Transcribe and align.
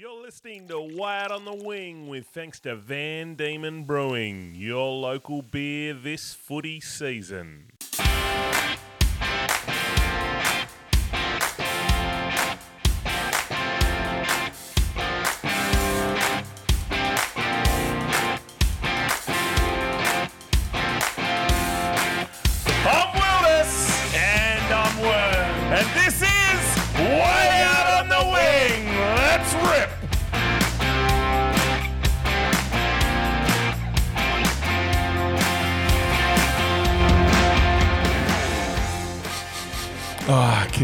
You're 0.00 0.22
listening 0.22 0.66
to 0.68 0.80
Wired 0.80 1.30
on 1.30 1.44
the 1.44 1.52
Wing 1.52 2.08
with 2.08 2.24
thanks 2.28 2.58
to 2.60 2.74
Van 2.74 3.36
Diemen 3.36 3.84
Brewing, 3.84 4.54
your 4.54 4.90
local 4.98 5.42
beer 5.42 5.92
this 5.92 6.32
footy 6.32 6.80
season. 6.80 7.66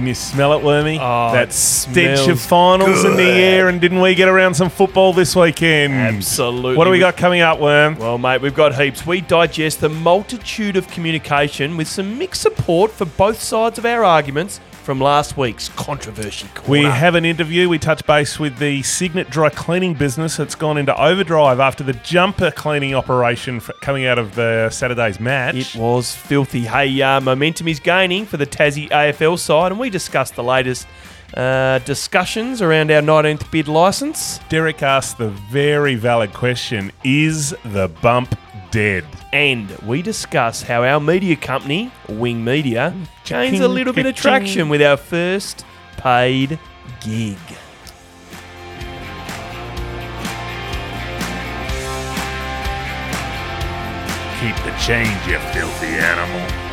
Can 0.06 0.10
you 0.10 0.14
smell 0.14 0.52
it, 0.52 0.62
Wormy? 0.62 0.98
Oh, 1.00 1.32
that 1.32 1.48
it 1.48 1.52
stench 1.52 2.20
of 2.28 2.38
smells 2.38 2.46
finals 2.46 3.04
in 3.04 3.16
the 3.16 3.24
good. 3.24 3.40
air, 3.40 3.68
and 3.68 3.80
didn't 3.80 4.00
we 4.00 4.14
get 4.14 4.28
around 4.28 4.54
some 4.54 4.70
football 4.70 5.12
this 5.12 5.34
weekend? 5.34 5.94
Absolutely. 5.94 6.76
What 6.76 6.84
do 6.84 6.90
we 6.90 7.00
got 7.00 7.16
coming 7.16 7.40
up, 7.40 7.58
Worm? 7.58 7.98
Well, 7.98 8.16
mate, 8.16 8.40
we've 8.40 8.54
got 8.54 8.80
heaps. 8.80 9.04
We 9.04 9.20
digest 9.20 9.80
the 9.80 9.88
multitude 9.88 10.76
of 10.76 10.86
communication 10.86 11.76
with 11.76 11.88
some 11.88 12.18
mixed 12.18 12.42
support 12.42 12.92
for 12.92 13.04
both 13.04 13.42
sides 13.42 13.78
of 13.78 13.84
our 13.84 14.04
arguments 14.04 14.60
from 14.86 15.00
last 15.00 15.36
week's 15.36 15.68
controversy 15.70 16.46
corner. 16.54 16.70
We 16.70 16.84
have 16.84 17.16
an 17.16 17.24
interview. 17.24 17.68
We 17.68 17.76
touch 17.76 18.06
base 18.06 18.38
with 18.38 18.56
the 18.58 18.84
Signet 18.84 19.28
dry 19.30 19.48
cleaning 19.48 19.94
business 19.94 20.36
that's 20.36 20.54
gone 20.54 20.78
into 20.78 20.96
overdrive 20.96 21.58
after 21.58 21.82
the 21.82 21.94
jumper 21.94 22.52
cleaning 22.52 22.94
operation 22.94 23.58
coming 23.80 24.06
out 24.06 24.16
of 24.16 24.36
the 24.36 24.70
Saturday's 24.70 25.18
match. 25.18 25.74
It 25.74 25.80
was 25.80 26.14
filthy. 26.14 26.60
Hey, 26.60 27.02
uh, 27.02 27.20
momentum 27.20 27.66
is 27.66 27.80
gaining 27.80 28.26
for 28.26 28.36
the 28.36 28.46
Tassie 28.46 28.88
AFL 28.90 29.40
side, 29.40 29.72
and 29.72 29.80
we 29.80 29.90
discussed 29.90 30.36
the 30.36 30.44
latest 30.44 30.86
uh, 31.34 31.80
discussions 31.80 32.62
around 32.62 32.92
our 32.92 33.02
19th 33.02 33.50
bid 33.50 33.66
licence. 33.66 34.38
Derek 34.48 34.84
asked 34.84 35.18
the 35.18 35.30
very 35.50 35.96
valid 35.96 36.32
question 36.32 36.92
Is 37.02 37.56
the 37.64 37.88
bump 37.88 38.38
dead? 38.70 39.04
And 39.32 39.70
we 39.78 40.02
discuss 40.02 40.62
how 40.62 40.84
our 40.84 41.00
media 41.00 41.36
company, 41.36 41.90
Wing 42.08 42.44
Media, 42.44 42.94
gains 43.24 43.60
a 43.60 43.68
little 43.68 43.92
bit 43.92 44.06
of 44.06 44.14
traction 44.14 44.68
with 44.68 44.82
our 44.82 44.96
first 44.96 45.64
paid 45.96 46.58
gig. 47.00 47.38
Keep 54.40 54.56
the 54.64 54.76
change, 54.78 55.26
you 55.26 55.38
filthy 55.52 55.86
animal. 55.86 56.66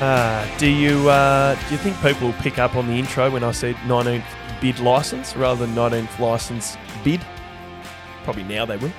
Uh, 0.00 0.46
do 0.58 0.68
you 0.68 1.08
uh, 1.08 1.54
do 1.54 1.70
you 1.70 1.78
think 1.78 1.96
people 2.02 2.28
will 2.28 2.34
pick 2.42 2.58
up 2.58 2.76
on 2.76 2.86
the 2.86 2.92
intro 2.92 3.30
when 3.30 3.42
I 3.42 3.50
said 3.52 3.74
19th 3.86 4.24
bid 4.60 4.78
license 4.78 5.34
rather 5.34 5.64
than 5.64 5.74
19th 5.74 6.18
license 6.18 6.76
bid? 7.06 7.24
Probably 8.24 8.42
now 8.42 8.66
they 8.66 8.76
will. 8.78 8.90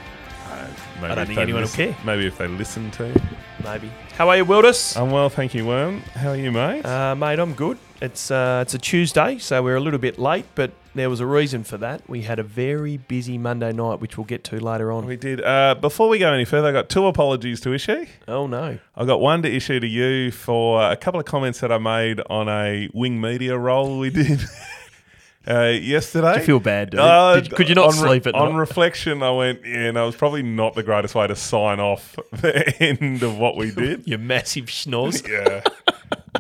Maybe 1.02 1.12
I 1.12 1.16
don't 1.16 1.18
if 1.20 1.28
think 1.28 1.36
they 1.36 1.42
anyone 1.42 1.62
will 1.64 1.68
listen- 1.68 1.94
care. 1.94 2.06
Maybe 2.06 2.26
if 2.26 2.38
they 2.38 2.48
listen 2.48 2.90
to. 2.92 3.22
Maybe. 3.66 3.92
How 4.18 4.30
are 4.30 4.38
you, 4.38 4.46
Wilders? 4.46 4.96
I'm 4.96 5.12
well, 5.12 5.28
thank 5.30 5.54
you, 5.54 5.66
Worm. 5.66 6.00
How 6.16 6.30
are 6.30 6.36
you, 6.38 6.50
mate? 6.54 6.86
Uh, 6.86 7.16
mate, 7.16 7.38
I'm 7.38 7.54
good. 7.54 7.78
It's 8.02 8.32
uh, 8.32 8.60
it's 8.62 8.74
a 8.74 8.78
Tuesday, 8.78 9.40
so 9.40 9.62
we're 9.62 9.76
a 9.76 9.82
little 9.82 10.00
bit 10.00 10.18
late, 10.18 10.46
but 10.56 10.72
there 10.96 11.10
was 11.10 11.20
a 11.20 11.26
reason 11.26 11.66
for 11.66 11.78
that. 11.80 12.08
We 12.10 12.22
had 12.22 12.40
a 12.40 12.44
very 12.44 12.96
busy 12.96 13.38
Monday 13.38 13.74
night, 13.74 14.00
which 14.00 14.18
we'll 14.18 14.26
get 14.26 14.46
to 14.46 14.60
later 14.64 14.90
on. 14.92 15.06
we 15.06 15.18
did. 15.18 15.44
Uh, 15.44 15.76
before 15.76 16.08
we 16.08 16.18
go 16.18 16.32
any 16.32 16.46
further, 16.46 16.70
I 16.70 16.72
got 16.72 16.88
two 16.90 17.08
apologies 17.08 17.60
to 17.62 17.74
issue. 17.74 18.06
Oh 18.28 18.48
no! 18.48 18.80
I 18.96 19.06
got 19.06 19.20
one 19.20 19.42
to 19.44 19.54
issue 19.54 19.80
to 19.82 19.88
you 19.88 20.32
for 20.32 20.82
a 20.90 20.96
couple 20.96 21.20
of 21.20 21.26
comments 21.26 21.60
that 21.60 21.72
I 21.74 21.78
made 21.78 22.22
on 22.30 22.48
a 22.48 22.90
wing 22.94 23.20
media 23.20 23.58
role 23.58 24.00
we 24.00 24.12
did 24.12 24.40
uh, 25.50 25.66
yesterday. 25.82 26.28
I 26.34 26.40
feel 26.40 26.60
bad. 26.60 26.94
Uh, 26.96 27.40
Did- 27.40 27.52
could 27.56 27.70
you 27.70 27.76
not 27.76 27.88
on 27.96 28.02
re- 28.04 28.10
sleep 28.10 28.28
at 28.28 28.36
On 28.36 28.52
night? 28.54 28.58
reflection, 28.60 29.24
I 29.24 29.32
went, 29.32 29.66
yeah, 29.66 29.92
no, 29.92 30.04
it 30.04 30.06
was 30.08 30.16
probably 30.16 30.44
not 30.44 30.76
the 30.76 30.84
greatest 30.84 31.16
way 31.16 31.28
to 31.28 31.36
sign 31.36 31.80
off 31.80 32.18
the 32.32 32.74
end 32.84 33.24
of 33.24 33.38
what 33.38 33.56
we 33.56 33.72
did. 33.84 34.08
you 34.08 34.18
massive 34.18 34.66
schnoz. 34.66 35.28
yeah. 35.30 35.62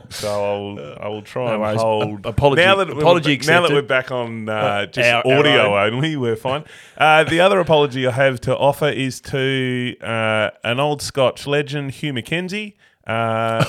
So 0.09 0.27
I'll, 0.29 0.97
I 1.05 1.07
will 1.09 1.21
try 1.21 1.45
No 1.47 1.53
and 1.53 1.61
worries. 1.61 1.81
hold. 1.81 2.25
A- 2.25 2.29
apology- 2.29 2.61
now 2.61 2.75
that 2.75 2.87
we're- 2.87 3.03
Now 3.03 3.13
that 3.15 3.27
accepted. 3.27 3.73
we're 3.73 3.81
back 3.81 4.11
on 4.11 4.47
uh, 4.47 4.53
Uh, 4.53 4.85
just 4.85 5.09
our- 5.09 5.25
our 5.25 5.39
audio 5.39 5.79
only, 5.85 6.15
we're 6.15 6.35
fine. 6.35 6.63
Uh, 6.97 7.23
the 7.23 7.39
other 7.39 7.59
apology 7.59 8.05
I 8.07 8.11
have 8.11 8.39
to 8.41 8.55
offer 8.57 8.87
is 8.89 9.19
to 9.21 9.95
uh, 10.01 10.51
an 10.63 10.79
old 10.79 11.01
Scotch 11.01 11.47
legend, 11.47 11.91
Hugh 11.91 12.13
Mackenzie. 12.13 12.77
Uh, 13.05 13.63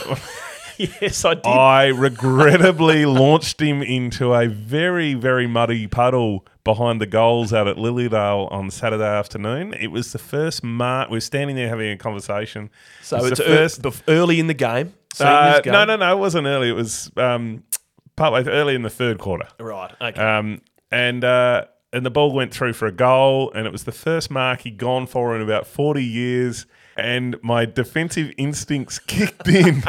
yes, 0.79 1.25
I 1.25 1.35
did. 1.35 1.47
I 1.47 1.87
regrettably 1.89 3.05
launched 3.07 3.61
him 3.61 3.83
into 3.83 4.33
a 4.35 4.47
very, 4.49 5.15
very 5.15 5.47
muddy 5.47 5.87
puddle 5.87 6.47
behind 6.65 7.01
the 7.01 7.07
goals 7.07 7.53
out 7.53 7.67
at 7.67 7.77
Lilydale 7.77 8.51
on 8.53 8.71
Saturday 8.71 9.05
afternoon. 9.05 9.75
It 9.75 9.89
was 9.89 10.13
the 10.13 10.19
first 10.19 10.63
mark. 10.63 11.11
We 11.11 11.19
are 11.19 11.21
standing 11.21 11.57
there 11.57 11.69
having 11.69 11.91
a 11.91 11.97
conversation. 11.97 12.71
so 13.03 13.17
It 13.19 13.23
was 13.23 13.31
it's 13.33 13.41
first. 13.41 13.83
bef- 13.83 14.03
early 14.09 14.39
in 14.41 14.47
the 14.47 14.55
game. 14.55 14.95
Uh, 15.19 15.61
no, 15.67 15.85
no, 15.85 15.97
no. 15.97 16.13
It 16.17 16.19
wasn't 16.19 16.47
early. 16.47 16.69
It 16.69 16.75
was 16.75 17.11
um, 17.17 17.65
partway 18.17 18.45
early 18.45 18.75
in 18.75 18.83
the 18.83 18.91
third 18.91 19.19
quarter. 19.19 19.49
Right. 19.59 19.91
Okay. 20.01 20.21
Um, 20.21 20.61
and 20.91 21.25
uh, 21.25 21.65
and 21.93 22.05
the 22.05 22.11
ball 22.11 22.33
went 22.33 22.53
through 22.53 22.75
for 22.75 22.87
a 22.87 22.93
goal, 22.93 23.51
and 23.55 23.67
it 23.67 23.73
was 23.73 23.85
the 23.85 23.93
first 23.93 24.31
mark 24.31 24.61
he'd 24.61 24.77
gone 24.79 25.07
for 25.07 25.35
in 25.35 25.43
about 25.43 25.67
forty 25.67 26.05
years. 26.05 26.67
And 26.97 27.37
my 27.43 27.65
defensive 27.65 28.33
instincts 28.37 28.99
kicked 29.07 29.47
in, 29.49 29.83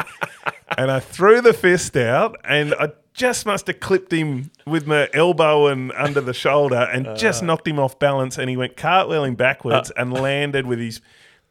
and 0.76 0.90
I 0.90 1.00
threw 1.00 1.40
the 1.40 1.52
fist 1.52 1.96
out, 1.96 2.36
and 2.44 2.74
I 2.74 2.92
just 3.14 3.44
must 3.44 3.66
have 3.66 3.80
clipped 3.80 4.12
him 4.12 4.50
with 4.66 4.86
my 4.86 5.08
elbow 5.12 5.66
and 5.66 5.92
under 5.92 6.20
the 6.20 6.32
shoulder, 6.34 6.88
and 6.92 7.06
just 7.16 7.42
knocked 7.42 7.66
him 7.66 7.78
off 7.78 7.98
balance, 7.98 8.38
and 8.38 8.48
he 8.48 8.56
went 8.56 8.76
cartwheeling 8.76 9.36
backwards 9.36 9.90
and 9.96 10.12
landed 10.12 10.66
with 10.66 10.78
his 10.78 11.00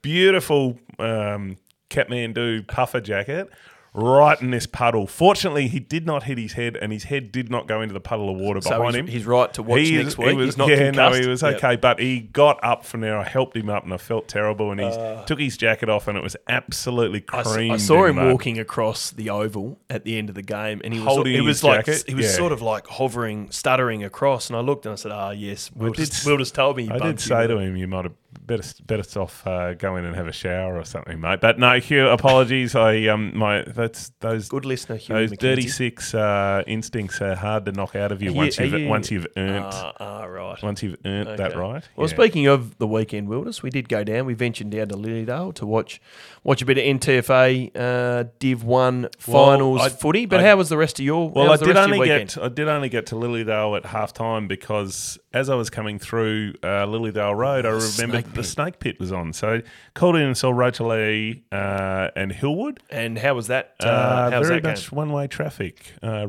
beautiful 0.02 0.80
um, 0.98 1.58
Kathmandu 1.90 2.68
puffer 2.68 3.02
jacket 3.02 3.50
right 3.94 4.40
in 4.42 4.52
this 4.52 4.66
puddle. 4.68 5.08
Fortunately, 5.08 5.68
he 5.68 5.80
did 5.80 6.06
not 6.06 6.24
hit 6.24 6.38
his 6.38 6.54
head, 6.54 6.78
and 6.82 6.92
his 6.92 7.06
head 7.06 7.32
did 7.32 7.50
not 7.50 7.68
go 7.68 7.82
into 7.82 7.94
the 7.94 8.00
puddle 8.00 8.30
of 8.30 8.38
water 8.38 8.62
so 8.62 8.70
behind 8.72 8.88
he's, 8.96 9.00
him. 9.00 9.08
he's 9.08 9.26
right 9.26 9.54
to 9.54 9.64
watch 9.64 9.80
He 9.82 9.96
next 9.96 10.08
is- 10.10 10.18
week. 10.18 10.30
He 10.30 10.36
was, 10.36 10.46
he's 10.48 10.58
not 10.58 10.70
yeah, 10.70 10.92
no, 10.92 11.12
he 11.14 11.28
was 11.28 11.42
Yep. 11.42 11.56
okay, 11.56 11.76
but 11.76 12.00
he 12.00 12.20
got 12.20 12.60
up 12.64 12.86
from 12.86 13.02
there. 13.02 13.18
I 13.18 13.24
helped 13.28 13.56
him 13.58 13.70
up, 13.70 13.84
and 13.84 13.94
I 13.94 13.98
felt 13.98 14.28
terrible. 14.28 14.72
And 14.72 14.80
he 14.80 14.86
Uh. 14.88 15.24
took 15.26 15.40
his 15.40 15.58
jacket 15.58 15.90
off, 15.90 16.08
and 16.08 16.18
it 16.18 16.24
was 16.24 16.36
absolutely 16.48 17.24
I, 17.34 17.44
creamed. 17.44 17.74
I 17.74 17.78
saw 17.78 18.04
in 18.04 18.12
him 18.12 18.16
mud. 18.18 18.32
walking 18.32 18.60
across 18.60 19.12
the 19.12 19.30
oval 19.30 19.80
at 19.90 20.04
the 20.04 20.18
end 20.18 20.30
of 20.30 20.36
the 20.36 20.42
game, 20.44 20.82
and 20.84 20.94
he 20.94 21.00
was 21.00 21.08
Holding 21.08 21.34
it 21.36 21.42
was 21.42 21.58
his 21.58 21.64
like 21.64 21.86
jacket? 21.86 22.04
he 22.08 22.14
was 22.16 22.26
Yeah. 22.28 22.32
sort 22.34 22.52
of 22.52 22.62
like 22.62 22.88
hovering, 22.88 23.50
stuttering 23.52 24.04
across. 24.04 24.50
And 24.50 24.58
I 24.58 24.62
looked 24.62 24.86
and 24.86 24.94
I 24.94 24.96
said, 24.96 25.12
"Ah, 25.12 25.32
yes, 25.32 25.72
Will, 25.76 25.88
I 25.88 25.90
did 25.94 25.98
just, 25.98 26.14
s- 26.14 26.26
Will 26.26 26.38
just 26.38 26.54
told 26.56 26.78
me." 26.78 26.90
I 26.90 27.00
did 27.00 27.20
say 27.20 27.48
to 27.48 27.58
him, 27.58 27.76
"You 27.76 27.88
might 27.88 28.06
have 28.06 28.14
better 28.46 28.64
better 28.86 29.20
off 29.20 29.46
uh, 29.48 29.74
go 29.74 29.96
in 29.96 30.06
and 30.06 30.16
have 30.16 30.28
a 30.28 30.32
shower 30.32 30.78
or 30.78 30.84
something, 30.86 31.20
mate." 31.20 31.40
But 31.42 31.60
no, 31.60 31.80
Hugh, 31.80 32.08
apologies. 32.10 32.76
I 32.76 33.08
um 33.08 33.38
my 33.38 33.64
that's 33.68 34.12
those 34.20 34.50
"Good 34.50 34.66
listener, 34.66 34.96
Hugh 34.98 35.16
those 35.16 35.32
dirty 35.38 35.68
six 35.68 36.14
uh, 36.14 36.64
instincts 36.68 37.22
are 37.22 37.36
hard 37.36 37.66
to 37.66 37.72
knock 37.72 37.96
out 37.96 38.12
of 38.12 38.22
you 38.22 38.32
Are 38.32 38.34
once 38.34 38.58
you- 38.58 38.66
you've 38.66 38.80
you- 38.82 38.88
once 38.88 39.12
you've 39.12 39.28
earned 39.38 39.66
Ah, 39.68 39.94
ah, 40.00 40.24
right. 40.26 40.62
once 40.64 40.84
you've 40.84 40.98
earned 41.06 41.38
that 41.40 41.56
right. 41.56 41.84
Well, 41.96 42.08
Yeah. 42.08 42.16
speaking 42.16 42.48
of 42.48 42.78
the 42.78 42.88
weekend 42.88 43.28
wilderness, 43.30 43.62
we 43.64 43.70
did 43.70 43.90
go 43.90 44.04
down. 44.04 44.26
We 44.26 44.34
ventured 44.34 44.70
down 44.70 44.88
to 44.90 44.96
Lilydale 44.96 45.54
to 45.56 45.66
watch 45.66 46.02
watch 46.44 46.62
a 46.62 46.66
bit 46.66 46.78
of 46.78 46.84
NTFA 46.84 47.72
uh, 47.76 48.24
Div 48.40 48.64
One 48.64 49.10
Well, 49.28 49.48
finals 49.58 49.82
I- 49.82 49.90
footy. 49.90 50.26
But 50.26 50.42
I- 50.42 50.48
how 50.50 50.56
was 50.58 50.70
the 50.70 50.78
rest 50.78 51.00
of 51.00 51.06
your? 51.06 51.30
Well, 51.30 51.52
I 51.52 51.58
did 51.58 51.76
only 51.78 52.06
get 52.06 52.38
I 52.38 52.48
did 52.50 52.68
only 52.68 52.90
get 52.90 53.06
to 53.08 53.16
Lilydale 53.16 53.78
at 53.78 53.86
half 53.86 54.14
time 54.14 54.48
because 54.48 55.18
as 55.32 55.50
I 55.50 55.56
was 55.56 55.70
coming 55.70 56.00
through 56.00 56.54
uh, 56.64 56.86
Lilydale 56.88 57.36
Road, 57.36 57.66
I 57.66 57.70
remembered 57.70 57.90
snake 58.26 58.34
the 58.34 58.44
snake 58.44 58.80
pit 58.80 59.00
was 59.00 59.12
on. 59.12 59.34
So 59.34 59.62
called 59.94 60.16
in 60.16 60.24
and 60.24 60.38
saw 60.38 60.52
Rocherlea 60.52 61.44
uh, 61.52 62.10
and 62.16 62.32
Hillwood. 62.32 62.80
And 62.90 63.18
how 63.20 63.36
was 63.36 63.48
that? 63.48 63.76
Uh, 63.84 63.88
Uh, 63.88 64.32
how 64.32 64.40
was 64.40 64.48
very 64.48 64.62
that 64.62 64.70
much 64.70 64.92
one 64.92 65.12
way 65.12 65.28
traffic, 65.28 65.94
uh, 66.02 66.26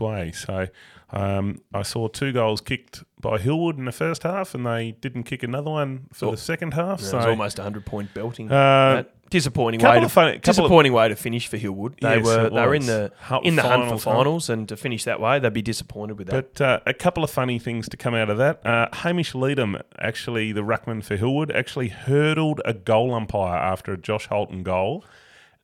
way. 0.00 0.32
So 0.32 0.68
um, 1.10 1.60
I 1.74 1.82
saw 1.82 2.08
two 2.08 2.32
goals 2.32 2.60
kicked 2.60 3.02
by 3.20 3.38
Hillwood 3.38 3.78
in 3.78 3.84
the 3.84 3.92
first 3.92 4.22
half, 4.22 4.54
and 4.54 4.64
they 4.66 4.92
didn't 5.00 5.24
kick 5.24 5.42
another 5.42 5.70
one 5.70 6.06
for 6.12 6.26
Oh. 6.26 6.30
the 6.32 6.36
second 6.36 6.74
half. 6.74 7.00
It 7.00 7.04
so 7.06 7.16
was 7.16 7.26
almost 7.26 7.58
a 7.58 7.62
hundred 7.62 7.84
point 7.86 8.12
belting. 8.14 8.46
Uh, 8.50 8.96
That 9.02 9.15
disappointing 9.30 9.80
couple 9.80 9.94
way. 9.94 10.00
To, 10.00 10.06
of 10.06 10.12
funny- 10.12 10.32
couple 10.38 10.50
of- 10.50 10.56
disappointing 10.56 10.92
way 10.92 11.08
to 11.08 11.16
finish 11.16 11.46
for 11.48 11.56
Hillwood. 11.58 12.00
They 12.00 12.16
Yes, 12.16 12.24
were 12.24 12.50
they 12.50 12.66
were 12.66 12.74
in 12.74 12.86
the 12.86 13.12
in 13.42 13.56
the 13.56 13.62
hunt 13.62 13.82
finals, 13.84 14.02
for 14.04 14.10
huh? 14.10 14.16
finals, 14.18 14.50
and 14.50 14.68
to 14.68 14.76
finish 14.76 15.04
that 15.04 15.20
way, 15.20 15.38
they'd 15.38 15.52
be 15.52 15.62
disappointed 15.62 16.18
with 16.18 16.28
that. 16.28 16.54
But 16.54 16.60
uh, 16.64 16.80
a 16.86 16.94
couple 16.94 17.24
of 17.24 17.30
funny 17.30 17.58
things 17.58 17.88
to 17.88 17.96
come 17.96 18.14
out 18.14 18.30
of 18.30 18.38
that. 18.38 18.64
Uh, 18.64 18.88
Hamish 18.92 19.34
Leadham, 19.34 19.76
actually 19.98 20.52
the 20.52 20.62
ruckman 20.62 21.02
for 21.04 21.16
Hillwood, 21.16 21.54
actually 21.54 21.88
hurdled 21.88 22.60
a 22.64 22.72
goal 22.74 23.14
umpire 23.14 23.56
after 23.56 23.92
a 23.92 23.98
Josh 23.98 24.26
Holton 24.26 24.62
goal, 24.62 25.04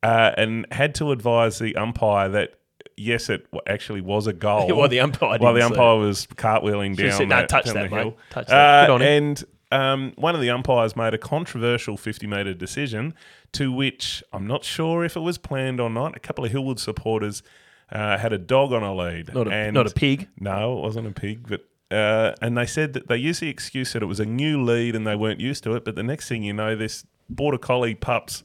uh, 0.01 0.31
and 0.37 0.65
had 0.71 0.93
to 0.95 1.11
advise 1.11 1.59
the 1.59 1.75
umpire 1.75 2.29
that 2.29 2.53
yes, 2.97 3.29
it 3.29 3.47
actually 3.67 4.01
was 4.01 4.27
a 4.27 4.33
goal. 4.33 4.67
Well, 4.75 4.87
the 4.89 4.99
umpire 4.99 5.39
While 5.39 5.53
the 5.53 5.61
umpire 5.61 5.97
was 5.97 6.27
cartwheeling 6.27 6.95
down, 6.95 7.11
said, 7.13 7.29
"No, 7.29 7.41
the, 7.41 7.47
touch 7.47 7.65
down 7.65 7.75
that, 7.75 7.89
the 7.89 7.95
mate. 7.95 8.01
hill. 8.01 8.17
Touch 8.29 8.47
that. 8.47 8.87
Good 8.87 8.91
Uh, 8.91 8.93
on 8.95 9.01
him." 9.01 9.07
And 9.07 9.43
um, 9.71 10.13
one 10.17 10.35
of 10.35 10.41
the 10.41 10.51
umpires 10.51 10.95
made 10.95 11.15
a 11.15 11.17
controversial 11.17 11.97
50 11.97 12.27
metre 12.27 12.53
decision 12.53 13.15
to 13.53 13.71
which 13.71 14.23
I'm 14.31 14.47
not 14.47 14.63
sure 14.63 15.03
if 15.03 15.15
it 15.15 15.21
was 15.21 15.37
planned 15.37 15.79
or 15.79 15.89
not. 15.89 16.15
A 16.15 16.19
couple 16.19 16.45
of 16.45 16.51
Hillwood 16.51 16.79
supporters 16.79 17.43
uh, 17.91 18.17
had 18.17 18.33
a 18.33 18.37
dog 18.37 18.73
on 18.73 18.83
a 18.83 18.93
lead. 18.93 19.33
Not 19.33 19.47
a, 19.47 19.51
and 19.51 19.73
not 19.73 19.87
a 19.87 19.93
pig. 19.93 20.27
No, 20.39 20.77
it 20.77 20.81
wasn't 20.81 21.07
a 21.07 21.11
pig, 21.11 21.47
but. 21.47 21.67
Uh, 21.91 22.33
and 22.41 22.57
they 22.57 22.65
said 22.65 22.93
that 22.93 23.07
they 23.07 23.17
used 23.17 23.39
the 23.39 23.49
excuse 23.49 23.93
that 23.93 24.01
it 24.01 24.07
was 24.07 24.19
a 24.19 24.25
new 24.25 24.63
lead 24.63 24.95
and 24.95 25.05
they 25.05 25.15
weren't 25.15 25.39
used 25.39 25.63
to 25.63 25.75
it. 25.75 25.85
But 25.85 25.93
the 25.93 26.01
next 26.01 26.27
thing 26.27 26.41
you 26.41 26.51
know, 26.51 26.75
this 26.75 27.05
border 27.29 27.59
collie 27.59 27.93
pups 27.93 28.43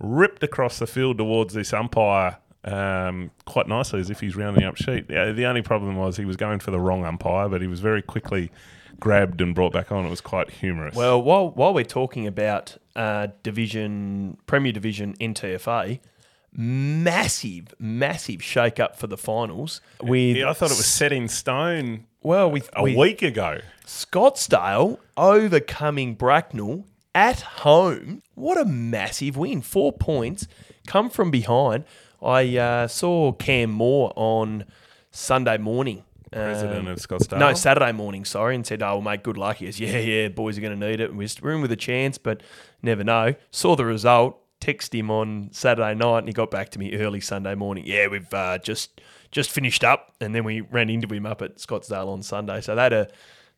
ripped 0.00 0.42
across 0.42 0.78
the 0.78 0.86
field 0.86 1.18
towards 1.18 1.52
this 1.52 1.74
umpire 1.74 2.38
um, 2.64 3.30
quite 3.44 3.68
nicely 3.68 4.00
as 4.00 4.10
if 4.10 4.20
he's 4.20 4.36
rounding 4.36 4.64
up 4.64 4.76
sheep. 4.76 5.10
Yeah, 5.10 5.32
the 5.32 5.46
only 5.46 5.62
problem 5.62 5.96
was 5.96 6.16
he 6.16 6.24
was 6.24 6.36
going 6.36 6.60
for 6.60 6.70
the 6.70 6.80
wrong 6.80 7.04
umpire, 7.04 7.48
but 7.48 7.60
he 7.60 7.66
was 7.66 7.80
very 7.80 8.02
quickly 8.02 8.50
grabbed 9.00 9.40
and 9.40 9.54
brought 9.54 9.72
back 9.72 9.92
on. 9.92 10.04
It 10.04 10.10
was 10.10 10.20
quite 10.20 10.50
humorous. 10.50 10.94
Well, 10.94 11.22
while 11.22 11.50
while 11.50 11.72
we're 11.72 11.84
talking 11.84 12.26
about 12.26 12.76
uh, 12.98 13.28
division 13.44 14.36
Premier 14.46 14.72
Division 14.72 15.14
NTFA, 15.18 16.00
massive, 16.52 17.74
massive 17.78 18.42
shake 18.42 18.80
up 18.80 18.96
for 18.96 19.06
the 19.06 19.16
finals. 19.16 19.80
With 20.02 20.36
yeah, 20.36 20.50
I 20.50 20.52
thought 20.52 20.72
it 20.72 20.76
was 20.76 20.86
set 20.86 21.12
in 21.12 21.28
stone 21.28 22.06
well 22.22 22.50
with, 22.50 22.68
a 22.74 22.82
with 22.82 22.96
week 22.96 23.22
ago. 23.22 23.60
Scottsdale 23.86 24.98
overcoming 25.16 26.16
Bracknell 26.16 26.84
at 27.14 27.40
home. 27.40 28.22
What 28.34 28.58
a 28.58 28.64
massive 28.64 29.36
win! 29.36 29.62
Four 29.62 29.92
points, 29.92 30.48
come 30.86 31.08
from 31.08 31.30
behind. 31.30 31.84
I 32.20 32.56
uh, 32.56 32.88
saw 32.88 33.30
Cam 33.32 33.70
Moore 33.70 34.12
on 34.16 34.64
Sunday 35.12 35.56
morning. 35.56 36.02
President 36.30 36.80
um, 36.80 36.88
of 36.88 36.98
Scottsdale. 36.98 37.38
No, 37.38 37.54
Saturday 37.54 37.92
morning, 37.92 38.24
sorry, 38.24 38.54
and 38.54 38.66
said, 38.66 38.82
Oh, 38.82 38.94
well, 38.94 39.00
mate, 39.00 39.22
good 39.22 39.38
luck. 39.38 39.56
He 39.56 39.64
goes, 39.64 39.80
Yeah, 39.80 39.98
yeah, 39.98 40.28
boys 40.28 40.58
are 40.58 40.60
going 40.60 40.78
to 40.78 40.88
need 40.88 41.00
it. 41.00 41.14
We're 41.14 41.28
we're 41.40 41.52
in 41.52 41.62
with 41.62 41.72
a 41.72 41.76
chance, 41.76 42.18
but 42.18 42.42
never 42.82 43.04
know. 43.04 43.34
Saw 43.50 43.76
the 43.76 43.84
result, 43.84 44.38
text 44.60 44.94
him 44.94 45.10
on 45.10 45.50
Saturday 45.52 45.94
night, 45.94 46.20
and 46.20 46.28
he 46.28 46.34
got 46.34 46.50
back 46.50 46.70
to 46.70 46.78
me 46.78 46.94
early 46.96 47.20
Sunday 47.20 47.54
morning. 47.54 47.84
Yeah, 47.86 48.08
we've 48.08 48.32
uh, 48.32 48.58
just 48.58 49.00
just 49.30 49.50
finished 49.50 49.84
up, 49.84 50.14
and 50.20 50.34
then 50.34 50.44
we 50.44 50.60
ran 50.62 50.88
into 50.90 51.12
him 51.12 51.26
up 51.26 51.42
at 51.42 51.56
Scottsdale 51.58 52.08
on 52.08 52.22
Sunday. 52.22 52.60
So 52.60 52.74
they 52.74 52.82
had 52.82 52.92
a, 52.92 53.08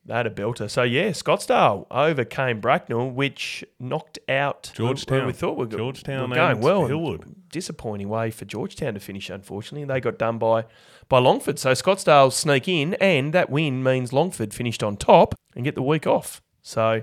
they 0.05 0.15
had 0.15 0.27
a 0.27 0.31
belter. 0.31 0.69
So, 0.69 0.83
yeah, 0.83 1.11
Scottsdale 1.11 1.87
overcame 1.91 2.61
Bracknell, 2.61 3.11
which 3.11 3.65
knocked 3.79 4.19
out 4.29 4.73
Georgetown. 4.75 5.19
where 5.19 5.27
we 5.27 5.33
thought 5.33 5.57
we 5.57 5.67
were, 5.67 5.77
Georgetown 5.77 6.31
were 6.31 6.37
going 6.37 6.61
well. 6.61 6.89
Hillwood. 6.89 7.35
Disappointing 7.51 8.09
way 8.09 8.31
for 8.31 8.45
Georgetown 8.45 8.95
to 8.95 9.01
finish, 9.01 9.31
unfortunately. 9.31 9.85
They 9.85 10.01
got 10.01 10.19
done 10.19 10.39
by 10.39 10.65
by 11.09 11.19
Longford. 11.19 11.59
So 11.59 11.73
Scottsdale 11.73 12.33
sneak 12.33 12.69
in, 12.69 12.95
and 12.95 13.33
that 13.33 13.51
win 13.51 13.83
means 13.83 14.13
Longford 14.13 14.55
finished 14.55 14.83
on 14.83 14.97
top 14.97 15.35
and 15.55 15.65
get 15.65 15.75
the 15.75 15.83
week 15.83 16.07
off. 16.07 16.41
So 16.63 17.03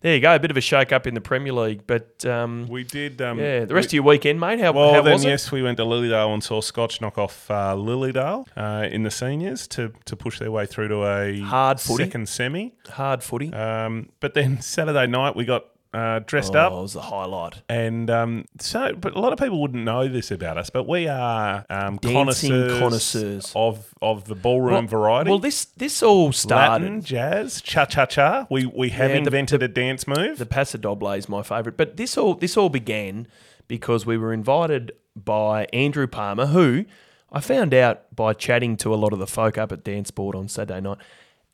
there 0.00 0.14
you 0.14 0.20
go, 0.20 0.34
a 0.34 0.38
bit 0.38 0.50
of 0.50 0.56
a 0.56 0.60
shake 0.60 0.92
up 0.92 1.06
in 1.06 1.14
the 1.14 1.20
Premier 1.20 1.52
League. 1.52 1.82
But 1.86 2.24
um, 2.24 2.68
We 2.68 2.84
did. 2.84 3.20
Um, 3.20 3.38
yeah, 3.38 3.64
the 3.64 3.74
rest 3.74 3.88
of 3.88 3.92
your 3.94 4.04
weekend, 4.04 4.38
mate, 4.38 4.60
how, 4.60 4.72
Well, 4.72 4.94
how 4.94 5.02
then 5.02 5.20
yes, 5.22 5.50
we 5.50 5.62
went 5.62 5.76
to 5.78 5.84
Lilydale 5.84 6.32
and 6.32 6.42
saw 6.44 6.60
Scotch 6.60 7.00
knock 7.00 7.18
off 7.18 7.50
uh, 7.50 7.74
Lilydale 7.74 8.46
uh, 8.56 8.86
in 8.90 9.02
the 9.02 9.10
seniors 9.10 9.66
to 9.68 9.92
to 10.04 10.14
push 10.16 10.38
their 10.38 10.50
way 10.52 10.66
through 10.66 10.88
to 10.88 11.04
a 11.04 11.40
Hard 11.40 11.80
footy. 11.80 12.04
second 12.04 12.28
semi. 12.28 12.74
Hard 12.90 13.22
footy. 13.22 13.52
Um, 13.52 14.10
but 14.20 14.34
then 14.34 14.60
Saturday 14.62 15.06
night 15.06 15.34
we 15.34 15.44
got 15.44 15.64
uh, 15.94 16.20
dressed 16.26 16.54
oh, 16.54 16.58
up. 16.60 16.72
it 16.72 16.76
was 16.76 16.92
the 16.92 17.00
highlight. 17.02 17.62
And 17.68 18.10
um, 18.10 18.44
so, 18.60 18.94
but 18.94 19.14
a 19.14 19.18
lot 19.18 19.32
of 19.32 19.38
people 19.38 19.60
wouldn't 19.60 19.84
know 19.84 20.06
this 20.08 20.30
about 20.30 20.58
us, 20.58 20.68
but 20.70 20.86
we 20.86 21.08
are 21.08 21.64
um, 21.70 21.98
connoisseurs, 21.98 22.78
connoisseurs. 22.78 23.52
of 23.56 23.94
of 24.02 24.24
the 24.26 24.34
ballroom 24.34 24.72
Well- 24.72 24.86
variety. 24.86 25.30
Well, 25.30 25.38
this 25.38 25.64
this 25.64 26.02
all 26.02 26.32
started. 26.32 26.84
Latin, 26.84 27.00
jazz, 27.02 27.62
cha 27.62 27.84
cha 27.86 28.06
cha. 28.06 28.46
We 28.50 28.66
we 28.66 28.90
have 28.90 29.10
Yeah, 29.10 29.16
the- 29.16 29.22
invented 29.24 29.62
a 29.62 29.68
dance 29.68 30.06
move. 30.06 30.38
The 30.38 30.46
Paso 30.46 30.78
Doble 30.78 31.08
is 31.12 31.28
my 31.28 31.42
favourite. 31.42 31.76
But 31.76 31.96
this 31.96 32.16
all 32.18 32.34
this 32.34 32.56
all 32.56 32.68
began 32.68 33.26
because 33.66 34.04
we 34.04 34.16
were 34.18 34.32
invited 34.32 34.92
by 35.16 35.66
Andrew 35.72 36.06
Palmer, 36.06 36.46
who 36.46 36.84
I 37.32 37.40
found 37.40 37.74
out 37.74 38.14
by 38.14 38.32
chatting 38.32 38.76
to 38.78 38.94
a 38.94 38.96
lot 38.96 39.12
of 39.12 39.18
the 39.18 39.26
folk 39.26 39.58
up 39.58 39.72
at 39.72 39.84
Dance 39.84 40.10
Board 40.10 40.34
on 40.34 40.48
Saturday 40.48 40.80
night. 40.80 40.98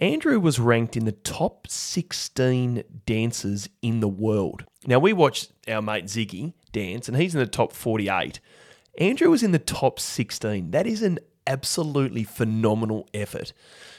Andrew 0.00 0.40
was 0.40 0.58
ranked 0.58 0.96
in 0.96 1.04
the 1.04 1.12
top 1.12 1.68
16 1.68 2.82
dancers 3.06 3.68
in 3.80 4.00
the 4.00 4.08
world. 4.08 4.64
Now, 4.86 4.98
we 4.98 5.12
watched 5.12 5.52
our 5.68 5.80
mate 5.80 6.06
Ziggy 6.06 6.52
dance, 6.72 7.08
and 7.08 7.16
he's 7.16 7.34
in 7.34 7.40
the 7.40 7.46
top 7.46 7.72
48. 7.72 8.40
Andrew 8.98 9.30
was 9.30 9.42
in 9.42 9.52
the 9.52 9.58
top 9.58 10.00
16. 10.00 10.72
That 10.72 10.86
is 10.86 11.02
an 11.02 11.18
absolutely 11.46 12.24
phenomenal 12.24 13.08
effort. 13.14 13.52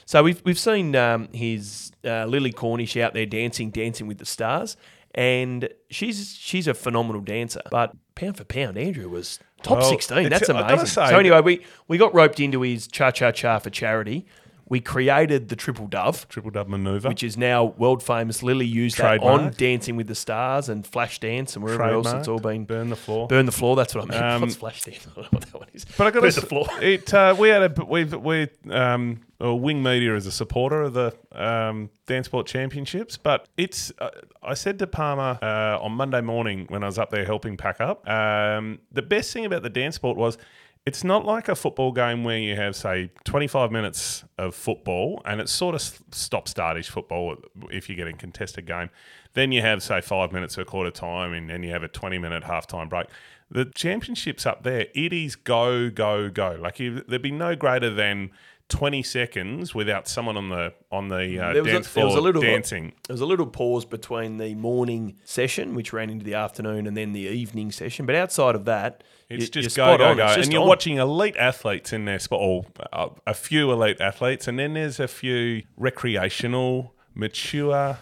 So 0.04 0.22
we've, 0.22 0.42
we've 0.44 0.58
seen 0.58 0.94
um, 0.96 1.28
his 1.32 1.92
uh, 2.04 2.26
Lily 2.26 2.52
Cornish 2.52 2.96
out 2.96 3.14
there 3.14 3.26
dancing, 3.26 3.70
dancing 3.70 4.06
with 4.06 4.18
the 4.18 4.26
stars, 4.26 4.76
and 5.14 5.68
she's 5.90 6.36
she's 6.38 6.68
a 6.68 6.74
phenomenal 6.74 7.22
dancer. 7.22 7.62
But 7.70 7.96
pound 8.14 8.36
for 8.36 8.44
pound, 8.44 8.76
Andrew 8.76 9.08
was 9.08 9.38
top 9.62 9.78
Well, 9.78 9.88
16. 9.88 10.28
That's 10.28 10.42
it's- 10.42 10.50
I've 10.50 10.62
gotta 10.68 10.74
amazing. 10.74 10.86
so 11.06 11.18
anyway, 11.18 11.40
we, 11.40 11.64
we 11.88 11.96
got 11.98 12.14
roped 12.14 12.38
into 12.38 12.60
his 12.62 12.86
cha 12.86 13.10
cha 13.10 13.30
cha 13.32 13.58
for 13.58 13.70
charity. 13.70 14.26
We 14.68 14.80
created 14.80 15.48
the 15.48 15.54
triple 15.54 15.86
dove, 15.86 16.28
Triple 16.28 16.50
dove 16.50 16.68
maneuver. 16.68 17.08
which 17.08 17.22
is 17.22 17.36
now 17.36 17.64
world 17.64 18.02
famous. 18.02 18.42
Lily 18.42 18.66
used 18.66 18.98
that 18.98 19.22
on 19.22 19.52
Dancing 19.56 19.94
with 19.94 20.08
the 20.08 20.14
Stars 20.16 20.68
and 20.68 20.84
Flash 20.84 21.20
Dance 21.20 21.54
and 21.54 21.64
wherever 21.64 21.84
else 21.84 22.12
it's 22.12 22.26
all 22.26 22.40
been. 22.40 22.64
burn 22.64 22.90
the 22.90 22.96
floor. 22.96 23.28
Burn 23.28 23.46
the 23.46 23.52
floor. 23.52 23.76
That's 23.76 23.94
what 23.94 24.04
I 24.04 24.06
meant. 24.08 24.24
Um, 24.26 24.40
What's 24.42 24.56
Flash 24.56 24.82
Dance? 24.82 25.06
I 25.12 25.14
don't 25.14 25.22
know 25.24 25.28
what 25.38 25.42
that 25.42 25.54
one 25.54 25.68
is. 25.72 25.84
But 25.84 26.08
I 26.08 26.10
got 26.10 26.22
Burn 26.22 26.32
the 26.32 26.40
floor. 26.40 26.66
It 26.82 27.14
uh, 27.14 27.36
we 27.38 27.48
had 27.48 27.78
a 27.78 27.84
we 27.84 28.04
we 28.04 28.48
um 28.70 29.20
uh, 29.40 29.54
Wing 29.54 29.82
Media 29.82 30.16
is 30.16 30.26
a 30.26 30.32
supporter 30.32 30.82
of 30.82 30.94
the 30.94 31.14
um, 31.32 31.90
Dance 32.06 32.26
Sport 32.26 32.46
Championships, 32.46 33.16
but 33.18 33.46
it's 33.56 33.92
uh, 33.98 34.08
I 34.42 34.54
said 34.54 34.78
to 34.80 34.86
Palmer 34.86 35.38
uh, 35.42 35.78
on 35.80 35.92
Monday 35.92 36.22
morning 36.22 36.64
when 36.70 36.82
I 36.82 36.86
was 36.86 36.98
up 36.98 37.10
there 37.10 37.24
helping 37.24 37.56
pack 37.56 37.80
up. 37.80 38.08
Um, 38.08 38.80
the 38.90 39.02
best 39.02 39.32
thing 39.32 39.44
about 39.44 39.62
the 39.62 39.70
dance 39.70 39.94
sport 39.94 40.16
was. 40.16 40.38
It's 40.86 41.02
not 41.02 41.24
like 41.24 41.48
a 41.48 41.56
football 41.56 41.90
game 41.90 42.22
where 42.22 42.38
you 42.38 42.54
have, 42.54 42.76
say, 42.76 43.10
25 43.24 43.72
minutes 43.72 44.22
of 44.38 44.54
football 44.54 45.20
and 45.24 45.40
it's 45.40 45.50
sort 45.50 45.74
of 45.74 45.82
stop 46.12 46.46
startish 46.46 46.88
football 46.88 47.38
if 47.72 47.90
you 47.90 47.96
get 47.96 48.06
a 48.06 48.12
contested 48.12 48.66
game. 48.66 48.90
Then 49.32 49.50
you 49.50 49.62
have, 49.62 49.82
say, 49.82 50.00
five 50.00 50.30
minutes 50.30 50.56
or 50.56 50.64
quarter 50.64 50.92
time 50.92 51.32
and 51.32 51.50
then 51.50 51.64
you 51.64 51.72
have 51.72 51.82
a 51.82 51.88
20 51.88 52.18
minute 52.18 52.44
halftime 52.44 52.88
break. 52.88 53.08
The 53.50 53.64
championships 53.64 54.46
up 54.46 54.62
there, 54.62 54.86
it 54.94 55.12
is 55.12 55.34
go, 55.34 55.90
go, 55.90 56.30
go. 56.30 56.56
Like 56.60 56.78
you, 56.78 57.02
there'd 57.08 57.20
be 57.20 57.32
no 57.32 57.56
greater 57.56 57.90
than 57.90 58.30
20 58.68 59.02
seconds 59.04 59.74
without 59.76 60.08
someone 60.08 60.36
on 60.36 60.48
the 60.48 60.72
on 60.90 61.08
the 61.08 61.38
uh, 61.38 61.52
There 61.52 61.62
was 61.62 61.70
a- 61.70 61.74
dance 61.76 61.86
there 61.86 61.92
floor 62.02 62.06
was 62.06 62.14
a 62.16 62.20
little- 62.20 62.42
dancing. 62.42 62.92
There 63.06 63.14
was 63.14 63.20
a 63.20 63.26
little 63.26 63.46
pause 63.46 63.84
between 63.84 64.38
the 64.38 64.54
morning 64.56 65.16
session, 65.24 65.74
which 65.74 65.92
ran 65.92 66.10
into 66.10 66.24
the 66.24 66.34
afternoon, 66.34 66.86
and 66.88 66.96
then 66.96 67.12
the 67.12 67.20
evening 67.20 67.70
session. 67.70 68.06
But 68.06 68.16
outside 68.16 68.54
of 68.56 68.64
that, 68.64 69.04
It's 69.28 69.44
you- 69.54 69.62
just 69.62 69.76
go, 69.76 69.96
go, 69.96 70.04
on. 70.06 70.16
go. 70.16 70.26
It's 70.26 70.44
And 70.44 70.52
you're 70.52 70.62
on. 70.62 70.68
watching 70.68 70.96
elite 70.96 71.36
athletes 71.36 71.92
in 71.92 72.06
their 72.06 72.18
sport, 72.18 72.40
or 72.42 72.66
uh, 72.92 73.08
a 73.26 73.34
few 73.34 73.70
elite 73.70 74.00
athletes, 74.00 74.48
and 74.48 74.58
then 74.58 74.74
there's 74.74 74.98
a 74.98 75.06
few 75.08 75.62
recreational, 75.76 76.92
mature, 77.14 77.98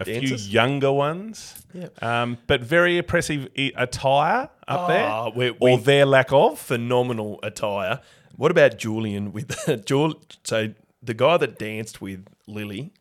a 0.00 0.04
Dancers? 0.04 0.46
few 0.46 0.52
younger 0.54 0.90
ones. 0.92 1.66
Yeah. 1.74 1.88
Um, 2.00 2.38
but 2.46 2.62
very 2.62 2.96
impressive 2.96 3.48
attire 3.76 4.48
up 4.66 4.80
Ah, 4.80 4.86
there, 5.30 5.32
we- 5.36 5.56
or 5.60 5.76
their 5.78 6.06
lack 6.06 6.32
of. 6.32 6.58
phenomenal 6.58 7.38
attire. 7.42 8.00
What 8.40 8.50
about 8.50 8.78
Julian 8.78 9.32
with 9.32 9.54
Jul? 9.84 10.14
So 10.44 10.72
the 11.02 11.12
guy 11.12 11.36
that 11.36 11.58
danced 11.58 12.00
with 12.00 12.26
Lily 12.46 12.92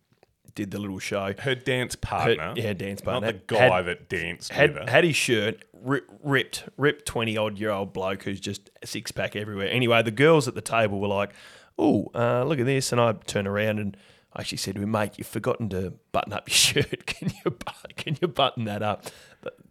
did 0.54 0.72
the 0.72 0.80
little 0.80 1.00
show. 1.00 1.34
Her 1.40 1.56
dance 1.56 1.94
Her- 1.96 2.00
partner, 2.02 2.54
yeah, 2.58 2.74
dance 2.74 3.02
not 3.06 3.22
partner. 3.22 3.32
the 3.32 3.42
guy 3.48 3.76
Had- 3.78 3.86
that 3.86 4.10
danced 4.10 4.52
Had, 4.52 4.74
with 4.74 4.84
her. 4.86 4.92
had 4.92 5.04
his 5.06 5.16
shirt 5.16 5.64
ri- 5.82 6.02
ripped, 6.24 6.66
ripped 6.76 7.06
twenty 7.06 7.38
odd 7.38 7.58
year 7.58 7.70
old 7.72 7.94
bloke 7.94 8.24
who's 8.24 8.42
just 8.42 8.70
six 8.84 9.12
pack 9.12 9.38
everywhere. 9.38 9.70
Anyway, 9.70 10.02
the 10.04 10.12
girls 10.12 10.48
at 10.50 10.56
the 10.56 10.62
table 10.62 11.00
were 11.00 11.08
like, 11.08 11.32
"Oh, 11.78 12.12
uh, 12.14 12.44
look 12.44 12.60
at 12.60 12.66
this," 12.66 12.92
and 12.92 13.00
I 13.00 13.14
turned 13.14 13.48
around 13.48 13.80
and 13.80 13.96
I 14.34 14.42
actually 14.42 14.58
said 14.58 14.76
to 14.76 14.82
him, 14.82 14.92
"Mate, 14.92 15.14
you've 15.18 15.28
forgotten 15.28 15.70
to 15.70 15.94
button 16.12 16.34
up 16.34 16.50
your 16.50 16.54
shirt. 16.84 17.06
Can 17.06 17.32
you 17.46 17.56
can 17.96 18.18
you 18.22 18.28
button 18.28 18.66
that 18.66 18.84
up?" 18.84 19.06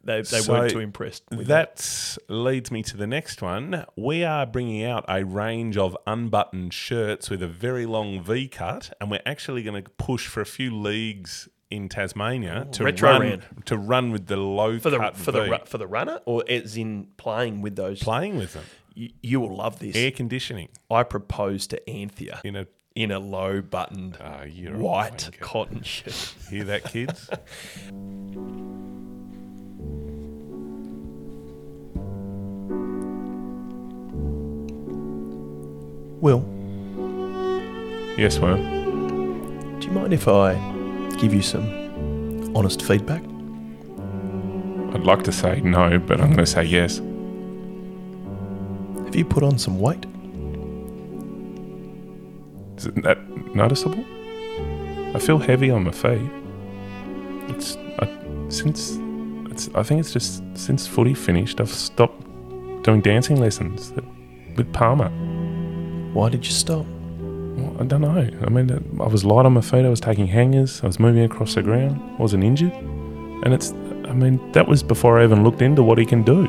They 0.09 0.23
they 0.23 0.41
So 0.41 0.53
weren't 0.55 0.73
too 0.73 0.79
impressed. 0.81 1.23
With 1.31 1.49
that. 1.49 2.17
Leads 2.29 2.71
me 2.71 2.83
to 2.85 2.97
the 2.97 3.07
next 3.07 3.43
one. 3.43 3.85
We 3.95 4.25
are 4.25 4.47
bringing 4.47 4.83
out 4.85 5.05
a 5.07 5.23
range 5.25 5.77
of 5.77 5.97
unbuttoned 6.07 6.73
shirts 6.73 7.29
with 7.29 7.43
a 7.43 7.47
very 7.47 7.85
long 7.85 8.23
V 8.23 8.49
cut, 8.49 8.91
and 9.01 9.11
we're 9.11 9.21
actually 9.27 9.63
going 9.63 9.83
to 9.85 9.91
push 9.91 10.27
for 10.27 10.41
a 10.41 10.47
few 10.47 10.75
leagues 10.75 11.49
in 11.71 11.91
Tasmania 11.91 12.67
to 12.73 12.85
retro 12.85 13.19
run 13.19 13.43
to 13.67 13.77
run 13.77 14.11
with 14.11 14.27
the 14.29 14.39
low 14.39 14.79
for 14.79 14.89
the 14.89 15.11
for 15.15 15.31
the 15.33 15.43
V. 15.45 15.51
ru- 15.51 15.59
for 15.67 15.77
the 15.77 15.87
runner, 15.87 16.21
or 16.25 16.43
as 16.49 16.79
in 16.79 17.09
playing 17.19 17.61
with 17.61 17.77
those. 17.77 18.03
playing 18.03 18.39
with 18.39 18.55
them. 18.55 18.65
You, 18.95 19.11
you 19.23 19.41
will 19.41 19.55
love 19.55 19.79
this. 19.79 19.95
Air 19.95 20.11
conditioning 20.11 20.71
I 20.91 21.03
propose 21.03 21.67
to 21.67 21.91
Anthea 21.91 22.41
in 22.45 22.57
a. 22.57 22.67
in 22.95 23.11
a 23.11 23.19
low 23.19 23.61
buttoned 23.61 24.17
Oh, 24.19 24.47
white 24.79 25.29
cotton 25.41 25.83
shirt. 25.83 26.35
Hear 26.51 26.65
that, 26.65 26.85
kids? 26.85 27.29
Will, 36.21 36.41
Yes, 38.17 38.39
Worm. 38.41 39.79
do 39.79 39.87
you 39.87 39.93
mind 39.93 40.13
if 40.13 40.27
I 40.27 40.55
give 41.19 41.33
you 41.33 41.43
some 41.43 42.53
honest 42.57 42.83
feedback? 42.83 43.23
I'd 44.95 45.05
like 45.05 45.23
to 45.25 45.33
say 45.33 45.61
no, 45.61 45.99
but 46.01 46.21
I'm 46.21 46.29
going 46.33 46.39
to 46.39 46.47
say 46.47 46.65
yes. 46.65 46.99
Have 49.05 49.15
you 49.15 49.25
put 49.25 49.43
on 49.45 49.59
some 49.59 49.79
weight? 49.79 50.05
Isn't 52.79 53.03
that 53.05 53.19
noticeable? 53.55 54.05
I 55.15 55.19
feel 55.21 55.39
heavy 55.39 55.71
on 55.71 55.85
my 55.85 55.93
feet. 55.93 56.21
It's 57.49 57.77
I, 58.01 58.09
since 58.49 58.99
it's. 59.51 59.69
I 59.75 59.83
think 59.85 60.01
it's 60.01 60.13
just 60.13 60.43
since 60.55 60.87
footy 60.87 61.15
finished. 61.15 61.61
I've 61.61 61.71
stopped 61.71 62.23
doing 62.83 63.01
dancing 63.01 63.37
lessons 63.41 63.93
with 64.57 64.73
Palmer. 64.73 65.11
Why 66.13 66.29
did 66.29 66.47
you 66.47 66.53
stop? 66.53 66.87
Well, 67.19 67.77
I 67.81 67.85
don't 67.85 68.01
know. 68.01 68.31
I 68.47 68.51
mean, 68.51 68.71
I 69.01 69.07
was 69.07 69.25
light 69.25 69.47
on 69.47 69.53
my 69.53 69.61
feet. 69.61 69.85
I 69.85 69.89
was 69.89 70.01
taking 70.01 70.27
hangers. 70.27 70.83
I 70.83 70.87
was 70.87 70.99
moving 70.99 71.23
across 71.25 71.55
the 71.55 71.63
ground. 71.63 72.01
I 72.19 72.23
wasn't 72.23 72.45
injured, 72.45 72.73
and 72.73 73.53
it's. 73.53 73.73
I 74.05 74.13
mean, 74.13 74.53
that 74.53 74.67
was 74.67 74.83
before 74.83 75.19
I 75.19 75.25
even 75.25 75.45
looked 75.45 75.61
into 75.61 75.83
what 75.83 75.99
he 75.99 76.07
can 76.07 76.23
do. 76.23 76.47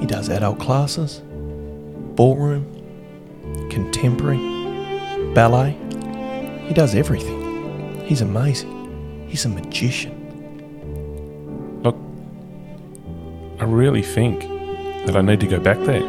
He 0.00 0.06
does 0.06 0.30
adult 0.30 0.58
classes, 0.58 1.20
ballroom, 2.14 2.64
contemporary, 3.70 4.38
ballet. 5.34 5.76
He 6.66 6.72
does 6.72 6.94
everything. 6.94 8.00
He's 8.06 8.22
amazing. 8.22 9.26
He's 9.28 9.44
a 9.44 9.48
magician. 9.48 10.16
Look, 11.82 11.96
I 13.60 13.64
really 13.64 14.02
think 14.02 14.40
that 15.06 15.16
I 15.16 15.20
need 15.20 15.40
to 15.40 15.46
go 15.46 15.60
back 15.60 15.78
there. 15.80 16.00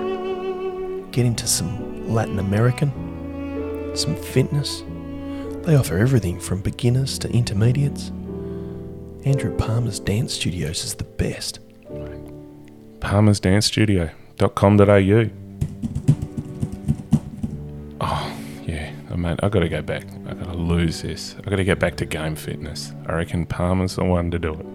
Get 1.12 1.26
into 1.26 1.48
some 1.48 1.91
Latin 2.12 2.40
American, 2.40 3.92
some 3.96 4.16
fitness. 4.16 4.84
They 5.64 5.76
offer 5.76 5.98
everything 5.98 6.40
from 6.40 6.62
beginners 6.62 7.20
to 7.20 7.30
intermediates. 7.30 8.10
Andrew 9.24 9.56
Palmer's 9.56 10.00
dance 10.00 10.34
studios 10.34 10.84
is 10.84 10.96
the 10.96 11.04
best. 11.04 11.60
palmersdancestudio.com.au. 13.00 15.30
Oh, 18.04 18.34
yeah. 18.66 18.92
Oh, 19.12 19.18
mate, 19.18 19.40
i 19.44 19.50
got 19.50 19.60
to 19.60 19.70
go 19.70 19.82
back. 19.84 20.06
i 20.28 20.34
got 20.34 20.52
to 20.52 20.58
lose 20.58 21.04
this. 21.04 21.36
i 21.46 21.50
got 21.50 21.58
to 21.58 21.64
get 21.64 21.78
back 21.80 21.96
to 21.98 22.06
game 22.06 22.36
fitness. 22.36 22.92
I 23.06 23.14
reckon 23.14 23.46
Palmer's 23.46 23.96
the 23.96 24.04
one 24.04 24.32
to 24.32 24.40
do 24.40 24.54
it. 24.54 24.66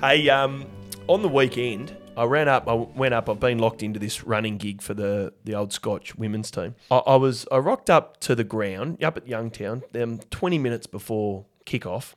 Hey, 0.00 0.28
um, 0.30 0.64
on 1.06 1.20
the 1.22 1.28
weekend, 1.28 1.94
I 2.16 2.24
ran 2.24 2.48
up. 2.48 2.68
I 2.68 2.74
went 2.74 3.14
up. 3.14 3.28
I've 3.28 3.40
been 3.40 3.58
locked 3.58 3.82
into 3.82 3.98
this 3.98 4.24
running 4.24 4.58
gig 4.58 4.82
for 4.82 4.94
the 4.94 5.32
the 5.44 5.54
old 5.54 5.72
Scotch 5.72 6.16
women's 6.16 6.50
team. 6.50 6.74
I, 6.90 6.96
I 6.98 7.16
was 7.16 7.46
I 7.50 7.58
rocked 7.58 7.90
up 7.90 8.20
to 8.20 8.34
the 8.34 8.44
ground 8.44 9.02
up 9.02 9.16
at 9.16 9.26
Youngtown, 9.26 9.82
um, 10.02 10.20
twenty 10.30 10.58
minutes 10.58 10.86
before 10.86 11.46
kickoff, 11.66 12.14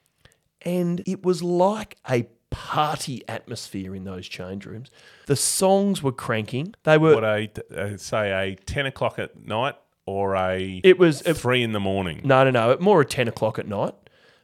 and 0.62 1.02
it 1.06 1.24
was 1.24 1.42
like 1.44 1.98
a 2.10 2.28
party 2.50 3.22
atmosphere 3.28 3.94
in 3.94 4.04
those 4.04 4.28
change 4.28 4.66
rooms. 4.66 4.90
The 5.26 5.36
songs 5.36 6.02
were 6.02 6.12
cranking. 6.12 6.76
They 6.84 6.98
were. 6.98 7.16
What 7.16 7.24
a, 7.24 7.50
uh, 7.76 7.98
say, 7.98 8.32
a 8.32 8.56
10 8.56 8.86
o'clock 8.86 9.20
at 9.20 9.46
night 9.46 9.76
or 10.06 10.36
a 10.36 10.80
it 10.84 10.98
was 10.98 11.22
it, 11.24 11.36
3 11.36 11.64
in 11.64 11.74
the 11.74 11.80
morning? 11.80 12.22
no, 12.24 12.44
no, 12.46 12.52
no. 12.52 12.78
More 12.80 13.02
at 13.02 13.10
ten 13.10 13.28
o'clock 13.28 13.60
at 13.60 13.68
night. 13.68 13.94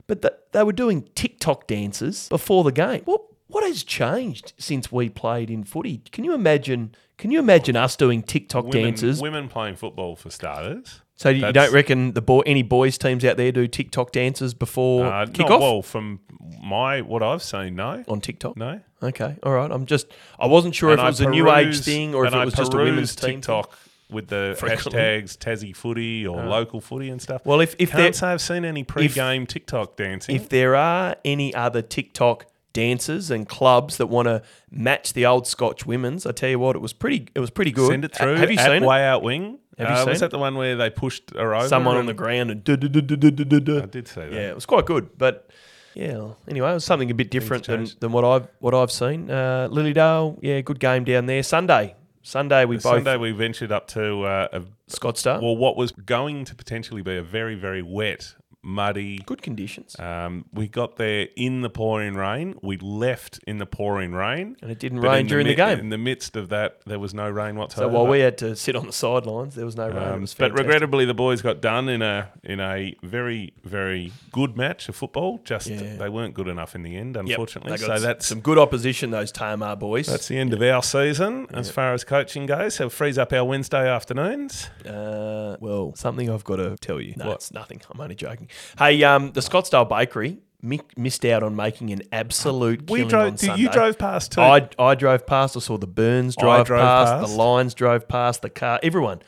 But 0.06 0.22
the, 0.22 0.38
they 0.52 0.64
were 0.64 0.74
doing 0.74 1.08
TikTok 1.16 1.66
dances 1.66 2.28
before 2.28 2.66
the 2.66 2.74
game. 2.74 3.04
What 3.06 3.22
what 3.54 3.64
has 3.64 3.84
changed 3.84 4.54
since 4.58 4.92
we 4.92 5.10
played 5.10 5.50
in 5.50 5.64
footy? 5.64 6.00
Can 6.12 6.24
you 6.24 6.34
imagine? 6.34 6.94
Can 7.18 7.32
you 7.32 7.40
imagine 7.40 7.76
us 7.78 7.96
doing 7.96 8.22
TikTok 8.24 8.66
Women, 8.66 8.84
dances? 8.84 9.22
women 9.22 9.48
playing 9.48 9.76
football 9.78 10.16
for 10.16 10.30
starters. 10.30 11.02
so 11.16 11.30
you 11.30 11.42
that's- 11.42 11.54
don't 11.54 11.74
reckon 11.74 12.14
the 12.14 12.22
boy, 12.22 12.42
any 12.46 12.64
boys 12.64 12.98
teams 12.98 13.24
out 13.24 13.38
there 13.38 13.52
do 13.52 13.68
TikTok 13.68 14.12
dances 14.12 14.54
before 14.54 15.06
Uh, 15.06 15.26
kickoff 15.28 15.50
not, 15.50 15.62
well, 15.62 15.82
from 15.84 16.20
my 16.62 17.02
what 17.02 17.22
I've 17.24 17.44
seen, 17.44 17.76
no. 17.76 18.04
on 18.08 18.20
TikTok? 18.20 18.58
No. 18.58 18.82
Okay, 19.02 19.36
all 19.44 19.52
right. 19.54 19.70
I'm 19.72 19.86
just 19.86 20.08
I 20.40 20.48
wasn't 20.48 20.74
sure 20.76 20.90
And 20.92 21.00
if 21.00 21.04
it 21.04 21.08
was 21.08 21.22
a 21.22 21.30
new 21.30 21.52
age 21.52 21.80
thing 21.82 22.16
or 22.16 22.26
if 22.26 22.34
it 22.34 22.44
was 22.46 22.54
just 22.56 22.74
a 22.74 22.78
women's 22.78 23.16
peruse 23.16 23.16
team. 23.16 23.36
TikTok 23.42 23.72
with 24.10 24.28
the 24.28 24.56
Frequently. 24.58 25.00
hashtags 25.00 25.38
Tassie 25.38 25.76
footy 25.76 26.26
or 26.28 26.44
local 26.46 26.82
footy 26.82 27.10
and 27.10 27.22
stuff. 27.22 27.46
Well, 27.46 27.62
if 27.62 27.76
if 27.80 27.92
Can't 27.92 28.16
say 28.16 28.28
I've 28.28 28.42
seen 28.42 28.66
any 28.66 28.84
pre-game 28.84 29.46
TikTok 29.46 29.96
dancing. 29.98 30.36
if 30.36 30.50
there 30.50 30.76
are 30.76 31.16
any 31.24 31.54
other 31.54 31.82
TikTok 31.82 32.46
dancers 32.74 33.32
and 33.32 33.48
clubs 33.48 33.98
that 33.98 34.08
want 34.08 34.28
to 34.28 34.42
match 34.72 35.14
the 35.14 35.26
old 35.26 35.48
Scotch 35.48 35.86
women's, 35.86 36.26
I 36.26 36.32
tell 36.32 36.50
you 36.50 36.60
what, 36.60 36.76
it 36.76 36.80
was 36.80 36.94
pretty. 36.94 37.28
It 37.36 37.40
was 37.40 37.50
pretty 37.50 37.72
good. 37.72 37.90
Send 37.90 38.06
it 38.06 38.16
through. 38.16 38.36
Have 38.36 38.52
you 38.52 38.58
seen 38.58 38.72
it? 38.72 38.82
Way 38.84 39.06
out 39.06 39.24
wing. 39.24 39.60
Have 39.78 39.90
you 39.90 39.96
Uh, 39.96 40.00
seen 40.00 40.10
was 40.10 40.20
that 40.20 40.32
the 40.32 40.38
one 40.40 40.56
where 40.56 40.76
they 40.76 40.90
pushed 40.90 41.32
her 41.36 41.56
over? 41.56 41.68
Someone 41.68 41.98
on 41.98 42.06
the 42.06 42.14
ground 42.14 42.52
and 42.52 42.64
duh, 42.64 42.76
duh, 42.76 42.88
duh, 42.88 43.82
I 43.82 43.86
did 43.88 44.08
see 44.08 44.22
that. 44.22 44.32
yeah, 44.32 44.50
it 44.50 44.56
was 44.56 44.66
quite 44.68 44.86
good. 44.86 45.18
But 45.18 45.50
yeah, 45.96 46.30
anyway, 46.48 46.72
it 46.72 46.74
was 46.76 46.86
something 46.86 47.10
a 47.10 47.14
bit 47.16 47.32
different 47.32 47.66
than, 47.66 47.88
than 48.00 48.12
what 48.12 48.24
I've 48.24 48.48
what 48.60 48.74
I've 48.76 48.92
seen. 48.92 49.32
Uh, 49.32 49.68
Lilydale, 49.72 50.38
yeah, 50.42 50.62
good 50.62 50.80
game 50.80 51.04
down 51.04 51.26
there. 51.26 51.42
Sunday, 51.44 51.96
Sunday 52.22 52.66
we 52.66 52.76
both 52.76 52.84
Sunday 52.84 53.18
we 53.18 53.32
ventured 53.32 53.72
up 53.72 53.88
to 53.90 54.22
uh, 54.24 54.48
a, 54.54 54.62
Scottsdale. 54.90 55.42
well, 55.42 55.58
what 55.58 55.76
was 55.76 55.92
going 55.92 56.46
to 56.46 56.54
potentially 56.56 57.02
be 57.02 57.18
a 57.18 57.24
very, 57.24 57.56
very 57.56 57.82
wet, 57.82 58.36
muddy. 58.64 59.18
good 59.26 59.42
conditions, 59.42 59.96
Um, 60.00 60.46
we 60.54 60.68
got 60.68 60.96
there 60.96 61.28
in 61.36 61.62
the 61.62 61.70
pouring 61.70 62.14
rain. 62.16 62.56
We 62.62 62.78
left 62.78 63.40
in 63.46 63.58
the 63.58 63.66
pouring 63.66 64.14
rain. 64.14 64.56
and 64.62 64.72
it 64.72 64.80
didn't 64.80 65.02
But 65.02 65.10
rain 65.10 65.20
in 65.22 65.28
during 65.28 65.48
the, 65.48 65.56
game. 65.56 65.80
In 65.80 65.90
the 65.90 65.98
midst 65.98 66.36
of 66.36 66.50
that, 66.50 66.80
there 66.86 67.00
was 67.00 67.14
no 67.14 67.30
rain 67.30 67.56
whatsoever. 67.56 67.92
so 67.92 67.94
while 67.94 68.08
we 68.08 68.20
had 68.22 68.38
to 68.40 68.56
sit 68.56 68.76
on 68.76 68.86
the 68.88 68.94
sidelines, 68.94 69.56
there 69.56 69.66
was 69.66 69.76
no 69.76 69.90
rain. 69.90 69.98
Um, 69.98 70.22
was 70.22 70.34
but 70.34 70.54
regrettably, 70.58 71.06
the 71.06 71.14
boys 71.14 71.42
got 71.42 71.62
done 71.62 71.90
in 71.90 72.02
a 72.02 72.30
in 72.44 72.60
a 72.60 72.96
very 73.04 73.54
very 73.64 74.12
good 74.32 74.56
match 74.58 74.88
of 74.90 74.96
football. 74.96 75.42
Just 75.44 75.68
Yeah. 75.68 75.98
they 75.98 76.10
weren't 76.10 76.34
good 76.34 76.48
enough 76.48 76.74
in 76.76 76.84
the 76.84 76.96
end, 76.96 77.16
Yep, 77.16 77.26
unfortunately. 77.28 77.72
they 77.72 77.78
So 77.78 78.00
that's 78.00 78.26
some 78.28 78.40
good 78.40 78.58
opposition. 78.58 79.12
Those 79.12 79.32
Tamar 79.32 79.76
boys. 79.76 80.08
that's 80.08 80.28
the 80.28 80.38
end 80.38 80.54
of 80.54 80.62
our 80.62 80.82
season 80.84 81.48
as 81.54 81.70
far 81.70 81.94
as 81.94 82.04
coaching 82.04 82.46
goes. 82.46 82.76
So 82.76 82.86
it 82.86 82.92
frees 82.94 83.18
up 83.18 83.34
our 83.34 83.44
Wednesday 83.44 83.90
afternoons. 83.90 84.70
Uh, 84.88 85.58
well, 85.60 85.94
something 85.96 86.30
I've 86.30 86.44
got 86.46 86.58
to 86.58 86.78
tell 86.78 87.02
you. 87.02 87.14
No, 87.18 87.28
What? 87.28 87.36
it's 87.36 87.52
nothing. 87.52 87.82
I'm 87.94 88.00
only 88.00 88.16
joking. 88.16 88.48
Hey, 88.78 89.04
um, 89.04 89.32
the 89.32 89.42
Scottsdale 89.42 89.88
Bakery 89.88 90.38
mi- 90.62 90.80
missed 90.98 91.26
out 91.26 91.44
on 91.44 91.56
making 91.56 91.92
an 91.92 92.02
absolute 92.12 92.90
We 92.90 93.00
killing 93.00 93.10
drove. 93.10 93.32
on 93.34 93.38
Sunday. 93.38 93.62
You 93.64 93.70
drove 93.70 93.98
past 93.98 94.32
too. 94.34 94.42
I, 94.42 94.70
I 94.80 94.96
drove 94.96 95.26
past. 95.28 95.56
I 95.58 95.60
saw 95.60 95.78
the 95.78 95.88
Burns 95.88 96.36
drive 96.36 96.68
drove 96.68 96.82
past, 96.82 97.12
past. 97.14 97.32
The 97.32 97.38
Lions 97.38 97.74
drove 97.74 98.08
past. 98.08 98.42
The 98.42 98.50
car. 98.50 98.80
Everyone. 98.84 99.22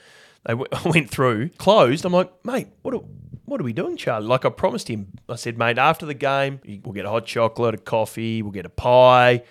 They 0.45 0.53
w- 0.53 0.67
went 0.91 1.09
through. 1.09 1.49
Closed. 1.57 2.05
I'm 2.05 2.13
like, 2.13 2.31
mate, 2.45 2.67
what 2.83 2.93
are, 2.93 3.01
what 3.45 3.59
are 3.59 3.63
we 3.63 3.73
doing, 3.73 3.97
Charlie? 3.97 4.27
Like 4.27 4.45
I 4.45 4.49
promised 4.49 4.87
him. 4.87 5.07
I 5.27 5.35
said, 5.35 5.57
mate, 5.57 5.77
after 5.77 6.05
the 6.05 6.13
game, 6.13 6.59
we'll 6.83 6.93
get 6.93 7.05
a 7.05 7.09
hot 7.09 7.25
chocolate, 7.25 7.73
a 7.75 7.77
coffee, 7.77 8.41
we'll 8.41 8.51
get 8.51 8.65
a 8.65 8.69
pie, 8.69 9.43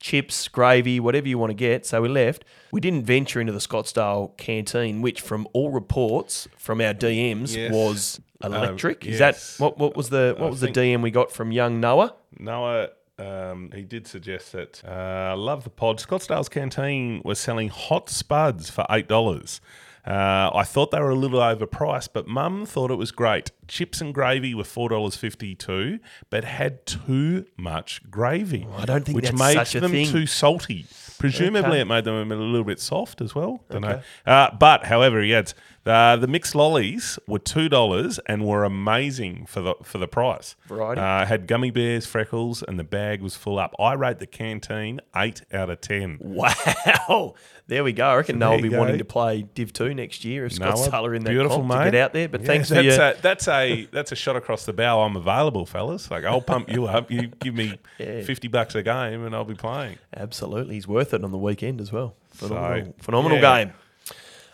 chips, 0.00 0.48
gravy, 0.48 1.00
whatever 1.00 1.28
you 1.28 1.38
want 1.38 1.50
to 1.50 1.54
get. 1.54 1.86
So 1.86 2.02
we 2.02 2.08
left. 2.08 2.44
We 2.70 2.80
didn't 2.80 3.04
venture 3.04 3.40
into 3.40 3.52
the 3.52 3.58
Scottsdale 3.60 4.36
canteen, 4.36 5.00
which, 5.02 5.20
from 5.20 5.46
all 5.52 5.70
reports 5.70 6.48
from 6.58 6.80
our 6.80 6.92
DMs, 6.94 7.56
Yes. 7.56 7.72
was 7.72 8.20
electric. 8.44 9.06
Is 9.06 9.20
yes. 9.20 9.56
that 9.56 9.62
what? 9.62 9.78
What 9.78 9.96
was 9.96 10.10
the 10.10 10.34
what 10.38 10.46
I 10.46 10.50
was 10.50 10.60
the 10.60 10.68
DM 10.68 11.02
we 11.02 11.10
got 11.10 11.30
from 11.32 11.52
young 11.52 11.80
Noah? 11.80 12.14
Noah, 12.38 12.90
um, 13.18 13.70
he 13.74 13.82
did 13.82 14.06
suggest 14.06 14.52
that. 14.52 14.82
Uh, 14.86 14.90
I 14.90 15.32
love 15.34 15.64
the 15.64 15.70
pod. 15.70 15.98
Scottsdale's 15.98 16.48
Canteen 16.48 17.22
was 17.24 17.38
selling 17.38 17.68
hot 17.68 18.08
spuds 18.08 18.70
for 18.70 18.86
eight 18.90 19.08
dollars. 19.08 19.60
Uh, 20.06 20.50
I 20.52 20.64
thought 20.64 20.90
they 20.90 20.98
were 20.98 21.10
a 21.10 21.14
little 21.14 21.38
overpriced, 21.38 22.08
but 22.12 22.26
Mum 22.26 22.66
thought 22.66 22.90
it 22.90 22.96
was 22.96 23.12
great. 23.12 23.52
Chips 23.72 24.02
and 24.02 24.12
gravy 24.12 24.54
were 24.54 24.64
four 24.64 24.90
dollars 24.90 25.16
fifty 25.16 25.54
two, 25.54 25.98
but 26.28 26.44
had 26.44 26.84
too 26.84 27.46
much 27.56 28.02
gravy. 28.10 28.66
I 28.76 28.84
don't 28.84 29.02
think 29.02 29.16
which 29.16 29.24
that's 29.30 29.38
made 29.38 29.54
such 29.54 29.74
a 29.76 29.80
them 29.80 29.92
thing. 29.92 30.08
too 30.08 30.26
salty. 30.26 30.84
Presumably, 31.18 31.70
Okay. 31.70 31.80
it 31.80 31.84
made 31.86 32.04
them 32.04 32.30
a 32.30 32.34
little 32.36 32.64
bit 32.64 32.80
soft 32.80 33.22
as 33.22 33.34
well. 33.34 33.64
Don't 33.70 33.82
Okay. 33.84 34.02
know. 34.26 34.30
Uh, 34.30 34.54
but 34.54 34.84
however, 34.86 35.22
he 35.22 35.34
adds 35.34 35.54
uh, 35.86 36.16
the 36.16 36.26
mixed 36.26 36.54
lollies 36.54 37.18
were 37.26 37.38
two 37.38 37.68
dollars 37.70 38.20
and 38.26 38.44
were 38.44 38.62
amazing 38.64 39.46
for 39.46 39.62
the 39.62 39.74
for 39.82 39.96
the 39.96 40.06
price. 40.06 40.54
Variety. 40.66 41.00
Uh, 41.00 41.24
had 41.24 41.46
gummy 41.46 41.70
bears, 41.70 42.04
freckles, 42.04 42.62
and 42.62 42.78
the 42.78 42.84
bag 42.84 43.22
was 43.22 43.36
full 43.36 43.58
up. 43.58 43.74
I 43.78 43.94
rate 43.94 44.18
the 44.18 44.26
canteen 44.26 45.00
eight 45.16 45.42
out 45.50 45.70
of 45.70 45.80
ten. 45.80 46.18
Wow. 46.20 47.34
There 47.68 47.84
we 47.84 47.92
go. 47.92 48.06
I 48.06 48.16
reckon 48.16 48.38
will 48.38 48.60
be 48.60 48.68
you 48.68 48.76
wanting 48.76 48.98
to 48.98 49.04
play 49.04 49.42
Div 49.54 49.72
2 49.72 49.94
next 49.94 50.24
year 50.24 50.44
if 50.44 50.58
Noah, 50.58 50.76
Scott 50.76 51.04
are 51.06 51.14
in 51.14 51.22
that 51.24 51.30
beautiful, 51.30 51.58
comp 51.58 51.68
mate. 51.68 51.84
to 51.84 51.90
get 51.92 52.00
out 52.02 52.12
there. 52.12 52.28
But 52.28 52.40
Yeah, 52.42 52.46
thanks 52.48 52.68
for 52.68 52.74
that's 52.74 52.96
your... 52.96 53.06
a, 53.10 53.14
that's 53.22 53.48
a 53.48 53.61
that's 53.92 54.12
a 54.12 54.16
shot 54.16 54.36
across 54.36 54.64
the 54.66 54.72
bow. 54.72 55.02
I'm 55.02 55.16
available, 55.16 55.66
fellas. 55.66 56.10
Like 56.10 56.24
I'll 56.24 56.40
pump 56.40 56.70
you 56.70 56.86
up. 56.86 57.10
You 57.10 57.28
give 57.28 57.54
me 57.54 57.78
Yeah. 57.98 58.22
fifty 58.22 58.48
bucks 58.48 58.74
a 58.74 58.82
game, 58.82 59.24
and 59.24 59.34
I'll 59.34 59.44
be 59.44 59.54
playing. 59.54 59.98
Absolutely. 60.16 60.74
He's 60.74 60.88
worth 60.88 61.12
it 61.14 61.22
on 61.24 61.30
the 61.30 61.38
weekend 61.38 61.80
as 61.80 61.92
well. 61.92 62.14
Phenomenal, 62.30 62.84
So, 62.86 62.94
phenomenal 63.04 63.38
yeah. 63.38 63.64
game. 63.64 63.72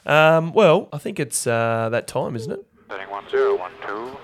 Um, 0.07 0.53
well, 0.53 0.89
I 0.93 0.99
think 0.99 1.21
it's 1.21 1.47
uh, 1.47 1.89
that 1.91 2.07
time, 2.07 2.35
isn't 2.37 2.51
it? 2.53 2.65
Setting 2.89 3.11
1012, 3.11 3.61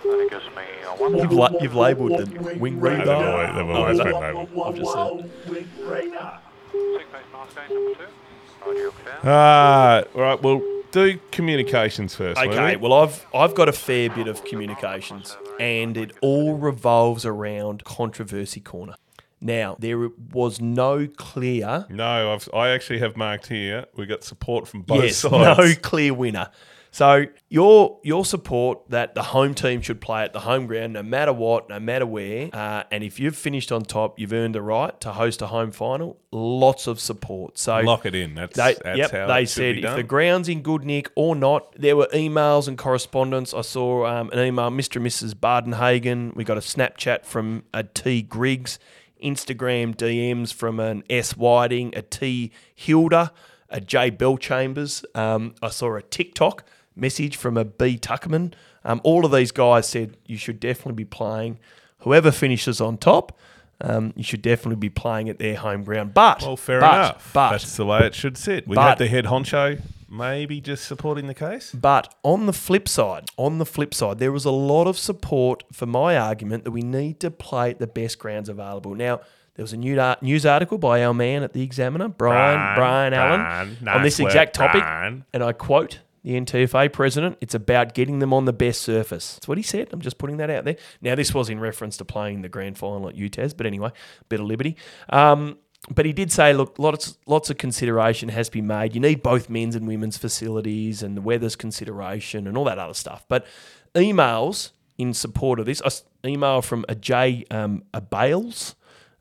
and 0.04 0.20
it 0.22 0.30
gives 0.30 0.46
me 0.56 0.62
a 0.86 0.88
1 0.96 1.18
You've, 1.18 1.32
la- 1.32 1.50
you've 1.60 1.74
labelled 1.74 2.12
the 2.18 2.56
wing 2.58 2.80
They've 2.80 2.98
reader. 2.98 3.12
always, 3.12 3.54
they've 3.54 3.68
always 3.68 3.98
been 3.98 4.12
labelled. 4.20 4.48
I've 4.64 4.74
just 4.76 4.92
said. 4.92 5.30
Six 5.52 7.04
base 7.12 7.22
mask 7.32 7.56
gauge 7.56 7.70
number 7.70 7.94
2. 7.94 8.70
Audio 8.70 8.90
clear. 8.90 9.30
Uh, 9.32 10.02
all 10.14 10.20
right. 10.22 10.42
Well, 10.42 10.62
do 10.94 11.18
communications 11.32 12.14
first. 12.14 12.40
Okay, 12.40 12.76
we? 12.76 12.82
well, 12.82 12.92
I've 12.92 13.26
I've 13.34 13.54
got 13.54 13.68
a 13.68 13.72
fair 13.72 14.08
bit 14.10 14.28
of 14.28 14.44
communications, 14.44 15.36
and 15.58 15.96
it 15.96 16.12
all 16.22 16.54
revolves 16.54 17.26
around 17.26 17.84
controversy 17.84 18.60
corner. 18.60 18.94
Now, 19.40 19.76
there 19.78 20.08
was 20.32 20.60
no 20.60 21.06
clear, 21.06 21.84
no, 21.90 22.32
I've, 22.32 22.48
I 22.54 22.70
actually 22.70 23.00
have 23.00 23.14
marked 23.14 23.48
here. 23.48 23.84
We 23.94 24.06
got 24.06 24.24
support 24.24 24.66
from 24.66 24.82
both 24.82 25.02
yes, 25.02 25.18
sides. 25.18 25.58
no 25.58 25.74
clear 25.82 26.14
winner. 26.14 26.50
So 26.94 27.26
your 27.48 27.98
your 28.04 28.24
support 28.24 28.88
that 28.90 29.16
the 29.16 29.22
home 29.24 29.54
team 29.54 29.80
should 29.80 30.00
play 30.00 30.22
at 30.22 30.32
the 30.32 30.38
home 30.38 30.68
ground, 30.68 30.92
no 30.92 31.02
matter 31.02 31.32
what, 31.32 31.68
no 31.68 31.80
matter 31.80 32.06
where, 32.06 32.50
uh, 32.52 32.84
and 32.88 33.02
if 33.02 33.18
you've 33.18 33.34
finished 33.34 33.72
on 33.72 33.82
top, 33.82 34.16
you've 34.16 34.32
earned 34.32 34.54
the 34.54 34.62
right 34.62 35.00
to 35.00 35.10
host 35.10 35.42
a 35.42 35.48
home 35.48 35.72
final. 35.72 36.20
Lots 36.30 36.86
of 36.86 37.00
support. 37.00 37.58
So 37.58 37.80
Lock 37.80 38.06
it 38.06 38.14
in. 38.14 38.36
That's, 38.36 38.56
They, 38.56 38.76
that's 38.80 38.96
yep, 38.96 39.10
how 39.10 39.26
they 39.26 39.44
said 39.44 39.78
if 39.78 39.96
the 39.96 40.04
ground's 40.04 40.48
in 40.48 40.62
good 40.62 40.84
nick 40.84 41.10
or 41.16 41.34
not. 41.34 41.74
There 41.76 41.96
were 41.96 42.06
emails 42.14 42.68
and 42.68 42.78
correspondence. 42.78 43.52
I 43.52 43.62
saw 43.62 44.06
um, 44.06 44.30
an 44.30 44.38
email, 44.38 44.70
Mr. 44.70 44.96
and 44.98 45.06
Mrs. 45.06 45.34
Bardenhagen. 45.34 46.36
We 46.36 46.44
got 46.44 46.58
a 46.58 46.60
Snapchat 46.60 47.24
from 47.24 47.64
a 47.74 47.82
T 47.82 48.22
Griggs, 48.22 48.78
Instagram 49.20 49.96
DMs 49.96 50.54
from 50.54 50.78
an 50.78 51.02
S 51.10 51.36
Whiting, 51.36 51.92
a 51.96 52.02
T 52.02 52.52
Hilda, 52.72 53.32
a 53.68 53.80
J 53.80 54.10
Bell 54.10 54.38
Chambers. 54.38 55.04
Um, 55.16 55.56
I 55.60 55.70
saw 55.70 55.96
a 55.96 56.02
TikTok 56.02 56.64
message 56.96 57.36
from 57.36 57.56
a 57.56 57.64
B 57.64 57.98
Tuckerman. 57.98 58.52
Um, 58.84 59.00
all 59.04 59.24
of 59.24 59.32
these 59.32 59.52
guys 59.52 59.88
said 59.88 60.16
you 60.26 60.36
should 60.36 60.60
definitely 60.60 60.94
be 60.94 61.04
playing. 61.04 61.58
Whoever 61.98 62.30
finishes 62.30 62.80
on 62.80 62.98
top, 62.98 63.38
um, 63.80 64.12
you 64.14 64.22
should 64.22 64.42
definitely 64.42 64.76
be 64.76 64.90
playing 64.90 65.28
at 65.28 65.38
their 65.38 65.56
home 65.56 65.84
ground. 65.84 66.14
But 66.14 66.42
well, 66.42 66.56
fair 66.56 66.80
but, 66.80 66.94
enough. 66.94 67.30
But 67.32 67.50
that's 67.52 67.76
the 67.76 67.86
way 67.86 68.00
it 68.00 68.14
should 68.14 68.36
sit. 68.36 68.68
We 68.68 68.76
but- 68.76 68.88
had 68.88 68.98
the 68.98 69.08
head 69.08 69.24
honcho 69.26 69.80
maybe 70.14 70.60
just 70.60 70.84
supporting 70.84 71.26
the 71.26 71.34
case. 71.34 71.72
But 71.72 72.14
on 72.22 72.46
the 72.46 72.52
flip 72.52 72.88
side, 72.88 73.30
on 73.36 73.58
the 73.58 73.66
flip 73.66 73.92
side, 73.92 74.18
there 74.18 74.32
was 74.32 74.44
a 74.44 74.50
lot 74.50 74.86
of 74.86 74.96
support 74.96 75.64
for 75.72 75.86
my 75.86 76.16
argument 76.16 76.64
that 76.64 76.70
we 76.70 76.82
need 76.82 77.20
to 77.20 77.30
play 77.30 77.70
at 77.70 77.78
the 77.78 77.86
best 77.86 78.18
grounds 78.18 78.48
available. 78.48 78.94
Now, 78.94 79.20
there 79.56 79.62
was 79.62 79.72
a 79.72 79.76
new 79.76 80.00
news 80.20 80.46
article 80.46 80.78
by 80.78 81.04
our 81.04 81.14
man 81.14 81.42
at 81.42 81.52
the 81.52 81.62
Examiner, 81.62 82.08
Brian 82.08 82.76
Brian, 82.76 82.76
Brian, 82.76 83.14
Allen, 83.14 83.76
Brian, 83.82 83.96
on 83.96 84.02
this 84.02 84.18
nice 84.18 84.26
exact 84.26 84.54
topic, 84.54 84.82
Brian. 84.82 85.24
and 85.32 85.42
I 85.42 85.52
quote 85.52 86.00
the 86.24 86.32
NTFA 86.40 86.92
president: 86.92 87.38
"It's 87.40 87.54
about 87.54 87.94
getting 87.94 88.18
them 88.18 88.32
on 88.32 88.46
the 88.46 88.52
best 88.52 88.80
surface." 88.82 89.34
That's 89.34 89.46
what 89.46 89.58
he 89.58 89.62
said. 89.62 89.90
I'm 89.92 90.00
just 90.00 90.18
putting 90.18 90.38
that 90.38 90.50
out 90.50 90.64
there. 90.64 90.76
Now, 91.00 91.14
this 91.14 91.32
was 91.32 91.48
in 91.50 91.60
reference 91.60 91.96
to 91.98 92.04
playing 92.04 92.42
the 92.42 92.48
grand 92.48 92.78
final 92.78 93.08
at 93.08 93.14
UTAS, 93.14 93.56
but 93.56 93.66
anyway, 93.66 93.90
bit 94.28 94.40
of 94.40 94.46
liberty. 94.46 94.76
Um, 95.10 95.58
but 95.90 96.06
he 96.06 96.12
did 96.12 96.32
say, 96.32 96.54
look, 96.54 96.78
lots 96.78 97.18
lots 97.26 97.50
of 97.50 97.58
consideration 97.58 98.30
has 98.30 98.48
been 98.48 98.66
made. 98.66 98.94
You 98.94 99.00
need 99.00 99.22
both 99.22 99.50
men's 99.50 99.76
and 99.76 99.86
women's 99.86 100.16
facilities, 100.16 101.02
and 101.02 101.16
the 101.16 101.20
weather's 101.20 101.56
consideration, 101.56 102.46
and 102.46 102.56
all 102.56 102.64
that 102.64 102.78
other 102.78 102.94
stuff. 102.94 103.24
But 103.28 103.46
emails 103.94 104.70
in 104.96 105.12
support 105.12 105.60
of 105.60 105.66
this, 105.66 105.80
a 105.82 105.86
s- 105.86 106.04
email 106.24 106.62
from 106.62 106.84
a 106.88 106.94
J 106.94 107.44
um, 107.50 107.84
a 107.92 108.00
Bales. 108.00 108.74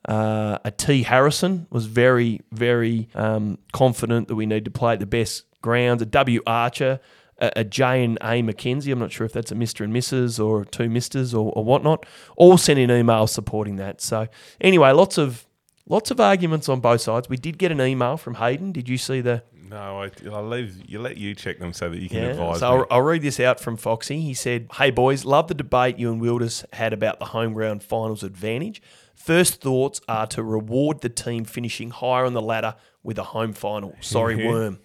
Uh, 0.08 0.58
a 0.66 0.72
T 0.72 1.04
Harrison 1.04 1.66
was 1.70 1.86
very, 1.86 2.42
very 2.52 3.08
um, 3.16 3.58
confident 3.72 4.28
that 4.28 4.36
we 4.36 4.46
need 4.46 4.66
to 4.66 4.72
play 4.72 4.94
at 4.94 5.00
the 5.00 5.06
best 5.06 5.46
grounds. 5.64 6.04
A 6.04 6.06
W 6.06 6.42
Archer, 6.46 7.00
a, 7.40 7.52
a 7.56 7.64
J 7.64 8.04
and 8.04 8.18
A 8.22 8.44
McKenzie. 8.44 8.92
I'm 8.92 9.00
not 9.00 9.12
sure 9.12 9.26
if 9.26 9.34
that's 9.34 9.52
a 9.52 9.56
Mr. 9.56 9.84
and 9.84 9.92
Mrs. 9.94 10.44
or 10.44 10.64
two 10.64 10.90
Misters 10.90 11.34
or, 11.34 11.52
or 11.56 11.64
whatnot. 11.64 12.06
All 12.38 12.60
sent 12.60 12.78
in 12.78 12.92
emails 12.92 13.30
supporting 13.30 13.78
that. 13.78 14.00
So 14.02 14.28
anyway, 14.62 14.92
lots 14.92 15.18
of 15.18 15.48
lots 15.88 16.12
of 16.12 16.20
arguments 16.20 16.70
on 16.70 16.80
both 16.80 17.02
sides. 17.02 17.28
We 17.28 17.38
did 17.38 17.58
get 17.58 17.72
an 17.72 17.82
email 17.82 18.18
from 18.18 18.36
Hayden. 18.36 18.72
Did 18.72 18.88
you 18.88 19.00
see 19.00 19.22
the? 19.22 19.42
No, 19.70 20.04
I, 20.04 20.12
I'll 20.32 20.48
leave. 20.48 20.84
You 20.88 21.00
let 21.00 21.18
you 21.18 21.34
check 21.34 21.58
them 21.58 21.74
so 21.74 21.90
that 21.90 21.98
you 22.00 22.08
can 22.08 22.20
Yeah. 22.20 22.30
advise 22.32 22.60
So. 22.60 22.68
I'll, 22.68 22.86
I'll 22.92 23.02
read 23.02 23.24
this 23.24 23.40
out 23.40 23.60
from 23.60 23.76
Foxy. 23.76 24.22
He 24.22 24.36
said, 24.36 24.68
Hey 24.74 24.92
boys, 24.92 25.26
love 25.26 25.48
the 25.48 25.56
debate 25.56 25.98
you 25.98 26.12
and 26.12 26.22
Wilders 26.22 26.64
had 26.74 26.94
about 26.94 27.18
the 27.18 27.26
home 27.26 27.54
ground 27.54 27.82
finals 27.82 28.22
advantage. 28.22 28.84
First 29.16 29.62
thoughts 29.62 30.00
are 30.08 30.28
to 30.28 30.44
reward 30.44 31.02
the 31.02 31.10
team 31.10 31.44
finishing 31.46 31.90
higher 31.90 32.26
on 32.26 32.34
the 32.34 32.42
ladder 32.42 32.76
with 33.02 33.18
a 33.18 33.24
home 33.24 33.54
final. 33.54 33.96
Sorry, 34.00 34.36
Worm. 34.48 34.80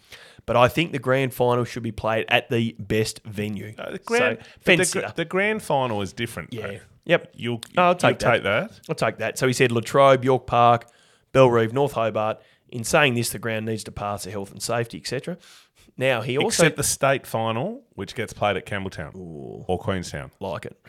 But 0.49 0.57
I 0.57 0.69
think 0.69 0.93
the 0.93 0.99
grand 0.99 1.35
final 1.35 1.65
should 1.65 1.83
be 1.83 1.93
played 1.93 2.25
at 2.29 2.49
the 2.49 2.75
best 2.79 3.21
venue. 3.25 3.75
Uh, 3.79 3.93
the 3.93 3.99
grand, 3.99 4.39
so, 4.41 4.47
fence 4.61 4.93
the, 4.93 5.13
the 5.15 5.25
grand 5.27 5.63
final 5.63 6.01
is 6.01 6.15
different. 6.15 6.55
Yeah. 6.55 6.67
though. 6.67 6.79
Yep. 7.05 7.33
You'll, 7.37 7.61
I'll 7.77 7.95
take 7.95 8.19
that. 8.19 8.33
take 8.33 8.43
that. 8.45 8.81
I'll 8.89 8.95
take 8.95 9.19
that. 9.19 9.39
So 9.39 9.47
he 9.47 9.53
said 9.53 9.71
Latrobe, 9.71 10.25
York 10.25 10.47
Park, 10.47 10.87
Bellerive, 11.33 11.75
North 11.75 11.93
Hobart. 11.93 12.41
In 12.71 12.83
saying 12.83 13.13
this, 13.13 13.29
the 13.29 13.39
ground 13.39 13.67
needs 13.67 13.85
to 13.85 13.93
pass 13.93 14.25
the 14.25 14.31
health 14.31 14.51
and 14.51 14.63
safety, 14.63 14.97
etc. 14.97 15.37
Now 15.99 16.23
he 16.23 16.39
also 16.39 16.47
Except 16.65 16.77
the 16.77 16.83
state 16.83 17.27
final, 17.27 17.83
which 17.95 18.15
gets 18.15 18.33
played 18.33 18.57
at 18.57 18.65
Campbelltown 18.65 19.13
or 19.15 19.79
Queenstown. 19.79 20.31
like 20.41 20.65
it. 20.65 20.81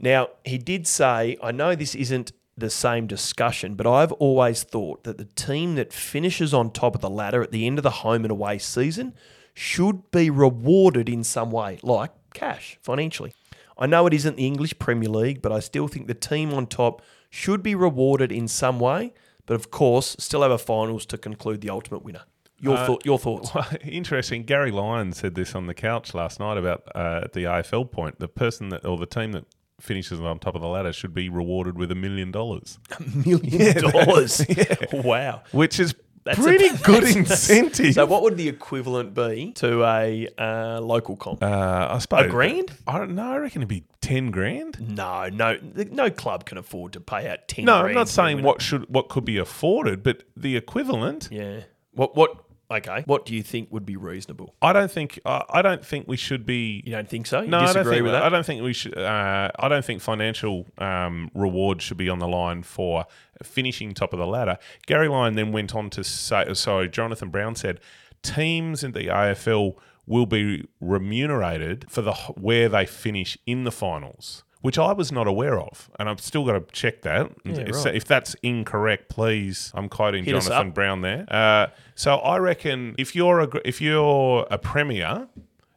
Now, 0.00 0.30
he 0.44 0.58
did 0.58 0.88
say, 0.88 1.38
I 1.40 1.52
know 1.52 1.76
this 1.76 1.94
isn't 1.94 2.32
the 2.56 2.70
same 2.70 3.06
discussion, 3.06 3.74
but 3.74 3.86
I've 3.86 4.12
always 4.12 4.62
thought 4.62 5.04
that 5.04 5.18
the 5.18 5.24
team 5.24 5.74
that 5.74 5.92
finishes 5.92 6.54
on 6.54 6.70
top 6.70 6.94
of 6.94 7.00
the 7.00 7.10
ladder 7.10 7.42
at 7.42 7.50
the 7.50 7.66
end 7.66 7.78
of 7.78 7.82
the 7.82 7.90
home 7.90 8.24
and 8.24 8.30
away 8.30 8.58
season 8.58 9.14
should 9.54 10.10
be 10.10 10.30
rewarded 10.30 11.08
in 11.08 11.24
some 11.24 11.50
way, 11.50 11.78
like 11.82 12.10
cash, 12.32 12.78
financially. 12.82 13.32
I 13.76 13.86
know 13.86 14.06
it 14.06 14.14
isn't 14.14 14.36
the 14.36 14.46
English 14.46 14.78
Premier 14.78 15.08
League, 15.08 15.42
but 15.42 15.50
I 15.52 15.60
still 15.60 15.88
think 15.88 16.06
the 16.06 16.14
team 16.14 16.52
on 16.54 16.66
top 16.66 17.02
should 17.28 17.62
be 17.62 17.74
rewarded 17.74 18.30
in 18.30 18.46
some 18.46 18.78
way, 18.78 19.12
but 19.46 19.54
of 19.54 19.70
course, 19.70 20.14
still 20.18 20.42
have 20.42 20.52
a 20.52 20.58
finals 20.58 21.04
to 21.06 21.18
conclude 21.18 21.60
the 21.60 21.70
ultimate 21.70 22.04
winner. 22.04 22.22
Your, 22.60 22.76
Uh, 22.76 22.86
thought, 22.86 23.04
your 23.04 23.18
thoughts? 23.18 23.52
Well, 23.52 23.66
interesting. 23.84 24.44
Gary 24.44 24.70
Lyon 24.70 25.12
said 25.12 25.34
this 25.34 25.54
on 25.56 25.66
the 25.66 25.74
couch 25.74 26.14
last 26.14 26.38
night 26.38 26.56
about 26.56 26.84
uh, 26.94 27.22
at 27.24 27.32
the 27.32 27.44
AFL 27.44 27.90
point. 27.90 28.20
The 28.20 28.28
person 28.28 28.68
that 28.68 28.84
or 28.84 28.96
the 28.96 29.06
team 29.06 29.32
that 29.32 29.44
finishes 29.84 30.20
on 30.20 30.38
top 30.38 30.54
of 30.54 30.60
the 30.62 30.68
ladder 30.68 30.92
should 30.92 31.12
be 31.14 31.28
rewarded 31.28 31.76
with 31.78 31.90
a 31.92 31.94
million 31.94 32.30
dollars, 32.30 32.78
A 32.98 33.02
Million 33.28 33.82
dollars. 33.92 34.44
Wow. 34.92 35.42
which 35.52 35.78
is 35.78 35.94
That's 36.24 36.38
pretty 36.40 36.66
a- 36.74 36.78
good 36.78 37.04
incentive. 37.04 37.94
So, 37.94 38.06
what 38.06 38.22
would 38.22 38.36
the 38.38 38.48
equivalent 38.48 39.12
be 39.14 39.52
to 39.56 39.84
a 39.84 40.28
uh, 40.38 40.80
local 40.80 41.16
comp? 41.16 41.42
uh, 41.42 41.88
I 41.90 41.98
suppose 41.98 42.26
a 42.26 42.28
grand? 42.28 42.72
I 42.86 42.98
don't 42.98 43.14
know. 43.14 43.30
I 43.32 43.36
reckon 43.36 43.60
it'd 43.62 43.68
be 43.68 43.84
ten 44.00 44.30
grand. 44.30 44.80
No, 44.96 45.28
no, 45.28 45.58
no 45.90 46.10
club 46.10 46.46
can 46.46 46.56
afford 46.58 46.94
to 46.94 47.00
pay 47.00 47.28
out 47.28 47.46
ten. 47.48 47.66
No, 47.66 47.74
I'm 47.84 47.94
not 47.94 48.08
saying 48.08 48.42
what 48.42 48.62
should 48.62 48.88
what 48.88 49.08
could 49.10 49.24
be 49.26 49.36
afforded, 49.38 50.02
but 50.02 50.22
the 50.36 50.56
equivalent. 50.56 51.28
Yeah. 51.30 51.60
What? 51.92 52.16
What? 52.16 52.43
Okay. 52.70 53.02
What 53.06 53.26
do 53.26 53.34
you 53.34 53.42
think 53.42 53.70
would 53.70 53.84
be 53.84 53.96
reasonable? 53.96 54.54
I 54.62 54.72
don't 54.72 54.90
think 54.90 55.20
uh, 55.24 55.42
I 55.50 55.62
don't 55.62 55.84
think 55.84 56.08
we 56.08 56.16
should 56.16 56.46
be 56.46 56.82
You 56.84 56.92
don't 56.92 57.08
think 57.08 57.26
so? 57.26 57.42
You 57.42 57.48
No, 57.48 57.58
I 57.58 57.72
don't 57.72 57.84
think 57.84 58.02
with 58.02 58.14
I 58.14 58.20
that? 58.20 58.28
don't 58.30 58.46
think 58.46 58.62
we 58.62 58.72
should. 58.72 58.96
Uh, 58.96 59.50
I 59.58 59.68
don't 59.68 59.84
think 59.84 60.00
financial 60.00 60.66
um, 60.78 61.30
reward 61.34 61.82
should 61.82 61.96
be 61.98 62.08
on 62.08 62.18
the 62.18 62.28
line 62.28 62.62
for 62.62 63.04
finishing 63.42 63.92
top 63.94 64.12
of 64.12 64.18
the 64.18 64.26
ladder. 64.26 64.58
Gary 64.86 65.08
Lyon 65.08 65.34
then 65.34 65.52
went 65.52 65.74
on 65.74 65.90
to 65.90 66.02
say, 66.04 66.52
sorry, 66.54 66.88
Jonathan 66.88 67.28
Brown 67.30 67.54
said, 67.54 67.80
teams 68.22 68.82
in 68.82 68.92
the 68.92 69.08
AFL 69.08 69.76
will 70.06 70.26
be 70.26 70.66
remunerated 70.80 71.86
for 71.90 72.02
the 72.02 72.12
where 72.12 72.68
they 72.68 72.86
finish 72.86 73.36
in 73.46 73.64
the 73.64 73.72
finals. 73.72 74.44
Which 74.64 74.78
I 74.78 74.94
was 74.94 75.12
not 75.12 75.26
aware 75.26 75.60
of, 75.60 75.90
and 75.98 76.08
I've 76.08 76.22
still 76.22 76.46
got 76.46 76.52
to 76.52 76.64
check 76.72 77.02
that. 77.02 77.30
if, 77.44 77.84
right. 77.84 77.94
if 77.94 78.06
that's 78.06 78.34
incorrect, 78.42 79.10
please. 79.10 79.70
I'm 79.74 79.90
quoting 79.90 80.24
Hit 80.24 80.40
Jonathan. 80.40 80.70
Brown 80.70 81.02
there. 81.02 81.26
Uh, 81.28 81.66
so 81.94 82.16
I 82.16 82.38
reckon 82.38 82.94
if 82.96 83.14
you're 83.14 83.40
a 83.40 83.48
if 83.62 83.82
you're 83.82 84.46
a 84.50 84.56
premier, 84.56 85.28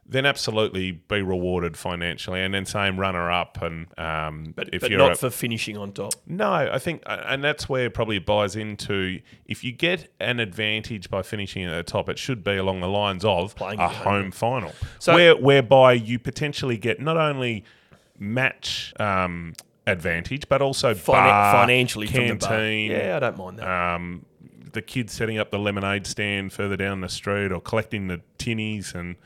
then 0.06 0.24
absolutely 0.24 0.92
be 0.92 1.20
rewarded 1.20 1.76
financially, 1.76 2.40
and 2.40 2.54
then 2.54 2.64
same 2.64 2.98
runner 2.98 3.30
up. 3.30 3.60
And 3.60 3.88
um, 3.98 4.54
but 4.56 4.70
if 4.72 4.80
but 4.80 4.90
you're 4.90 4.98
not 4.98 5.12
a, 5.12 5.16
for 5.16 5.28
finishing 5.28 5.76
on 5.76 5.92
top. 5.92 6.14
no, 6.26 6.50
I 6.50 6.78
think, 6.78 7.02
uh, 7.04 7.24
and 7.26 7.44
that's 7.44 7.68
where 7.68 7.84
it 7.84 7.92
probably 7.92 8.18
buys 8.18 8.56
into 8.56 9.20
if 9.44 9.62
you 9.62 9.72
get 9.72 10.10
an 10.18 10.40
advantage 10.40 11.10
by 11.10 11.20
finishing 11.20 11.62
at 11.64 11.76
the 11.76 11.82
top, 11.82 12.08
it 12.08 12.18
should 12.18 12.42
be 12.42 12.56
along 12.56 12.80
the 12.80 12.88
lines 12.88 13.22
of 13.22 13.54
Playing 13.54 13.80
a 13.80 13.88
home. 13.88 14.22
home 14.22 14.30
final, 14.30 14.72
So- 14.98 15.12
where 15.12 15.36
whereby 15.36 15.92
you 15.92 16.18
potentially 16.18 16.78
get 16.78 17.02
not 17.02 17.18
only 17.18 17.64
match 18.18 18.92
um, 19.00 19.54
advantage, 19.86 20.48
but 20.48 20.62
also 20.62 20.94
Finan- 20.94 21.06
bar, 21.06 21.52
financially 21.52 22.06
from 22.06 22.28
the 22.28 22.34
bar. 22.34 22.48
canteen, 22.50 22.90
Yeah, 22.90 23.16
I 23.16 23.18
don't 23.20 23.38
mind 23.38 23.58
that. 23.58 23.68
um, 23.94 24.24
the 24.72 24.82
kids 24.82 25.12
setting 25.12 25.38
up 25.38 25.50
the 25.50 25.58
lemonade 25.58 26.06
stand 26.06 26.52
further 26.52 26.76
down 26.76 27.00
the 27.00 27.08
street 27.08 27.52
or 27.52 27.60
collecting 27.60 28.08
the 28.08 28.20
tinnies 28.38 28.94
and 28.94 29.16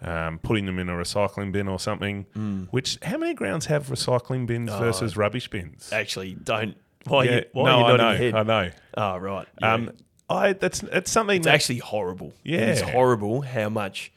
um, 0.00 0.38
putting 0.38 0.66
them 0.66 0.78
in 0.78 0.88
a 0.88 0.92
recycling 0.92 1.52
bin 1.52 1.68
or 1.68 1.78
something. 1.78 2.26
Mm. 2.36 2.68
Which 2.70 2.98
how 3.02 3.18
many 3.18 3.34
grounds 3.34 3.66
have 3.66 3.88
recycling 3.88 4.46
bins 4.46 4.70
Oh, 4.72 4.78
versus 4.78 5.16
rubbish 5.16 5.48
bins? 5.48 5.92
Actually, 5.92 6.34
don't. 6.34 6.76
Why? 7.06 7.24
Yeah, 7.24 7.30
you, 7.36 7.44
why 7.52 7.64
no, 7.70 7.78
you 7.78 7.84
I 7.94 7.96
know? 8.30 8.38
I 8.38 8.42
know. 8.44 8.70
Oh, 8.96 9.16
right. 9.18 9.48
Yeah. 9.60 9.74
Um, 9.74 9.90
I 10.30 10.52
that's 10.54 10.82
it's 10.84 11.10
something 11.10 11.36
it's 11.38 11.44
that 11.46 11.54
actually 11.54 11.78
horrible. 11.78 12.32
Yeah, 12.44 12.58
it's 12.66 12.80
horrible 12.80 13.42
how 13.42 13.68
much 13.68 14.12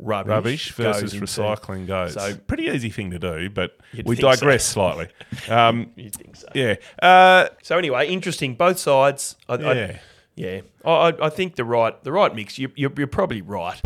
rubbish, 0.00 0.30
rubbish 0.30 0.72
versus 0.72 1.12
goes 1.12 1.22
recycling 1.22 1.86
goes. 1.86 2.14
So- 2.14 2.34
pretty 2.46 2.64
easy 2.64 2.90
thing 2.90 3.10
to 3.12 3.18
do, 3.18 3.50
but 3.50 3.76
we 3.92 4.02
think 4.02 4.16
so. 4.20 4.30
digress 4.32 4.64
slightly. 4.64 5.08
Um, 5.48 5.90
You 5.96 6.10
think 6.10 6.36
so? 6.36 6.48
yeah. 6.54 6.76
Uh, 7.02 7.48
So 7.62 7.76
anyway, 7.78 8.08
interesting. 8.08 8.54
Both 8.54 8.78
sides. 8.78 9.36
I, 9.48 9.54
I, 9.54 9.72
Yeah. 9.74 9.98
Yeah, 10.36 10.60
I, 10.86 11.12
I- 11.20 11.28
think 11.28 11.56
the 11.56 11.64
right 11.64 12.02
the 12.02 12.12
right 12.12 12.34
mix. 12.34 12.58
You, 12.58 12.72
you're, 12.74 12.92
you're 12.96 13.06
probably 13.06 13.42
right. 13.42 13.78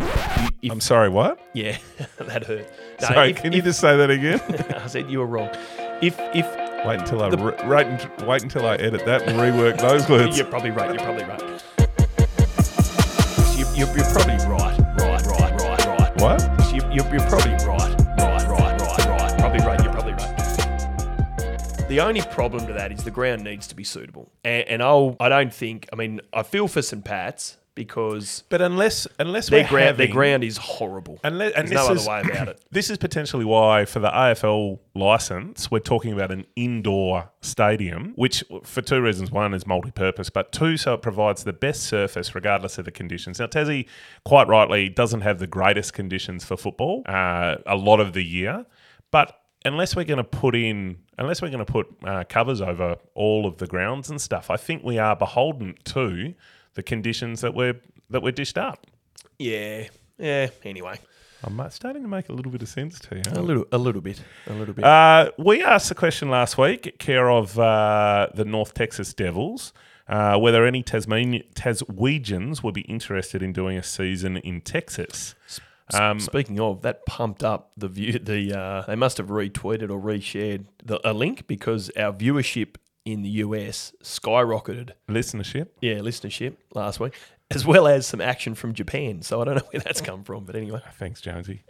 If, 0.62 0.70
I'm 0.70 0.80
sorry, 0.80 1.08
what? 1.08 1.40
yeah, 1.52 1.78
that 2.18 2.44
hurt. 2.44 2.70
No, 3.00 3.08
Sorry, 3.08 3.30
if- 3.30 3.36
can 3.42 3.52
you 3.52 3.60
just 3.60 3.80
say 3.80 3.96
that 3.96 4.08
again? 4.10 4.40
I 4.82 4.86
said 4.86 5.10
you 5.10 5.18
were 5.18 5.26
wrong. 5.26 5.50
If 6.00 6.14
if 6.32 6.46
wait 6.86 7.00
until 7.00 7.22
I 7.22 7.28
re- 7.28 7.56
wait, 7.66 8.22
wait 8.26 8.42
until 8.42 8.66
I 8.66 8.76
edit 8.76 9.04
that 9.04 9.22
and 9.22 9.38
rework 9.40 9.78
those 9.80 10.08
words. 10.08 10.36
you're 10.38 10.46
probably 10.46 10.70
right, 10.70 10.90
you're 10.94 11.02
probably 11.02 11.24
right. 11.24 11.40
You, 13.58 13.66
you're, 13.74 13.96
you're 13.96 14.04
probably 14.12 14.36
right. 14.46 14.78
What? 16.24 16.40
You, 16.72 16.80
you're, 16.90 17.06
you're 17.12 17.28
probably 17.28 17.52
right, 17.66 17.94
right, 18.16 18.48
right, 18.48 18.80
right, 18.80 19.06
right. 19.06 19.38
Probably 19.38 19.58
right. 19.60 19.78
You're 19.84 19.92
probably 19.92 20.14
right. 20.14 21.86
The 21.86 22.00
only 22.00 22.22
problem 22.22 22.66
to 22.66 22.72
that 22.72 22.92
is 22.92 23.04
the 23.04 23.10
ground 23.10 23.44
needs 23.44 23.66
to 23.66 23.74
be 23.74 23.84
suitable, 23.84 24.32
and, 24.42 24.66
and 24.66 24.82
I'll. 24.82 25.18
I 25.20 25.28
don't 25.28 25.52
think. 25.52 25.86
I 25.92 25.96
mean, 25.96 26.22
I 26.32 26.42
feel 26.42 26.66
for 26.66 26.80
St 26.80 27.04
Pat's 27.04 27.58
because 27.74 28.44
But 28.48 28.60
unless 28.62 29.06
unless 29.18 29.48
their 29.48 29.62
we're 29.62 29.68
ground, 29.68 29.98
their 29.98 30.08
ground 30.08 30.44
is 30.44 30.56
horrible. 30.56 31.18
Unless, 31.24 31.54
and 31.54 31.68
There's 31.68 31.88
no 31.88 31.94
this 31.94 32.06
other 32.06 32.26
way 32.26 32.30
about 32.32 32.48
it. 32.48 32.64
This 32.70 32.90
is 32.90 32.98
potentially 32.98 33.44
why, 33.44 33.84
for 33.84 34.00
the 34.00 34.10
AFL 34.10 34.78
license, 34.94 35.70
we're 35.70 35.78
talking 35.78 36.12
about 36.12 36.32
an 36.32 36.44
indoor 36.56 37.30
stadium, 37.40 38.12
which, 38.16 38.42
for 38.64 38.82
two 38.82 39.00
reasons: 39.00 39.30
one 39.30 39.54
is 39.54 39.66
multi-purpose, 39.66 40.30
but 40.30 40.52
two, 40.52 40.76
so 40.76 40.94
it 40.94 41.02
provides 41.02 41.44
the 41.44 41.52
best 41.52 41.84
surface 41.84 42.34
regardless 42.34 42.78
of 42.78 42.84
the 42.84 42.90
conditions. 42.90 43.38
Now, 43.38 43.46
Tassie, 43.46 43.86
quite 44.24 44.48
rightly, 44.48 44.88
doesn't 44.88 45.20
have 45.22 45.38
the 45.38 45.46
greatest 45.46 45.92
conditions 45.92 46.44
for 46.44 46.56
football 46.56 47.02
uh, 47.06 47.56
a 47.66 47.76
lot 47.76 48.00
of 48.00 48.12
the 48.12 48.24
year, 48.24 48.66
but 49.10 49.40
unless 49.64 49.96
we're 49.96 50.04
going 50.04 50.18
to 50.18 50.24
put 50.24 50.54
in, 50.54 50.98
unless 51.18 51.40
we're 51.40 51.48
going 51.50 51.64
to 51.64 51.72
put 51.72 51.86
uh, 52.04 52.24
covers 52.28 52.60
over 52.60 52.96
all 53.14 53.46
of 53.46 53.58
the 53.58 53.66
grounds 53.66 54.10
and 54.10 54.20
stuff, 54.20 54.50
I 54.50 54.56
think 54.56 54.84
we 54.84 54.98
are 54.98 55.16
beholden 55.16 55.76
to 55.84 56.34
the 56.74 56.82
conditions 56.82 57.40
that 57.40 57.54
we're 57.54 57.80
that 58.10 58.22
we're 58.22 58.32
dished 58.32 58.58
up. 58.58 58.86
Yeah, 59.38 59.88
yeah. 60.18 60.48
Anyway, 60.64 60.98
I'm 61.42 61.58
uh, 61.58 61.68
starting 61.68 62.02
to 62.02 62.08
make 62.08 62.28
a 62.28 62.32
little 62.32 62.52
bit 62.52 62.62
of 62.62 62.68
sense 62.68 62.98
to 63.00 63.16
you. 63.16 63.22
a 63.32 63.40
little, 63.40 63.64
a 63.72 63.78
little 63.78 64.00
bit, 64.00 64.22
a 64.46 64.52
little 64.52 64.74
bit. 64.74 64.84
Uh, 64.84 65.30
we 65.38 65.62
asked 65.62 65.88
the 65.88 65.94
question 65.94 66.30
last 66.30 66.56
week, 66.56 66.98
care 66.98 67.30
of 67.30 67.58
uh, 67.58 68.28
the 68.34 68.44
North 68.44 68.74
Texas 68.74 69.12
Devils, 69.12 69.72
uh, 70.08 70.38
whether 70.38 70.64
any 70.66 70.82
Tasmanian 70.82 71.44
Taswegians 71.54 72.62
would 72.62 72.74
be 72.74 72.82
interested 72.82 73.42
in 73.42 73.52
doing 73.52 73.76
a 73.76 73.82
season 73.82 74.36
in 74.38 74.60
Texas. 74.60 75.34
Um, 75.92 76.18
Speaking 76.18 76.58
of, 76.60 76.80
that 76.80 77.04
pumped 77.04 77.44
up 77.44 77.72
the 77.76 77.88
view. 77.88 78.18
The 78.18 78.58
uh, 78.58 78.82
they 78.86 78.96
must 78.96 79.18
have 79.18 79.26
retweeted 79.26 79.90
or 79.90 80.00
reshared 80.00 80.64
the, 80.82 80.98
a 81.08 81.12
link 81.12 81.46
because 81.46 81.90
our 81.90 82.12
viewership 82.12 82.76
in 83.04 83.22
the 83.22 83.28
US 83.28 83.92
skyrocketed. 84.02 84.90
listenership. 85.08 85.68
Yeah, 85.80 85.96
listenership 85.96 86.56
last 86.74 86.98
week, 87.00 87.14
as 87.50 87.66
well 87.66 87.86
as 87.86 88.06
some 88.06 88.20
action 88.22 88.54
from 88.54 88.72
Japan. 88.72 89.20
So 89.20 89.42
I 89.42 89.44
don't 89.44 89.56
know 89.56 89.62
where 89.70 89.80
that's 89.80 90.00
come 90.00 90.24
from, 90.24 90.44
but 90.44 90.56
anyway. 90.56 90.80
Thanks, 90.98 91.20
Jonesy. 91.20 91.62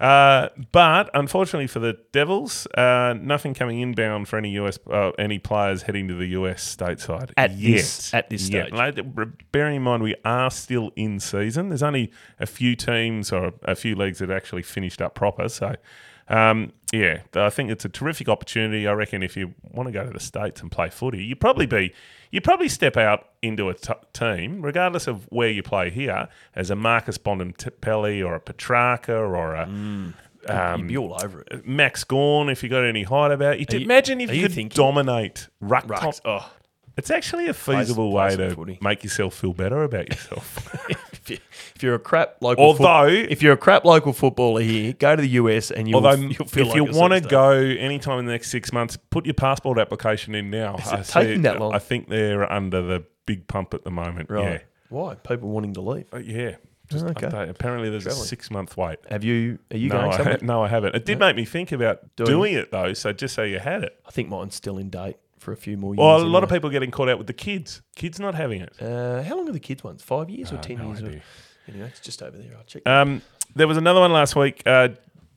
Uh, 0.00 0.48
but 0.72 1.10
unfortunately 1.12 1.66
for 1.66 1.78
the 1.80 1.98
Devils, 2.12 2.66
uh, 2.74 3.14
nothing 3.20 3.52
coming 3.52 3.80
inbound 3.80 4.28
for 4.28 4.38
any 4.38 4.50
US 4.58 4.78
uh, 4.90 5.10
any 5.18 5.38
players 5.38 5.82
heading 5.82 6.08
to 6.08 6.14
the 6.14 6.28
US 6.28 6.76
stateside 6.76 7.32
At 7.36 7.52
yet. 7.52 7.76
this- 7.76 8.14
at 8.14 8.30
this 8.30 8.46
stage. 8.46 8.72
Bearing 9.52 9.76
in 9.76 9.82
mind 9.82 10.02
we 10.02 10.14
are 10.24 10.50
still 10.50 10.90
in 10.96 11.20
season. 11.20 11.68
There's 11.68 11.82
only 11.82 12.10
a 12.40 12.46
few 12.46 12.74
teams 12.74 13.30
or 13.30 13.52
a 13.62 13.74
few 13.74 13.94
leagues 13.94 14.20
that 14.20 14.30
actually 14.30 14.62
finished 14.62 15.02
up 15.02 15.14
proper. 15.14 15.48
So. 15.50 15.74
Um, 16.30 16.72
yeah, 16.92 17.20
I 17.34 17.50
think 17.50 17.70
it's 17.70 17.84
a 17.84 17.88
terrific 17.88 18.28
opportunity. 18.28 18.86
I 18.86 18.92
reckon 18.92 19.22
if 19.22 19.36
you 19.36 19.54
want 19.62 19.88
to 19.88 19.92
go 19.92 20.04
to 20.04 20.10
the 20.10 20.20
states 20.20 20.60
and 20.60 20.70
play 20.70 20.88
footy, 20.90 21.22
you 21.24 21.36
probably 21.36 21.66
be 21.66 21.92
you 22.30 22.40
probably 22.40 22.68
step 22.68 22.96
out 22.96 23.28
into 23.42 23.68
a 23.68 23.74
t- 23.74 23.92
team, 24.12 24.60
regardless 24.62 25.06
of 25.06 25.24
where 25.30 25.48
you 25.50 25.62
play 25.62 25.90
here, 25.90 26.28
as 26.54 26.70
a 26.70 26.76
Marcus 26.76 27.16
Bontempelli 27.18 28.24
or 28.26 28.34
a 28.34 28.40
Petracca 28.40 29.08
or 29.10 29.54
a 29.54 29.66
You'd 30.78 30.88
be 30.88 30.96
all 30.96 31.18
over 31.22 31.42
it. 31.42 31.66
Max 31.66 32.04
Gawn. 32.04 32.48
If 32.48 32.62
you 32.62 32.68
got 32.70 32.84
any 32.84 33.02
height 33.02 33.32
about 33.32 33.58
you, 33.60 33.66
you- 33.70 33.80
imagine 33.84 34.20
if 34.20 34.34
you, 34.34 34.42
could 34.44 34.52
thinking- 34.54 34.76
dominate 34.76 35.48
ruck 35.60 35.86
Rucks. 35.86 36.00
top. 36.00 36.14
Oh, 36.24 36.52
It's 36.96 37.10
actually 37.10 37.48
a 37.48 37.54
feasible 37.54 38.10
play 38.10 38.24
way 38.24 38.30
some 38.30 38.38
to 38.48 38.54
footy. 38.54 38.78
make 38.80 39.04
yourself 39.04 39.34
feel 39.34 39.52
better 39.52 39.82
about 39.82 40.08
yourself. 40.08 40.74
if, 41.30 41.38
you, 41.38 41.38
if 41.76 41.82
you're 41.82 41.94
a 41.94 41.98
crap 41.98 42.36
local, 42.40 42.64
Although- 42.64 43.06
if 43.06 43.42
you're 43.42 43.52
a 43.54 43.56
crap 43.58 43.84
local 43.84 44.12
footballer 44.12 44.60
here, 44.62 44.92
go 44.92 45.16
to 45.16 45.22
the 45.22 45.28
US 45.30 45.70
and 45.70 45.88
you'll, 45.88 46.04
Although, 46.06 46.20
you'll 46.38 46.46
feel 46.46 46.66
if 46.66 46.68
like 46.68 46.76
you 46.76 46.84
want 46.98 47.12
to 47.14 47.20
go 47.20 47.50
anytime 47.52 48.18
in 48.18 48.26
the 48.26 48.32
next 48.32 48.50
six 48.50 48.72
months, 48.72 48.96
put 49.10 49.26
your 49.26 49.34
passport 49.34 49.78
application 49.78 50.34
in 50.34 50.50
now. 50.50 50.76
Is 50.76 50.88
I 50.88 51.00
it 51.00 51.04
taking 51.06 51.36
see- 51.36 51.42
that 51.42 51.60
long? 51.60 51.74
I 51.74 51.78
think 51.78 52.08
they're 52.08 52.50
under 52.50 52.82
the 52.82 53.04
big 53.26 53.46
pump 53.48 53.74
at 53.74 53.84
the 53.84 53.90
moment. 53.90 54.30
right? 54.30 54.62
Why 54.88 55.14
people 55.16 55.50
wanting 55.50 55.74
to 55.74 55.80
leave? 55.82 56.06
Yeah. 56.12 56.18
Uh, 56.18 56.22
yeah. 56.22 56.56
Just 56.90 57.04
Okay. 57.04 57.26
update. 57.26 57.50
Apparently, 57.50 57.90
there's 57.90 58.04
Travelling. 58.04 58.24
a 58.24 58.26
six 58.28 58.50
month 58.50 58.74
wait. 58.78 58.98
Have 59.10 59.22
you? 59.22 59.58
Are 59.70 59.76
you 59.76 59.90
no, 59.90 59.96
going 60.08 60.10
I 60.12 60.22
ha- 60.30 60.36
no, 60.40 60.62
I 60.64 60.68
haven't. 60.68 60.94
It 60.94 61.04
did 61.04 61.18
make 61.18 61.36
me 61.36 61.44
think 61.44 61.70
about 61.70 62.00
Doing- 62.16 62.30
doing, 62.30 62.54
it 62.54 62.70
though. 62.70 62.94
So 62.94 63.12
just 63.12 63.34
so 63.34 63.42
you 63.42 63.58
had 63.58 63.84
it. 63.84 64.00
I 64.06 64.10
think 64.10 64.30
mine's 64.30 64.54
still 64.54 64.78
in 64.78 64.88
date 64.88 65.18
for 65.48 65.52
a 65.52 65.56
few 65.56 65.76
more 65.76 65.94
years. 65.94 65.98
Well, 65.98 66.20
a 66.20 66.24
lot 66.24 66.42
of 66.44 66.50
people 66.50 66.68
getting 66.70 66.90
caught 66.90 67.08
out 67.08 67.16
with 67.18 67.26
the 67.26 67.32
kids. 67.32 67.80
Kids 67.96 68.20
not 68.20 68.34
having 68.34 68.60
it. 68.60 68.72
Uh, 68.80 69.22
how 69.22 69.36
long 69.36 69.48
are 69.48 69.52
the 69.52 69.60
kids 69.60 69.82
ones? 69.82 70.02
Five 70.02 70.28
years 70.28 70.52
or 70.52 70.56
Uh, 70.56 70.60
ten 70.62 70.78
no 70.78 70.88
years? 70.88 71.02
Or, 71.02 71.22
anyway, 71.68 71.86
it's 71.88 72.00
just 72.00 72.22
over 72.22 72.36
there. 72.36 72.52
I'll 72.56 72.64
check. 72.64 72.86
Um, 72.86 73.22
there 73.56 73.66
was 73.66 73.76
another 73.78 74.00
one 74.00 74.12
last 74.12 74.36
week. 74.36 74.62
Uh, 74.66 74.88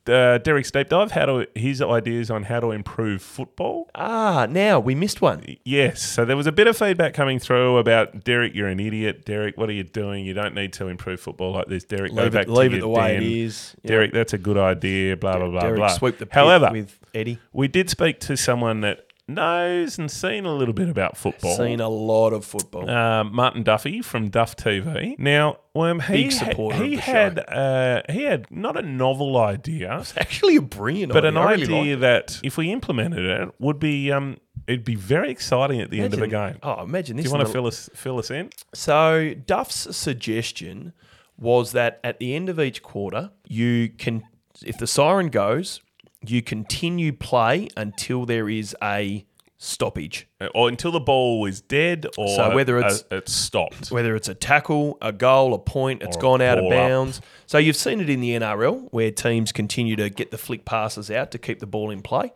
uh, 0.07 0.39
Derek's 0.39 0.71
deep 0.71 0.89
dive. 0.89 1.11
How 1.11 1.25
to 1.27 1.47
his 1.55 1.79
ideas 1.81 2.31
on 2.31 2.43
how 2.43 2.59
to 2.59 2.71
improve 2.71 3.21
football. 3.21 3.87
ah, 3.93 4.47
now 4.49 4.79
we 4.79 4.95
missed 4.95 5.21
one. 5.21 5.43
Yes. 5.63 6.01
So 6.01 6.25
there 6.25 6.35
was 6.35 6.47
a 6.47 6.51
bit 6.51 6.65
of 6.67 6.75
feedback 6.75 7.13
coming 7.13 7.37
through 7.37 7.77
about 7.77 8.23
Derek, 8.23 8.55
you're 8.55 8.67
an 8.67 8.79
idiot. 8.79 9.25
Derek, 9.25 9.57
what 9.57 9.69
are 9.69 9.73
you 9.73 9.83
doing? 9.83 10.25
You 10.25 10.33
don't 10.33 10.55
need 10.55 10.73
to 10.73 10.87
improve 10.87 11.19
football 11.21 11.51
like 11.51 11.67
this. 11.67 11.83
Derek, 11.83 12.15
go 12.15 12.23
Leave 12.23 12.33
back 12.33 12.47
it, 12.47 12.49
leave 12.51 12.71
to 12.71 12.77
it 12.77 12.79
your 12.79 12.87
the 12.95 12.99
way 12.99 13.13
den. 13.13 13.23
it 13.23 13.31
is. 13.31 13.75
Yeah. 13.83 13.89
Derek, 13.89 14.11
that's 14.11 14.33
a 14.33 14.39
good 14.39 14.57
idea. 14.57 15.15
Blah 15.17 15.37
blah 15.37 15.49
blah 15.49 15.61
Derek, 15.61 15.77
blah. 15.77 15.87
sweep 15.89 16.17
the 16.17 16.25
pit 16.25 16.33
However, 16.33 16.69
with 16.71 16.97
Eddie. 17.13 17.37
we 17.53 17.67
did 17.67 17.89
speak 17.91 18.19
to 18.21 18.35
someone 18.35 18.81
that 18.81 19.05
knows 19.27 19.97
and 19.97 20.09
seen 20.11 20.45
a 20.45 20.53
little 20.53 20.73
bit 20.73 20.89
about 20.89 21.15
football. 21.17 21.55
Seen 21.55 21.79
a 21.79 21.89
lot 21.89 22.33
of 22.33 22.43
football. 22.45 22.89
uh, 22.89 23.23
Martin 23.23 23.63
Duffy 23.63 24.01
from 24.01 24.29
Duff 24.29 24.55
TV. 24.55 25.17
Now, 25.17 25.57
um, 25.75 25.99
he 26.01 26.23
Big 26.23 26.31
supporter 26.31 26.77
he 26.83 26.95
of 26.95 26.99
the 27.05 27.11
had 27.11 27.39
uh, 27.49 28.01
he 28.09 28.23
had 28.23 28.49
not 28.51 28.77
a 28.77 28.81
novel 28.81 29.37
idea, 29.37 29.99
it's 29.99 30.15
actually 30.17 30.57
a 30.57 30.61
brilliant 30.61 31.13
but 31.13 31.25
idea. 31.25 31.29
an 31.41 31.47
I 31.47 31.51
really 31.53 31.63
idea 31.79 31.95
that 31.97 32.39
if 32.43 32.57
we 32.57 32.71
implemented 32.71 33.25
it 33.25 33.49
would 33.59 33.79
be 33.79 34.11
um 34.11 34.37
it'd 34.67 34.83
be 34.83 34.95
very 34.95 35.31
exciting 35.31 35.79
at 35.81 35.89
the 35.89 36.01
end 36.01 36.13
of 36.13 36.19
a 36.19 36.23
Imagine- 36.25 36.51
game. 36.53 36.59
Oh, 36.63 36.83
imagine 36.83 37.15
this. 37.17 37.23
Do 37.25 37.29
you 37.29 37.35
in 37.35 37.39
want 37.39 37.47
the- 37.47 37.53
to 37.53 37.57
fill 37.57 37.67
us 37.67 37.89
fill 37.95 38.19
us 38.19 38.29
in? 38.31 38.49
So 38.73 39.33
Duff's 39.45 39.95
suggestion 39.95 40.93
was 41.37 41.71
that 41.71 41.99
at 42.03 42.19
the 42.19 42.35
end 42.35 42.49
of 42.49 42.59
each 42.59 42.83
quarter, 42.83 43.31
you 43.47 43.89
can, 43.89 44.21
if 44.63 44.77
the 44.77 44.85
siren 44.85 45.29
goes, 45.29 45.81
you 46.25 46.41
continue 46.41 47.11
play 47.13 47.67
until 47.75 48.25
there 48.25 48.49
is 48.49 48.75
a 48.83 49.25
stoppage. 49.57 50.27
Or 50.55 50.69
until 50.69 50.91
the 50.91 50.99
ball 50.99 51.45
is 51.45 51.61
dead, 51.61 52.07
or 52.17 52.27
So 52.35 52.55
whether 52.55 52.77
uh, 52.77 52.87
it's- 52.87 53.03
it's 53.11 53.31
stopped. 53.33 53.91
Whether 53.91 54.15
it's 54.15 54.27
a 54.27 54.33
tackle, 54.33 54.97
a 55.01 55.11
goal, 55.11 55.53
a 55.53 55.59
point, 55.59 56.01
it's 56.01 56.17
Or 56.17 56.21
gone 56.21 56.41
out 56.41 56.57
of 56.57 56.63
ball 56.63 56.73
up. 56.73 56.77
bounds. 56.79 57.21
So 57.45 57.57
you've 57.59 57.75
seen 57.75 57.99
it 58.01 58.09
in 58.09 58.21
the 58.21 58.31
NRL 58.35 58.87
where 58.91 59.11
teams 59.11 59.51
continue 59.51 59.95
to 59.97 60.09
get 60.09 60.31
the 60.31 60.37
flick 60.39 60.65
passes 60.65 61.11
out 61.11 61.29
to 61.31 61.37
keep 61.37 61.59
the 61.59 61.67
ball 61.67 61.91
in 61.91 62.01
play. 62.01 62.33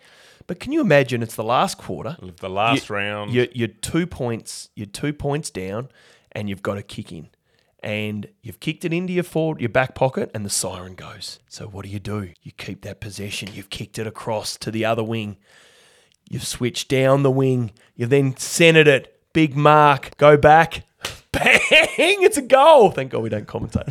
But 0.47 0.59
can 0.59 0.71
you 0.71 0.81
imagine 0.81 1.23
it's 1.23 1.35
the 1.35 1.43
last 1.43 1.79
quarter? 1.79 2.17
The 2.39 2.49
last 2.49 2.89
You- 2.89 2.95
round, 2.95 3.31
You're, 3.33 3.47
you're 3.53 3.67
two 3.69 4.05
points. 4.05 4.69
You're 4.75 4.85
two 4.85 5.11
points 5.11 5.49
down, 5.49 5.89
and 6.31 6.47
you've 6.47 6.61
got 6.61 6.77
a 6.77 6.83
kick 6.83 7.11
in, 7.11 7.29
and 7.85 8.27
you've 8.41 8.59
kicked 8.59 8.83
it 8.83 8.91
into 8.91 9.13
your 9.13 9.23
forward, 9.23 9.61
your 9.61 9.69
back 9.69 9.93
pocket, 9.93 10.31
and 10.33 10.43
the 10.43 10.49
siren 10.49 10.95
goes. 10.95 11.39
So 11.47 11.67
what 11.67 11.85
do 11.85 11.91
you 11.91 11.99
do? 11.99 12.31
You 12.41 12.51
keep 12.51 12.81
that 12.81 12.99
possession. 12.99 13.49
You've 13.53 13.69
kicked 13.69 13.99
it 13.99 14.07
across 14.07 14.57
to 14.57 14.71
the 14.71 14.83
other 14.83 15.03
wing. 15.03 15.37
You've 16.27 16.47
switched 16.47 16.89
down 16.89 17.21
the 17.21 17.29
wing. 17.29 17.71
You've 17.95 18.09
then 18.09 18.35
centered 18.37 18.87
it. 18.87 19.19
Big 19.33 19.55
mark. 19.55 20.17
Go 20.17 20.35
back. 20.35 20.83
Bang! 21.31 21.59
It's 21.99 22.37
a 22.37 22.41
goal. 22.41 22.89
Thank 22.89 23.11
God 23.11 23.21
we 23.21 23.29
don't 23.29 23.45
commentate. 23.45 23.89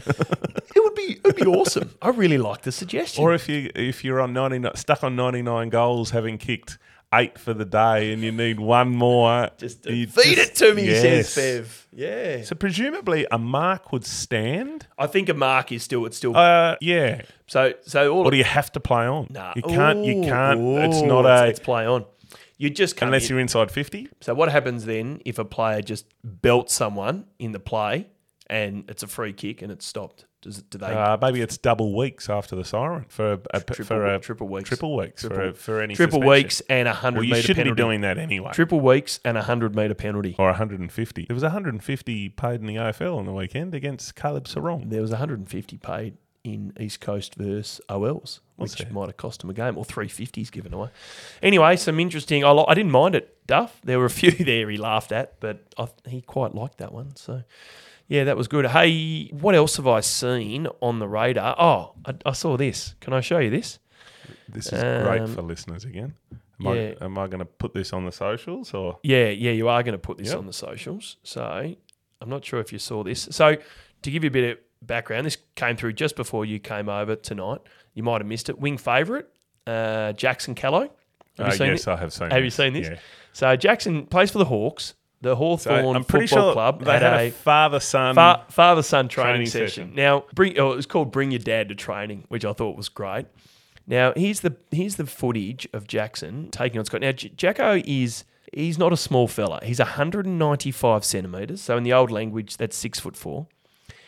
it 0.74 0.82
would 0.82 0.94
be 0.96 1.12
it 1.12 1.24
would 1.24 1.36
be 1.36 1.46
awesome. 1.46 1.90
I 2.02 2.08
really 2.08 2.38
like 2.38 2.62
the 2.62 2.72
suggestion. 2.72 3.22
or 3.22 3.32
if 3.32 3.48
you 3.48 3.70
if 3.76 4.02
you're 4.02 4.20
on 4.20 4.32
ninety 4.32 4.58
nine 4.58 4.74
stuck 4.74 5.04
on 5.04 5.14
ninety 5.14 5.42
nine 5.42 5.68
goals, 5.68 6.10
having 6.10 6.38
kicked 6.38 6.78
eight 7.20 7.38
for 7.38 7.54
the 7.54 7.64
day, 7.64 8.12
and 8.12 8.22
you 8.22 8.32
need 8.32 8.58
one 8.60 8.90
more, 8.90 9.50
just 9.58 9.84
feed 9.84 10.10
just- 10.12 10.38
it 10.38 10.54
to 10.56 10.74
me, 10.74 10.86
Yes. 10.86 11.30
says 11.30 11.64
Fev. 11.66 11.86
Yeah. 11.92 12.42
So 12.42 12.54
presumably 12.54 13.26
a 13.30 13.38
mark 13.38 13.92
would 13.92 14.04
stand. 14.04 14.86
I 14.98 15.06
think 15.06 15.28
a 15.28 15.34
mark 15.34 15.70
is 15.72 15.82
still 15.82 16.04
it's 16.06 16.16
still 16.16 16.36
Uh, 16.36 16.76
yeah. 16.80 17.22
so 17.46 17.72
so 17.82 18.12
all 18.12 18.24
Or 18.26 18.30
do 18.30 18.36
you 18.36 18.44
have 18.44 18.72
to 18.72 18.80
play 18.80 19.06
on? 19.06 19.28
Nah. 19.30 19.52
You 19.56 19.62
can't. 19.62 20.04
You 20.04 20.22
can't. 20.22 20.60
it's 20.60 21.02
not 21.02 21.20
it's, 21.26 21.40
a 21.42 21.46
it's 21.48 21.60
play 21.60 21.86
on. 21.86 22.04
You 22.56 22.70
just 22.70 23.00
unless 23.02 23.24
in. 23.24 23.30
you're 23.30 23.40
inside 23.40 23.70
fifty. 23.70 24.08
So 24.20 24.34
what 24.34 24.50
happens 24.50 24.84
then 24.84 25.20
if 25.24 25.38
a 25.38 25.44
player 25.44 25.82
just 25.82 26.06
belts 26.22 26.74
someone 26.74 27.26
in 27.38 27.52
the 27.52 27.60
play 27.60 28.06
and 28.48 28.84
it's 28.88 29.02
a 29.02 29.06
free 29.08 29.32
kick 29.32 29.62
and 29.62 29.70
it's 29.72 29.86
stopped? 29.86 30.24
Does 30.44 30.58
it, 30.58 30.70
do 30.70 30.78
they 30.78 30.86
Uh, 30.86 31.16
maybe 31.20 31.40
it's 31.40 31.56
double 31.58 31.96
weeks 31.96 32.28
after 32.30 32.54
the 32.54 32.64
siren 32.64 33.06
for 33.08 33.40
a, 33.52 33.60
triple, 33.60 33.84
for 33.86 34.06
a 34.06 34.18
triple 34.20 34.46
weeks? 34.48 34.68
triple 34.68 34.94
weeks 34.96 35.22
for, 35.22 35.28
Triple- 35.30 35.48
a, 35.48 35.54
for 35.54 35.80
any 35.80 35.94
triple 35.94 36.18
suspension. 36.20 36.30
weeks 36.44 36.62
and 36.68 36.86
a 36.86 36.92
hundred 36.92 37.16
Well, 37.20 37.24
you 37.24 37.30
meter 37.32 37.42
shouldn't 37.42 37.64
penalty. 37.64 37.80
be 37.82 37.82
doing 37.82 38.00
that 38.02 38.18
anyway. 38.18 38.50
Triple 38.52 38.80
weeks 38.80 39.20
and 39.24 39.36
a 39.38 39.42
hundred 39.42 39.74
meter 39.74 39.94
penalty. 39.94 40.36
or 40.38 40.46
150. 40.48 41.24
There 41.26 41.34
was 41.34 41.42
150 41.42 42.28
paid 42.28 42.60
in 42.60 42.66
the 42.66 42.76
AFL 42.76 43.16
on 43.18 43.24
the 43.26 43.32
weekend 43.32 43.74
against 43.74 44.14
Caleb 44.14 44.44
Serong. 44.44 44.90
There 44.90 45.00
was 45.02 45.10
150 45.10 45.78
paid 45.78 46.18
in 46.44 46.74
East 46.78 47.00
Coast 47.00 47.36
versus 47.36 47.80
OLs, 47.88 48.40
What's 48.56 48.74
which 48.74 48.80
that? 48.86 48.92
might 48.92 49.06
have 49.06 49.16
cost 49.16 49.40
them 49.40 49.48
a 49.48 49.54
game, 49.54 49.78
or 49.78 49.84
350s 49.86 50.52
given 50.52 50.74
away. 50.74 50.90
Anyway, 51.42 51.74
some 51.76 51.98
interesting. 51.98 52.44
I, 52.44 52.50
li- 52.50 52.66
I 52.68 52.74
didn't 52.74 52.92
mind 52.92 53.14
it, 53.14 53.34
Duff. 53.46 53.80
There 53.82 53.98
were 53.98 54.04
a 54.04 54.10
few 54.10 54.30
there 54.44 54.68
he 54.68 54.76
laughed 54.76 55.10
at, 55.10 55.40
but 55.40 55.62
I, 55.78 55.88
he 56.06 56.20
quite 56.20 56.54
liked 56.54 56.76
that 56.78 56.92
one. 56.92 57.16
So, 57.16 57.44
yeah, 58.08 58.24
that 58.24 58.36
was 58.36 58.48
good. 58.48 58.66
Hey, 58.66 59.28
what 59.28 59.54
else 59.54 59.76
have 59.76 59.86
I 59.86 60.00
seen 60.00 60.66
on 60.80 60.98
the 60.98 61.08
radar? 61.08 61.54
Oh, 61.58 61.94
I, 62.04 62.14
I 62.26 62.32
saw 62.32 62.56
this. 62.56 62.94
Can 63.00 63.12
I 63.12 63.20
show 63.20 63.38
you 63.38 63.50
this? 63.50 63.78
This 64.48 64.72
is 64.72 64.80
great 65.04 65.22
Um, 65.22 65.34
for 65.34 65.42
listeners 65.42 65.84
again. 65.84 66.14
Am 66.60 66.66
yeah. 66.76 66.92
I, 67.00 67.04
am 67.04 67.18
I 67.18 67.26
going 67.26 67.40
to 67.40 67.44
put 67.44 67.74
this 67.74 67.92
on 67.92 68.04
the 68.04 68.12
socials 68.12 68.72
or? 68.74 68.98
Yeah, 69.02 69.28
yeah, 69.30 69.50
you 69.50 69.68
are 69.68 69.82
going 69.82 69.92
to 69.94 69.98
put 69.98 70.18
this 70.18 70.28
Yep. 70.28 70.38
on 70.38 70.46
the 70.46 70.52
socials. 70.52 71.16
So 71.24 71.42
I'm 71.42 72.28
not 72.28 72.44
sure 72.44 72.60
if 72.60 72.72
you 72.72 72.78
saw 72.78 73.02
this. 73.02 73.26
So 73.32 73.56
to 74.02 74.10
give 74.10 74.22
you 74.22 74.28
a 74.28 74.30
bit 74.30 74.50
of 74.52 74.58
background, 74.86 75.26
this 75.26 75.38
came 75.56 75.76
through 75.76 75.94
just 75.94 76.14
before 76.14 76.44
you 76.44 76.58
came 76.60 76.88
over 76.88 77.16
tonight. 77.16 77.60
You 77.94 78.02
might 78.02 78.20
have 78.20 78.26
missed 78.26 78.48
it. 78.48 78.58
Wing 78.60 78.78
favourite, 78.78 79.26
uh, 79.66 80.12
Jackson 80.12 80.54
Callow. 80.54 80.90
Have 81.38 81.46
Uh, 81.48 81.50
you 81.50 81.56
seen 81.56 81.66
yes, 81.68 81.80
it? 81.82 81.88
I 81.90 81.96
have 81.96 82.12
seen. 82.12 82.30
Have 82.30 82.38
you 82.44 82.46
this. 82.46 82.54
seen 82.54 82.72
this? 82.74 82.88
Yeah. 82.88 82.98
So 83.32 83.56
Jackson 83.56 84.06
plays 84.06 84.30
for 84.30 84.38
the 84.38 84.44
Hawks. 84.44 84.94
The 85.24 85.30
So 85.30 85.36
Hawthorn 85.36 86.04
pretty 86.04 86.26
Football 86.26 86.44
sure 86.48 86.52
Club 86.52 86.84
they 86.84 86.92
had, 86.92 87.02
had 87.02 87.12
a 87.14 87.26
a 87.26 87.30
father-son. 87.30 88.14
fa- 88.14 88.44
father-son 88.50 89.08
training, 89.08 89.32
training 89.32 89.46
session. 89.48 89.68
session. 89.68 89.94
Now, 89.94 90.24
bring 90.34 90.58
oh, 90.58 90.72
it 90.72 90.76
was 90.76 90.86
called 90.86 91.10
"Bring 91.10 91.30
Your 91.30 91.38
Dad 91.40 91.68
to 91.70 91.74
Training," 91.74 92.24
which 92.28 92.44
I 92.44 92.52
thought 92.52 92.76
was 92.76 92.88
great. 92.88 93.26
Now, 93.86 94.12
here's 94.16 94.40
the 94.40 94.56
here's 94.70 94.96
the 94.96 95.06
footage 95.06 95.66
of 95.72 95.86
Jackson 95.86 96.50
taking 96.50 96.78
on 96.78 96.84
Scott. 96.84 97.00
Now, 97.00 97.12
J- 97.12 97.30
Jacko 97.36 97.80
is 97.84 98.24
he's 98.52 98.78
not 98.78 98.92
a 98.92 98.96
small 98.96 99.26
fella. 99.28 99.60
He's 99.62 99.78
195 99.78 101.04
centimeters. 101.04 101.60
So 101.60 101.76
in 101.76 101.82
the 101.82 101.92
old 101.92 102.10
language, 102.10 102.56
that's 102.56 102.76
six 102.76 103.00
foot 103.00 103.16
four. 103.16 103.46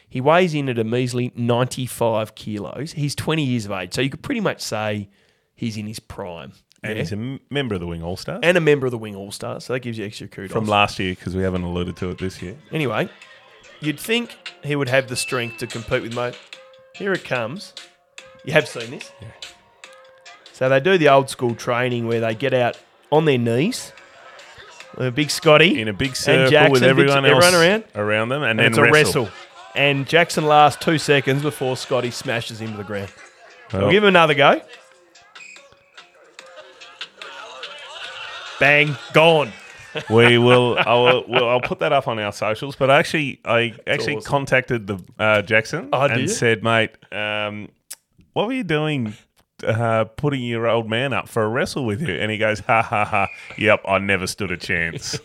He 0.08 0.20
weighs 0.20 0.54
in 0.54 0.68
at 0.68 0.78
a 0.78 0.84
measly 0.84 1.32
95 1.34 2.34
kilos. 2.34 2.92
He's 2.92 3.14
20 3.14 3.42
years 3.42 3.66
of 3.66 3.72
age, 3.72 3.92
so 3.92 4.00
you 4.00 4.08
could 4.10 4.22
pretty 4.22 4.40
much 4.40 4.60
say 4.60 5.08
he's 5.54 5.76
in 5.76 5.86
his 5.86 5.98
prime. 5.98 6.52
And 6.86 6.96
yeah? 6.96 7.02
he's 7.02 7.12
a 7.12 7.16
m- 7.16 7.40
member 7.50 7.74
of 7.74 7.80
the 7.80 7.86
Wing 7.86 8.02
All 8.02 8.16
Stars 8.16 8.40
and 8.42 8.56
a 8.56 8.60
member 8.60 8.86
of 8.86 8.90
the 8.92 8.98
Wing 8.98 9.14
All 9.16 9.30
Stars, 9.32 9.64
so 9.64 9.72
that 9.72 9.80
gives 9.80 9.98
you 9.98 10.04
extra 10.06 10.26
kudos. 10.28 10.52
from 10.52 10.66
last 10.66 10.98
year 10.98 11.14
because 11.14 11.34
we 11.36 11.42
haven't 11.42 11.62
alluded 11.62 11.96
to 11.98 12.10
it 12.10 12.18
this 12.18 12.40
year. 12.42 12.56
Anyway, 12.72 13.08
you'd 13.80 14.00
think 14.00 14.36
he 14.64 14.74
would 14.76 14.88
have 14.88 15.08
the 15.08 15.16
strength 15.16 15.58
to 15.58 15.66
compete 15.66 16.02
with 16.02 16.14
Mo. 16.14 16.32
Here 16.94 17.12
it 17.12 17.24
comes. 17.24 17.74
You 18.44 18.52
have 18.52 18.66
seen 18.68 18.90
this? 18.90 19.10
Yeah. 19.20 19.28
So 20.52 20.68
they 20.68 20.80
do 20.80 20.96
the 20.96 21.08
old 21.08 21.28
school 21.28 21.54
training 21.54 22.06
where 22.06 22.20
they 22.20 22.34
get 22.34 22.54
out 22.54 22.78
on 23.12 23.24
their 23.26 23.38
knees. 23.38 23.92
A 24.98 25.10
big 25.10 25.30
Scotty 25.30 25.78
In 25.78 25.88
a 25.88 25.92
big 25.92 26.16
circle 26.16 26.50
Jackson, 26.50 26.72
with 26.72 26.80
big- 26.80 26.88
everyone 26.88 27.18
everyone 27.26 27.42
else 27.44 27.54
around? 27.54 27.84
around 27.94 28.28
them, 28.30 28.42
and, 28.42 28.52
and 28.52 28.58
then 28.60 28.66
it's 28.68 28.78
a 28.78 28.90
wrestle. 28.90 29.28
And 29.74 30.06
Jackson 30.08 30.46
lasts 30.46 30.82
two 30.82 30.96
seconds 30.96 31.42
before 31.42 31.76
Scotty 31.76 32.10
smashes 32.10 32.62
him 32.62 32.70
to 32.70 32.78
the 32.78 32.84
ground. 32.84 33.10
Well, 33.72 33.84
I'll 33.84 33.90
give 33.90 34.04
him 34.04 34.08
another 34.08 34.32
go. 34.32 34.62
Bang, 38.60 38.96
gone. 39.12 39.52
we 40.10 40.38
will. 40.38 40.78
I 40.78 40.94
will 40.94 41.24
well, 41.28 41.48
I'll 41.48 41.60
put 41.60 41.78
that 41.80 41.92
up 41.92 42.06
on 42.08 42.18
our 42.18 42.32
socials. 42.32 42.76
But 42.76 42.90
actually, 42.90 43.40
I 43.44 43.74
actually 43.86 44.16
awesome. 44.16 44.28
contacted 44.28 44.86
the 44.86 45.02
uh, 45.18 45.42
Jackson 45.42 45.88
Oh, 45.92 46.02
and 46.02 46.30
said, 46.30 46.62
"Mate, 46.62 46.90
um, 47.12 47.68
what 48.32 48.46
were 48.46 48.52
you 48.54 48.64
doing?" 48.64 49.14
Uh, 49.64 50.04
putting 50.04 50.42
your 50.42 50.66
old 50.68 50.86
man 50.90 51.14
up 51.14 51.28
for 51.30 51.42
a 51.42 51.48
wrestle 51.48 51.86
with 51.86 52.02
you, 52.02 52.14
and 52.14 52.30
he 52.30 52.36
goes, 52.36 52.60
"Ha 52.60 52.82
ha 52.82 53.04
ha! 53.06 53.28
Yep, 53.56 53.80
I 53.88 53.96
never 53.98 54.26
stood 54.26 54.50
a 54.50 54.56
chance." 54.58 55.18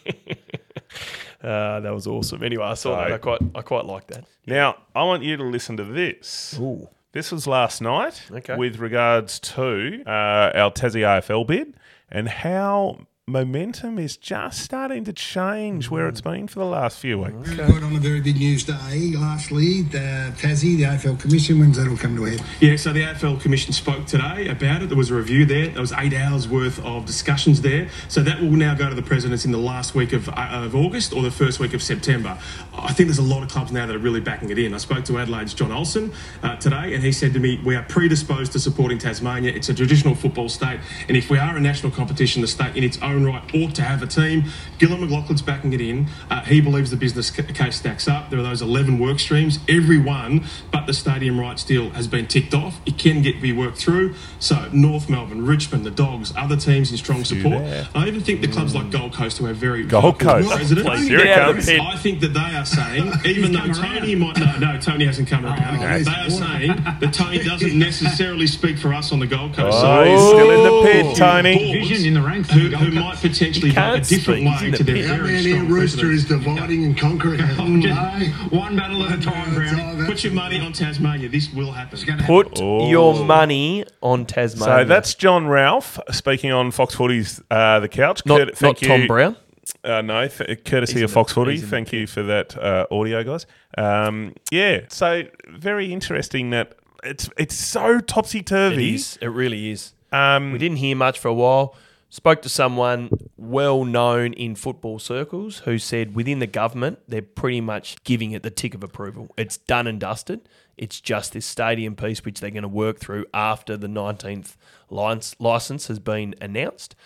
Uh, 1.43 1.79
that 1.81 1.93
was 1.93 2.07
awesome. 2.07 2.41
Anyway, 2.41 2.63
I 2.63 2.75
saw 2.75 2.95
So- 2.95 2.95
that. 2.95 3.11
I 3.11 3.17
quite, 3.17 3.41
I 3.55 3.61
quite 3.61 3.85
like 3.85 4.07
that. 4.07 4.23
now, 4.47 4.77
I 4.95 5.03
want 5.03 5.23
you 5.23 5.35
to 5.35 5.43
listen 5.43 5.75
to 5.77 5.83
this. 5.83 6.57
Ooh. 6.59 6.87
This 7.11 7.29
was 7.33 7.45
last 7.45 7.81
night 7.81 8.21
Okay. 8.31 8.55
with 8.55 8.77
regards 8.79 9.37
to 9.41 10.01
uh, 10.07 10.51
our 10.55 10.71
Tassie 10.71 11.01
AFL 11.03 11.45
bid 11.45 11.73
and 12.09 12.29
how 12.29 12.99
momentum 13.31 13.97
is 13.97 14.17
just 14.17 14.59
starting 14.59 15.05
to 15.05 15.13
change 15.13 15.89
where 15.89 16.07
it's 16.07 16.21
been 16.21 16.47
for 16.47 16.59
the 16.59 16.65
last 16.65 16.99
few 16.99 17.19
weeks. 17.19 17.49
Good 17.51 17.83
on 17.83 17.95
a 17.95 17.99
very 17.99 18.19
big 18.19 18.35
news 18.37 18.65
day. 18.65 19.13
Lastly, 19.15 19.83
the 19.83 20.33
Tassie, 20.37 20.77
the 20.77 20.83
AFL 20.83 21.19
Commission, 21.19 21.59
when's 21.59 21.77
that 21.77 21.87
all 21.87 21.97
come 21.97 22.15
to 22.17 22.25
a 22.25 22.31
head? 22.31 22.43
Yeah, 22.59 22.75
so 22.75 22.91
the 22.91 23.01
AFL 23.01 23.39
Commission 23.41 23.71
spoke 23.73 24.05
today 24.05 24.49
about 24.49 24.81
it. 24.81 24.89
There 24.89 24.97
was 24.97 25.09
a 25.09 25.15
review 25.15 25.45
there. 25.45 25.69
There 25.69 25.81
was 25.81 25.93
eight 25.93 26.13
hours 26.13 26.47
worth 26.47 26.83
of 26.83 27.05
discussions 27.05 27.61
there. 27.61 27.89
So 28.09 28.21
that 28.21 28.41
will 28.41 28.51
now 28.51 28.75
go 28.75 28.89
to 28.89 28.95
the 28.95 29.01
presidents 29.01 29.45
in 29.45 29.51
the 29.51 29.57
last 29.57 29.95
week 29.95 30.11
of, 30.11 30.27
uh, 30.29 30.49
of 30.51 30.75
August 30.75 31.13
or 31.13 31.23
the 31.23 31.31
first 31.31 31.59
week 31.59 31.73
of 31.73 31.81
September. 31.81 32.37
I 32.73 32.91
think 32.91 33.07
there's 33.07 33.17
a 33.17 33.23
lot 33.23 33.43
of 33.43 33.49
clubs 33.49 33.71
now 33.71 33.85
that 33.85 33.95
are 33.95 33.99
really 33.99 34.19
backing 34.19 34.49
it 34.49 34.59
in. 34.59 34.73
I 34.73 34.77
spoke 34.77 35.05
to 35.05 35.17
Adelaide's 35.17 35.53
John 35.53 35.71
Olsen 35.71 36.11
uh, 36.43 36.57
today, 36.57 36.93
and 36.93 37.03
he 37.03 37.11
said 37.11 37.33
to 37.33 37.39
me, 37.39 37.61
"We 37.63 37.75
are 37.75 37.83
predisposed 37.83 38.51
to 38.53 38.59
supporting 38.59 38.97
Tasmania. 38.97 39.51
It's 39.53 39.69
a 39.69 39.73
traditional 39.73 40.15
football 40.15 40.49
state, 40.49 40.79
and 41.07 41.15
if 41.15 41.29
we 41.29 41.37
are 41.37 41.55
a 41.55 41.61
national 41.61 41.91
competition, 41.93 42.41
the 42.41 42.47
state 42.47 42.75
in 42.75 42.83
its 42.83 42.97
own 43.01 43.20
right 43.25 43.43
ought 43.55 43.75
to 43.75 43.81
have 43.83 44.01
a 44.03 44.07
team." 44.07 44.45
Gillon 44.79 44.99
McLachlan's 45.07 45.41
backing 45.41 45.73
it 45.73 45.81
in. 45.81 46.07
Uh, 46.29 46.41
he 46.41 46.59
believes 46.61 46.89
the 46.91 46.97
business 46.97 47.29
ca- 47.29 47.43
case 47.43 47.77
stacks 47.77 48.07
up. 48.07 48.29
There 48.29 48.39
are 48.39 48.43
those 48.43 48.61
11 48.61 48.97
work 48.99 49.19
streams. 49.19 49.59
Every 49.69 49.97
one 49.99 50.45
but 50.71 50.85
the 50.87 50.93
stadium 50.93 51.39
rights 51.39 51.63
deal 51.63 51.89
has 51.91 52.07
been 52.07 52.25
ticked 52.27 52.53
off. 52.53 52.79
It 52.85 52.97
can 52.97 53.21
get 53.21 53.41
be 53.41 53.51
worked 53.53 53.77
through. 53.77 54.15
So 54.39 54.69
North 54.71 55.09
Melbourne, 55.09 55.45
Richmond, 55.45 55.85
the 55.85 55.91
Dogs, 55.91 56.33
other 56.35 56.55
teams 56.57 56.91
in 56.91 56.97
strong 56.97 57.23
support. 57.23 57.63
I 57.95 58.07
even 58.07 58.21
think 58.21 58.41
the 58.41 58.47
clubs 58.47 58.73
like 58.73 58.89
Gold 58.91 59.13
Coast 59.13 59.37
who 59.37 59.45
have 59.45 59.57
very 59.57 59.83
Gold 59.85 60.19
Coast. 60.19 60.49
presidents. 60.49 61.07
Here 61.07 61.19
it 61.19 61.23
Get 61.25 61.37
out 61.39 61.49
of 61.49 61.55
comes. 61.57 61.69
I 61.69 61.95
think 61.97 62.19
that 62.21 62.33
they 62.33 62.39
are 62.39 62.65
saying, 62.65 63.11
even 63.25 63.51
though 63.51 63.71
Tony 63.73 64.15
around. 64.15 64.19
might 64.19 64.39
no, 64.39 64.73
no, 64.73 64.79
Tony 64.79 65.05
hasn't 65.05 65.27
come 65.27 65.45
around. 65.45 65.75
Okay. 65.77 66.03
They 66.03 66.11
are 66.11 66.29
saying 66.29 66.75
that 66.99 67.13
Tony 67.13 67.43
doesn't 67.43 67.77
necessarily 67.77 68.47
speak 68.47 68.77
for 68.77 68.93
us 68.93 69.11
on 69.11 69.19
the 69.19 69.27
Gold 69.27 69.53
Coast. 69.53 69.77
Oh, 69.81 70.03
he's 70.03 70.19
still 70.21 70.51
in 70.51 70.63
the 70.63 70.91
pit, 70.91 71.17
Tony. 71.17 71.55
boards 71.73 71.89
Vision 71.89 72.07
in 72.07 72.13
the 72.13 72.21
ranks 72.21 72.49
Who, 72.51 72.65
of 72.65 72.71
the 72.71 72.77
Gold 72.77 72.83
who 72.83 72.91
Coast. 72.91 73.00
Might 73.01 73.17
potentially 73.17 73.69
He 73.69 73.75
vote 73.75 73.93
a 73.95 74.01
different 74.01 74.39
speak, 74.41 74.47
he's 74.47 74.61
in 74.61 74.65
way 74.65 74.71
the 74.71 74.77
to 74.77 74.83
their 74.83 74.95
pit. 74.95 75.05
Very 75.07 75.31
man 75.33 75.43
strong 75.43 75.67
Rooster, 75.69 76.11
is 76.11 76.25
dividing 76.25 76.83
and 76.85 76.97
conquering. 76.97 77.37
Just 77.81 78.51
one 78.51 78.75
battle 78.75 79.03
at 79.03 79.19
a 79.19 79.21
time, 79.21 79.53
Brownie. 79.53 80.05
Put 80.05 80.23
your 80.23 80.33
money 80.33 80.59
on 80.59 80.73
Tasmania. 80.73 81.29
This 81.29 81.51
will 81.53 81.71
happen. 81.71 81.99
Put 82.25 82.59
Oh. 82.61 82.89
your 82.89 83.23
money 83.25 83.85
on 84.01 84.25
Tasmania. 84.25 84.83
So 84.83 84.85
that's 84.85 85.15
Jon 85.15 85.47
Ralph 85.47 85.99
speaking 86.11 86.51
on 86.51 86.71
Fox 86.71 86.95
Footy's 86.95 87.41
uh, 87.49 87.79
The 87.79 87.89
Couch. 87.89 88.25
not, 88.25 88.37
Curt- 88.39 88.47
not 88.49 88.55
thank 88.57 88.77
Tom 88.79 89.01
you. 89.01 89.07
Brown. 89.07 89.35
Uh, 89.83 90.01
no, 90.01 90.27
th- 90.27 90.63
courtesy 90.65 90.93
He's 90.95 91.03
of 91.03 91.11
Fox 91.11 91.31
the- 91.31 91.35
Footy. 91.35 91.51
he's 91.51 91.63
in 91.63 91.69
the 91.69 91.71
Thank 91.75 91.93
you 91.93 92.05
for 92.07 92.23
that 92.23 92.57
uh, 92.57 92.85
audio, 92.91 93.23
guys. 93.23 93.45
Um, 93.77 94.33
yeah, 94.51 94.81
so 94.89 95.23
very 95.49 95.91
interesting 95.93 96.49
that 96.51 96.75
it's 97.03 97.29
it's 97.37 97.55
so 97.55 97.99
topsy 97.99 98.43
turvy. 98.43 98.95
is. 98.95 99.17
It 99.21 99.27
really 99.27 99.71
is. 99.71 99.93
Um, 100.11 100.51
We 100.51 100.59
didn't 100.59 100.77
hear 100.77 100.95
much 100.95 101.17
for 101.19 101.29
a 101.29 101.33
while. 101.33 101.75
Spoke 102.13 102.41
to 102.41 102.49
someone 102.49 103.09
well 103.37 103.85
known 103.85 104.33
in 104.33 104.55
football 104.55 104.99
circles 104.99 105.59
who 105.59 105.77
said 105.77 106.13
within 106.13 106.39
the 106.39 106.45
government 106.45 106.99
they're 107.07 107.21
pretty 107.21 107.61
much 107.61 108.03
giving 108.03 108.33
it 108.33 108.43
the 108.43 108.49
tick 108.49 108.73
of 108.73 108.83
approval. 108.83 109.29
It's 109.37 109.55
done 109.55 109.87
and 109.87 109.97
dusted. 109.97 110.41
It's 110.75 110.99
just 110.99 111.31
this 111.31 111.45
stadium 111.45 111.95
piece 111.95 112.25
which 112.25 112.41
they're 112.41 112.51
going 112.51 112.63
to 112.63 112.67
work 112.67 112.99
through 112.99 113.27
after 113.33 113.77
the 113.77 113.87
19th 113.87 114.57
license, 114.89 115.87
has 115.87 115.99
been 115.99 116.35
announced. 116.41 116.97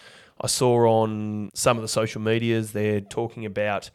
I 0.42 0.48
saw 0.48 0.88
on 0.88 1.52
some 1.54 1.78
of 1.78 1.84
the 1.84 1.88
social 1.88 2.20
medias 2.20 2.72
they're 2.72 3.00
talking 3.00 3.46
about 3.46 3.92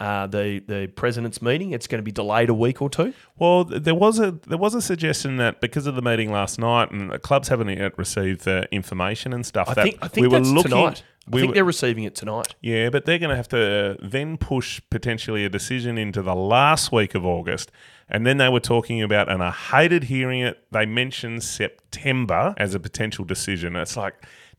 uh, 0.00 0.26
the 0.26 0.60
the 0.66 0.86
president's 0.94 1.40
meeting. 1.40 1.72
It's 1.72 1.86
going 1.86 1.98
to 1.98 2.02
be 2.04 2.12
delayed 2.12 2.48
a 2.48 2.54
week 2.54 2.80
or 2.82 2.90
two. 2.90 3.12
Well, 3.38 3.64
there 3.64 3.94
was 3.94 4.18
a 4.18 4.32
there 4.46 4.58
was 4.58 4.74
a 4.74 4.82
suggestion 4.82 5.36
that 5.38 5.60
because 5.60 5.86
of 5.86 5.94
the 5.94 6.02
meeting 6.02 6.30
last 6.30 6.58
night 6.58 6.90
and 6.90 7.10
the 7.10 7.18
clubs 7.18 7.48
haven't 7.48 7.68
yet 7.68 7.96
received 7.98 8.44
the 8.44 8.68
information 8.72 9.32
and 9.32 9.44
stuff. 9.46 9.68
I 9.68 9.74
that 9.74 9.82
think 9.84 9.98
I 10.02 10.08
think 10.08 10.22
we 10.26 10.28
were 10.28 10.40
looking. 10.44 10.70
tonight. 10.70 11.02
I 11.26 11.30
we 11.30 11.40
think 11.40 11.50
were- 11.50 11.54
they're 11.56 11.64
receiving 11.64 12.04
it 12.04 12.14
tonight. 12.14 12.54
Yeah, 12.60 12.88
but 12.90 13.04
they're 13.04 13.18
going 13.18 13.30
to 13.30 13.36
have 13.36 13.48
to 13.48 13.96
then 14.00 14.36
push 14.36 14.80
potentially 14.90 15.44
a 15.44 15.48
decision 15.48 15.98
into 15.98 16.22
the 16.22 16.36
last 16.36 16.92
week 16.92 17.14
of 17.16 17.26
August. 17.26 17.72
And 18.08 18.24
then 18.24 18.36
they 18.36 18.48
were 18.48 18.60
talking 18.60 19.02
about, 19.02 19.28
and 19.28 19.42
I 19.42 19.50
hated 19.50 20.04
hearing 20.04 20.38
it, 20.40 20.62
they 20.70 20.86
mentioned 20.86 21.42
September 21.42 22.54
as 22.56 22.74
a 22.74 22.80
potential 22.80 23.24
decision. 23.24 23.74
It's 23.74 23.96
like, 23.96 24.14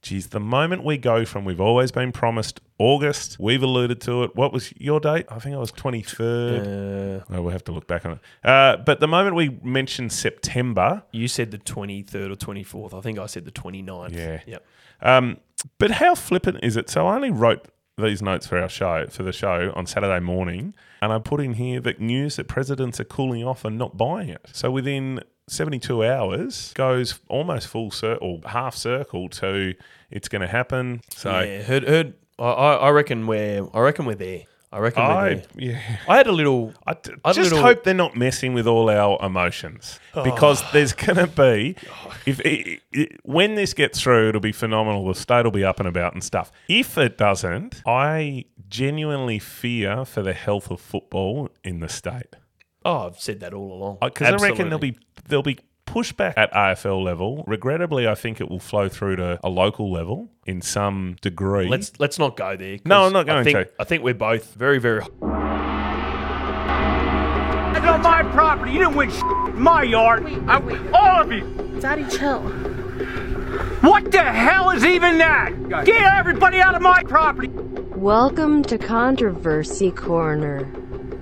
geez, 0.08 0.28
the 0.28 0.40
moment 0.40 0.84
we 0.84 0.98
go 0.98 1.26
from 1.26 1.44
we've 1.44 1.60
always 1.62 1.92
been 1.92 2.12
promised 2.12 2.62
August, 2.80 3.38
we've 3.40 3.62
alluded 3.62 4.00
to 4.02 4.24
it. 4.24 4.36
What 4.36 4.54
was 4.54 4.74
your 4.78 5.00
date? 5.00 5.26
I 5.30 5.40
think 5.40 5.56
it 5.56 5.60
was 5.60 5.72
23rd. 5.72 7.22
Uh, 7.22 7.24
oh, 7.30 7.42
we'll 7.42 7.52
have 7.52 7.64
to 7.66 7.72
look 7.72 7.88
back 7.88 8.06
on 8.06 8.14
it. 8.14 8.20
Uh, 8.44 8.78
but 8.78 9.00
the 9.00 9.08
moment 9.08 9.36
we 9.36 9.50
mentioned 9.62 10.12
September, 10.12 11.04
You 11.12 11.28
said 11.28 11.52
the 11.52 11.58
23rd 11.58 12.32
or 12.32 12.36
24th. 12.36 12.98
I 12.98 13.02
think 13.02 13.20
I 13.20 13.26
said 13.26 13.46
the 13.46 13.52
29th. 13.52 14.14
Yeah. 14.14 14.42
Yep. 14.46 14.66
Um, 15.02 15.38
but 15.78 15.92
how 15.92 16.16
flippant 16.16 16.60
is 16.64 16.78
it? 16.78 16.90
So 16.90 17.08
I 17.08 17.16
only 17.16 17.32
wrote 17.32 17.68
these 17.98 18.22
notes 18.22 18.46
for 18.46 18.60
our 18.60 18.70
show 18.70 19.08
for 19.08 19.24
the 19.24 19.34
show 19.34 19.74
on 19.76 19.88
Saturday 19.88 20.20
morning, 20.20 20.76
and 21.02 21.12
I 21.12 21.18
put 21.20 21.42
in 21.42 21.54
here 21.54 21.80
that 21.82 22.00
news 22.00 22.36
that 22.36 22.48
presidents 22.48 23.00
are 23.00 23.06
cooling 23.06 23.44
off 23.44 23.66
and 23.66 23.78
not 23.78 23.98
buying 23.98 24.30
it. 24.30 24.46
So 24.54 24.70
within 24.70 25.22
72 25.48 26.06
hours 26.06 26.74
goes 26.74 27.20
almost 27.28 27.68
full 27.68 27.90
circle, 27.90 28.42
or 28.44 28.50
half 28.50 28.76
circle 28.76 29.30
to 29.30 29.74
it's 30.10 30.28
going 30.28 30.42
to 30.42 30.48
happen. 30.48 31.02
So 31.10 31.40
yeah, 31.40 31.62
heard, 31.64 31.88
heard. 31.88 32.14
I, 32.40 32.44
I 32.44 32.90
reckon 32.92 33.26
we're, 33.28 33.68
I 33.74 33.80
reckon 33.80 34.06
we're 34.06 34.16
there. 34.16 34.44
I 34.72 34.80
reckon 34.80 35.02
we're 35.04 35.10
I 35.10 35.34
there. 35.36 35.44
yeah. 35.56 35.82
I 36.10 36.18
had 36.18 36.28
a 36.28 36.32
little. 36.32 36.74
I 36.86 36.94
d- 36.94 37.14
I 37.24 37.30
had 37.30 37.38
a 37.38 37.40
just 37.40 37.52
little- 37.52 37.66
hope 37.66 37.84
they're 37.84 37.94
not 37.94 38.18
messing 38.18 38.54
with 38.54 38.68
all 38.68 38.90
our 38.90 39.18
emotions 39.26 40.00
oh. 40.14 40.24
because 40.24 40.62
there's 40.74 40.92
going 41.06 41.16
to 41.16 41.28
be 41.28 41.76
if 42.26 42.42
it, 42.42 42.82
it, 42.92 43.20
when 43.24 43.56
this 43.56 43.74
gets 43.74 44.02
through, 44.02 44.30
it'll 44.30 44.42
be 44.42 44.52
phenomenal. 44.52 45.08
The 45.08 45.16
state 45.16 45.46
will 45.46 45.52
be 45.52 45.64
up 45.64 45.80
and 45.80 45.88
about 45.88 46.14
and 46.14 46.24
stuff. 46.24 46.52
If 46.68 46.98
it 46.98 47.18
doesn't, 47.18 47.82
I 47.86 48.46
genuinely 48.68 49.40
fear 49.40 50.04
for 50.04 50.22
the 50.22 50.34
health 50.34 50.70
of 50.70 50.82
football 50.82 51.50
in 51.64 51.80
the 51.80 51.88
state 51.90 52.36
Oh, 52.84 53.08
I've 53.08 53.20
said 53.20 53.40
that 53.40 53.54
all 53.54 53.72
along. 53.74 53.98
because 54.02 54.28
I 54.28 54.32
reckon 54.46 54.70
there'll 54.70 54.76
Absolutely. 54.76 54.92
be 54.92 54.98
there'll 55.28 55.44
be 55.44 55.60
pushback 55.88 56.34
at 56.38 56.52
AFL 56.54 57.04
level. 57.04 57.44
Regrettably, 57.48 58.08
I 58.08 58.14
think 58.16 58.40
it 58.40 58.50
will 58.50 58.60
flow 58.60 58.88
through 58.90 59.16
to 59.16 59.40
a 59.44 59.50
local 59.50 59.92
level 59.92 60.30
in 60.46 60.62
some 60.62 61.16
degree. 61.22 61.68
Let's 61.68 61.94
let's 62.00 62.20
not 62.20 62.38
go 62.38 62.56
there. 62.56 62.78
'cause 62.78 62.86
No, 62.86 63.06
I'm 63.06 63.14
not 63.14 63.28
I 63.30 63.34
going 63.34 63.44
think, 63.46 63.58
to. 63.58 63.70
I 63.80 63.84
think 63.86 64.04
we're 64.04 64.14
both 64.14 64.54
very 64.54 64.78
very. 64.80 65.02
That's 67.74 67.86
on 67.88 68.02
my 68.02 68.24
property. 68.32 68.72
You 68.74 68.80
didn't 68.80 68.96
win 68.96 69.10
shit 69.12 69.22
in 69.24 69.60
my 69.62 69.84
yard. 69.84 70.26
I, 70.48 70.60
all 70.94 71.22
of 71.22 71.32
you. 71.32 71.80
Daddy, 71.80 72.06
chill. 72.16 72.42
What 73.82 74.12
the 74.12 74.24
hell 74.24 74.72
is 74.72 74.84
even 74.86 75.18
that? 75.20 75.52
Get 75.86 76.02
everybody 76.18 76.60
out 76.60 76.76
of 76.76 76.82
my 76.82 77.04
property. 77.04 77.50
Welcome 77.96 78.64
to 78.64 78.78
Controversy 78.78 79.92
Corner. 79.92 80.68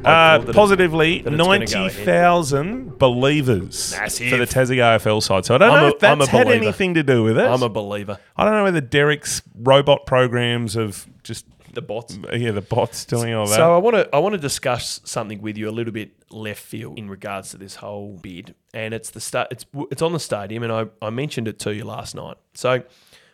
Uh, 0.05 0.53
positively, 0.53 1.21
that 1.21 1.33
it's 1.33 1.37
gonna 1.41 1.65
go 1.65 1.85
ahead. 1.85 2.05
90,000 2.05 2.97
believers 2.99 3.93
Massive. 3.97 4.29
for 4.29 4.37
the 4.37 4.45
Tassie 4.45 4.77
AFL 4.77 5.21
side. 5.21 5.45
So 5.45 5.55
I 5.55 5.57
don't 5.57 5.71
I'm 5.71 5.79
know 5.81 5.85
a- 5.87 5.89
if 5.91 5.99
that's 5.99 6.27
had 6.27 6.47
anything 6.47 6.93
to 6.95 7.03
do 7.03 7.23
with 7.23 7.37
it. 7.37 7.45
I'm 7.45 7.63
a 7.63 7.69
believer. 7.69 8.19
I 8.37 8.43
don't 8.45 8.53
know 8.53 8.63
whether 8.63 8.81
Derek's 8.81 9.41
robot 9.55 10.05
programs 10.05 10.75
of 10.75 11.07
just, 11.23 11.45
The 11.73 11.81
bots. 11.81 12.17
yeah, 12.33 12.51
the 12.51 12.61
bots 12.61 13.05
doing 13.05 13.33
all 13.33 13.47
that. 13.47 13.55
So 13.55 13.73
I 13.75 13.77
want 13.77 13.95
to 13.97 14.09
I 14.15 14.19
want 14.19 14.33
to 14.33 14.39
discuss 14.39 15.01
something 15.03 15.41
with 15.41 15.57
you 15.57 15.67
a 15.69 15.71
little 15.71 15.91
bit 15.93 16.11
left 16.29 16.61
field 16.61 16.97
in 16.97 17.09
regards 17.09 17.49
to 17.51 17.57
this 17.57 17.75
whole 17.75 18.17
bid, 18.21 18.55
and 18.73 18.93
it's 18.93 19.09
the 19.09 19.47
it's 19.51 19.65
it's 19.91 20.01
on 20.01 20.13
the 20.13 20.19
stadium, 20.19 20.63
and 20.63 20.71
I, 20.71 20.85
I 21.01 21.09
mentioned 21.09 21.47
it 21.47 21.59
to 21.59 21.73
you 21.75 21.83
last 21.83 22.15
night. 22.15 22.37
So 22.53 22.83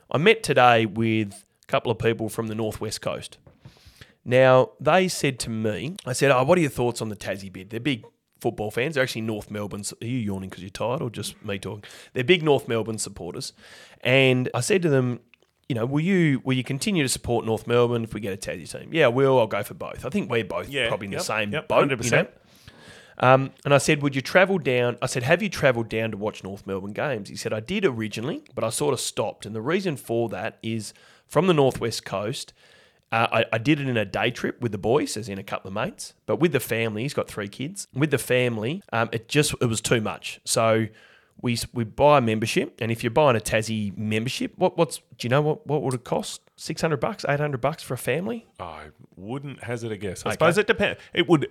I 0.09 0.17
met 0.17 0.41
today 0.43 0.85
with 0.87 1.33
a 1.63 1.67
couple 1.67 1.91
of 1.91 1.99
people 1.99 2.29
from 2.29 2.47
the 2.47 2.55
northwest 2.55 3.01
coast. 3.01 3.37
Now 4.23 4.71
they 4.79 5.07
said 5.07 5.39
to 5.39 5.49
me, 5.49 5.95
I 6.05 6.13
said, 6.13 6.31
"Oh, 6.31 6.43
what 6.43 6.57
are 6.57 6.61
your 6.61 6.69
thoughts 6.69 7.01
on 7.01 7.09
the 7.09 7.15
Tassie 7.15 7.51
bid? 7.51 7.69
They're 7.69 7.79
big 7.79 8.05
football 8.39 8.71
fans. 8.71 8.95
They're 8.95 9.03
actually 9.03 9.21
North 9.21 9.49
Melbourne. 9.49 9.83
Are 10.01 10.05
you 10.05 10.17
yawning 10.17 10.49
because 10.49 10.63
you're 10.63 10.69
tired, 10.69 11.01
or 11.01 11.09
just 11.09 11.43
me 11.43 11.57
talking? 11.59 11.83
They're 12.13 12.23
big 12.23 12.43
North 12.43 12.67
Melbourne 12.67 12.97
supporters." 12.97 13.53
And 14.01 14.49
I 14.53 14.61
said 14.61 14.81
to 14.83 14.89
them, 14.89 15.19
you 15.69 15.75
know, 15.75 15.85
will 15.85 16.01
you 16.01 16.41
will 16.43 16.53
you 16.53 16.63
continue 16.63 17.01
to 17.01 17.09
support 17.09 17.45
North 17.45 17.65
Melbourne 17.65 18.03
if 18.03 18.13
we 18.13 18.19
get 18.19 18.33
a 18.33 18.37
Tassie 18.37 18.69
team? 18.69 18.89
Yeah, 18.93 19.05
I 19.05 19.09
will. 19.09 19.39
I'll 19.39 19.47
go 19.47 19.63
for 19.63 19.73
both. 19.73 20.05
I 20.05 20.09
think 20.09 20.29
we're 20.29 20.43
both 20.43 20.69
Yeah, 20.69 20.89
probably 20.89 21.05
in 21.05 21.13
yep, 21.13 21.21
the 21.21 21.25
same 21.25 21.51
yep, 21.51 21.67
boat. 21.67 21.89
100%. 21.89 22.03
You 22.03 22.11
know? 22.11 22.27
Um, 23.19 23.51
and 23.63 23.73
I 23.73 23.77
said, 23.77 24.01
would 24.01 24.15
you 24.15 24.21
travel 24.21 24.57
down? 24.57 24.97
I 25.01 25.05
said, 25.05 25.23
have 25.23 25.41
you 25.41 25.49
travelled 25.49 25.89
down 25.89 26.11
to 26.11 26.17
watch 26.17 26.43
North 26.43 26.65
Melbourne 26.65 26.91
games? 26.91 27.29
He 27.29 27.35
said, 27.35 27.53
I 27.53 27.59
did 27.59 27.85
originally, 27.85 28.43
but 28.55 28.63
I 28.63 28.69
sort 28.69 28.93
of 28.93 28.99
stopped. 28.99 29.45
And 29.45 29.55
the 29.55 29.61
reason 29.61 29.95
for 29.95 30.27
that 30.29 30.57
is 30.63 30.93
from 31.27 31.47
the 31.47 31.53
northwest 31.53 32.03
coast. 32.03 32.53
Uh, 33.11 33.27
I, 33.31 33.45
I 33.53 33.57
did 33.57 33.79
it 33.81 33.89
in 33.89 33.97
a 33.97 34.05
day 34.05 34.31
trip 34.31 34.61
with 34.61 34.71
the 34.71 34.77
boys, 34.77 35.17
as 35.17 35.27
in 35.27 35.37
a 35.37 35.43
couple 35.43 35.67
of 35.67 35.73
mates, 35.73 36.13
but 36.25 36.37
with 36.37 36.53
the 36.53 36.59
family. 36.61 37.01
He's 37.01 37.13
got 37.13 37.27
three 37.27 37.49
kids. 37.49 37.87
With 37.93 38.11
the 38.11 38.17
family, 38.17 38.81
um, 38.93 39.09
it 39.11 39.27
just 39.27 39.53
it 39.61 39.65
was 39.65 39.81
too 39.81 39.99
much. 39.99 40.39
So 40.45 40.87
we 41.41 41.57
we 41.73 41.83
buy 41.83 42.19
a 42.19 42.21
membership, 42.21 42.79
and 42.79 42.91
if 42.91 43.03
you're 43.03 43.11
buying 43.11 43.35
a 43.35 43.39
Tassie 43.41 43.97
membership, 43.97 44.53
what 44.57 44.77
what's 44.77 44.97
do 45.17 45.25
you 45.25 45.29
know 45.29 45.41
what 45.41 45.67
what 45.67 45.81
would 45.81 45.93
it 45.93 46.03
cost? 46.05 46.41
Six 46.55 46.79
hundred 46.81 46.99
bucks, 47.01 47.25
eight 47.27 47.39
hundred 47.39 47.59
bucks 47.59 47.81
for 47.83 47.95
a 47.95 47.97
family. 47.97 48.45
I 48.59 48.85
wouldn't 49.17 49.63
hazard 49.63 49.91
a 49.91 49.97
guess. 49.97 50.23
I 50.25 50.29
Okay. 50.29 50.33
suppose 50.35 50.57
it 50.59 50.67
depend. 50.67 50.97
It 51.13 51.27
would 51.27 51.47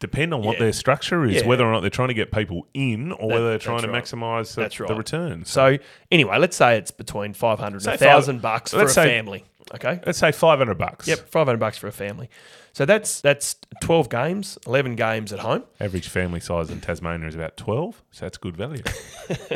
depend 0.00 0.32
on 0.32 0.42
what 0.42 0.54
Yeah. 0.54 0.60
their 0.60 0.72
structure 0.72 1.24
is, 1.24 1.36
Yeah. 1.42 1.46
whether 1.46 1.66
or 1.66 1.72
not 1.72 1.80
they're 1.80 1.90
trying 1.90 2.08
to 2.08 2.14
get 2.14 2.30
people 2.32 2.66
in, 2.72 3.10
or 3.12 3.28
whether 3.28 3.48
they're 3.50 3.58
trying 3.58 3.82
to 3.82 3.88
right. 3.90 4.02
maximise 4.04 4.54
the, 4.54 4.62
right. 4.62 4.88
the 4.88 4.94
returns. 4.94 5.50
So 5.50 5.78
anyway, 6.12 6.38
let's 6.38 6.56
say 6.56 6.78
it's 6.78 6.90
between 6.92 7.34
five 7.34 7.58
hundred 7.58 7.84
and 7.84 7.94
a 7.94 7.98
thousand 7.98 8.40
bucks 8.40 8.70
for 8.72 8.82
a 8.82 8.88
family. 8.88 9.44
Okay. 9.74 10.00
Let's 10.06 10.18
say 10.18 10.32
five 10.32 10.58
hundred 10.58 10.78
bucks. 10.78 11.08
Yep, 11.08 11.28
five 11.28 11.46
hundred 11.46 11.58
bucks 11.58 11.76
for 11.78 11.88
a 11.88 11.92
family. 11.92 12.30
So 12.72 12.84
that's 12.84 13.20
that's 13.20 13.56
twelve 13.80 14.08
games, 14.08 14.58
eleven 14.66 14.94
games 14.96 15.32
at 15.32 15.40
home. 15.40 15.64
Average 15.80 16.08
family 16.08 16.40
size 16.40 16.70
in 16.70 16.80
Tasmania 16.80 17.26
is 17.28 17.34
about 17.34 17.56
twelve, 17.56 18.02
so 18.10 18.24
that's 18.26 18.38
good 18.38 18.56
value. 18.56 18.82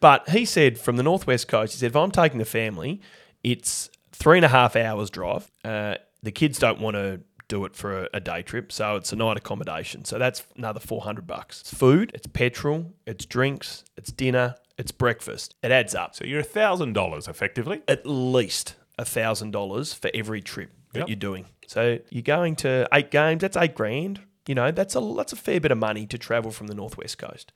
But 0.00 0.28
he 0.28 0.44
said 0.44 0.78
from 0.78 0.96
the 0.96 1.02
northwest 1.02 1.48
coast, 1.48 1.72
he 1.72 1.78
said 1.78 1.86
if 1.88 1.96
I'm 1.96 2.10
taking 2.10 2.38
the 2.38 2.44
family, 2.44 3.00
it's 3.42 3.90
three 4.12 4.38
and 4.38 4.44
a 4.44 4.48
half 4.48 4.76
hours 4.76 5.10
drive. 5.10 5.50
Uh, 5.64 5.96
the 6.22 6.30
kids 6.32 6.58
don't 6.58 6.80
want 6.80 6.96
to 6.96 7.20
do 7.48 7.64
it 7.64 7.74
for 7.76 8.02
a, 8.04 8.08
a 8.14 8.20
day 8.20 8.42
trip, 8.42 8.72
so 8.72 8.96
it's 8.96 9.12
a 9.12 9.16
night 9.16 9.36
accommodation. 9.36 10.04
So 10.04 10.18
that's 10.18 10.44
another 10.56 10.80
four 10.80 11.02
hundred 11.02 11.26
bucks. 11.26 11.60
It's 11.62 11.74
food, 11.74 12.10
it's 12.14 12.26
petrol, 12.26 12.92
it's 13.06 13.24
drinks, 13.24 13.84
it's 13.96 14.12
dinner, 14.12 14.54
it's 14.78 14.92
breakfast. 14.92 15.54
It 15.62 15.70
adds 15.70 15.94
up. 15.94 16.14
so 16.14 16.24
you're 16.24 16.40
a 16.40 16.44
thousand 16.44 16.92
dollars 16.92 17.26
effectively. 17.28 17.82
at 17.88 18.06
least 18.06 18.74
thousand 19.04 19.50
dollars 19.50 19.92
for 19.92 20.10
every 20.14 20.40
trip 20.40 20.70
that 20.92 21.00
Yep. 21.00 21.08
you're 21.08 21.16
doing. 21.16 21.46
So 21.66 21.98
you're 22.10 22.22
going 22.22 22.56
to 22.56 22.88
eight 22.92 23.10
games. 23.10 23.40
That's 23.42 23.56
eight 23.56 23.74
grand. 23.74 24.20
You 24.46 24.54
know, 24.54 24.70
that's 24.70 24.94
a 24.96 25.00
that's 25.16 25.32
a 25.32 25.36
fair 25.36 25.60
bit 25.60 25.72
of 25.72 25.78
money 25.78 26.06
to 26.06 26.18
travel 26.18 26.50
from 26.52 26.68
the 26.68 26.74
northwest 26.74 27.18
coast. 27.18 27.52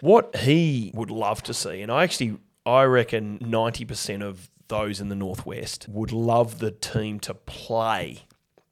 What 0.00 0.36
he 0.36 0.92
would 0.94 1.10
love 1.10 1.42
to 1.44 1.54
see, 1.54 1.80
and 1.80 1.90
I 1.90 2.02
actually 2.04 2.38
I 2.66 2.82
reckon 2.84 3.38
ninety 3.40 3.84
percent 3.84 4.22
of 4.22 4.50
those 4.68 5.00
in 5.00 5.08
the 5.08 5.14
northwest 5.16 5.86
would 5.88 6.12
love 6.12 6.58
the 6.58 6.70
team 6.72 7.20
to 7.20 7.32
play. 7.34 8.24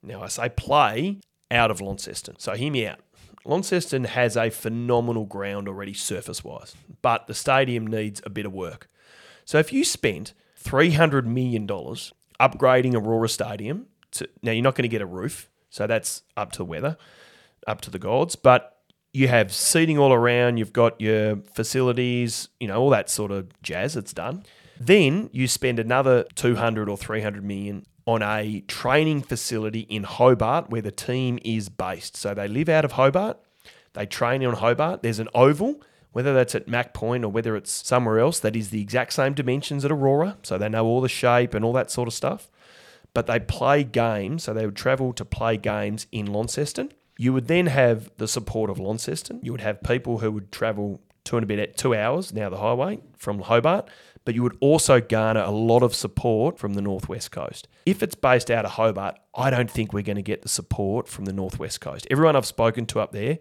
Now 0.03 0.23
I 0.23 0.29
say 0.29 0.49
play 0.51 1.21
out 1.51 1.71
of 1.71 1.81
Launceston. 1.81 2.37
So 2.39 2.55
hear 2.55 2.71
me 2.71 2.87
out. 2.87 2.99
Launceston 3.47 4.05
has 4.05 4.37
a 4.37 4.51
phenomenal 4.51 5.25
ground 5.27 5.69
already 5.69 5.93
surface 5.95 6.43
wise, 6.43 6.75
but 7.03 7.27
the 7.27 7.35
stadium 7.35 7.87
needs 7.87 8.21
a 8.27 8.31
bit 8.31 8.45
of 8.47 8.53
work. 8.53 8.89
So 9.45 9.59
if 9.59 9.73
you 9.73 9.85
spent 9.85 10.33
$300 10.65 11.25
million 11.25 11.67
upgrading 11.67 12.95
Aurora 12.95 13.29
Stadium, 13.29 13.87
to, 14.13 14.29
now 14.43 14.53
you're 14.53 14.63
not 14.63 14.75
going 14.75 14.83
to 14.83 14.89
get 14.89 15.03
a 15.03 15.07
roof, 15.07 15.51
so 15.71 15.87
that's 15.87 16.23
up 16.37 16.53
to 16.53 16.59
the 16.59 16.65
weather, 16.65 16.97
up 17.67 17.81
to 17.83 17.91
the 17.91 17.99
gods, 17.99 18.37
but 18.37 18.79
you 19.13 19.29
have 19.29 19.53
seating 19.53 19.99
all 19.99 20.13
around, 20.13 20.57
you've 20.57 20.73
got 20.73 21.01
your 21.01 21.37
facilities, 21.53 22.49
you 22.59 22.67
know, 22.67 22.81
all 22.81 22.91
that 22.91 23.09
sort 23.09 23.31
of 23.31 23.49
jazz, 23.63 23.97
it's 23.97 24.13
done. 24.13 24.45
Then 24.79 25.31
you 25.33 25.47
spend 25.47 25.79
another 25.79 26.25
200 26.35 26.89
or 26.89 26.97
300 26.97 27.45
million 27.45 27.87
on 28.07 28.23
a 28.23 28.61
training 28.63 29.23
facility 29.23 29.81
in 29.81 30.03
Hobart 30.03 30.69
where 30.69 30.83
the 30.83 30.91
team 30.91 31.39
is 31.45 31.69
based. 31.69 32.17
So 32.17 32.35
they 32.35 32.49
live 32.49 32.69
out 32.69 32.85
of 32.85 32.93
Hobart, 32.93 33.39
they 33.95 34.07
train 34.07 34.45
on 34.45 34.55
Hobart. 34.55 35.03
There's 35.03 35.21
an 35.21 35.29
oval, 35.35 35.81
whether 36.15 36.33
that's 36.33 36.55
at 36.55 36.69
Mac 36.69 36.95
Point 36.95 37.25
or 37.25 37.29
whether 37.29 37.57
it's 37.57 37.73
somewhere 37.73 38.21
else, 38.21 38.39
that 38.39 38.55
is 38.55 38.71
the 38.71 38.81
exact 38.81 39.13
same 39.13 39.35
dimensions 39.35 39.85
at 39.85 39.91
Aurora. 39.91 40.39
So 40.45 40.57
they 40.57 40.69
know 40.69 40.87
all 40.87 41.01
the 41.01 41.09
shape 41.09 41.55
and 41.55 41.65
all 41.65 41.73
that 41.73 41.91
sort 41.91 42.07
of 42.07 42.15
stuff. 42.15 42.49
But 43.13 43.27
they 43.27 43.41
play 43.41 43.83
games, 43.83 44.45
so 44.45 44.55
they 44.55 44.65
would 44.65 44.77
travel 44.77 45.13
to 45.13 45.25
play 45.25 45.57
games 45.57 46.07
in 46.13 46.27
Launceston. 46.27 46.93
You 47.19 47.33
would 47.33 47.49
then 47.49 47.67
have 47.67 48.13
the 48.17 48.29
support 48.29 48.71
of 48.71 48.79
Launceston. 48.79 49.41
You 49.43 49.51
would 49.51 49.61
have 49.61 49.83
people 49.83 50.19
who 50.19 50.31
would 50.31 50.53
travel 50.53 51.01
two 51.25 51.37
and 51.37 51.43
a 51.43 51.47
bit 51.47 51.59
at 51.59 51.77
two 51.77 51.95
hours 51.95 52.33
now 52.33 52.49
the 52.49 52.59
highway 52.59 53.01
from 53.17 53.41
Hobart, 53.41 53.89
but 54.25 54.35
you 54.35 54.43
would 54.43 54.57
also 54.61 55.01
garner 55.01 55.41
a 55.41 55.51
lot 55.51 55.83
of 55.83 55.95
support 55.95 56.59
from 56.59 56.75
the 56.75 56.83
northwest 56.83 57.33
coast. 57.33 57.67
If 57.87 58.03
it's 58.03 58.15
based 58.15 58.51
out 58.51 58.65
of 58.65 58.73
Hobart, 58.73 59.19
I 59.35 59.51
don't 59.51 59.71
think 59.71 59.93
we're 59.93 60.03
going 60.03 60.17
to 60.17 60.23
get 60.23 60.43
the 60.43 60.49
support 60.49 61.09
from 61.09 61.25
the 61.25 61.33
northwest 61.33 61.81
coast. 61.81 62.07
Everyone 62.11 62.37
I've 62.37 62.47
spoken 62.47 62.87
to 62.87 63.01
up 63.01 63.13
there, 63.13 63.39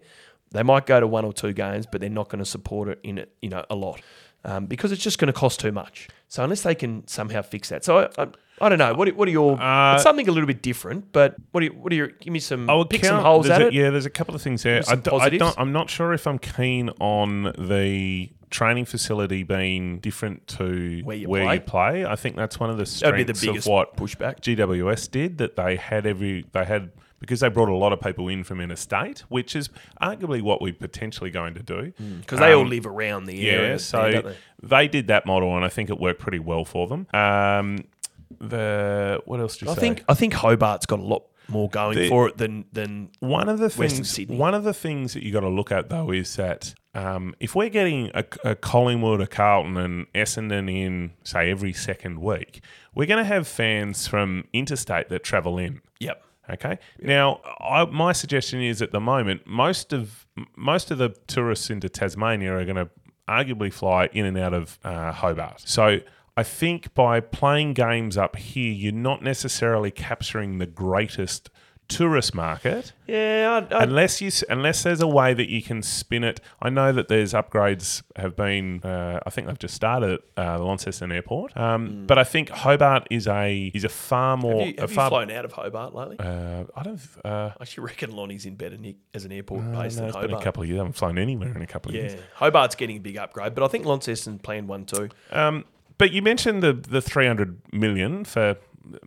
they 0.54 0.62
might 0.62 0.86
go 0.86 0.98
to 1.00 1.06
one 1.06 1.24
or 1.24 1.32
two 1.32 1.52
games, 1.52 1.86
but 1.90 2.00
they're 2.00 2.08
not 2.10 2.28
going 2.28 2.38
to 2.38 2.44
support 2.44 2.88
it 2.88 2.98
in 3.02 3.18
it, 3.18 3.34
you 3.42 3.48
know, 3.50 3.64
a 3.68 3.74
lot 3.74 4.00
um, 4.44 4.66
because 4.66 4.92
it's 4.92 5.02
just 5.02 5.18
going 5.18 5.26
to 5.26 5.32
cost 5.38 5.60
too 5.60 5.72
much. 5.72 6.08
So 6.28 6.42
unless 6.42 6.62
they 6.62 6.74
can 6.74 7.06
somehow 7.06 7.42
fix 7.42 7.68
that, 7.68 7.84
so 7.84 7.98
I, 8.16 8.22
I, 8.22 8.26
I 8.60 8.68
don't 8.68 8.78
know. 8.78 8.94
What, 8.94 9.08
are- 9.08 9.14
what 9.14 9.28
are 9.28 9.30
your? 9.30 9.60
Uh, 9.60 9.94
it's 9.94 10.02
something 10.02 10.28
a 10.28 10.32
little 10.32 10.46
bit 10.46 10.62
different, 10.62 11.12
but 11.12 11.36
what 11.52 11.62
are 11.62 11.66
you, 11.66 11.72
what 11.72 11.92
are 11.92 11.96
your? 11.96 12.08
Give 12.08 12.32
me 12.32 12.38
some. 12.40 12.68
I 12.70 12.74
would 12.74 12.88
pick 12.90 13.02
count, 13.02 13.16
some 13.16 13.22
holes 13.24 13.48
at 13.50 13.62
a- 13.62 13.66
it. 13.68 13.72
Yeah, 13.74 13.90
there's 13.90 14.06
a 14.06 14.10
couple 14.10 14.34
of 14.34 14.42
things 14.42 14.62
there. 14.62 14.82
I, 14.88 14.94
d- 14.96 15.10
I 15.12 15.28
don't, 15.30 15.54
I'm 15.58 15.72
not 15.72 15.90
sure 15.90 16.12
if 16.12 16.26
I'm 16.26 16.38
keen 16.38 16.90
on 17.00 17.52
the 17.58 18.30
training 18.50 18.84
facility 18.84 19.42
being 19.42 19.98
different 19.98 20.46
to 20.46 21.00
Where 21.02 21.16
you 21.16 21.22
you 21.22 21.44
play? 21.44 21.58
play. 21.58 22.04
I 22.06 22.14
think 22.14 22.36
that's 22.36 22.60
one 22.60 22.70
of 22.70 22.76
the 22.78 22.86
strengths 22.86 23.40
the 23.40 23.50
of 23.50 23.66
what 23.66 23.96
pushback. 23.96 24.40
GWS 24.40 25.10
did 25.10 25.38
that 25.38 25.56
they 25.56 25.74
had 25.74 26.06
every 26.06 26.44
they 26.52 26.64
had 26.64 26.92
because 27.24 27.40
they 27.40 27.48
brought 27.48 27.70
a 27.70 27.74
lot 27.74 27.92
of 27.92 28.00
people 28.00 28.28
in 28.28 28.44
from 28.44 28.60
interstate, 28.60 29.20
which 29.30 29.56
is 29.56 29.70
arguably 30.02 30.42
what 30.42 30.60
we're 30.60 30.74
potentially 30.74 31.30
going 31.30 31.54
to 31.54 31.62
do 31.62 31.92
because 32.20 32.38
they 32.38 32.52
all 32.52 32.62
Um, 32.62 32.68
live 32.68 32.86
around 32.86 33.24
the 33.24 33.36
yeah, 33.36 33.52
area. 33.52 33.78
so 33.78 34.10
there, 34.10 34.22
they? 34.22 34.36
they 34.62 34.88
did 34.88 35.06
that 35.08 35.24
model, 35.26 35.56
and 35.56 35.64
I 35.64 35.68
think 35.68 35.88
it 35.90 35.98
worked 35.98 36.20
pretty 36.20 36.38
well 36.38 36.64
for 36.64 36.86
them. 36.86 37.06
Um, 37.14 37.78
the 38.40 39.20
what 39.26 39.40
else 39.40 39.56
do 39.56 39.66
you 39.66 39.72
I 39.72 39.74
say? 39.74 39.80
think 39.80 40.04
I 40.08 40.14
think 40.14 40.34
Hobart's 40.34 40.86
got 40.86 40.98
a 40.98 41.02
lot 41.02 41.24
more 41.48 41.68
going 41.68 41.96
The- 41.96 42.08
for 42.08 42.28
it 42.28 42.36
than 42.38 42.64
than 42.72 43.10
One 43.20 43.48
of 43.48 43.58
the 43.58 43.70
things, 43.70 44.16
one 44.28 44.54
of 44.54 44.64
the 44.64 44.74
things 44.74 45.14
that 45.14 45.22
you 45.22 45.32
got 45.32 45.40
to 45.40 45.48
look 45.48 45.70
at 45.72 45.88
though 45.88 46.10
is 46.10 46.36
that 46.36 46.74
um, 46.94 47.34
if 47.40 47.54
we're 47.56 47.70
getting 47.70 48.10
a, 48.14 48.24
a 48.44 48.54
Collingwood, 48.54 49.20
a 49.20 49.26
Carlton, 49.26 49.76
and 49.76 50.06
Essendon 50.14 50.70
in 50.72 51.12
say 51.24 51.50
every 51.50 51.72
second 51.72 52.20
week, 52.20 52.62
we're 52.94 53.06
going 53.06 53.18
to 53.18 53.24
have 53.24 53.48
fans 53.48 54.06
from 54.06 54.44
interstate 54.52 55.08
that 55.08 55.24
travel 55.24 55.58
in. 55.58 55.80
yep. 55.98 56.22
Okay. 56.50 56.78
Now, 57.00 57.40
I, 57.60 57.84
my 57.86 58.12
suggestion 58.12 58.60
is 58.60 58.82
at 58.82 58.92
the 58.92 59.00
moment, 59.00 59.46
most 59.46 59.92
of 59.92 60.26
most 60.56 60.90
of 60.90 60.98
the 60.98 61.10
tourists 61.26 61.70
into 61.70 61.88
Tasmania 61.88 62.54
are 62.56 62.64
going 62.64 62.76
to 62.76 62.90
arguably 63.28 63.72
fly 63.72 64.08
in 64.12 64.26
and 64.26 64.36
out 64.36 64.54
of 64.54 64.78
uh, 64.84 65.12
Hobart. 65.12 65.62
So. 65.64 66.00
I 66.36 66.42
think 66.42 66.92
by 66.94 67.20
playing 67.20 67.74
games 67.74 68.16
up 68.16 68.34
here, 68.34 68.72
you're 68.72 68.90
not 68.90 69.22
necessarily 69.22 69.92
capturing 69.92 70.58
the 70.58 70.66
greatest 70.66 71.48
tourist 71.88 72.34
market 72.34 72.92
Yeah, 73.06 73.66
I, 73.70 73.74
I, 73.74 73.82
unless 73.82 74.20
you 74.20 74.30
unless 74.48 74.82
there's 74.82 75.00
a 75.00 75.06
way 75.06 75.34
that 75.34 75.48
you 75.50 75.62
can 75.62 75.82
spin 75.82 76.24
it. 76.24 76.40
I 76.60 76.70
know 76.70 76.92
that 76.92 77.08
there's 77.08 77.32
upgrades 77.32 78.02
have 78.16 78.34
been. 78.36 78.80
Uh, 78.82 79.20
I 79.26 79.30
think 79.30 79.46
they've 79.46 79.58
just 79.58 79.74
started 79.74 80.12
at 80.12 80.20
uh, 80.36 80.58
the 80.58 80.64
Launceston 80.64 81.12
Airport. 81.12 81.56
Um, 81.56 82.06
But 82.06 82.18
I 82.18 82.24
think 82.24 82.48
Hobart 82.50 83.06
is 83.10 83.26
a 83.26 83.70
is 83.74 83.84
a 83.84 83.88
far 83.88 84.36
more 84.36 84.60
have 84.60 84.68
you, 84.68 84.74
a 84.78 84.80
have 84.82 84.90
you 84.90 84.96
far. 84.96 85.10
flown 85.10 85.30
out 85.30 85.44
of 85.44 85.52
Hobart 85.52 85.94
lately? 85.94 86.16
uh, 86.18 86.64
I 86.74 86.82
don't. 86.82 87.00
Uh, 87.24 87.28
I 87.28 87.62
actually 87.62 87.84
reckon 87.84 88.12
Lonnie's 88.12 88.46
in 88.46 88.54
better 88.54 88.76
nick 88.76 88.96
as 89.12 89.24
an 89.24 89.32
airport 89.32 89.64
no, 89.64 89.80
base 89.80 89.96
than 89.96 90.06
it's 90.06 90.16
been 90.16 90.32
a 90.32 90.42
couple 90.42 90.62
of 90.62 90.68
years. 90.68 90.78
I 90.78 90.80
haven't 90.80 90.96
flown 90.96 91.18
anywhere 91.18 91.54
in 91.54 91.62
a 91.62 91.66
couple 91.66 91.90
of 91.90 91.96
yeah, 91.96 92.02
years. 92.02 92.20
Hobart's 92.36 92.74
getting 92.74 92.96
a 92.96 93.00
big 93.00 93.16
upgrade, 93.16 93.54
but 93.54 93.62
I 93.64 93.68
think 93.68 93.84
Launceston 93.84 94.38
planned 94.38 94.68
one 94.68 94.84
too. 94.86 95.10
Um, 95.30 95.64
but 95.98 96.12
you 96.12 96.22
mentioned 96.22 96.62
the 96.62 96.72
the 96.72 97.00
300 97.00 97.72
million 97.72 98.24
for 98.24 98.56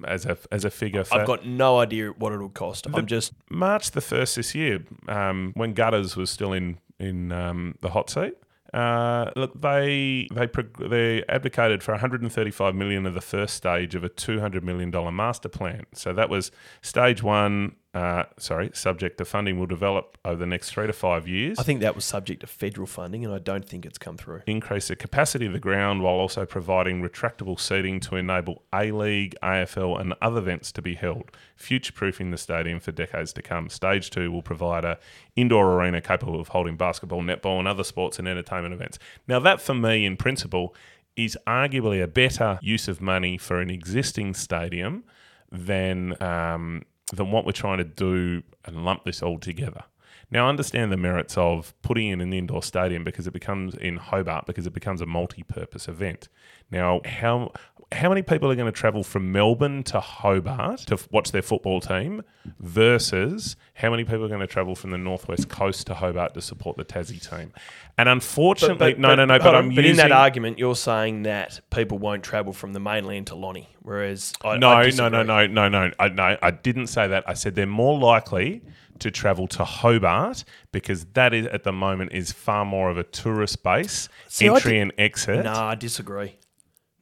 as 0.05 0.25
a 0.25 0.37
as 0.51 0.65
a 0.65 0.69
figure 0.69 1.03
for 1.03 1.15
I've 1.19 1.27
got 1.27 1.45
no 1.45 1.79
idea 1.79 2.09
what 2.09 2.33
it'll 2.33 2.49
cost. 2.49 2.87
I'm 2.93 3.05
just 3.05 3.33
March 3.49 3.91
the 3.91 4.01
first 4.01 4.35
this 4.35 4.55
year, 4.55 4.83
um, 5.07 5.51
when 5.55 5.73
Gutters 5.73 6.15
was 6.15 6.29
still 6.29 6.53
in 6.53 6.77
in 6.99 7.31
um, 7.31 7.75
the 7.81 7.89
hot 7.89 8.09
seat. 8.09 8.33
Uh, 8.73 9.31
look, 9.35 9.59
they 9.61 10.27
they 10.33 10.47
they 10.79 11.23
advocated 11.29 11.83
for 11.83 11.93
135 11.93 12.75
million 12.75 13.05
of 13.05 13.13
the 13.13 13.21
first 13.21 13.55
stage 13.55 13.95
of 13.95 14.03
a 14.03 14.09
200 14.09 14.63
million 14.63 14.91
dollar 14.91 15.11
master 15.11 15.49
plan. 15.49 15.85
So 15.93 16.13
that 16.13 16.29
was 16.29 16.51
stage 16.81 17.23
one. 17.23 17.75
Uh, 17.97 18.25
sorry, 18.37 18.69
subject 18.75 19.17
to 19.17 19.25
funding 19.25 19.57
will 19.57 19.65
develop 19.65 20.19
over 20.23 20.35
the 20.35 20.45
next 20.45 20.69
three 20.69 20.85
to 20.85 20.93
five 20.93 21.27
years. 21.27 21.57
I 21.57 21.63
think 21.63 21.79
that 21.79 21.95
was 21.95 22.05
subject 22.05 22.41
to 22.41 22.47
federal 22.47 22.85
funding, 22.85 23.25
and 23.25 23.33
I 23.33 23.39
don't 23.39 23.67
think 23.67 23.87
it's 23.87 23.97
come 23.97 24.17
through. 24.17 24.43
increase 24.45 24.89
the 24.89 24.95
capacity 24.95 25.47
of 25.47 25.53
the 25.53 25.59
ground 25.59 26.03
while 26.03 26.13
also 26.13 26.45
providing 26.45 27.01
retractable 27.01 27.59
seating 27.59 27.99
to 28.01 28.15
enable 28.15 28.61
A 28.71 28.91
League, 28.91 29.35
AFL, 29.41 29.99
and 29.99 30.13
other 30.21 30.37
events 30.37 30.71
to 30.73 30.81
be 30.83 30.93
held, 30.93 31.31
future 31.55 31.91
proofing 31.91 32.29
the 32.29 32.37
stadium 32.37 32.79
for 32.79 32.91
decades 32.91 33.33
to 33.33 33.41
come. 33.41 33.67
Stage 33.67 34.11
two 34.11 34.31
will 34.31 34.43
provide 34.43 34.85
a 34.85 34.99
indoor 35.35 35.73
arena 35.73 35.99
capable 35.99 36.39
of 36.39 36.49
holding 36.49 36.77
basketball, 36.77 37.23
netball, 37.23 37.57
and 37.57 37.67
other 37.67 37.83
sports 37.83 38.19
and 38.19 38.27
entertainment 38.27 38.75
events. 38.75 38.99
Now, 39.27 39.39
that 39.39 39.59
for 39.59 39.73
me, 39.73 40.05
in 40.05 40.17
principle, 40.17 40.75
is 41.15 41.35
arguably 41.47 42.03
a 42.03 42.07
better 42.07 42.59
use 42.61 42.87
of 42.87 43.01
money 43.01 43.39
for 43.39 43.59
an 43.59 43.71
existing 43.71 44.35
stadium 44.35 45.03
than 45.51 46.21
um, 46.21 46.83
than 47.13 47.31
what 47.31 47.45
we're 47.45 47.51
trying 47.51 47.77
to 47.77 47.83
do 47.83 48.43
and 48.65 48.83
lump 48.83 49.05
this 49.05 49.21
all 49.21 49.39
together. 49.39 49.83
Now, 50.29 50.47
I 50.47 50.49
understand 50.49 50.91
the 50.91 50.97
merits 50.97 51.37
of 51.37 51.73
putting 51.81 52.07
in 52.07 52.19
an 52.19 52.33
indoor 52.33 52.61
stadium 52.61 53.03
because 53.03 53.27
it 53.27 53.33
becomes 53.33 53.75
in 53.75 53.97
Hobart 53.97 54.45
because 54.45 54.67
it 54.67 54.73
becomes 54.73 54.99
a 54.99 55.05
multi-purpose 55.05 55.87
event. 55.87 56.27
Now, 56.69 57.01
how 57.05 57.51
how 57.93 58.09
many 58.09 58.21
people 58.21 58.51
are 58.51 58.55
going 58.55 58.71
to 58.71 58.77
travel 58.77 59.01
from 59.01 59.31
Melbourne 59.31 59.81
to 59.83 60.01
Hobart 60.01 60.79
to 60.87 60.95
f- 60.95 61.07
watch 61.09 61.31
their 61.31 61.41
football 61.41 61.79
team 61.79 62.21
versus 62.59 63.55
how 63.75 63.89
many 63.89 64.03
people 64.03 64.25
are 64.25 64.27
going 64.27 64.41
to 64.41 64.47
travel 64.47 64.75
from 64.75 64.91
the 64.91 64.97
northwest 64.97 65.47
coast 65.47 65.87
to 65.87 65.93
Hobart 65.93 66.33
to 66.33 66.41
support 66.41 66.75
the 66.75 66.83
Tassie 66.83 67.25
team? 67.29 67.53
And 67.97 68.09
unfortunately, 68.09 68.95
no, 68.97 69.15
no, 69.15 69.23
no. 69.23 69.39
But 69.39 69.55
on, 69.55 69.69
but 69.69 69.85
using 69.85 69.91
in 69.91 69.95
that 69.97 70.11
argument, 70.11 70.59
you're 70.59 70.75
saying 70.75 71.23
that 71.23 71.61
people 71.69 71.97
won't 71.97 72.23
travel 72.23 72.51
from 72.51 72.73
the 72.73 72.79
mainland 72.81 73.27
to 73.27 73.35
Lonnie, 73.35 73.69
whereas 73.81 74.33
I, 74.43 74.57
no, 74.57 74.69
I 74.69 74.89
no, 74.89 75.07
no, 75.07 75.23
no, 75.23 75.47
no, 75.47 75.69
no. 75.69 75.91
I, 75.97 76.09
no, 76.09 76.37
I 76.41 76.51
didn't 76.51 76.87
say 76.87 77.07
that. 77.07 77.23
I 77.25 77.35
said 77.35 77.55
they're 77.55 77.65
more 77.65 77.97
likely 77.97 78.63
to 78.97 79.11
travel 79.11 79.47
to 79.49 79.63
Hobart 79.63 80.43
because 80.71 81.05
that 81.13 81.33
is 81.33 81.45
at 81.47 81.63
the 81.63 81.71
moment 81.71 82.11
is 82.13 82.31
far 82.31 82.65
more 82.65 82.89
of 82.89 82.97
a 82.97 83.03
tourist 83.03 83.63
base, 83.63 84.09
See, 84.27 84.47
entry 84.47 84.73
did- 84.73 84.81
and 84.81 84.93
exit. 84.97 85.43
No, 85.43 85.53
I 85.53 85.75
disagree. 85.75 86.37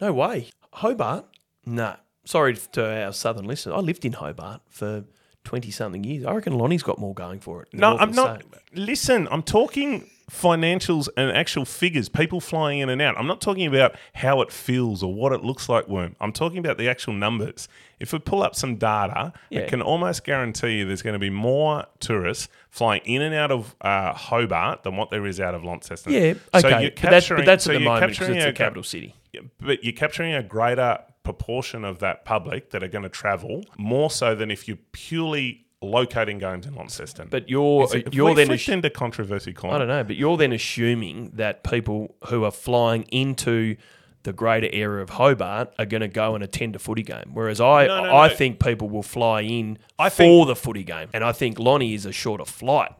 No 0.01 0.13
way. 0.13 0.49
Hobart? 0.73 1.25
No. 1.65 1.95
Sorry 2.25 2.55
to 2.73 3.03
our 3.05 3.13
southern 3.13 3.45
listeners. 3.45 3.75
I 3.77 3.79
lived 3.79 4.03
in 4.05 4.13
Hobart 4.13 4.61
for 4.67 5.05
20 5.43 5.69
something 5.71 6.03
years. 6.03 6.25
I 6.25 6.33
reckon 6.33 6.57
Lonnie's 6.57 6.83
got 6.83 6.97
more 6.99 7.13
going 7.13 7.39
for 7.39 7.61
it. 7.61 7.69
No, 7.71 7.97
I'm 7.97 8.11
not. 8.11 8.43
Listen, 8.73 9.27
I'm 9.31 9.43
talking 9.43 10.09
financials 10.29 11.07
and 11.15 11.29
actual 11.35 11.65
figures, 11.65 12.09
people 12.09 12.39
flying 12.41 12.79
in 12.79 12.89
and 12.89 13.01
out. 13.01 13.17
I'm 13.17 13.27
not 13.27 13.41
talking 13.41 13.65
about 13.67 13.95
how 14.13 14.41
it 14.41 14.51
feels 14.51 15.03
or 15.03 15.13
what 15.13 15.31
it 15.31 15.43
looks 15.43 15.69
like, 15.69 15.87
Worm. 15.87 16.15
I'm 16.19 16.31
talking 16.31 16.57
about 16.57 16.77
the 16.77 16.89
actual 16.89 17.13
numbers. 17.13 17.67
If 17.99 18.11
we 18.11 18.19
pull 18.19 18.41
up 18.43 18.55
some 18.55 18.75
data, 18.77 19.33
Yeah. 19.49 19.61
it 19.61 19.69
can 19.69 19.81
almost 19.81 20.23
guarantee 20.23 20.79
you 20.79 20.85
there's 20.85 21.01
going 21.01 21.13
to 21.13 21.19
be 21.19 21.29
more 21.29 21.85
tourists 21.99 22.49
flying 22.69 23.01
in 23.05 23.21
and 23.21 23.33
out 23.35 23.51
of 23.51 23.75
uh, 23.81 24.13
Hobart 24.13 24.83
than 24.83 24.97
what 24.97 25.11
there 25.11 25.25
is 25.25 25.39
out 25.39 25.55
of 25.55 25.63
Launceston. 25.63 26.11
Yeah, 26.11 26.33
So 26.59 26.67
okay. 26.69 26.81
you're 26.81 26.91
but, 26.91 27.01
that's, 27.11 27.29
but 27.29 27.35
capturing- 27.37 27.45
that's 27.45 27.63
so 27.65 27.71
at 27.71 27.73
the 27.75 27.79
moment 27.85 28.11
because 28.11 28.29
it's 28.29 28.45
a 28.45 28.49
a 28.49 28.53
capital 28.53 28.83
city. 28.83 29.15
But 29.59 29.83
you're 29.83 29.93
capturing 29.93 30.33
a 30.33 30.41
greater 30.43 30.99
proportion 31.23 31.83
of 31.83 31.99
that 31.99 32.23
public 32.25 32.69
that 32.71 32.83
are 32.83 32.87
going 32.87 33.03
to 33.03 33.09
travel 33.09 33.63
more 33.77 34.09
so 34.09 34.33
than 34.35 34.49
if 34.51 34.67
you're 34.67 34.77
purely 34.91 35.64
locating 35.85 36.37
games 36.39 36.65
in 36.65 36.75
Launceston. 36.75 37.27
But 37.29 37.49
you're, 37.49 37.87
it- 37.95 38.13
you're 38.13 38.33
then... 38.35 38.47
assu- 38.49 38.73
into 38.73 38.89
controversy. 38.89 39.55
I 39.63 39.77
don't 39.77 39.87
know, 39.87 40.03
but 40.03 40.15
you're 40.15 40.37
then 40.37 40.51
assuming 40.53 41.31
that 41.35 41.63
people 41.63 42.15
who 42.29 42.43
are 42.43 42.51
flying 42.51 43.03
into 43.03 43.75
the 44.23 44.33
greater 44.33 44.69
area 44.73 45.03
of 45.03 45.11
Hobart 45.11 45.71
are 45.77 45.85
going 45.85 46.01
to 46.01 46.07
go 46.07 46.33
and 46.35 46.43
attend 46.43 46.75
a 46.75 46.79
footy 46.79 47.03
game. 47.03 47.29
Whereas 47.33 47.61
I, 47.61 47.85
No, 47.85 48.03
no, 48.05 48.15
I 48.15 48.27
no. 48.29 48.33
think 48.35 48.59
people 48.59 48.89
will 48.89 49.03
fly 49.03 49.41
in 49.41 49.77
I 49.99 50.09
for 50.09 50.15
think- 50.15 50.47
the 50.47 50.55
footy 50.55 50.83
game, 50.83 51.09
and 51.13 51.23
I 51.23 51.31
think 51.31 51.59
Lonnie 51.59 51.93
is 51.93 52.05
a 52.07 52.11
shorter 52.11 52.45
flight 52.45 52.91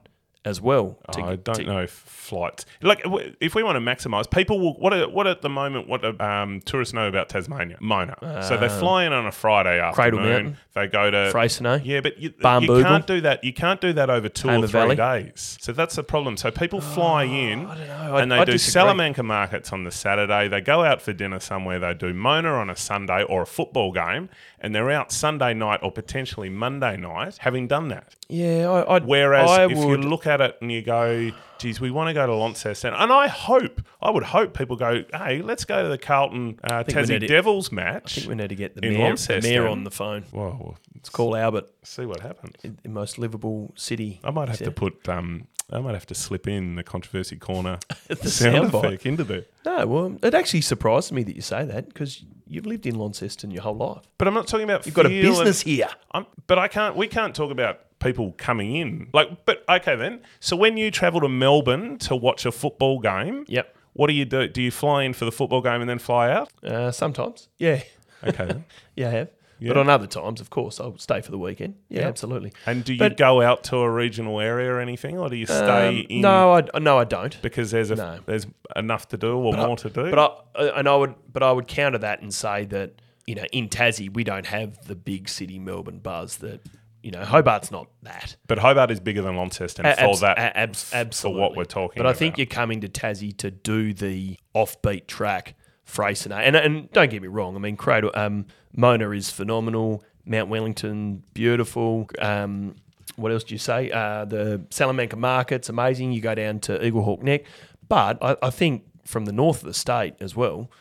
as 0.45 0.61
well. 0.61 0.99
to- 1.13 1.21
I 1.23 1.36
don't 1.38 1.55
to- 1.55 1.63
know 1.63 1.79
if 1.81 1.89
flights 2.25 2.65
like 2.81 3.03
if 3.39 3.53
we 3.53 3.61
want 3.61 3.75
to 3.75 3.79
maximise 3.79 4.29
people 4.29 4.59
will 4.59 4.73
what 4.79 4.91
are, 4.93 5.07
what 5.07 5.27
at 5.27 5.43
the 5.43 5.49
moment 5.49 5.88
what 5.88 6.01
do, 6.01 6.15
um, 6.19 6.59
tourists 6.61 6.91
know 6.91 7.07
about 7.07 7.29
Tasmania 7.29 7.77
Mona 7.79 8.15
so 8.47 8.57
they 8.57 8.67
fly 8.67 9.05
in 9.05 9.13
on 9.13 9.27
a 9.27 9.31
Friday 9.31 9.79
Uh, 9.79 9.91
Cradle 9.93 10.19
afternoon 10.19 10.43
Mountain. 10.45 10.57
They 10.76 10.88
go 10.88 11.09
to 11.09 11.32
Freycinet. 11.34 11.82
yeah 11.86 12.01
but 12.01 12.17
you, 12.19 12.34
you 12.38 12.84
can't 12.84 13.07
do 13.07 13.21
that 13.21 13.43
you 13.43 13.53
can't 13.53 13.82
do 13.82 13.93
that 13.93 14.09
over 14.09 14.30
two 14.30 14.49
or 14.49 14.59
three 14.67 14.67
Valley. 14.67 14.95
days 14.95 15.57
so 15.61 15.71
that's 15.71 15.95
the 15.95 16.03
problem 16.03 16.38
so 16.38 16.51
people 16.51 16.80
oh, 16.80 16.82
fly 16.82 17.23
in 17.23 17.63
know. 17.63 17.69
I- 17.69 18.21
and 18.21 18.32
they 18.32 18.38
I 18.38 18.45
do 18.45 18.51
disagree. 18.51 18.71
Salamanca 18.71 19.23
markets 19.23 19.71
on 19.73 19.84
the 19.86 19.91
Saturday 19.91 20.47
they 20.47 20.61
go 20.61 20.84
out 20.84 21.01
for 21.01 21.13
dinner 21.13 21.39
somewhere 21.39 21.80
they 21.80 21.93
do 21.93 22.13
Mona 22.13 22.49
on 22.53 22.69
a 22.69 22.76
Sunday 22.76 23.23
or 23.23 23.41
a 23.41 23.47
football 23.47 23.91
game 23.91 24.30
and 24.59 24.76
they're 24.76 24.91
out 24.91 25.11
Sunday 25.11 25.53
night 25.53 25.80
or 25.82 25.91
potentially 25.91 26.49
Monday 26.49 26.97
night 26.97 27.38
having 27.39 27.67
done 27.67 27.88
that 27.88 28.13
Yeah, 28.28 28.69
I, 28.69 28.95
I'd, 28.97 29.05
Whereas 29.05 29.49
I 29.49 29.65
if 29.65 29.78
would, 29.78 30.03
you 30.03 30.09
look 30.09 30.28
at 30.28 30.41
it 30.41 30.57
and 30.61 30.71
you 30.71 30.82
go, 30.82 31.32
geez, 31.60 31.80
we 31.80 31.91
want 31.91 32.10
to 32.10 32.14
go 32.14 32.26
to 32.26 32.34
Launceston, 32.36 32.93
and 32.93 33.12
I 33.12 33.28
hope, 33.28 33.82
I 34.01 34.10
would 34.10 34.24
hope 34.24 34.58
people 34.58 34.76
go, 34.76 35.03
hey, 35.14 35.41
let's 35.41 35.66
go 35.66 35.84
to 35.84 35.89
the 35.89 35.97
Carlton 35.97 36.60
uh, 36.64 36.84
Tassie 36.84 37.20
to- 37.20 37.28
Devils 37.28 37.72
match. 37.72 38.18
I 38.18 38.22
think 38.22 38.30
we 38.30 38.36
need 38.36 38.49
to 38.49 38.56
get 38.56 38.76
the 38.76 38.86
in 38.86 38.93
mayor, 38.93 39.16
the 39.16 39.39
mayor 39.41 39.68
on 39.68 39.84
the 39.84 39.91
phone. 39.91 40.26
Well, 40.32 40.76
let's 40.93 41.10
Call 41.10 41.36
Albert, 41.36 41.70
see 41.84 42.06
what 42.06 42.20
happens. 42.22 42.56
the 42.62 42.89
most 42.89 43.18
livable 43.20 43.74
city. 43.76 44.20
I 44.24 44.32
might 44.32 44.49
have 44.49 44.60
to 44.60 44.72
put, 44.72 45.08
um, 45.10 45.47
I 45.72 45.80
might 45.80 45.93
have 45.93 46.05
to 46.07 46.16
slip 46.16 46.47
in 46.47 46.76
the 46.76 46.84
controversy 46.84 47.38
corner 47.38 47.80
The 48.07 48.30
sound 48.30 48.74
effect 48.74 49.05
into 49.05 49.24
there. 49.24 49.45
No, 49.66 49.88
well, 49.88 50.18
it 50.22 50.34
actually 50.34 50.61
surprised 50.61 51.11
me 51.11 51.24
that 51.24 51.36
you 51.36 51.41
say 51.41 51.66
that 51.66 51.88
because 51.88 52.24
you've 52.47 52.66
lived 52.68 52.86
in 52.86 52.95
Launceston 52.95 53.49
your 53.51 53.63
whole 53.63 53.76
life. 53.76 54.03
But 54.20 54.28
I'm 54.28 54.34
not 54.36 54.47
talking 54.47 54.63
about 54.66 54.86
You've 54.86 54.93
got 54.95 55.05
a 55.07 55.09
feel 55.09 55.26
and- 55.36 55.45
business 55.45 55.61
here. 55.61 55.89
I'm, 56.11 56.26
but 56.47 56.59
I 56.59 56.68
can't. 56.68 56.95
We 56.95 57.07
can't 57.07 57.34
talk 57.36 57.51
about 57.51 57.80
people 57.99 58.34
coming 58.38 58.76
in. 58.76 59.09
Like, 59.13 59.45
but 59.45 59.63
okay 59.68 59.95
then. 59.95 60.22
So 60.39 60.55
when 60.55 60.78
you 60.78 60.91
travel 60.91 61.22
to 61.22 61.30
Melbourne 61.30 61.97
to 61.99 62.16
watch 62.16 62.45
a 62.45 62.51
football 62.51 62.99
game, 62.99 63.45
Yep. 63.47 63.76
What 63.93 64.07
do 64.07 64.13
you 64.13 64.26
do? 64.26 64.47
Do 64.49 64.61
you 64.61 64.72
fly 64.72 65.03
in 65.03 65.13
for 65.13 65.24
the 65.24 65.32
football 65.32 65.61
game 65.61 65.80
and 65.80 65.89
then 65.89 65.99
fly 65.99 66.30
out? 66.30 66.51
Uh, 66.61 66.91
sometimes, 66.91 67.47
yeah, 67.57 67.82
Okay. 68.28 68.45
then. 68.45 68.66
yeah, 68.97 69.07
I 69.07 69.11
have. 69.11 69.30
Yeah. 69.60 69.70
But 69.70 69.78
on 69.78 69.89
other 69.89 70.08
times, 70.08 70.41
of 70.41 70.49
course, 70.49 70.80
I'll 70.82 70.97
stay 70.97 71.22
for 71.22 71.32
the 71.32 71.38
weekend. 71.38 71.76
Yeah, 71.89 72.08
absolutely. 72.08 72.51
And 72.66 72.84
do 72.84 72.93
you 72.93 72.99
But- 72.99 73.16
go 73.18 73.41
out 73.41 73.64
to 73.66 73.78
a 73.78 73.89
regional 73.89 74.39
area 74.41 74.70
or 74.72 74.80
anything, 74.82 75.18
or 75.18 75.30
do 75.30 75.36
you 75.36 75.45
stay 75.45 75.88
Um, 76.01 76.06
in? 76.10 76.22
no, 76.22 76.53
I 76.74 76.80
no, 76.80 76.97
I 76.97 77.03
don't. 77.06 77.41
because 77.41 77.72
there's 77.72 77.91
a 77.91 77.95
No. 77.95 78.20
there's 78.26 78.47
enough 78.76 79.08
to 79.10 79.18
do 79.18 79.38
or 79.38 79.53
more 79.53 79.78
to 79.78 79.89
do. 79.89 80.12
But 80.12 80.20
I 80.56 80.60
uh, 80.60 80.72
and 80.76 80.88
I 80.89 80.95
would, 80.95 81.16
but 81.32 81.41
I 81.43 81.51
would 81.51 81.68
counter 81.68 81.97
that 81.99 82.22
and 82.22 82.34
say 82.34 82.66
that 82.66 83.01
you 83.26 83.36
know 83.36 83.45
in 83.53 83.70
Tassie 83.70 84.14
we 84.14 84.24
don't 84.24 84.47
have 84.47 84.86
the 84.88 84.95
big 84.95 85.30
city 85.30 85.58
Melbourne 85.60 85.99
buzz 85.99 86.38
that 86.38 86.60
you 87.01 87.12
know 87.12 87.22
Hobart's 87.24 87.72
not 87.72 87.88
that. 88.03 88.36
But 88.47 88.60
Hobart 88.60 88.91
is 88.91 88.99
bigger 88.99 89.22
than 89.22 89.36
Launceston 89.38 89.86
A- 89.86 89.95
for 89.95 90.01
abs- 90.01 90.20
that. 90.22 90.38
a- 90.38 90.58
abs- 90.58 91.22
for 91.22 91.30
what 91.34 91.56
we're 91.56 91.64
talking. 91.66 92.01
But 92.03 92.08
I 92.08 92.14
think 92.14 92.38
you're 92.38 92.45
coming 92.45 92.82
to 92.82 92.89
Tassie 92.89 93.36
to 93.38 93.51
do 93.51 93.93
the 93.93 94.38
offbeat 94.56 95.08
track 95.08 95.56
Freycinet. 95.88 96.41
And 96.43 96.55
and 96.55 96.91
don't 96.91 97.09
get 97.09 97.21
me 97.21 97.27
wrong, 97.27 97.55
I 97.55 97.59
mean 97.59 97.77
Cradle 97.77 98.11
um, 98.15 98.45
Mona 98.75 99.09
is 99.11 99.29
phenomenal. 99.29 100.03
Mount 100.25 100.49
Wellington, 100.49 101.23
beautiful. 101.33 102.09
Um, 102.19 102.75
what 103.15 103.31
else 103.31 103.43
do 103.43 103.53
you 103.53 103.59
say? 103.59 103.91
Uh, 103.91 104.25
the 104.25 104.65
Salamanca 104.71 105.15
Market's 105.15 105.69
amazing. 105.69 106.11
You 106.11 106.21
go 106.21 106.33
down 106.36 106.59
to 106.61 106.79
Eaglehawk 106.79 107.21
Neck, 107.21 107.45
but 107.88 108.17
I, 108.21 108.36
I 108.41 108.49
think 108.49 108.83
from 109.05 109.25
the 109.25 109.31
north 109.31 109.57
of 109.57 109.67
the 109.67 109.73
state 109.73 110.15
as 110.19 110.36
well, 110.36 110.71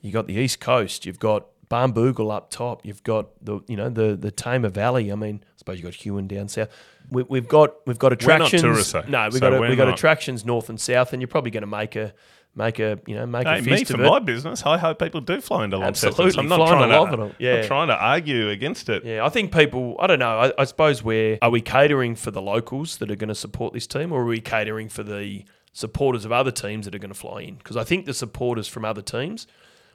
you've 0.00 0.14
got 0.14 0.26
the 0.26 0.34
east 0.34 0.58
coast. 0.58 1.04
You've 1.04 1.18
got 1.18 1.46
Barnbougle 1.70 2.32
up 2.34 2.50
top. 2.50 2.84
You've 2.84 3.02
got 3.02 3.28
the 3.44 3.60
you 3.68 3.76
know 3.76 3.90
the 3.90 4.16
the 4.16 4.30
Tamar 4.30 4.70
Valley. 4.70 5.12
I 5.12 5.14
mean, 5.14 5.44
I 5.44 5.52
suppose 5.58 5.76
you've 5.76 5.84
got 5.84 5.94
Huon 5.94 6.26
down 6.26 6.48
south. 6.48 6.68
We, 7.10 7.22
we've 7.24 7.48
got 7.48 7.86
we've 7.86 7.98
got 7.98 8.12
We're 8.12 8.38
not 8.38 8.46
attractions. 8.48 8.62
tourists, 8.62 8.92
though, 8.92 9.04
no, 9.06 9.24
we've 9.24 9.34
so 9.34 9.50
got 9.50 9.60
we've 9.60 9.76
got 9.76 9.84
not. 9.84 9.94
attractions 9.94 10.44
north 10.44 10.68
and 10.70 10.80
south, 10.80 11.12
and 11.12 11.20
you're 11.20 11.28
probably 11.28 11.50
going 11.50 11.60
to 11.62 11.66
make 11.66 11.94
a 11.96 12.14
make 12.56 12.78
a 12.78 12.98
you 13.06 13.14
know 13.14 13.26
make 13.26 13.46
Hey, 13.46 13.58
a 13.58 13.62
me 13.62 13.70
fist 13.78 13.86
for 13.88 13.94
of 13.94 14.00
it. 14.00 14.08
my 14.08 14.18
business, 14.18 14.64
I 14.64 14.78
hope 14.78 14.98
people 14.98 15.20
do 15.20 15.40
fly 15.40 15.64
into 15.64 15.78
Launceston. 15.78 16.10
Absolutely, 16.10 16.38
I'm 16.40 16.48
not 16.48 16.68
trying 16.68 16.88
to, 17.10 17.34
yeah. 17.38 17.56
not 17.56 17.64
trying 17.66 17.88
to 17.88 17.96
argue 17.96 18.50
against 18.50 18.88
it. 18.88 19.04
Yeah, 19.04 19.24
I 19.24 19.28
think 19.28 19.52
people. 19.52 19.96
I 19.98 20.06
don't 20.06 20.18
know. 20.18 20.38
I, 20.38 20.52
I 20.58 20.64
suppose 20.64 21.02
we're 21.02 21.38
are 21.42 21.50
we 21.50 21.60
catering 21.60 22.14
for 22.14 22.30
the 22.30 22.42
locals 22.42 22.98
that 22.98 23.10
are 23.10 23.16
going 23.16 23.28
to 23.28 23.34
support 23.34 23.74
this 23.74 23.86
team, 23.86 24.12
or 24.12 24.22
are 24.22 24.26
we 24.26 24.40
catering 24.40 24.88
for 24.88 25.02
the 25.02 25.44
supporters 25.72 26.24
of 26.24 26.32
other 26.32 26.52
teams 26.52 26.84
that 26.84 26.94
are 26.94 26.98
going 26.98 27.12
to 27.12 27.18
fly 27.18 27.42
in? 27.42 27.56
Because 27.56 27.76
I 27.76 27.84
think 27.84 28.06
the 28.06 28.14
supporters 28.14 28.68
from 28.68 28.84
other 28.84 29.02
teams 29.02 29.46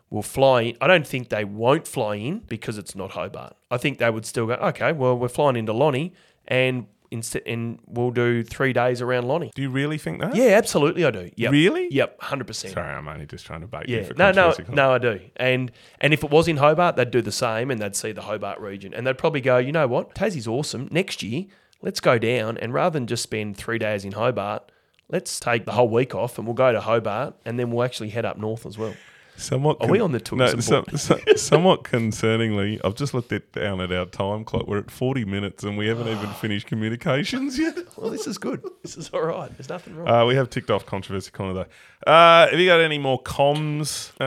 will 0.10 0.24
fly 0.24 0.62
in. 0.64 0.78
I 0.82 0.88
don't 0.88 1.08
think 1.08 1.30
they 1.30 1.46
won't 1.46 1.88
fly 1.88 2.16
in 2.16 2.40
because 2.40 2.78
it's 2.78 2.96
not 2.96 3.12
Hobart. 3.12 3.56
I 3.72 3.78
think 3.78 4.00
they 4.00 4.10
would 4.10 4.26
still 4.26 4.48
go. 4.48 4.54
Okay, 4.54 4.92
well 4.92 5.18
we're 5.18 5.30
flying 5.30 5.56
into 5.56 5.72
Lonnie, 5.74 6.14
and 6.48 6.88
instead, 7.12 7.44
and 7.46 7.80
we'll 7.86 8.12
do 8.12 8.44
three 8.44 8.74
days 8.74 9.02
around 9.02 9.28
Lonnie. 9.28 9.52
Do 9.56 9.62
you 9.62 9.70
really 9.70 9.98
think 9.98 10.22
that? 10.22 10.36
Yeah, 10.36 10.58
absolutely, 10.58 11.06
I 11.06 11.12
do. 11.12 11.32
Yep. 11.36 11.52
Really? 11.52 11.88
Yep, 11.92 12.22
hundred 12.22 12.48
percent. 12.48 12.74
Sorry, 12.74 12.94
I'm 12.94 13.08
only 13.08 13.26
just 13.26 13.46
trying 13.46 13.62
to 13.62 13.68
bait 13.68 13.88
Yeah, 13.88 14.00
you 14.00 14.04
for 14.06 14.14
no, 14.16 14.32
no, 14.32 14.54
no, 14.70 14.92
I 14.92 14.98
do. 14.98 15.20
And 15.36 15.72
and 16.02 16.14
if 16.14 16.24
it 16.24 16.30
was 16.30 16.48
in 16.48 16.58
Hobart, 16.58 16.96
they'd 16.96 17.12
do 17.12 17.22
the 17.22 17.32
same, 17.32 17.72
and 17.72 17.82
they'd 17.82 17.96
see 17.96 18.12
the 18.12 18.22
Hobart 18.22 18.60
region, 18.60 18.94
and 18.94 19.06
they'd 19.06 19.18
probably 19.18 19.42
go, 19.42 19.58
you 19.58 19.72
know 19.72 19.88
what, 19.88 20.16
Tassie's 20.16 20.48
awesome. 20.48 20.88
Next 20.92 21.24
year, 21.24 21.46
let's 21.82 22.00
go 22.00 22.18
down, 22.18 22.58
and 22.58 22.74
rather 22.74 22.94
than 22.94 23.08
just 23.08 23.24
spend 23.24 23.58
three 23.58 23.78
days 23.80 24.06
in 24.06 24.14
Hobart, 24.14 24.72
let's 25.10 25.40
take 25.40 25.66
the 25.66 25.74
whole 25.74 25.90
week 25.90 26.14
off, 26.16 26.38
and 26.38 26.48
we'll 26.48 26.54
go 26.54 26.72
to 26.72 26.82
Hobart, 26.82 27.36
and 27.46 27.60
then 27.60 27.72
we'll 27.72 27.84
actually 27.84 28.10
head 28.10 28.26
up 28.26 28.38
north 28.38 28.66
as 28.66 28.78
well. 28.78 28.96
Somewhat. 29.40 29.78
Are 29.82 29.88
we 29.88 30.00
on 30.00 30.12
the 30.12 30.20
tourism 30.20 30.62
so- 30.62 30.86
somewhat 31.36 31.84
concerningly, 31.84 32.80
I've 32.84 32.96
just 32.96 33.14
looked 33.14 33.32
at, 33.32 33.52
down 33.54 33.82
at 33.82 33.92
our 33.92 34.06
time 34.06 34.44
clock. 34.44 34.68
We're 34.68 34.80
at 34.80 34.92
40 34.92 35.26
minutes 35.26 35.64
and 35.64 35.78
we 35.78 35.88
haven't 35.88 36.08
even 36.10 36.30
finished 36.42 36.68
communications 36.68 37.58
yet. 37.58 37.78
Well, 37.98 38.10
this 38.10 38.28
is 38.28 38.38
good. 38.38 38.62
This 38.84 38.98
is 38.98 39.10
all 39.10 39.22
right. 39.24 39.50
There's 39.58 39.70
nothing 39.70 39.96
wrong. 39.96 40.08
Uh, 40.08 40.26
we 40.26 40.36
have 40.36 40.50
ticked 40.50 40.70
off 40.70 40.86
controversy 40.86 41.32
corner 41.32 41.54
though. 41.54 42.12
Uh, 42.12 42.50
have 42.50 42.60
you 42.60 42.68
got 42.68 42.82
any 42.82 42.98
more 43.00 43.22
comms? 43.24 44.12
Uh, 44.20 44.26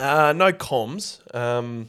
Uh, 0.00 0.32
no 0.36 0.52
comms. 0.52 1.20
Um, 1.34 1.88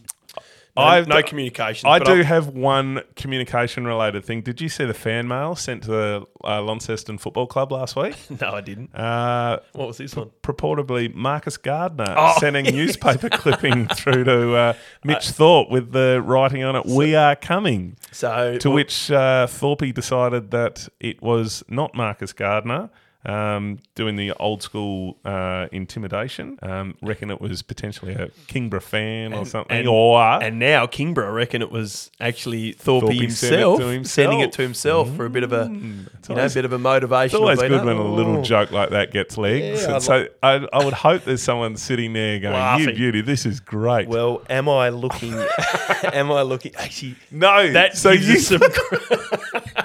no, 0.77 0.83
I've 0.83 1.07
no 1.07 1.21
communications. 1.21 1.89
I 1.89 1.99
do 1.99 2.11
I've- 2.13 2.23
have 2.23 2.47
one 2.47 3.01
communication 3.15 3.85
related 3.85 4.23
thing. 4.23 4.41
Did 4.41 4.61
you 4.61 4.69
see 4.69 4.85
the 4.85 4.93
fan 4.93 5.27
mail 5.27 5.55
sent 5.55 5.83
to 5.83 5.89
the 5.89 6.25
uh, 6.43 6.61
Launceston 6.61 7.17
Football 7.17 7.47
Club 7.47 7.71
last 7.71 7.95
week? 7.95 8.15
No, 8.41 8.51
I 8.51 8.61
didn't. 8.61 8.95
Uh, 8.95 9.59
What 9.73 9.87
was 9.87 9.97
this 9.97 10.15
one? 10.15 10.31
purportedly 10.43 11.13
Marcus 11.13 11.57
Gardner 11.57 12.13
Oh, 12.17 12.35
sending 12.39 12.65
newspaper 12.73 13.29
clipping 13.29 13.87
through 13.89 14.23
to 14.23 14.55
uh, 14.55 14.73
Mitch 15.03 15.29
Thorp 15.29 15.69
with 15.69 15.91
the 15.91 16.21
writing 16.25 16.63
on 16.63 16.75
it, 16.75 16.85
"We 16.85 17.15
are 17.15 17.35
coming." 17.35 17.97
So 18.11 18.57
To 18.59 18.69
well, 18.69 18.75
which 18.75 19.11
uh, 19.11 19.47
Thorp 19.47 19.79
decided 19.93 20.51
that 20.51 20.87
it 20.99 21.21
was 21.21 21.63
not 21.67 21.93
Marcus 21.95 22.33
Gardner 22.33 22.89
um, 23.25 23.77
doing 23.95 24.15
the 24.15 24.33
old 24.33 24.63
school 24.63 25.17
uh, 25.25 25.67
intimidation. 25.71 26.57
Um, 26.63 26.95
reckon 27.01 27.29
it 27.29 27.39
was 27.39 27.61
potentially 27.61 28.13
a 28.13 28.29
Kingborough 28.47 28.79
fan 28.81 29.33
or 29.33 29.45
something, 29.45 29.77
and- 29.77 29.87
or 29.87 30.19
And 30.21 30.57
now 30.59 30.87
Kingborough 30.87 31.31
reckon 31.31 31.61
it 31.61 31.71
was 31.71 32.09
actually 32.19 32.73
Thorp, 32.73 33.03
Thorp 33.03 33.11
sent 33.11 33.13
it 33.15 33.21
himself, 33.21 33.79
to 33.79 33.85
himself. 33.87 34.11
sending 34.13 34.39
it 34.39 34.51
to 34.53 34.61
himself 34.63 35.15
for 35.15 35.25
a 35.25 35.29
bit 35.29 35.43
of 35.43 35.53
a, 35.53 35.65
you 35.71 35.79
know, 35.79 36.05
a 36.29 36.33
always- 36.33 36.53
bit 36.55 36.65
of 36.65 36.73
a 36.73 36.79
motivation. 36.79 37.25
It's 37.25 37.35
always 37.35 37.59
good 37.59 37.85
when 37.85 37.97
a 37.97 38.03
little 38.13 38.37
"Oh." 38.37 38.41
joke 38.43 38.71
like 38.71 38.89
that 38.89 39.11
gets 39.11 39.37
legs. 39.37 39.83
Yeah, 39.83 39.93
and 39.95 40.03
so 40.03 40.27
I, 40.41 40.67
I 40.73 40.83
would 40.83 40.93
hope 40.93 41.23
there's 41.25 41.43
someone 41.43 41.75
sitting 41.77 42.13
there 42.13 42.39
going, 42.39 42.53
"You 42.55 42.59
Laughing. 42.59 42.95
beauty, 42.95 43.21
this 43.21 43.45
is 43.45 43.59
great." 43.59 44.07
Well, 44.07 44.41
am 44.49 44.67
I 44.67 44.89
looking? 44.89 45.33
am 46.13 46.31
I 46.31 46.41
looking? 46.41 46.75
Actually, 46.75 47.15
no, 47.29 47.71
that 47.73 47.97
so 47.97 48.13
gives 48.17 48.49
you. 48.51 48.57
us 48.57 48.61
some. 48.61 49.71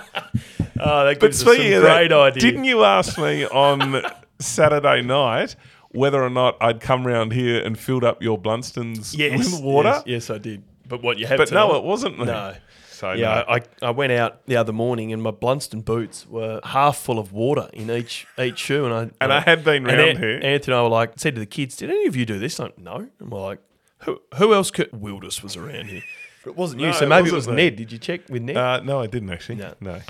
oh, 0.81 1.05
that 1.07 1.21
but 1.21 1.27
gives 1.29 1.41
us 1.41 1.45
some 1.47 1.55
speaking 1.55 1.75
of 1.75 1.83
great 1.83 2.13
idea. 2.13 2.41
didn't 2.41 2.65
you 2.65 2.85
ask 2.85 3.19
me 3.19 3.45
on 3.47 4.03
Saturday 4.39 5.03
night 5.03 5.57
whether 5.91 6.23
or 6.23 6.31
not 6.31 6.57
I'd 6.61 6.81
come 6.81 7.07
round 7.07 7.33
here 7.33 7.63
and 7.65 7.79
filled 7.79 8.05
up 8.05 8.23
your 8.23 8.39
Blundstones 8.39 9.17
Yes, 9.17 9.53
with 9.53 9.63
water? 9.63 10.03
Yes, 10.05 10.29
yes, 10.29 10.31
I 10.31 10.39
did. 10.39 10.63
But 10.89 11.03
what 11.03 11.19
you 11.19 11.27
have? 11.27 11.39
But 11.39 11.51
no, 11.53 11.75
it 11.77 11.83
wasn't 11.85 12.19
me. 12.19 12.27
No. 12.27 12.55
So 12.91 13.13
Yeah, 13.13 13.45
no. 13.47 13.55
I, 13.55 13.61
I 13.89 13.91
went 13.91 14.13
out 14.13 14.47
the 14.47 14.57
other 14.57 14.73
morning 14.73 15.13
and 15.13 15.23
my 15.23 15.31
Blundstone 15.31 15.85
boots 15.85 16.27
were 16.27 16.61
half 16.65 16.97
full 16.97 17.19
of 17.19 17.33
water 17.33 17.69
in 17.73 17.91
each 17.91 18.27
each 18.39 18.59
shoe, 18.59 18.85
and 18.87 18.95
I 18.95 19.11
And 19.21 19.33
I 19.33 19.41
had 19.41 19.65
been 19.65 19.85
round 19.85 20.19
here. 20.19 20.41
Anthony 20.43 20.73
and 20.73 20.75
I 20.75 20.83
were 20.83 20.89
like, 20.89 21.13
said 21.17 21.35
to 21.35 21.41
the 21.41 21.47
kids, 21.47 21.77
"Did 21.77 21.91
any 21.91 22.07
of 22.07 22.17
you 22.17 22.25
do 22.25 22.39
this?" 22.39 22.59
Like, 22.59 22.79
no. 22.79 23.07
And 23.19 23.31
we're 23.31 23.43
like, 23.43 23.59
"Who 24.05 24.21
who 24.37 24.55
else 24.55 24.71
could?" 24.71 24.91
Wilders 24.93 25.43
was 25.43 25.57
around 25.57 25.87
here, 25.87 26.03
but 26.43 26.51
it 26.51 26.57
wasn't 26.57 26.81
you. 26.81 26.87
No, 26.87 26.93
so 26.93 27.07
maybe 27.07 27.29
it 27.29 27.33
wasn't 27.33 27.57
was. 27.57 27.65
Ned. 27.65 27.77
Did 27.77 27.93
you 27.93 27.99
check 27.99 28.21
with 28.31 28.43
Ned? 28.43 28.57
Uh, 28.57 28.81
no, 28.81 29.01
I 29.01 29.09
didn't 29.09 29.29
actually. 29.31 29.57
No. 29.57 29.75
No, 29.81 30.01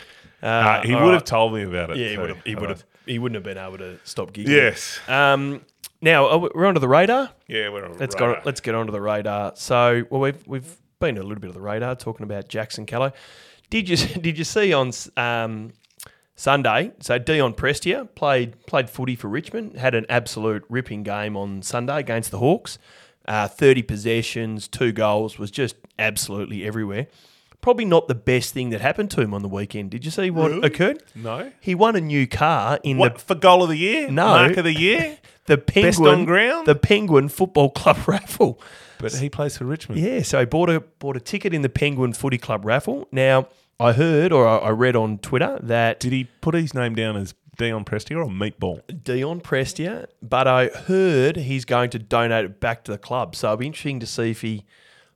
Uh, 0.43 0.83
he 0.83 0.95
would 0.95 1.01
right. 1.03 1.13
have 1.15 1.25
told 1.25 1.55
me 1.55 1.63
about 1.63 1.91
it. 1.91 1.97
Yeah, 1.97 2.09
he 2.09 2.19
would 2.19 2.29
have. 2.31 2.43
He 2.45 2.55
would 2.55 2.69
have. 2.71 2.85
He 3.07 3.19
wouldn't 3.19 3.37
have 3.37 3.45
been 3.45 3.59
able 3.59 3.79
to 3.79 3.99
stop 4.05 4.33
giggling. 4.33 4.57
Yes. 4.57 4.99
Um. 5.09 5.63
Now 6.03 6.37
we- 6.37 6.51
we're 6.55 6.67
onto 6.67 6.81
the 6.81 6.89
radar. 6.89 7.31
Yeah, 7.49 7.71
we're 7.71 7.85
on 7.87 7.97
Let's 7.99 8.15
radar. 8.15 8.35
go. 8.35 8.41
Let's 8.45 8.61
get 8.61 8.75
onto 8.75 8.93
the 8.93 9.01
radar. 9.01 9.53
So, 9.57 10.05
well, 10.11 10.21
we've 10.21 10.47
we've 10.47 10.77
been 11.01 11.17
a 11.19 11.23
little 11.23 11.41
bit 11.41 11.49
of 11.49 11.55
the 11.55 11.61
radar 11.61 11.95
talking 11.95 12.25
about 12.25 12.49
Jackson 12.49 12.85
Callow. 12.87 13.13
Did 13.71 13.89
you 13.89 13.97
did 14.21 14.37
you 14.39 14.45
see 14.45 14.73
on 14.73 14.93
um, 15.17 15.73
Sunday? 16.35 16.93
So 17.01 17.19
Dion 17.19 17.55
Prestia 17.55 18.09
played 18.15 18.67
played 18.67 18.91
footy 18.91 19.17
for 19.17 19.29
Richmond. 19.29 19.77
Had 19.77 19.95
an 19.95 20.07
absolute 20.09 20.65
ripping 20.69 21.03
game 21.03 21.37
on 21.37 21.63
Sunday 21.63 21.99
against 21.99 22.31
the 22.31 22.39
Hawks. 22.39 22.79
Uh, 23.27 23.49
Thirty 23.49 23.83
possessions, 23.83 24.69
two 24.69 24.93
goals, 24.93 25.39
was 25.39 25.51
just 25.51 25.77
absolutely 25.99 26.65
everywhere. 26.65 27.07
Probably 27.67 27.85
not 27.85 28.07
the 28.07 28.15
best 28.15 28.55
thing 28.55 28.71
that 28.71 28.81
happened 28.81 29.11
to 29.11 29.21
him 29.21 29.35
on 29.35 29.43
the 29.43 29.49
weekend. 29.49 29.91
Did 29.91 30.05
you 30.05 30.13
see 30.13 30.31
what 30.31 30.65
occurred? 30.65 31.03
No. 31.17 31.51
He 31.59 31.75
won 31.75 31.97
a 31.97 32.01
new 32.01 32.25
car 32.29 32.79
in 32.85 32.97
What 32.97 33.15
the 33.15 33.21
for 33.23 33.35
goal 33.35 33.65
of 33.65 33.71
the 33.71 33.77
year? 33.77 34.09
No. 34.09 34.25
mark 34.25 34.57
of 34.57 34.63
the 34.63 34.73
year. 34.73 35.19
the 35.47 35.59
Penguin 35.59 36.21
on 36.21 36.25
ground? 36.27 36.69
the 36.69 36.77
Penguin 36.77 37.29
Football 37.29 37.71
Club 37.71 37.97
raffle. 38.07 38.61
but 39.01 39.13
he 39.17 39.29
plays 39.29 39.59
for 39.59 39.65
Richmond. 39.65 40.01
Yeah, 40.01 40.23
so 40.23 40.39
I 40.39 40.45
bought 40.45 40.71
a 40.71 40.79
bought 40.79 41.17
a 41.17 41.21
ticket 41.21 41.53
in 41.53 41.63
the 41.63 41.69
Penguin 41.69 42.13
Footy 42.13 42.39
Club 42.39 42.65
raffle. 42.65 43.09
Now 43.11 43.49
I 43.81 43.95
heard 43.95 44.31
or 44.31 44.47
I 44.47 44.59
I 44.59 44.71
read 44.71 44.95
on 44.95 45.19
Twitter 45.19 45.59
that 45.61 45.99
Did 45.99 46.13
he 46.13 46.29
put 46.41 46.55
his 46.55 46.73
name 46.73 46.95
down 46.95 47.17
as 47.17 47.35
Dion 47.59 47.85
Prestia 47.85 48.25
or 48.25 48.31
Meatball? 48.31 48.83
Dion 49.03 49.41
Prestia, 49.41 50.07
but 50.23 50.47
I 50.47 50.69
heard 50.69 51.35
he's 51.35 51.65
going 51.65 51.91
to 51.91 51.99
donate 51.99 52.45
it 52.45 52.61
back 52.61 52.85
to 52.85 52.93
the 52.93 52.99
club. 52.99 53.35
So 53.35 53.49
it'll 53.49 53.57
be 53.57 53.67
interesting 53.67 53.99
to 53.99 54.07
see 54.07 54.31
if 54.31 54.43
he 54.43 54.65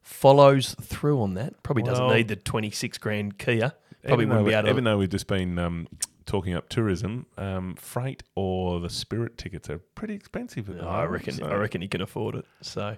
follows 0.02 0.74
through 0.80 1.20
on 1.22 1.34
that. 1.34 1.62
Probably 1.62 1.82
doesn't 1.82 2.04
Well- 2.06 2.14
need 2.14 2.28
the 2.28 2.36
twenty 2.36 2.70
six 2.70 2.98
grand 2.98 3.38
Kia. 3.38 3.72
Probably 4.04 4.24
even 4.24 4.28
wouldn't 4.30 4.46
though, 4.46 4.50
be 4.50 4.54
able 4.54 4.62
to. 4.64 4.70
even 4.70 4.84
though 4.84 4.98
we've 4.98 5.10
just 5.10 5.26
been 5.26 5.58
um, 5.58 5.86
talking 6.24 6.54
up 6.54 6.68
tourism, 6.70 7.26
um, 7.36 7.74
freight 7.74 8.22
or 8.34 8.80
the 8.80 8.88
Spirit 8.88 9.36
tickets 9.36 9.68
are 9.68 9.78
pretty 9.94 10.14
expensive. 10.14 10.70
At 10.70 10.78
the 10.78 10.82
I 10.84 10.86
moment, 11.04 11.10
reckon. 11.12 11.34
so- 11.34 11.46
I 11.46 11.54
reckon 11.56 11.82
he 11.82 11.88
can 11.88 12.00
afford 12.00 12.34
it. 12.36 12.46
So, 12.62 12.96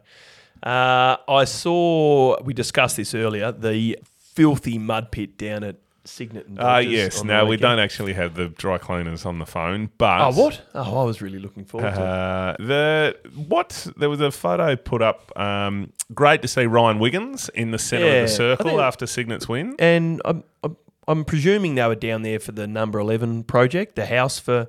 uh, 0.63 1.17
I 1.29 1.45
saw. 1.45 2.41
We 2.43 2.55
discussed 2.55 2.97
this 2.97 3.15
earlier. 3.15 3.51
The 3.53 3.99
filthy 4.35 4.79
mud 4.79 5.11
pit 5.11 5.37
down 5.37 5.65
at 5.65 5.77
Cygnet 6.05 6.47
and 6.47 6.59
Ah, 6.61 6.77
Dodges 6.77 6.93
yes. 6.93 7.21
on 7.21 7.27
the 7.27 7.33
Now 7.33 7.45
we 7.45 7.51
weekend. 7.51 7.63
don't 7.63 7.79
actually 7.81 8.13
have 8.15 8.35
the 8.35 8.49
dry 8.49 8.79
cleaners 8.79 9.25
on 9.27 9.39
the 9.39 9.47
phone, 9.47 9.91
but 9.99 10.21
Oh, 10.21 10.31
what? 10.41 10.63
Oh, 10.75 11.01
I 11.01 11.05
was 11.05 11.21
really 11.21 11.39
looking 11.39 11.65
forward 11.65 11.95
to 11.95 12.01
it. 12.01 12.07
Uh, 12.07 12.57
the 12.59 13.17
what 13.35 13.87
there 13.97 14.09
was 14.11 14.21
a 14.21 14.31
photo 14.31 14.75
put 14.77 15.03
up. 15.03 15.31
Um, 15.39 15.93
great 16.15 16.43
to 16.43 16.49
see 16.49 16.67
Ryan 16.67 16.99
Wiggins 16.99 17.49
in 17.55 17.71
the 17.71 17.79
centre 17.79 18.07
Yeah, 18.07 18.13
of 18.23 18.29
the 18.29 18.35
circle 18.35 18.81
after 18.81 19.07
Cygnet's 19.07 19.49
win. 19.49 19.75
And 19.79 20.21
I'm, 20.25 20.45
I'm, 20.63 20.77
I'm 21.09 21.25
presuming 21.25 21.75
they 21.75 21.87
were 21.87 21.95
down 21.95 22.23
there 22.23 22.39
for 22.41 22.53
the 22.53 22.67
number 22.67 22.99
11 22.99 23.45
project, 23.45 23.97
the 23.97 24.07
house 24.07 24.39
for 24.39 24.69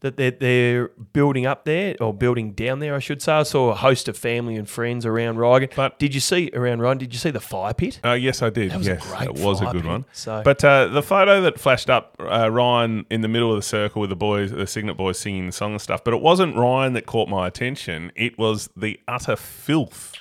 that 0.00 0.18
they're, 0.18 0.30
they're 0.30 0.88
building 1.14 1.46
up 1.46 1.64
there 1.64 1.96
or 2.00 2.12
building 2.12 2.52
down 2.52 2.80
there, 2.80 2.94
I 2.94 2.98
should 2.98 3.22
say. 3.22 3.32
I 3.32 3.42
saw 3.44 3.70
a 3.70 3.74
host 3.74 4.08
of 4.08 4.16
family 4.16 4.54
and 4.56 4.68
friends 4.68 5.06
around 5.06 5.36
Rygan. 5.36 5.74
But- 5.74 5.98
did 5.98 6.12
you 6.14 6.20
see 6.20 6.50
around 6.52 6.80
Rygan? 6.80 6.98
Did 6.98 7.14
you 7.14 7.18
see 7.18 7.30
the 7.30 7.40
fire 7.40 7.72
pit? 7.72 7.98
Uh, 8.04 8.12
yes, 8.12 8.42
I 8.42 8.50
did. 8.50 8.72
That 8.72 8.78
was 8.78 8.88
a 8.88 8.96
great 8.96 9.22
it 9.22 9.38
was 9.38 9.62
a 9.62 9.64
good 9.64 9.82
pit, 9.82 9.86
one. 9.86 10.04
so- 10.12 10.42
But 10.44 10.62
uh, 10.62 10.88
the 10.88 11.02
photo 11.02 11.40
that 11.40 11.58
flashed 11.58 11.88
up, 11.88 12.14
uh, 12.20 12.50
Ryan 12.50 13.06
in 13.10 13.22
the 13.22 13.28
middle 13.28 13.50
of 13.50 13.56
the 13.56 13.62
circle 13.62 14.02
with 14.02 14.10
the 14.10 14.16
boys, 14.16 14.50
the 14.52 14.66
Cygnet 14.66 14.98
boys 14.98 15.18
singing 15.18 15.46
the 15.46 15.52
song 15.52 15.72
and 15.72 15.80
stuff. 15.80 16.04
But 16.04 16.12
it 16.12 16.20
wasn't 16.20 16.56
Ryan 16.56 16.92
that 16.92 17.06
caught 17.06 17.30
my 17.30 17.46
attention. 17.46 18.12
It 18.14 18.38
was 18.38 18.68
the 18.76 19.00
utter 19.08 19.34
filth 19.34 20.12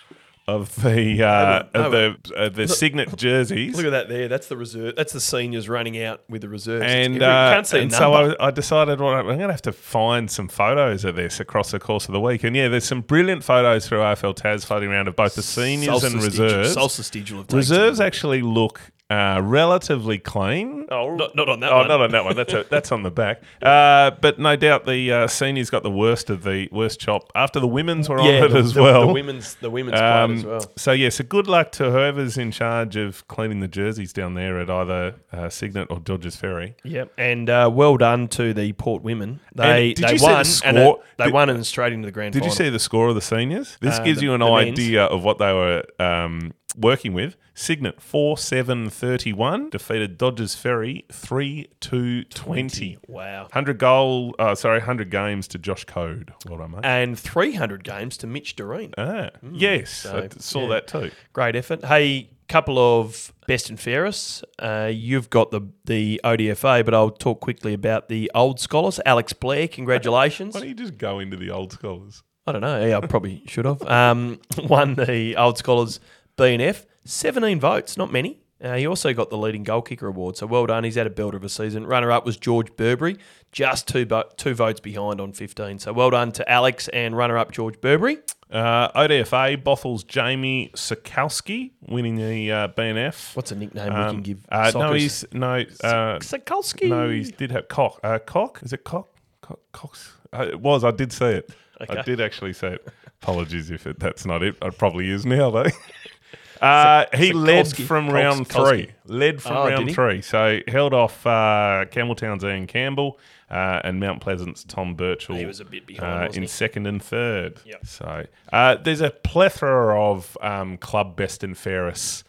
of 0.47 0.75
the 0.83 1.23
uh, 1.25 1.63
no, 1.73 1.85
of 1.85 1.91
the 1.91 2.35
uh, 2.35 2.49
the 2.49 2.67
Cygnet 2.67 3.15
jerseys. 3.15 3.75
Look 3.75 3.85
at 3.85 3.89
that 3.91 4.09
there. 4.09 4.27
That's 4.27 4.47
the 4.47 4.57
reserve. 4.57 4.95
That's 4.95 5.13
the 5.13 5.19
seniors 5.19 5.67
running 5.67 6.01
out 6.01 6.21
with 6.29 6.41
the 6.41 6.49
reserves. 6.49 6.85
and 6.87 7.21
uh, 7.21 7.53
can't 7.53 7.67
see 7.67 7.79
and 7.81 7.91
so. 7.91 8.13
I, 8.13 8.47
I 8.47 8.51
decided 8.51 8.99
well, 8.99 9.13
I'm 9.13 9.25
going 9.25 9.39
to 9.39 9.47
have 9.51 9.61
to 9.63 9.71
find 9.71 10.29
some 10.29 10.47
photos 10.47 11.03
of 11.03 11.15
this 11.15 11.39
across 11.39 11.71
the 11.71 11.79
course 11.79 12.07
of 12.07 12.13
the 12.13 12.21
week. 12.21 12.43
And 12.43 12.55
yeah, 12.55 12.67
there's 12.67 12.85
some 12.85 13.01
brilliant 13.01 13.43
photos 13.43 13.87
through 13.87 13.99
AFL 13.99 14.35
Taz 14.35 14.65
floating 14.65 14.89
around 14.89 15.07
of 15.07 15.15
both 15.15 15.35
the 15.35 15.41
seniors 15.43 16.03
and 16.03 16.13
Solstice 16.13 16.23
Digital- 16.23 16.45
reserves. 16.45 16.73
Solstice 16.73 17.09
Digital 17.09 17.45
Reserves 17.51 17.99
actually 17.99 18.41
look 18.41 18.81
uh, 19.10 19.39
relatively 19.43 20.18
clean. 20.18 20.88
Oh, 20.89 21.16
not, 21.16 21.36
not 21.36 21.47
on 21.47 21.60
that 21.60 21.72
Oh, 21.72 21.78
one. 21.78 21.88
not 21.88 22.01
on 22.01 22.12
that 22.12 22.26
one. 22.26 22.36
That's 22.36 22.53
a, 22.53 22.64
that's 22.70 22.91
on 22.91 23.03
the 23.03 23.12
back. 23.12 23.41
Uh, 23.62 24.12
but 24.20 24.39
no 24.39 24.56
doubt 24.56 24.86
the 24.86 25.12
uh, 25.12 25.28
seniors 25.28 25.70
got 25.70 25.84
the 25.84 25.91
worst 25.91 26.30
of 26.32 26.43
the 26.43 26.68
worst 26.72 26.99
chop 26.99 27.32
after 27.36 27.60
the 27.60 27.68
women's 27.68 28.10
were 28.10 28.20
yeah, 28.22 28.39
on 28.39 28.43
it 28.45 28.47
the, 28.53 28.58
as 28.60 28.74
the- 28.74 28.82
well. 28.82 29.08
The 29.08 29.14
women's, 29.14 29.56
the 29.56 29.70
women's 29.70 29.99
Um, 29.99 30.01
club 30.01 30.32
as 30.32 30.45
well. 30.45 30.74
So 30.78 30.91
yeah, 30.91 31.10
so 31.10 31.24
good 31.24 31.47
luck 31.47 31.72
to 31.74 31.91
whoever's 31.91 32.38
in 32.38 32.51
charge 32.51 32.95
of 32.95 33.28
cleaning 33.28 33.60
the 33.60 33.68
jerseys 33.68 34.12
down 34.12 34.34
there 34.34 34.60
at 34.60 34.70
either 34.70 35.16
uh, 35.32 35.49
Cygnet 35.49 35.88
or 35.91 35.99
Dodges 35.99 36.36
Ferry. 36.36 36.76
Yep, 36.84 37.12
and 37.18 37.49
uh, 37.49 37.70
well 37.72 37.97
done 37.97 38.28
to 38.30 38.53
the 38.53 38.74
Port 38.74 39.03
women. 39.03 39.39
They 39.53 39.93
did 39.93 40.06
they 40.08 40.12
you 40.14 40.18
see 40.18 40.26
the 40.26 40.32
won 40.32 40.38
and 40.39 40.47
score? 40.47 40.97
uh, 40.99 41.03
they 41.18 41.24
Did- 41.26 41.34
won 41.34 41.49
and 41.49 41.66
straight 41.66 41.93
into 41.93 42.08
the 42.08 42.12
grand 42.12 42.34
Did 42.34 42.43
you 42.43 42.51
see 42.51 42.70
the 42.70 42.80
score 42.80 43.08
of 43.10 43.16
the 43.16 43.22
seniors? 43.22 43.78
This 43.82 43.99
Uh, 43.99 44.03
gives 44.03 44.20
the- 44.20 44.26
you 44.26 44.34
an 44.34 44.39
the 44.39 44.49
men's? 44.51 44.72
idea 44.80 45.03
of 45.06 45.24
what 45.24 45.38
they 45.38 45.53
were 45.53 45.84
um, 45.99 46.53
working 46.78 47.13
with. 47.13 47.38
Cygnet 47.53 48.01
4 48.01 48.38
7 48.38 48.89
31 48.89 49.69
defeated 49.69 50.17
Dodges 50.17 50.55
Ferry 50.55 51.05
3 51.11 51.67
2 51.80 52.23
20. 52.26 52.97
Wow. 53.07 53.43
100 53.43 53.78
goal, 53.78 54.36
uh, 54.39 54.55
sorry, 54.55 54.80
100 54.80 55.09
games 55.09 55.47
to 55.49 55.57
Josh 55.57 55.86
Code. 55.86 56.34
Well 56.47 56.59
done, 56.59 56.71
mate. 56.71 56.82
And 56.84 57.17
300 57.17 57.84
games 57.84 58.17
to 58.17 58.28
Mitch 58.28 58.55
Doreen. 58.55 58.93
ah, 58.97 59.30
yes, 59.51 60.05
I 60.05 60.28
saw 60.38 60.63
yeah. 60.63 60.67
that 60.67 60.88
too. 60.88 61.11
Great 61.34 61.55
effort. 61.55 61.86
Hey, 61.86 62.30
couple 62.47 62.78
of 62.78 63.34
best 63.47 63.69
and 63.69 63.80
fairest. 63.80 64.43
Uh, 64.59 64.89
you've 64.93 65.30
got 65.30 65.51
the 65.51 65.61
the 65.86 66.21
ODFA, 66.23 66.84
but 66.86 66.93
I'll 66.93 67.09
talk 67.09 67.39
quickly 67.41 67.73
about 67.73 68.09
the 68.09 68.32
old 68.36 68.59
scholars. 68.59 68.99
Alex 69.05 69.34
Blair, 69.34 69.67
congratulations. 69.67 70.53
Why 70.53 70.61
don't 70.61 70.69
you 70.69 70.76
just 70.76 70.97
go 70.97 71.19
into 71.19 71.38
the 71.38 71.51
old 71.51 71.71
scholars? 71.71 72.23
I 72.47 72.51
don't 72.51 72.61
know. 72.61 72.86
Yeah, 72.86 72.97
I 72.97 73.07
probably 73.07 73.41
should 73.47 73.65
have. 73.65 73.82
Um, 73.84 74.39
won 74.65 74.95
the 74.95 75.36
Old 75.36 75.57
Scholars 75.57 75.99
BNF. 76.38 76.86
17 77.05 77.59
votes, 77.59 77.97
not 77.97 78.11
many. 78.11 78.39
Uh, 78.63 78.75
he 78.75 78.88
also 78.88 79.13
got 79.13 79.29
the 79.29 79.38
leading 79.38 79.63
goal 79.63 79.81
kicker 79.81 80.07
award, 80.07 80.38
so 80.38 80.47
well 80.47 80.65
done. 80.65 80.83
He's 80.86 80.95
had 80.95 81.05
a 81.05 81.09
builder 81.11 81.38
of 81.38 81.43
a 81.43 81.49
season. 81.49 81.86
Runner 81.86 82.09
up 82.11 82.25
was 82.25 82.38
George 82.38 82.75
Burberry, 82.77 83.17
just 83.51 83.88
two 83.88 84.05
bo- 84.05 84.29
two 84.38 84.55
votes 84.55 84.79
behind 84.79 85.19
on 85.21 85.33
15. 85.33 85.77
So 85.79 85.91
well 85.93 86.09
done 86.09 86.31
to 86.31 86.49
Alex 86.49 86.88
and 86.88 87.15
runner 87.15 87.38
up 87.38 87.51
George 87.51 87.79
Burberry. 87.81 88.19
Uh, 88.49 88.89
ODFA, 88.93 89.61
Bothwell's 89.61 90.03
Jamie 90.05 90.71
Sikowski 90.73 91.71
winning 91.81 92.15
the 92.15 92.51
uh, 92.51 92.67
BNF. 92.69 93.36
What's 93.36 93.51
a 93.51 93.55
nickname 93.55 93.93
we 93.93 93.99
Um, 93.99 94.15
can 94.15 94.21
give? 94.23 94.45
Uh, 94.49 94.71
no, 94.73 94.93
he's 94.93 95.25
no. 95.33 95.55
Uh, 95.83 96.19
Sikalski. 96.19 96.88
no, 96.89 97.09
he 97.09 97.23
did 97.23 97.51
have 97.51 97.67
cock. 97.67 97.99
Uh, 98.03 98.19
cock 98.19 98.61
is 98.63 98.71
it 98.71 98.83
cock? 98.86 99.09
cock 99.41 99.59
Cox. 99.73 100.13
Uh, 100.33 100.43
it 100.49 100.59
was. 100.61 100.83
I 100.83 100.91
did 100.91 101.11
see 101.11 101.25
it. 101.25 101.51
I 101.89 102.01
did 102.03 102.21
actually 102.21 102.53
see 102.53 102.67
it. 102.67 102.88
Apologies 103.21 103.69
if 103.69 103.86
it, 103.86 103.99
that's 103.99 104.25
not 104.25 104.41
it. 104.43 104.55
It 104.61 104.77
probably 104.77 105.09
is 105.09 105.25
now 105.25 105.49
though. 105.51 105.65
Uh, 106.62 107.06
he 107.16 107.34
led 107.34 107.68
from 107.76 108.08
Kolsky. 108.10 108.14
round 108.14 108.47
three. 108.47 108.91
Led 109.06 109.41
from 109.41 109.58
Oh, 109.58 109.68
round 109.68 109.88
he? 109.89 109.93
three. 109.93 110.22
So 110.22 110.60
held 110.68 110.93
off 110.93 111.26
uh, 111.26 111.86
Campbelltown's 111.91 112.43
Ian 112.43 112.68
Campbell 112.68 113.20
uh, 113.49 113.82
and 113.84 113.99
Mount 113.99 114.22
Pleasant's 114.22 114.64
Tom 114.64 114.95
Birchall. 114.95 115.36
He 115.38 115.45
was 115.45 115.60
a 115.60 115.66
bit 115.66 115.86
behind, 115.86 116.12
uh, 116.14 116.18
wasn't 116.28 116.36
in 116.38 116.41
he? 116.43 116.47
second 116.47 116.88
and 116.88 117.01
third. 117.01 117.60
Yep. 117.66 117.86
So 117.86 118.26
uh, 118.51 118.76
there's 118.76 119.01
a 119.01 119.12
plethora 119.12 120.01
of 120.01 120.38
um, 120.41 120.78
club 120.78 121.16
best 121.16 121.43
and 121.43 121.58
fairest 121.58 122.24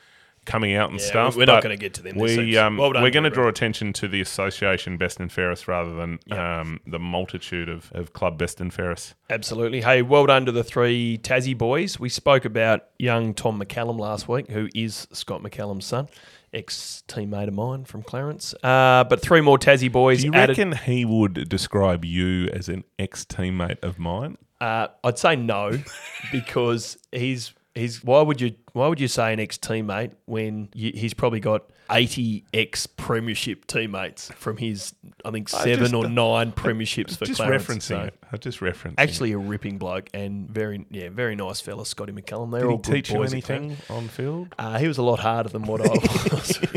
coming 0.47 0.74
out 0.74 0.90
and 0.90 0.99
Yeah, 1.01 1.07
stuff. 1.07 1.36
we're 1.36 1.44
not 1.44 1.62
gonna 1.62 1.76
get 1.76 1.92
to 1.94 2.03
them 2.03 2.16
this 2.18 2.36
We, 2.36 2.57
um, 2.57 2.76
well 2.78 2.92
done, 2.92 3.03
we're 3.03 3.11
going 3.11 3.24
to 3.24 3.30
draw 3.30 3.49
attention 3.49 3.92
to 3.94 4.09
the 4.09 4.20
association 4.20 4.97
best 4.97 5.20
and 5.20 5.30
fairest 5.30 5.68
rather 5.68 5.94
than 5.94 6.18
um, 6.30 6.80
the 6.86 6.99
multitude 6.99 7.68
of, 7.68 7.90
of 7.94 8.12
club 8.12 8.38
best 8.38 8.61
and 8.61 8.72
fairest. 8.72 9.14
Absolutely. 9.28 9.82
Hey, 9.82 10.03
well 10.03 10.24
done 10.26 10.47
to 10.47 10.53
the 10.53 10.64
three 10.64 11.18
Tassie 11.22 11.57
boys. 11.59 12.01
We 12.01 12.09
spoke 12.09 12.44
about 12.44 12.84
young 12.99 13.34
Tom 13.34 13.61
McCallum 13.61 13.99
last 13.99 14.28
week, 14.28 14.49
who 14.51 14.68
is 14.74 15.07
Scott 15.12 15.42
McCallum's 15.42 15.84
son, 15.84 16.09
ex 16.55 17.03
teammate 17.09 17.49
of 17.49 17.55
mine 17.55 17.84
from 17.84 18.03
Clarence. 18.03 18.55
Uh, 18.62 19.05
but 19.05 19.20
three 19.20 19.40
more 19.40 19.59
Tassie 19.59 19.90
boys 19.92 20.20
Do 20.20 20.28
you 20.28 20.32
added. 20.34 20.57
reckon 20.57 20.76
he 20.76 21.05
would 21.05 21.49
describe 21.49 22.05
you 22.05 22.47
as 22.53 22.68
an 22.68 22.84
ex 22.99 23.24
teammate 23.24 23.82
of 23.82 23.99
mine? 23.99 24.38
Uh, 24.61 24.86
I'd 25.05 25.18
say 25.18 25.36
no, 25.36 25.78
because 26.32 26.97
he's 27.12 27.53
he's. 27.77 28.03
Why 28.03 28.22
would 28.22 28.41
you 28.41 28.55
Why 28.72 28.89
would 28.89 29.01
you 29.01 29.09
say 29.09 29.33
an 29.33 29.41
ex 29.41 29.59
teammate 29.59 30.12
when 30.24 30.68
you, 30.74 30.93
he's 30.95 31.14
probably 31.14 31.41
got 31.41 31.70
eighty 31.91 32.45
ex 32.53 32.87
premiership 32.87 33.66
teammates 33.66 34.30
from 34.32 34.57
his 34.57 34.95
I 35.24 35.30
think 35.30 35.53
I 35.55 35.64
seven 35.64 35.78
just- 35.84 35.95
or 35.95 36.09
nine 36.09 36.53
premierships 36.53 37.16
for 37.18 37.24
just 37.26 37.41
Clarence. 37.41 37.64
referencing 37.66 37.82
so- 37.82 38.01
it. 38.03 38.14
I 38.32 38.37
just 38.39 38.59
referencing. 38.61 38.95
Actually, 38.99 39.32
a 39.32 39.39
ripping 39.39 39.78
bloke 39.78 40.09
and 40.12 40.51
very 40.51 40.84
yeah 40.91 41.09
very 41.11 41.37
nice 41.37 41.61
fella, 41.61 41.87
Scotty 41.87 42.12
McCallum. 42.12 42.51
They're 42.51 42.62
it. 42.62 42.72
all 42.72 42.76
he 42.84 42.93
teach 42.93 43.11
you 43.11 43.22
anything 43.22 43.76
on 43.89 44.09
field? 44.09 44.55
Uh, 44.59 44.78
he 44.78 44.89
was 44.89 44.99
a 44.99 45.03
lot 45.03 45.20
harder 45.20 45.49
than 45.49 45.62
what 45.62 45.80
I 45.80 45.89
was. 46.34 46.59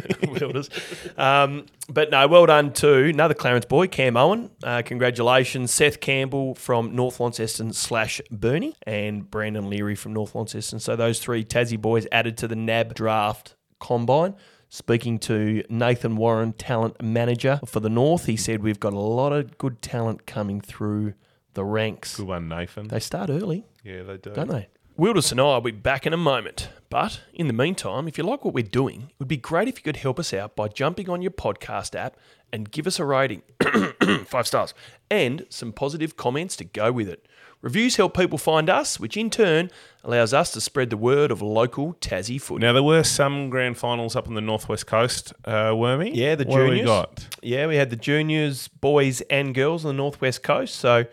Um, 1.17 1.65
but 1.89 2.11
no, 2.11 2.27
well 2.27 2.45
done 2.45 2.71
to 2.73 3.05
another 3.05 3.33
Clarence 3.33 3.65
boy, 3.65 3.87
Cam 3.87 4.15
Owen. 4.15 4.49
Uh, 4.63 4.81
congratulations, 4.85 5.71
Seth 5.71 5.99
Campbell 5.99 6.55
from 6.55 6.95
North 6.95 7.19
Launceston 7.19 7.73
slash 7.73 8.21
Burnie, 8.31 8.75
and 8.83 9.29
Brandon 9.29 9.69
Leary 9.69 9.95
from 9.95 10.13
North 10.13 10.35
Launceston. 10.35 10.79
So 10.79 10.95
those 10.95 11.19
three 11.19 11.43
Tassie 11.43 11.79
boys 11.81 12.07
added 12.11 12.37
to 12.37 12.47
the 12.47 12.55
NAB 12.55 12.93
draft 12.93 13.55
combine. 13.79 14.35
Speaking 14.71 15.17
to 15.19 15.63
Nathan 15.67 16.15
Warren, 16.15 16.53
talent 16.53 17.01
manager 17.01 17.59
for 17.65 17.79
the 17.79 17.89
North, 17.89 18.25
he 18.25 18.37
said 18.37 18.61
we've 18.61 18.79
got 18.79 18.93
a 18.93 18.99
lot 18.99 19.33
of 19.33 19.57
good 19.57 19.81
talent 19.81 20.27
coming 20.27 20.61
through 20.61 21.15
the 21.55 21.63
ranks. 21.63 22.17
Good 22.17 22.27
one, 22.27 22.47
Nathan. 22.47 22.87
They 22.87 22.99
start 22.99 23.31
early 23.31 23.65
yeah, 23.83 24.03
they 24.03 24.17
do. 24.17 24.31
don't 24.31 24.49
they? 24.49 24.69
Wilders 24.95 25.31
and 25.31 25.41
I 25.41 25.45
will 25.45 25.61
be 25.61 25.71
back 25.71 26.05
in 26.05 26.13
a 26.13 26.17
moment. 26.17 26.69
But 26.89 27.21
in 27.33 27.47
the 27.47 27.53
meantime, 27.53 28.07
if 28.07 28.17
you 28.17 28.23
like 28.23 28.43
what 28.43 28.53
we're 28.53 28.63
doing, 28.63 29.03
it 29.09 29.15
would 29.19 29.27
be 29.27 29.37
great 29.37 29.67
if 29.67 29.77
you 29.77 29.83
could 29.83 29.97
help 29.97 30.19
us 30.19 30.33
out 30.33 30.55
by 30.55 30.67
jumping 30.67 31.09
on 31.09 31.21
your 31.21 31.31
podcast 31.31 31.95
app 31.95 32.17
and 32.51 32.69
give 32.69 32.85
us 32.85 32.99
a 32.99 33.05
rating. 33.05 33.41
Five 34.25 34.45
stars. 34.45 34.73
And 35.09 35.45
some 35.49 35.71
positive 35.71 36.17
comments 36.17 36.55
to 36.57 36.65
go 36.65 36.91
with 36.91 37.07
it. 37.07 37.25
Reviews 37.61 37.97
help 37.97 38.15
people 38.15 38.37
find 38.37 38.69
us, 38.69 38.99
which 38.99 39.17
in 39.17 39.29
turn 39.29 39.69
allows 40.03 40.33
us 40.33 40.51
to 40.53 40.61
spread 40.61 40.89
the 40.89 40.97
word 40.97 41.29
of 41.29 41.41
local 41.41 41.93
Tassie 41.95 42.41
foot. 42.41 42.61
Now 42.61 42.71
there 42.71 42.83
were 42.83 43.03
some 43.03 43.49
grand 43.49 43.77
finals 43.77 44.15
up 44.15 44.27
on 44.27 44.33
the 44.33 44.41
northwest 44.41 44.87
coast, 44.87 45.33
uh, 45.43 45.73
we? 45.75 46.11
Yeah, 46.11 46.35
the 46.35 46.45
what 46.45 46.57
do 46.57 46.63
we 46.63 46.69
juniors. 46.69 46.85
got? 46.85 47.37
Yeah, 47.41 47.67
we 47.67 47.75
had 47.75 47.89
the 47.89 47.97
juniors, 47.97 48.69
boys 48.69 49.19
and 49.29 49.53
girls 49.53 49.83
on 49.83 49.89
the 49.89 49.97
northwest 49.97 50.41
coast. 50.41 50.75
So 50.75 51.05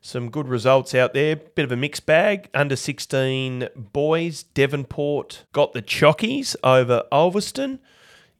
some 0.00 0.30
good 0.30 0.48
results 0.48 0.94
out 0.94 1.12
there. 1.12 1.36
Bit 1.36 1.64
of 1.64 1.72
a 1.72 1.76
mixed 1.76 2.06
bag. 2.06 2.48
Under 2.54 2.74
16 2.74 3.68
boys, 3.76 4.42
Devonport 4.42 5.44
got 5.52 5.74
the 5.74 5.82
Chockies 5.82 6.56
over 6.64 7.04
Ulverstone. 7.12 7.78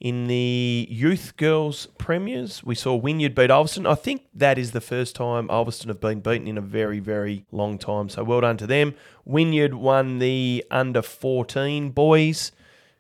In 0.03 0.27
the 0.27 0.89
youth 0.91 1.37
girls 1.37 1.87
premiers, 1.97 2.65
we 2.65 2.75
saw 2.75 2.97
Wynyard 2.97 3.37
beat 3.37 3.51
Ulverstone. 3.51 3.89
I 3.89 3.95
think 3.95 4.23
that 4.35 4.59
is 4.59 4.73
the 4.73 4.81
first 4.81 5.15
time 5.15 5.47
Ulverstone 5.47 5.87
have 5.87 6.01
been 6.01 6.19
beaten 6.19 6.49
in 6.49 6.59
a 6.59 6.61
very, 6.61 6.99
very 6.99 7.45
long 7.53 7.79
time. 7.79 8.09
So 8.09 8.25
well 8.25 8.41
done 8.41 8.57
to 8.57 8.67
them. 8.67 8.97
Wynyard 9.25 9.75
won 9.75 10.19
the 10.19 10.65
under 10.73 11.03
14 11.03 11.91
boys 11.91 12.51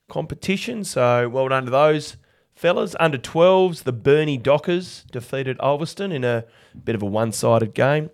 competition. 0.09 0.84
So 0.84 1.28
well 1.28 1.48
done 1.48 1.64
to 1.64 1.72
those 1.72 2.16
fellas. 2.55 2.94
Under 3.00 3.18
12s, 3.18 3.82
the 3.82 3.92
Burnie 3.92 4.38
Dockers 4.38 5.05
defeated 5.11 5.59
Ulverstone 5.59 6.12
in 6.12 6.22
a 6.22 6.44
bit 6.84 6.94
of 6.94 7.03
a 7.03 7.07
one 7.07 7.32
sided 7.32 7.74
game. 7.74 8.11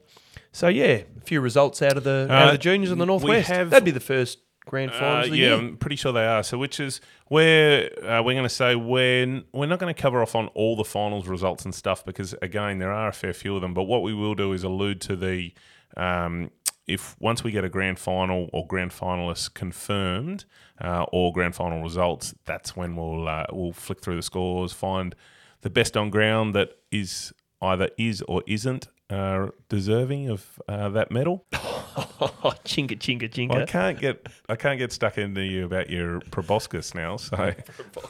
So 0.51 0.69
yeah, 0.69 1.03
a 1.15 1.21
few 1.25 1.43
results 1.43 1.83
out 1.83 1.99
of 1.99 2.05
the 2.05 2.27
out 2.31 2.43
of 2.45 2.49
Uh, 2.49 2.53
the 2.53 2.59
juniors 2.59 2.91
in 2.91 2.97
the 2.97 3.05
northwest. 3.05 3.49
have- 3.51 3.69
That'd 3.69 3.85
be 3.85 3.91
the 3.91 4.01
first 4.01 4.39
grand 4.69 4.93
Uh, 4.93 5.01
finals 5.01 5.31
the 5.31 5.37
yeah, 5.37 5.47
year. 5.49 5.55
I'm 5.57 5.77
pretty 5.77 5.97
sure 5.97 6.13
they 6.13 6.27
are. 6.27 6.43
So, 6.45 6.57
which 6.59 6.79
is 6.79 7.01
where 7.27 7.91
uh, 8.05 8.23
we're 8.23 8.35
going 8.35 8.45
to 8.45 8.49
say 8.49 8.77
we're 8.77 9.43
we're 9.53 9.67
not 9.67 9.81
going 9.81 9.93
to 9.93 10.01
cover 10.01 10.23
off 10.23 10.35
on 10.37 10.47
all 10.49 10.77
the 10.77 10.85
finals 10.85 11.27
results 11.27 11.65
and 11.65 11.75
stuff 11.75 12.05
because 12.05 12.35
again 12.41 12.79
there 12.79 12.93
are 12.93 13.09
a 13.09 13.13
fair 13.13 13.33
few 13.33 13.57
of 13.57 13.63
them. 13.63 13.75
But 13.75 13.85
what 13.85 14.03
we 14.03 14.15
will 14.15 14.35
do 14.35 14.53
is 14.53 14.63
allude 14.63 15.01
to 15.03 15.17
the 15.17 15.53
um, 15.97 16.51
if 16.87 17.17
once 17.21 17.45
we 17.45 17.51
get 17.51 17.65
a 17.65 17.69
grand 17.69 17.99
final 17.99 18.49
or 18.53 18.67
grand 18.67 18.93
finalists 18.93 19.53
confirmed 19.53 20.45
uh, 20.81 21.05
or 21.13 21.33
grand 21.33 21.55
final 21.55 21.83
results, 21.83 22.35
that's 22.45 22.77
when 22.77 22.97
we'll 22.97 23.27
uh, 23.29 23.47
we'll 23.53 23.73
flick 23.73 24.01
through 24.01 24.17
the 24.17 24.23
scores, 24.23 24.73
find 24.73 25.15
the 25.63 25.71
best 25.71 25.97
on 25.97 26.09
ground 26.11 26.55
that 26.55 26.71
is 26.91 27.33
either 27.61 27.91
is 27.99 28.23
or 28.23 28.43
isn't. 28.47 28.89
Uh, 29.11 29.49
deserving 29.71 30.29
of 30.29 30.61
uh, 30.69 30.89
that 30.91 31.11
medal. 31.11 31.45
Oh, 32.21 32.55
chinka 32.65 32.97
chinka 32.97 33.29
chinka. 33.29 33.51
Well, 33.51 33.63
I 33.63 33.67
can't 33.67 33.99
get 33.99 34.29
I 34.49 34.55
can't 34.55 34.79
get 34.79 34.93
stuck 34.93 35.19
into 35.19 35.43
you 35.43 35.65
about 35.65 35.91
your 35.91 36.21
proboscis 36.31 36.95
now. 36.95 37.17
So 37.17 37.53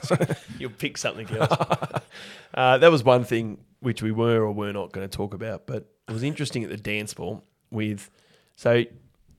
You'll 0.58 0.70
pick 0.70 0.98
something 0.98 1.26
else. 1.30 1.52
uh, 2.54 2.78
that 2.78 2.90
was 2.90 3.02
one 3.02 3.24
thing 3.24 3.58
which 3.80 4.02
we 4.02 4.12
were 4.12 4.42
or 4.42 4.52
were 4.52 4.72
not 4.72 4.92
going 4.92 5.08
to 5.08 5.14
talk 5.14 5.32
about, 5.32 5.66
but 5.66 5.90
it 6.06 6.12
was 6.12 6.22
interesting 6.22 6.64
at 6.64 6.70
the 6.70 6.76
dance 6.76 7.14
ball 7.14 7.44
with. 7.70 8.10
So 8.56 8.84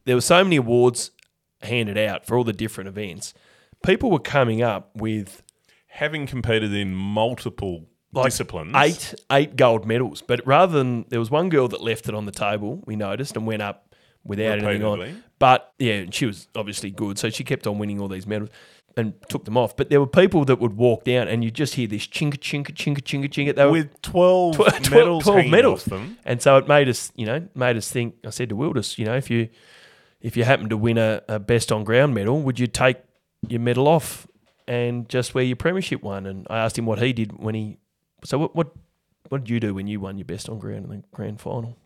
there 0.05 0.15
were 0.15 0.21
so 0.21 0.43
many 0.43 0.55
awards 0.55 1.11
handed 1.61 1.97
out 1.97 2.25
for 2.25 2.35
all 2.35 2.43
the 2.43 2.53
different 2.53 2.87
events, 2.87 3.33
people 3.83 4.09
were 4.09 4.19
coming 4.19 4.63
up 4.63 4.89
with 4.95 5.43
Having 5.93 6.27
competed 6.27 6.71
in 6.71 6.93
multiple 6.93 7.87
like 8.11 8.25
disciplines, 8.25 8.73
eight 8.75 9.15
eight 9.31 9.55
gold 9.55 9.85
medals. 9.85 10.21
But 10.21 10.45
rather 10.45 10.77
than 10.77 11.05
there 11.09 11.19
was 11.19 11.29
one 11.31 11.49
girl 11.49 11.67
that 11.69 11.81
left 11.81 12.07
it 12.09 12.15
on 12.15 12.25
the 12.25 12.31
table, 12.31 12.81
we 12.85 12.95
noticed, 12.95 13.35
and 13.35 13.45
went 13.45 13.61
up 13.61 13.93
without 14.23 14.59
anything 14.59 14.83
on. 14.83 14.99
But 15.39 15.73
yeah, 15.79 15.93
and 15.93 16.13
she 16.13 16.25
was 16.25 16.47
obviously 16.55 16.91
good, 16.91 17.17
so 17.17 17.29
she 17.29 17.43
kept 17.43 17.65
on 17.67 17.77
winning 17.79 18.01
all 18.01 18.07
these 18.07 18.27
medals 18.27 18.49
and 18.97 19.13
took 19.29 19.45
them 19.45 19.55
off. 19.55 19.77
But 19.77 19.89
there 19.89 19.99
were 19.99 20.07
people 20.07 20.43
that 20.45 20.59
would 20.59 20.75
walk 20.75 21.03
down, 21.05 21.27
and 21.27 21.43
you 21.43 21.51
just 21.51 21.75
hear 21.75 21.87
this 21.87 22.05
chinka 22.07 22.37
chinka 22.37 22.73
chinka 22.73 23.01
chinka 23.01 23.29
chinka. 23.29 23.55
They 23.55 23.63
were 23.65 23.71
with 23.71 24.01
12, 24.01 24.57
tw- 24.57 24.59
tw- 24.83 24.91
medals, 24.91 25.23
12 25.23 25.47
medals. 25.47 25.85
them. 25.85 26.17
And 26.25 26.41
so 26.41 26.57
it 26.57 26.67
made 26.67 26.89
us, 26.89 27.11
you 27.15 27.25
know, 27.25 27.47
made 27.55 27.77
us 27.77 27.89
think. 27.89 28.15
I 28.25 28.31
said 28.31 28.49
to 28.49 28.55
Wilders, 28.55 28.97
you 28.97 29.05
know, 29.05 29.15
if 29.15 29.29
you 29.29 29.47
if 30.21 30.35
you 30.35 30.43
happen 30.43 30.67
to 30.69 30.75
win 30.77 30.97
a, 30.97 31.21
a 31.29 31.39
best 31.39 31.71
on 31.71 31.83
ground 31.85 32.13
medal, 32.13 32.41
would 32.41 32.59
you 32.59 32.67
take 32.67 32.97
your 33.47 33.61
medal 33.61 33.87
off 33.87 34.27
and 34.67 35.07
just 35.07 35.33
wear 35.33 35.45
your 35.45 35.55
premiership 35.55 36.03
one? 36.03 36.25
And 36.25 36.45
I 36.49 36.57
asked 36.57 36.77
him 36.77 36.85
what 36.85 36.99
he 36.99 37.13
did 37.13 37.41
when 37.41 37.55
he. 37.55 37.77
So 38.25 38.37
what 38.37 38.55
what 38.55 38.71
what 39.29 39.43
did 39.43 39.49
you 39.49 39.59
do 39.59 39.73
when 39.73 39.87
you 39.87 39.99
won 39.99 40.17
your 40.17 40.25
best 40.25 40.49
on 40.49 40.59
ground 40.59 40.85
in 40.85 40.89
the 40.89 41.03
grand 41.11 41.39
final? 41.39 41.77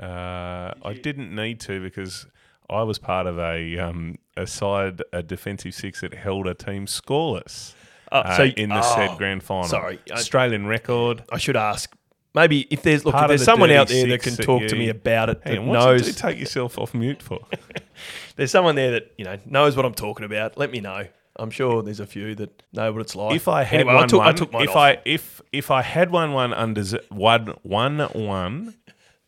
Uh, 0.00 0.72
I 0.84 0.92
didn't 0.94 1.34
need 1.34 1.60
to 1.60 1.80
because 1.82 2.26
I 2.68 2.82
was 2.82 2.98
part 2.98 3.26
of 3.26 3.38
a 3.38 3.78
um, 3.78 4.16
a 4.36 4.46
side, 4.46 5.02
a 5.12 5.22
defensive 5.22 5.74
six 5.74 6.00
that 6.02 6.12
held 6.14 6.46
a 6.46 6.54
team 6.54 6.86
scoreless 6.86 7.74
Oh, 8.12 8.18
uh, 8.20 8.36
so- 8.36 8.44
in 8.44 8.68
the 8.68 8.78
oh, 8.78 8.94
said 8.94 9.16
grand 9.18 9.42
final. 9.42 9.64
sorry. 9.68 9.98
I- 10.10 10.14
Australian 10.14 10.66
record. 10.66 11.24
I 11.30 11.38
should 11.38 11.56
ask. 11.56 11.92
Maybe 12.34 12.66
if 12.70 12.82
there's 12.82 13.06
look, 13.06 13.14
if 13.14 13.28
there's 13.28 13.40
the 13.40 13.44
someone 13.46 13.70
out 13.70 13.88
there 13.88 14.06
that 14.08 14.20
can 14.22 14.34
that 14.34 14.42
talk 14.42 14.60
you- 14.62 14.68
to 14.68 14.76
me 14.76 14.90
about 14.90 15.30
it 15.30 15.42
that 15.44 15.56
on, 15.58 15.66
what 15.66 15.80
you 15.80 15.86
knows. 15.86 16.16
take 16.16 16.38
yourself 16.38 16.78
off 16.78 16.92
mute 16.94 17.22
for? 17.22 17.40
There's 18.36 18.50
someone 18.50 18.74
there 18.74 18.90
that 18.90 19.12
you 19.16 19.24
know 19.24 19.38
knows 19.46 19.74
what 19.74 19.86
I'm 19.86 19.94
talking 19.94 20.26
about. 20.26 20.58
Let 20.58 20.70
me 20.70 20.80
know. 20.80 21.06
I'm 21.38 21.50
sure 21.50 21.82
there's 21.82 22.00
a 22.00 22.06
few 22.06 22.34
that 22.36 22.62
know 22.72 22.92
what 22.92 23.00
it's 23.02 23.14
like. 23.16 23.36
if 23.36 23.48
I 23.48 23.62
had 23.62 23.80
Anyway, 23.80 23.94
one, 23.94 24.04
I 24.04 24.06
took, 24.06 24.18
one 24.20 24.28
I 24.28 24.32
took 24.32 24.52
mine 24.52 24.62
if 24.64 24.70
off. 24.70 24.76
I 24.76 24.98
if 25.04 25.40
if 25.52 25.70
I 25.70 25.82
had 25.82 26.10
one 26.10 26.32
one 26.32 26.50
undeser- 26.52 27.10
one 27.10 27.54
one 27.62 27.98
one 27.98 28.74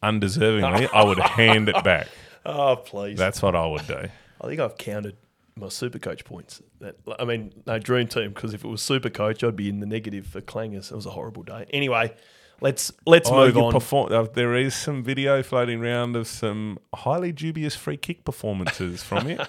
undeservingly, 0.02 0.88
I 0.92 1.04
would 1.04 1.18
hand 1.18 1.68
it 1.68 1.82
back. 1.84 2.08
oh 2.46 2.76
please, 2.76 3.18
That's 3.18 3.42
what 3.42 3.54
I 3.54 3.66
would 3.66 3.86
do. 3.86 4.08
I 4.40 4.46
think 4.46 4.60
I've 4.60 4.76
counted 4.78 5.16
my 5.56 5.68
super 5.68 5.98
coach 5.98 6.24
points. 6.24 6.62
That 6.80 6.96
I 7.18 7.24
mean, 7.24 7.52
no 7.66 7.78
dream 7.78 8.06
team 8.06 8.30
because 8.32 8.54
if 8.54 8.64
it 8.64 8.68
was 8.68 8.80
super 8.82 9.10
coach, 9.10 9.42
I'd 9.42 9.56
be 9.56 9.68
in 9.68 9.80
the 9.80 9.86
negative 9.86 10.26
for 10.26 10.40
clangers. 10.40 10.90
It 10.92 10.94
was 10.94 11.06
a 11.06 11.10
horrible 11.10 11.42
day. 11.42 11.66
Anyway, 11.72 12.14
let's 12.60 12.92
let's 13.06 13.28
Oh, 13.28 13.44
move 13.46 13.58
on. 13.58 13.72
perform- 13.72 14.12
uh, 14.12 14.22
there 14.32 14.54
is 14.54 14.74
some 14.74 15.02
video 15.02 15.42
floating 15.42 15.80
around 15.82 16.14
of 16.16 16.26
some 16.28 16.78
highly 16.94 17.32
dubious 17.32 17.74
free 17.74 17.96
kick 17.96 18.24
performances 18.24 19.02
from 19.02 19.28
you. 19.28 19.38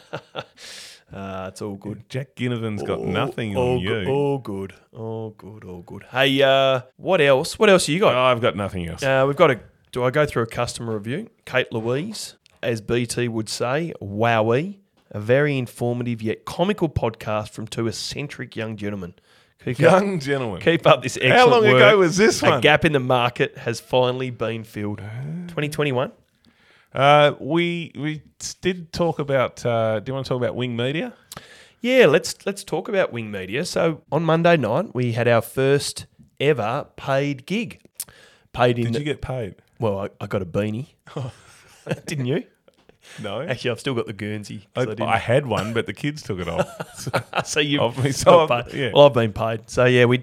uh, 1.13 1.45
it's 1.49 1.61
all 1.61 1.75
good. 1.75 2.03
Jack 2.09 2.35
Ginnivan's 2.35 2.83
got 2.83 2.99
All- 2.99 3.05
nothing 3.05 3.55
all 3.57 3.77
on 3.77 3.83
good, 3.83 4.07
you. 4.07 4.13
All 4.13 4.37
good. 4.37 4.73
All 4.93 5.29
good. 5.31 5.63
All 5.63 5.81
good. 5.81 6.03
Hey, 6.11 6.41
uh, 6.41 6.81
what 6.97 7.21
else? 7.21 7.57
What 7.59 7.69
else 7.69 7.87
you 7.87 7.99
got? 7.99 8.15
Oh, 8.15 8.19
I've 8.19 8.41
got 8.41 8.55
nothing 8.55 8.87
else. 8.87 9.01
Uh, 9.03 9.23
we've 9.27 9.35
got 9.35 9.51
a. 9.51 9.59
Do 9.91 10.03
I 10.03 10.11
go 10.11 10.25
through 10.25 10.43
a 10.43 10.47
customer 10.47 10.93
review? 10.93 11.29
Kate 11.45 11.71
Louise, 11.73 12.35
as 12.61 12.79
BT 12.81 13.27
would 13.27 13.49
say, 13.49 13.91
wowee, 14.01 14.77
a 15.11 15.19
very 15.19 15.57
informative 15.57 16.21
yet 16.21 16.45
comical 16.45 16.87
podcast 16.89 17.49
from 17.49 17.65
two 17.67 17.87
eccentric 17.87 18.55
young 18.55 18.77
gentlemen. 18.77 19.15
Keep 19.65 19.81
up, 19.81 20.01
Young 20.01 20.19
gentleman. 20.21 20.61
keep 20.61 20.87
up 20.87 21.01
this 21.03 21.17
excellent 21.17 21.37
How 21.37 21.49
long 21.49 21.63
work. 21.63 21.75
ago 21.75 21.97
was 21.97 22.15
this 22.15 22.41
one? 22.41 22.53
A 22.53 22.61
gap 22.61 22.85
in 22.85 22.93
the 22.93 22.99
market 22.99 23.57
has 23.57 23.81
finally 23.81 24.29
been 24.29 24.63
filled. 24.63 24.99
2021. 24.99 26.11
Uh, 26.93 27.33
we 27.39 27.91
we 27.95 28.21
did 28.61 28.91
talk 28.91 29.19
about. 29.19 29.65
Uh, 29.65 29.99
do 29.99 30.09
you 30.09 30.13
want 30.13 30.25
to 30.25 30.29
talk 30.29 30.37
about 30.41 30.55
Wing 30.55 30.75
Media? 30.75 31.13
Yeah, 31.81 32.07
let's 32.07 32.45
let's 32.45 32.63
talk 32.63 32.87
about 32.89 33.13
Wing 33.13 33.29
Media. 33.31 33.63
So 33.65 34.01
on 34.11 34.23
Monday 34.23 34.57
night 34.57 34.93
we 34.95 35.11
had 35.13 35.27
our 35.27 35.41
first 35.41 36.07
ever 36.39 36.87
paid 36.95 37.45
gig. 37.45 37.79
Paid 38.53 38.79
in. 38.79 38.85
Did 38.91 38.99
you 38.99 39.05
get 39.05 39.21
paid? 39.21 39.55
well, 39.79 39.99
I, 39.99 40.09
I 40.19 40.27
got 40.27 40.41
a 40.41 40.45
beanie. 40.45 40.87
Didn't 42.07 42.25
you? 42.25 42.43
No. 43.23 43.41
Actually, 43.41 43.71
I've 43.71 43.79
still 43.79 43.93
got 43.95 44.07
the 44.07 44.13
Guernsey. 44.13 44.67
I, 44.75 44.81
I 44.81 45.05
I 45.05 45.17
had 45.17 45.45
one, 45.45 45.73
but 45.73 45.85
the 45.85 45.93
kids 45.93 46.21
took 46.21 46.39
it 46.39 46.47
off. 46.47 46.67
So- 46.99 47.11
so 47.45 47.59
you 47.61 47.79
Of 47.81 48.03
me, 48.03 48.11
so 48.11 48.41
I've- 48.47 48.71
paid. 48.71 48.79
yeah. 48.79 48.91
Well, 48.93 49.05
I've 49.05 49.13
been 49.13 49.31
paid. 49.33 49.69
So 49.69 49.85
yeah, 49.85 50.05
we 50.05 50.21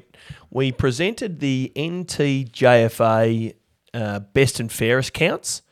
we 0.51 0.73
presented 0.73 1.39
the 1.41 1.73
NTJFA 1.77 3.55
uh, 3.95 4.19
best 4.21 4.61
and 4.61 4.71
fairest 4.71 5.12
counts, 5.14 5.62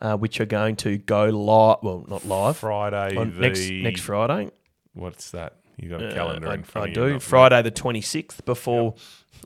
uh, 0.00 0.16
which 0.16 0.40
are 0.40 0.46
going 0.46 0.76
to 0.76 0.98
go 0.98 1.24
live. 1.26 1.78
Well, 1.82 2.04
not 2.08 2.24
live. 2.26 2.56
Friday, 2.58 3.16
on 3.16 3.34
the 3.34 3.40
next 3.40 3.70
next 3.70 4.00
Friday. 4.02 4.50
What's 4.94 5.30
that? 5.32 5.56
You 5.76 5.90
got 5.90 6.02
a 6.02 6.12
calendar 6.12 6.48
Uh, 6.48 6.54
in 6.54 6.60
I, 6.60 6.62
front 6.62 6.86
I 6.88 6.90
of 6.90 6.96
you. 6.96 7.04
I 7.04 7.08
do. 7.14 7.20
Friday 7.20 7.62
the 7.62 7.70
twenty 7.70 8.00
sixth 8.00 8.44
before 8.44 8.94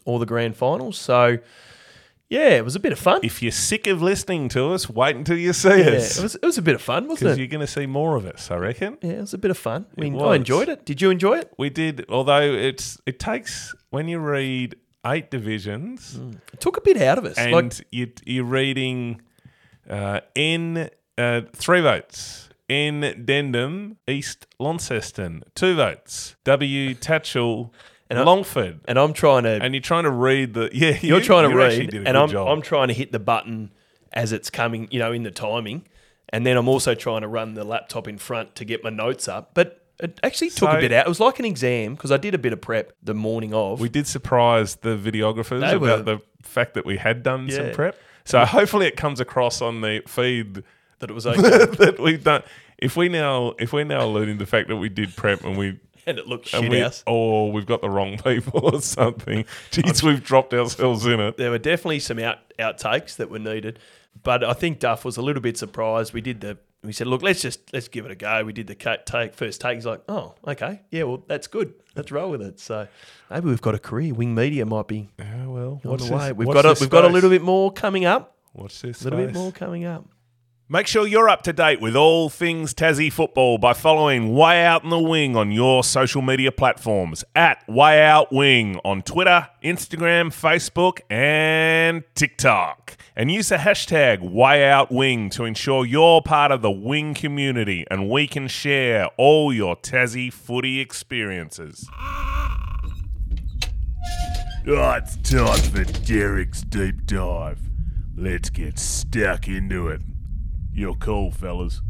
all 0.04 0.18
the 0.18 0.26
grand 0.26 0.56
finals. 0.56 0.96
So 0.96 1.38
yeah, 2.28 2.50
it 2.50 2.64
was 2.64 2.76
a 2.76 2.80
bit 2.80 2.92
of 2.92 2.98
fun. 3.00 3.20
If 3.24 3.42
you're 3.42 3.50
sick 3.50 3.88
of 3.88 4.00
listening 4.00 4.48
to 4.50 4.70
us, 4.72 4.88
wait 4.88 5.16
until 5.16 5.36
you 5.36 5.52
see 5.52 5.68
yeah, 5.80 5.96
us. 5.96 6.16
it 6.18 6.22
was 6.22 6.34
it 6.36 6.44
was 6.46 6.58
a 6.58 6.62
bit 6.62 6.76
of 6.76 6.82
fun, 6.82 7.08
wasn't 7.08 7.20
Because 7.26 7.38
it? 7.38 7.40
you're 7.40 7.48
going 7.48 7.60
to 7.66 7.66
see 7.66 7.86
more 7.86 8.14
of 8.14 8.24
us, 8.26 8.50
I 8.52 8.56
reckon. 8.56 8.98
yeah, 9.02 9.10
it 9.14 9.20
was 9.20 9.34
a 9.34 9.38
bit 9.38 9.50
of 9.50 9.58
fun. 9.58 9.86
We, 9.96 10.06
It 10.10 10.22
I 10.22 10.36
enjoyed 10.36 10.68
it. 10.68 10.84
Did 10.86 11.02
you 11.02 11.10
enjoy 11.10 11.38
it? 11.38 11.52
We 11.58 11.70
did, 11.70 12.06
although 12.08 12.42
it's 12.42 13.00
it 13.06 13.18
takes 13.18 13.74
when 13.90 14.06
you 14.06 14.20
read 14.20 14.76
eight 15.04 15.30
divisions 15.32 16.20
It 16.52 16.60
took 16.60 16.76
a 16.76 16.80
bit 16.82 17.00
out 17.02 17.18
of 17.18 17.24
us. 17.24 17.36
and 17.38 17.50
like 17.52 17.72
you, 17.90 18.12
you're 18.24 18.44
reading 18.44 19.20
uh, 19.90 20.20
N 20.36 20.88
uh, 21.18 21.42
three 21.52 21.80
votes. 21.80 22.48
N 22.68 23.00
Dendham, 23.26 23.96
East 24.06 24.46
Launceston, 24.60 25.42
two 25.56 25.74
votes. 25.74 26.36
W 26.44 26.94
Tatchell, 26.94 27.70
And 28.08 28.18
I- 28.18 28.22
Longford. 28.22 28.80
and 28.86 28.96
I'm 28.96 29.12
trying 29.12 29.42
to 29.42 29.50
and 29.60 29.74
you're 29.74 29.80
trying 29.82 30.04
to 30.04 30.10
read 30.10 30.54
the 30.54 30.70
yeah. 30.72 30.96
you're 31.00 31.18
you- 31.18 31.24
trying 31.24 31.50
to 31.50 31.56
read, 31.56 31.92
and 31.94 32.16
I'm 32.16 32.28
job. 32.28 32.46
I'm 32.48 32.62
trying 32.62 32.88
to 32.88 32.94
hit 32.94 33.10
the 33.10 33.18
button 33.18 33.72
as 34.12 34.32
it's 34.32 34.50
coming, 34.50 34.86
you 34.92 34.98
know, 35.00 35.10
in 35.12 35.24
the 35.24 35.30
timing, 35.32 35.86
and 36.28 36.46
then 36.46 36.56
I'm 36.56 36.68
also 36.68 36.94
trying 36.94 37.22
to 37.22 37.28
run 37.28 37.54
the 37.54 37.64
laptop 37.64 38.06
in 38.06 38.18
front 38.18 38.54
to 38.56 38.64
get 38.64 38.84
my 38.84 38.90
notes 38.90 39.26
up. 39.26 39.50
But 39.54 39.84
it 40.00 40.18
actually 40.22 40.50
took 40.50 40.68
a 40.70 40.78
bit 40.80 40.92
out. 40.92 41.06
It 41.06 41.08
was 41.08 41.20
like 41.20 41.40
an 41.40 41.44
exam 41.44 41.94
because 41.96 42.12
I 42.12 42.16
did 42.18 42.34
a 42.34 42.38
bit 42.38 42.52
of 42.52 42.60
prep 42.60 42.92
the 43.02 43.14
morning 43.14 43.52
of. 43.52 43.80
We 43.80 43.88
did 43.88 44.06
surprise 44.06 44.76
the 44.76 44.96
videographers 44.96 45.72
about 45.74 46.04
the 46.04 46.20
fact 46.42 46.74
that 46.74 46.86
we 46.86 46.96
had 46.98 47.22
done 47.24 47.50
some 47.50 47.72
prep. 47.72 47.96
So 48.24 48.44
hopefully 48.44 48.86
it 48.86 48.96
comes 48.96 49.20
across 49.20 49.60
on 49.60 49.80
the 49.80 50.02
feed 50.06 50.62
that 51.00 51.10
it 51.10 51.14
was 51.14 51.26
okay, 51.26 51.40
that 51.66 51.96
we've 51.98 52.22
done. 52.22 52.42
If 52.78 52.96
we 52.96 53.08
now, 53.08 53.54
if 53.58 53.72
we're 53.72 53.84
now 53.84 54.04
alluding 54.04 54.38
to 54.38 54.44
the 54.44 54.50
fact 54.50 54.68
that 54.68 54.76
we 54.76 54.88
did 54.88 55.14
prep 55.16 55.44
and 55.44 55.56
we. 55.58 55.78
and 56.06 56.18
it 56.18 56.26
looked 56.26 56.52
And 56.54 56.64
shit 56.64 56.70
we, 56.70 56.80
house. 56.80 57.02
or 57.06 57.52
we've 57.52 57.66
got 57.66 57.82
the 57.82 57.90
wrong 57.90 58.16
people 58.18 58.60
or 58.74 58.80
something. 58.80 59.44
Jeez, 59.70 60.02
we've 60.02 60.22
dropped 60.24 60.54
ourselves 60.54 61.04
in 61.06 61.20
it. 61.20 61.36
There 61.36 61.50
were 61.50 61.58
definitely 61.58 62.00
some 62.00 62.18
out 62.18 62.38
outtakes 62.58 63.16
that 63.16 63.30
were 63.30 63.38
needed, 63.38 63.78
but 64.22 64.42
I 64.44 64.52
think 64.54 64.78
Duff 64.78 65.04
was 65.04 65.16
a 65.16 65.22
little 65.22 65.42
bit 65.42 65.58
surprised. 65.58 66.12
We 66.12 66.20
did 66.20 66.40
the. 66.40 66.58
We 66.82 66.92
said, 66.92 67.08
"Look, 67.08 67.22
let's 67.22 67.42
just 67.42 67.72
let's 67.74 67.88
give 67.88 68.06
it 68.06 68.10
a 68.10 68.14
go." 68.14 68.42
We 68.44 68.52
did 68.54 68.66
the 68.66 68.74
ca- 68.74 68.96
take 69.04 69.34
first 69.34 69.60
take. 69.60 69.74
He's 69.74 69.84
like, 69.86 70.02
"Oh, 70.08 70.34
okay, 70.46 70.80
yeah, 70.90 71.02
well, 71.02 71.22
that's 71.26 71.46
good. 71.46 71.74
Let's 71.94 72.10
roll 72.10 72.30
with 72.30 72.40
it." 72.40 72.58
So 72.58 72.88
maybe 73.30 73.48
we've 73.48 73.60
got 73.60 73.74
a 73.74 73.78
career. 73.78 74.14
Wing 74.14 74.34
Media 74.34 74.64
might 74.64 74.88
be 74.88 75.10
Yeah, 75.18 75.46
well, 75.46 75.80
on 75.84 75.90
what's 75.90 76.08
the 76.08 76.14
way. 76.16 76.28
this- 76.28 76.36
We've 76.38 76.46
got 76.48 76.64
a, 76.64 76.76
we've 76.80 76.88
got 76.88 77.04
a 77.04 77.08
little 77.08 77.28
bit 77.30 77.42
more 77.42 77.70
coming 77.72 78.06
up. 78.06 78.36
What's 78.52 78.80
this? 78.80 79.02
A 79.02 79.04
little 79.04 79.18
bit 79.26 79.34
more 79.34 79.52
coming 79.52 79.84
up. 79.84 80.06
Make 80.72 80.86
sure 80.86 81.04
you're 81.04 81.28
up 81.28 81.42
to 81.42 81.52
date 81.52 81.80
with 81.80 81.96
all 81.96 82.28
things 82.28 82.74
Tassie 82.74 83.12
football 83.12 83.58
by 83.58 83.72
following 83.72 84.36
Way 84.36 84.64
Out 84.64 84.84
in 84.84 84.90
the 84.90 85.00
Wing 85.00 85.34
on 85.34 85.50
your 85.50 85.82
social 85.82 86.22
media 86.22 86.52
platforms 86.52 87.24
at 87.34 87.68
Way 87.68 88.00
Out 88.04 88.32
Wing 88.32 88.78
on 88.84 89.02
Twitter, 89.02 89.48
Instagram, 89.64 90.28
Facebook, 90.28 91.00
and 91.10 92.04
TikTok. 92.14 92.96
And 93.16 93.32
use 93.32 93.48
the 93.48 93.56
hashtag 93.56 94.20
Way 94.20 94.64
Out 94.70 94.92
Wing 94.92 95.28
to 95.30 95.44
ensure 95.44 95.84
you're 95.84 96.22
part 96.22 96.52
of 96.52 96.62
the 96.62 96.70
Wing 96.70 97.14
community 97.14 97.84
and 97.90 98.08
we 98.08 98.28
can 98.28 98.46
share 98.46 99.06
all 99.16 99.52
your 99.52 99.74
Tassie 99.74 100.32
footy 100.32 100.78
experiences. 100.78 101.84
Oh, 104.68 104.92
it's 104.92 105.16
time 105.16 105.58
for 105.72 105.82
Derek's 105.82 106.62
deep 106.62 107.06
dive. 107.06 107.58
Let's 108.16 108.50
get 108.50 108.78
stuck 108.78 109.48
into 109.48 109.88
it. 109.88 110.00
You're 110.72 110.94
cool, 110.94 111.30
fellas. 111.30 111.82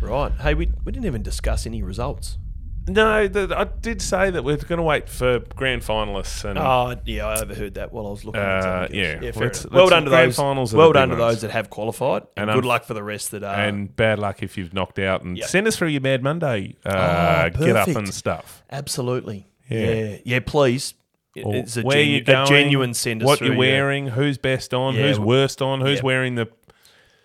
Right. 0.00 0.32
Hey, 0.40 0.54
we 0.54 0.70
we 0.84 0.92
didn't 0.92 1.06
even 1.06 1.22
discuss 1.22 1.66
any 1.66 1.82
results. 1.82 2.38
No, 2.86 3.28
the, 3.28 3.54
I 3.54 3.64
did 3.64 4.00
say 4.00 4.30
that 4.30 4.42
we're 4.44 4.56
going 4.56 4.78
to 4.78 4.82
wait 4.82 5.10
for 5.10 5.40
grand 5.40 5.82
finalists 5.82 6.42
and 6.48 6.58
Oh, 6.58 6.96
yeah, 7.04 7.26
I 7.26 7.38
overheard 7.42 7.74
that 7.74 7.92
while 7.92 8.06
I 8.06 8.10
was 8.10 8.24
looking. 8.24 8.40
at 8.40 8.46
Uh, 8.46 8.62
something 8.86 8.98
yeah. 8.98 9.06
else. 9.26 9.36
fair 9.36 9.44
Let's- 9.46 9.60
enough. 9.64 9.72
well 9.74 9.84
let's- 9.84 9.90
done 9.90 10.04
to 10.04 10.08
grand 10.10 10.28
those. 10.30 10.36
finals 10.36 10.72
are 10.74 10.76
well 10.78 10.88
big 10.88 10.94
done 10.94 11.08
to 11.10 11.16
ones. 11.16 11.34
those 11.34 11.40
that 11.42 11.50
have 11.50 11.68
qualified, 11.68 12.22
and, 12.34 12.48
And 12.48 12.56
good 12.56 12.64
I'm- 12.64 12.68
luck 12.68 12.84
for 12.84 12.94
the 12.94 13.02
rest 13.02 13.32
that 13.32 13.42
are. 13.42 13.54
and 13.54 13.94
bad 13.94 14.18
luck 14.18 14.42
if 14.42 14.56
you've 14.56 14.72
knocked 14.72 14.98
out. 14.98 15.22
And 15.22 15.36
Yep. 15.36 15.48
send 15.48 15.66
us 15.66 15.76
through 15.76 15.88
your 15.88 16.00
Mad 16.00 16.22
Monday 16.22 16.76
uh, 16.86 17.50
Oh, 17.54 17.58
get 17.66 17.76
up 17.76 17.84
perfect. 17.88 17.98
and 17.98 18.14
stuff. 18.14 18.62
Absolutely. 18.70 19.46
Yeah. 19.68 19.80
Yeah. 19.80 20.16
Yeah, 20.24 20.40
please. 20.46 20.94
Or 21.44 21.54
It's 21.56 21.76
a, 21.76 21.82
where 21.82 21.98
genu- 21.98 22.12
you're 22.14 22.20
going, 22.24 22.42
a 22.42 22.46
genuine 22.46 22.94
send 22.94 23.22
us 23.22 23.26
what 23.26 23.38
through, 23.38 23.48
you're 23.48 23.54
yeah. 23.56 23.60
wearing, 23.60 24.06
who's 24.08 24.38
best 24.38 24.72
on, 24.72 24.94
Yeah, 24.94 25.02
who's 25.08 25.18
w- 25.18 25.28
worst 25.28 25.60
on, 25.60 25.82
who's 25.82 25.98
yeah. 25.98 26.04
wearing 26.04 26.36
the 26.36 26.48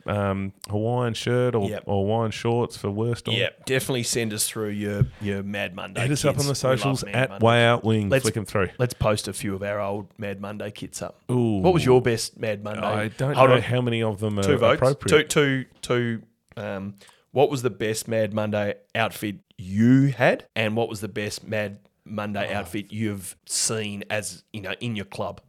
um, 0.05 0.53
Hawaiian 0.69 1.13
shirt 1.13 1.55
or, 1.55 1.69
Yep. 1.69 1.83
or 1.85 2.03
Hawaiian 2.05 2.31
shorts 2.31 2.75
for 2.77 2.89
worst. 2.91 3.27
or- 3.27 3.31
Yeah, 3.33 3.49
definitely 3.65 4.03
send 4.03 4.33
us 4.33 4.47
through 4.49 4.69
your 4.69 5.05
your 5.21 5.43
Mad 5.43 5.75
Monday. 5.75 6.01
Hit 6.01 6.11
us 6.11 6.25
up 6.25 6.37
on 6.39 6.47
the 6.47 6.55
socials 6.55 7.03
at 7.03 7.29
Monday. 7.29 7.45
Way 7.45 7.65
Out 7.65 7.83
Wing. 7.83 8.09
Let's- 8.09 8.23
Flick 8.23 8.37
'em 8.37 8.45
through. 8.45 8.69
Let's 8.79 8.93
post 8.93 9.27
a 9.27 9.33
few 9.33 9.55
of 9.55 9.63
our 9.63 9.79
old 9.79 10.07
Mad 10.17 10.41
Monday 10.41 10.71
kits 10.71 11.01
up. 11.01 11.19
Ooh. 11.31 11.59
What 11.59 11.73
was 11.73 11.85
your 11.85 12.01
best 12.01 12.37
Mad 12.39 12.63
Monday? 12.63 12.81
I 12.85 13.07
don't 13.09 13.35
Hold 13.35 13.49
know 13.49 13.55
on. 13.57 13.61
how 13.61 13.81
many 13.81 14.01
of 14.03 14.19
them 14.19 14.39
are 14.39 14.43
two 14.43 14.57
votes. 14.57 14.75
appropriate. 14.81 15.29
Two, 15.29 15.65
two, 15.81 16.21
two. 16.57 16.61
Um, 16.61 16.95
what 17.31 17.49
was 17.49 17.61
the 17.61 17.69
best 17.69 18.07
Mad 18.07 18.33
Monday 18.33 18.75
outfit 18.93 19.37
you 19.57 20.07
had, 20.07 20.45
and 20.55 20.75
what 20.75 20.89
was 20.89 20.99
the 21.01 21.07
best 21.07 21.47
Mad 21.47 21.79
Monday 22.05 22.49
Oh. 22.53 22.57
outfit 22.59 22.91
you've 22.91 23.35
seen 23.45 24.03
as 24.09 24.43
you 24.51 24.61
know 24.61 24.73
in 24.81 24.95
your 24.95 25.05
club? 25.05 25.39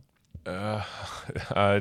Uh, 0.47 0.83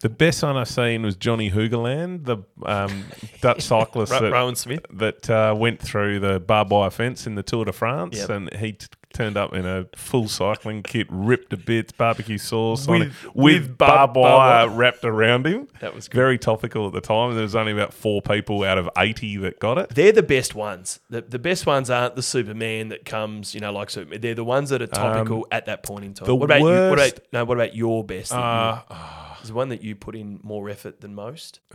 the 0.00 0.08
best 0.08 0.42
one 0.42 0.56
I've 0.56 0.68
seen 0.68 1.02
was 1.02 1.16
Johnny 1.16 1.50
Hoogerland, 1.50 2.24
the 2.24 2.38
um, 2.64 3.04
Dutch 3.40 3.62
cyclist 3.62 4.12
Ro- 4.12 4.20
that, 4.20 4.32
Rowan 4.32 4.54
Smith. 4.54 4.84
that 4.92 5.28
uh, 5.28 5.54
went 5.56 5.80
through 5.80 6.20
the 6.20 6.38
barbed 6.40 6.70
wire 6.70 6.90
fence 6.90 7.26
in 7.26 7.34
the 7.34 7.42
Tour 7.42 7.64
de 7.64 7.72
France, 7.72 8.16
Yep. 8.18 8.30
and 8.30 8.54
he 8.54 8.72
t- 8.72 8.86
turned 9.18 9.36
up 9.36 9.52
in 9.52 9.66
a 9.66 9.86
full 9.96 10.28
cycling 10.28 10.82
kit, 10.82 11.06
ripped 11.10 11.50
to 11.50 11.56
bits, 11.56 11.92
barbecue 11.92 12.38
sauce 12.38 12.86
on 12.88 13.00
With- 13.00 13.08
it, 13.24 13.34
with, 13.34 13.62
with 13.62 13.78
barbed 13.78 14.14
bar- 14.14 14.38
wire 14.38 14.68
wrapped 14.68 15.04
around 15.04 15.46
him. 15.46 15.68
That 15.80 15.94
was 15.94 16.08
good. 16.08 16.16
very 16.16 16.38
topical 16.38 16.86
at 16.86 16.92
the 16.92 17.00
time. 17.00 17.34
There 17.34 17.42
was 17.42 17.56
only 17.56 17.72
about 17.72 17.92
four 17.92 18.22
people 18.22 18.64
out 18.64 18.78
of 18.78 18.88
eighty 18.96 19.36
that 19.38 19.58
got 19.58 19.76
it. 19.78 19.90
They're 19.94 20.12
the 20.12 20.22
best 20.22 20.54
ones. 20.54 21.00
The, 21.10 21.20
the 21.22 21.38
best 21.38 21.66
ones 21.66 21.90
aren't 21.90 22.14
the 22.16 22.22
Superman 22.22 22.88
that 22.88 23.04
comes, 23.04 23.54
you 23.54 23.60
know, 23.60 23.72
like 23.72 23.90
Superman. 23.90 24.20
They're 24.20 24.34
the 24.34 24.44
ones 24.44 24.70
that 24.70 24.80
are 24.80 24.86
topical 24.86 25.46
at 25.50 25.66
that 25.66 25.82
point 25.82 26.04
in 26.04 26.14
time. 26.14 26.26
the 26.26 26.34
what 26.34 26.44
about 26.44 26.60
you? 26.60 26.64
What 26.66 26.98
about 26.98 27.18
no? 27.32 27.44
What 27.44 27.56
about 27.58 27.74
your 27.74 28.04
best? 28.04 28.30
that 28.30 28.36
you- 28.38 28.94
Uh, 28.96 29.34
is 29.42 29.48
the 29.48 29.54
one 29.54 29.68
that 29.68 29.82
you 29.82 29.94
put 29.94 30.14
in 30.16 30.40
more 30.42 30.68
effort 30.70 31.00
than 31.00 31.14
most? 31.14 31.60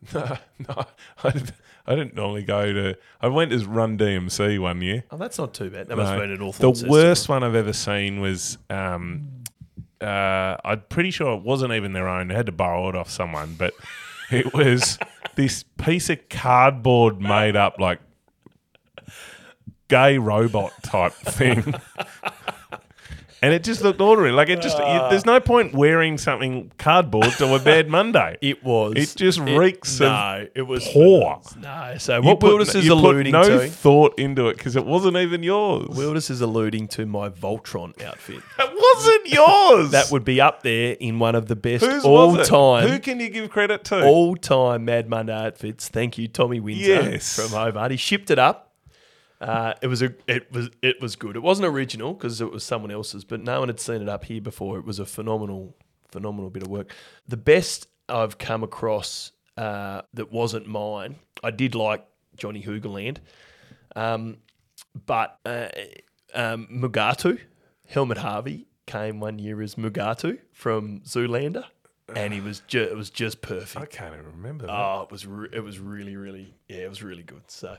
no, 0.14 0.36
no, 0.68 0.84
I 1.24 1.30
didn't, 1.30 1.52
I 1.86 1.94
didn't 1.94 2.14
normally 2.14 2.44
go 2.44 2.72
to. 2.72 2.96
I 3.20 3.28
went 3.28 3.52
as 3.52 3.64
Run 3.64 3.98
DMC 3.98 4.58
one 4.60 4.80
year. 4.82 5.04
Oh, 5.10 5.16
that's 5.16 5.38
not 5.38 5.54
too 5.54 5.70
bad. 5.70 5.88
That 5.88 5.96
must 5.96 6.06
No. 6.12 6.12
have 6.12 6.20
been 6.20 6.32
an 6.32 6.42
awful. 6.42 6.72
The 6.72 6.88
worst 6.88 7.28
one 7.28 7.42
I've 7.42 7.54
ever 7.54 7.72
seen 7.72 8.20
was. 8.20 8.58
Um, 8.70 9.28
uh, 10.00 10.56
I'm 10.64 10.82
pretty 10.88 11.10
sure 11.10 11.34
it 11.36 11.42
wasn't 11.42 11.72
even 11.72 11.92
their 11.92 12.06
own. 12.06 12.28
They 12.28 12.34
had 12.34 12.46
to 12.46 12.52
borrow 12.52 12.88
it 12.88 12.94
off 12.94 13.10
someone, 13.10 13.56
but 13.58 13.72
it 14.30 14.54
was 14.54 14.96
this 15.34 15.64
piece 15.76 16.08
of 16.08 16.28
cardboard 16.28 17.20
made 17.20 17.56
up 17.56 17.80
like 17.80 17.98
gay 19.88 20.18
robot 20.18 20.72
type 20.84 21.14
thing. 21.14 21.74
And 23.40 23.54
it 23.54 23.62
just 23.62 23.82
looked 23.82 24.00
ordinary. 24.00 24.32
Like 24.32 24.48
it 24.48 24.60
just, 24.60 24.78
you, 24.78 24.84
ah. 24.84 25.08
there's 25.10 25.24
no 25.26 25.38
point 25.38 25.72
wearing 25.72 26.18
something 26.18 26.72
cardboard 26.78 27.30
to 27.38 27.54
a 27.54 27.58
bad 27.58 27.88
Monday. 27.88 28.36
It 28.48 28.64
was. 28.64 28.94
It 28.96 29.14
just 29.16 29.38
reeks 29.40 30.00
of 30.00 30.08
no, 30.08 30.46
it 30.54 30.62
was 30.62 30.88
poor. 30.88 31.40
No. 31.60 31.94
So 31.98 32.20
what 32.20 32.40
put- 32.40 32.48
Wilders 32.50 32.74
is 32.74 32.84
you 32.86 32.92
put 32.94 33.04
alluding 33.14 33.32
no 33.32 33.42
to? 33.42 33.68
thought 33.68 34.18
into 34.18 34.48
it 34.48 34.56
because 34.56 34.74
it 34.74 34.84
wasn't 34.86 35.16
even 35.16 35.42
yours. 35.42 35.88
Wilders 35.90 36.30
is 36.30 36.40
alluding 36.40 36.88
to 36.88 37.06
my 37.06 37.28
Voltron 37.28 38.00
outfit. 38.02 38.42
It 38.58 38.94
wasn't 38.96 39.26
yours. 39.32 39.90
That 39.90 40.10
would 40.10 40.24
be 40.24 40.40
up 40.40 40.62
there 40.62 40.92
in 40.98 41.18
one 41.18 41.34
of 41.34 41.46
the 41.46 41.56
best 41.56 41.84
Whose 41.84 42.04
all 42.04 42.38
it? 42.38 42.44
time. 42.46 42.88
Who 42.88 42.98
can 42.98 43.20
you 43.20 43.28
give 43.28 43.50
credit 43.50 43.84
to? 43.84 44.04
all 44.04 44.34
time 44.36 44.84
Mad 44.86 45.08
Monday 45.08 45.32
outfits. 45.34 45.88
Thank 45.88 46.16
you, 46.16 46.26
Tommy 46.28 46.58
Windsor 46.60 46.82
Yes. 46.84 47.34
from 47.36 47.50
Hobart. 47.56 47.90
He 47.90 47.96
shipped 47.96 48.30
it 48.30 48.38
up. 48.38 48.67
Uh, 49.40 49.74
it 49.82 49.86
was 49.86 50.02
a 50.02 50.12
it 50.26 50.50
was 50.52 50.70
it 50.82 51.00
was 51.00 51.14
good. 51.16 51.36
It 51.36 51.42
wasn't 51.42 51.68
original 51.68 52.12
because 52.12 52.40
it 52.40 52.50
was 52.50 52.64
someone 52.64 52.90
else's, 52.90 53.24
but 53.24 53.40
no 53.40 53.60
one 53.60 53.68
had 53.68 53.78
seen 53.78 54.02
it 54.02 54.08
up 54.08 54.24
here 54.24 54.40
before. 54.40 54.78
It 54.78 54.84
was 54.84 54.98
a 54.98 55.06
phenomenal 55.06 55.76
phenomenal 56.10 56.50
bit 56.50 56.64
of 56.64 56.68
work. 56.68 56.92
The 57.26 57.36
best 57.36 57.88
I've 58.08 58.38
come 58.38 58.62
across 58.62 59.32
uh, 59.56 60.02
that 60.14 60.32
wasn't 60.32 60.66
mine. 60.66 61.16
I 61.44 61.50
did 61.50 61.74
like 61.74 62.04
Johnny 62.36 62.62
Hoogerland, 62.62 63.18
um, 63.94 64.38
but 65.06 65.38
uh, 65.46 65.68
um, 66.34 66.66
Mugatu 66.72 67.38
Helmut 67.86 68.18
Harvey 68.18 68.66
came 68.86 69.20
one 69.20 69.38
year 69.38 69.62
as 69.62 69.76
Mugatu 69.76 70.38
from 70.52 71.00
Zoolander, 71.00 71.64
and 72.14 72.32
he 72.32 72.40
was 72.40 72.60
ju- 72.66 72.82
it 72.82 72.96
was 72.96 73.10
just 73.10 73.40
perfect. 73.42 73.76
I 73.76 73.86
can't 73.86 74.14
even 74.14 74.26
remember 74.26 74.66
that. 74.66 74.72
Oh, 74.72 75.02
it 75.02 75.10
was 75.10 75.26
re- 75.26 75.48
it 75.52 75.60
was 75.60 75.78
really 75.78 76.16
really 76.16 76.54
yeah, 76.68 76.78
it 76.78 76.88
was 76.88 77.02
really 77.02 77.22
good. 77.22 77.42
So 77.48 77.76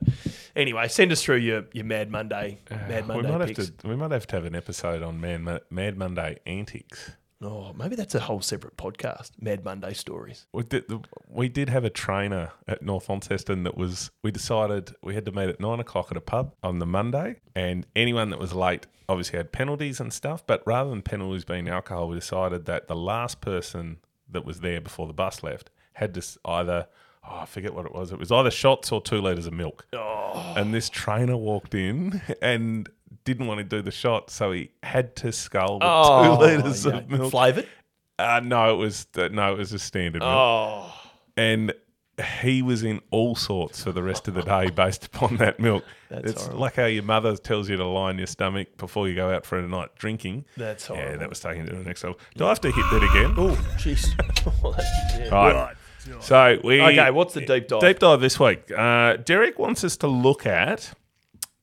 anyway, 0.56 0.88
send 0.88 1.12
us 1.12 1.24
through 1.24 1.38
your, 1.38 1.66
your 1.74 1.86
Mad 1.86 2.12
Monday 2.12 2.60
uh, 2.70 2.76
Mad 2.76 3.08
we 3.08 3.16
Monday 3.16 3.32
might 3.32 3.40
have 3.48 3.56
picks. 3.56 3.70
to. 3.70 3.88
We 3.88 3.96
might 3.96 4.12
have 4.12 4.28
to 4.28 4.36
have 4.36 4.46
an 4.46 4.56
episode 4.56 5.02
on 5.04 5.20
Man, 5.20 5.44
Ma- 5.44 5.60
Mad 5.70 5.98
Monday 5.98 6.38
antics. 6.46 7.12
Oh, 7.42 7.72
maybe 7.72 7.96
that's 7.96 8.16
a 8.16 8.20
whole 8.20 8.42
separate 8.42 8.76
podcast. 8.76 9.32
Mad 9.40 9.64
Monday 9.64 9.94
stories. 9.94 10.46
We 10.52 10.64
did. 10.64 10.84
We 11.30 11.48
did 11.48 11.70
have 11.70 11.86
a 11.86 11.90
trainer 11.90 12.52
at 12.68 12.82
North 12.82 13.08
Launceston 13.08 13.64
that 13.64 13.78
was. 13.78 14.12
We 14.24 14.32
decided 14.32 14.94
we 15.02 15.16
had 15.16 15.26
to 15.26 15.32
meet 15.32 15.48
at 15.48 15.60
nine 15.60 15.80
o'clock 15.80 16.10
at 16.12 16.18
a 16.18 16.22
pub 16.22 16.54
on 16.64 16.80
the 16.80 16.86
Monday, 16.86 17.38
and 17.56 17.88
anyone 17.96 18.30
that 18.32 18.40
was 18.40 18.54
late 18.54 18.88
obviously 19.08 19.38
had 19.38 19.54
penalties 19.54 20.02
and 20.02 20.12
stuff. 20.12 20.46
But 20.46 20.62
rather 20.66 20.90
than 20.90 21.02
penalties 21.02 21.46
being 21.46 21.70
alcohol, 21.70 22.10
we 22.10 22.16
decided 22.16 22.66
that 22.66 22.90
the 22.90 22.96
last 22.96 23.40
person 23.40 24.00
that 24.32 24.46
was 24.46 24.60
there 24.62 24.82
before 24.82 25.08
the 25.08 25.14
bus 25.14 25.44
left 25.44 25.70
had 25.94 26.14
to 26.14 26.24
either. 26.46 26.88
Oh, 27.30 27.40
I 27.42 27.46
forget 27.46 27.74
what 27.74 27.86
it 27.86 27.94
was. 27.94 28.12
It 28.14 28.18
was 28.20 28.32
either 28.32 28.50
shots 28.50 28.92
or 28.94 29.02
two 29.02 29.20
liters 29.22 29.46
of 29.46 29.54
milk. 29.54 29.86
Oh. 29.94 30.54
And 30.56 30.74
this 30.74 30.90
trainer 30.90 31.36
walked 31.36 31.76
in 31.76 32.22
and 32.42 32.88
didn't 33.26 33.46
want 33.48 33.58
to 33.60 33.64
do 33.66 33.82
the 33.82 33.92
shot, 33.92 34.30
so 34.30 34.52
he 34.54 34.72
had 34.84 35.16
to 35.18 35.32
scull 35.34 35.76
with 35.76 35.84
Oh, 35.86 36.24
two 36.38 36.42
liters 36.42 36.86
yeah. 36.86 36.98
of 36.98 37.10
milk. 37.10 37.32
Flavored? 37.32 37.68
Uh, 38.18 38.40
no, 38.44 38.74
it 38.74 38.78
was 38.78 39.06
uh, 39.18 39.28
no, 39.32 39.54
it 39.54 39.58
was 39.58 39.74
a 39.74 39.80
standard 39.80 40.20
milk, 40.22 40.32
Oh, 40.32 40.94
and 41.38 41.74
he 42.22 42.62
was 42.62 42.84
in 42.84 43.02
all 43.12 43.36
sorts 43.36 43.84
for 43.84 43.92
the 43.92 44.04
rest 44.04 44.28
of 44.28 44.34
the 44.34 44.42
day 44.42 44.70
based 44.76 45.06
upon 45.06 45.38
that 45.38 45.60
milk. 45.60 45.84
That's 46.10 46.32
it's 46.32 46.42
horrible. 46.44 46.60
like 46.62 46.76
how 46.76 46.86
your 46.86 47.04
mother 47.04 47.36
tells 47.38 47.70
you 47.70 47.78
to 47.78 47.86
line 47.86 48.18
your 48.18 48.28
stomach 48.28 48.78
before 48.78 49.08
you 49.08 49.16
go 49.16 49.34
out 49.34 49.46
for 49.46 49.58
a 49.58 49.68
night 49.68 49.96
drinking. 49.96 50.46
That's 50.58 50.90
all. 50.90 50.98
Yeah, 50.98 51.18
that 51.18 51.30
was 51.30 51.40
taken 51.40 51.66
to 51.68 51.76
the 51.76 51.84
next 51.84 52.04
level. 52.04 52.20
Do 52.36 52.46
I 52.46 52.50
have 52.50 52.62
to 52.62 52.72
hit 52.72 52.86
that 52.92 53.04
again? 53.04 53.36
oh, 53.38 53.56
jeez. 53.78 54.16
That's- 54.76 55.20
yeah. 55.20 55.30
Right. 55.30 55.76
So 56.22 56.60
we 56.64 56.82
Okay, 56.82 57.12
what's 57.12 57.34
the 57.34 57.42
deep 57.42 57.68
dive? 57.68 57.82
Deep 57.82 58.00
dive 58.00 58.22
this 58.22 58.40
week. 58.40 58.72
Uh, 58.76 59.18
Derek 59.18 59.60
wants 59.60 59.84
us 59.84 59.96
to 59.98 60.08
look 60.08 60.46
at 60.46 60.94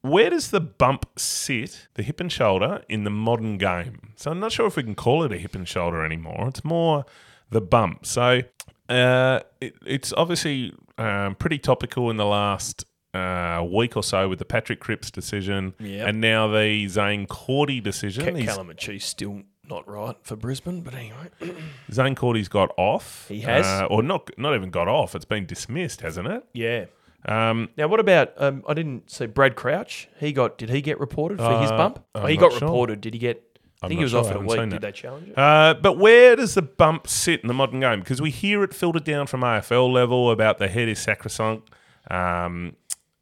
where 0.02 0.30
does 0.30 0.50
the 0.50 0.60
bump 0.60 1.06
sit, 1.18 1.88
the 1.94 2.02
hip 2.02 2.20
and 2.20 2.30
shoulder, 2.30 2.82
in 2.88 3.02
the 3.04 3.10
modern 3.10 3.58
game. 3.58 4.12
So 4.16 4.30
I'm 4.30 4.38
not 4.38 4.52
sure 4.52 4.66
if 4.66 4.76
we 4.76 4.82
can 4.84 4.94
call 4.94 5.24
it 5.24 5.32
a 5.32 5.38
hip 5.38 5.54
and 5.54 5.66
shoulder 5.66 6.04
anymore. 6.04 6.46
It's 6.48 6.64
more 6.64 7.04
the 7.50 7.60
bump. 7.60 8.06
So 8.06 8.42
uh, 8.88 9.40
it, 9.60 9.74
it's 9.84 10.12
obviously 10.12 10.72
um, 10.98 11.34
pretty 11.34 11.58
topical 11.58 12.10
in 12.10 12.16
the 12.16 12.26
last 12.26 12.84
uh, 13.14 13.64
week 13.70 13.96
or 13.96 14.02
so 14.02 14.28
with 14.28 14.38
the 14.38 14.44
Patrick 14.44 14.80
Cripps 14.80 15.10
decision, 15.10 15.74
Yep. 15.80 16.08
and 16.08 16.20
now 16.20 16.48
the 16.48 16.86
Zane 16.88 17.26
Cordy 17.26 17.80
decision. 17.80 18.36
He's- 18.36 18.56
Calamachi's 18.56 19.04
still 19.04 19.42
not 19.68 19.88
right 19.88 20.16
for 20.22 20.36
Brisbane, 20.36 20.82
but 20.82 20.94
anyway. 20.94 21.30
Zane 21.92 22.14
Cordy's 22.14 22.48
got 22.48 22.72
off. 22.76 23.26
He 23.28 23.40
has? 23.40 23.66
uh, 23.66 23.86
or 23.86 24.02
not 24.02 24.30
not 24.38 24.54
even 24.54 24.70
got 24.70 24.86
off. 24.88 25.14
It's 25.14 25.24
been 25.24 25.46
dismissed, 25.46 26.00
hasn't 26.02 26.28
it? 26.28 26.44
yeah. 26.52 26.84
Um, 27.28 27.70
Now, 27.76 27.88
what 27.88 27.98
about? 27.98 28.34
Um, 28.36 28.62
I 28.68 28.74
didn't 28.74 29.10
see 29.10 29.26
Brad 29.26 29.56
Crouch. 29.56 30.08
He 30.20 30.32
got. 30.32 30.58
Did 30.58 30.70
he 30.70 30.80
get 30.80 31.00
reported 31.00 31.38
for 31.38 31.60
his 31.60 31.72
Uh, 31.72 31.76
bump? 31.76 32.04
I'm 32.14 32.22
Oh, 32.22 32.26
he 32.26 32.36
not 32.36 32.50
got 32.50 32.52
sure. 32.60 32.68
reported. 32.68 33.00
Did 33.00 33.14
he 33.14 33.18
get? 33.18 33.42
I 33.82 33.88
think 33.88 33.98
he 33.98 34.04
was 34.04 34.12
sure. 34.12 34.20
Off 34.20 34.28
for 34.28 34.38
a 34.38 34.40
week. 34.40 34.58
Did 34.58 34.70
that. 34.70 34.80
they 34.80 34.92
challenge 34.92 35.28
it? 35.28 35.38
Uh, 35.38 35.74
but 35.80 35.98
where 35.98 36.34
does 36.34 36.54
the 36.54 36.62
bump 36.62 37.06
sit 37.06 37.40
in 37.42 37.48
the 37.48 37.54
modern 37.54 37.80
game? 37.80 38.00
Because 38.00 38.22
we 38.22 38.30
hear 38.30 38.64
it 38.64 38.72
filtered 38.72 39.04
down 39.04 39.26
from 39.26 39.42
AFL 39.42 39.92
level 39.92 40.30
about 40.30 40.58
the 40.58 40.68
head 40.68 40.88
is 40.88 40.98
sacrosanct. 40.98 41.70
Um, 42.10 42.76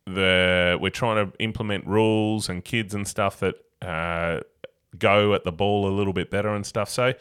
the 0.07 0.79
we're 0.81 0.91
trying 0.91 1.27
to 1.27 1.37
implement 1.39 1.87
rules 1.87 2.49
and 2.49 2.65
kids 2.65 2.95
and 2.95 3.09
stuff 3.09 3.41
that 3.41 3.55
uh, 3.83 4.41
go 4.99 5.35
at 5.35 5.45
the 5.45 5.53
ball 5.53 5.89
a 5.89 5.93
little 5.93 6.13
bit 6.13 6.31
better 6.31 6.55
and 6.55 6.65
stuff. 6.65 6.89
So 6.89 7.15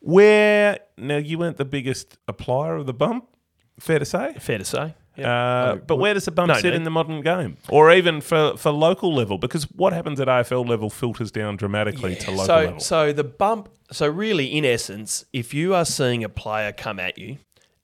where 0.00 0.80
now 0.98 1.18
you 1.18 1.38
weren't 1.38 1.56
the 1.56 1.64
biggest 1.64 2.18
applier 2.26 2.78
of 2.78 2.86
the 2.86 2.94
bump, 2.94 3.28
fair 3.78 3.98
to 3.98 4.04
say. 4.04 4.34
Fair 4.38 4.58
to 4.58 4.64
say. 4.64 4.94
Uh, 5.22 5.76
but 5.76 5.96
where 5.96 6.14
does 6.14 6.24
the 6.24 6.30
bump 6.30 6.48
no 6.48 6.54
sit 6.54 6.70
need. 6.70 6.74
in 6.74 6.84
the 6.84 6.90
modern 6.90 7.20
game, 7.20 7.56
or 7.68 7.92
even 7.92 8.20
for, 8.20 8.56
for 8.56 8.70
local 8.70 9.14
level? 9.14 9.38
Because 9.38 9.64
what 9.70 9.92
happens 9.92 10.18
at 10.20 10.28
AFL 10.28 10.68
level 10.68 10.90
filters 10.90 11.30
down 11.30 11.56
dramatically 11.56 12.16
to 12.16 12.30
local 12.30 12.46
so, 12.46 12.56
level. 12.56 12.80
so 12.80 13.12
the 13.12 13.24
bump. 13.24 13.68
So 13.92 14.08
really, 14.08 14.46
in 14.46 14.64
essence, 14.64 15.24
if 15.32 15.54
you 15.54 15.74
are 15.74 15.84
seeing 15.84 16.24
a 16.24 16.28
player 16.28 16.72
come 16.72 16.98
at 16.98 17.18
you, 17.18 17.38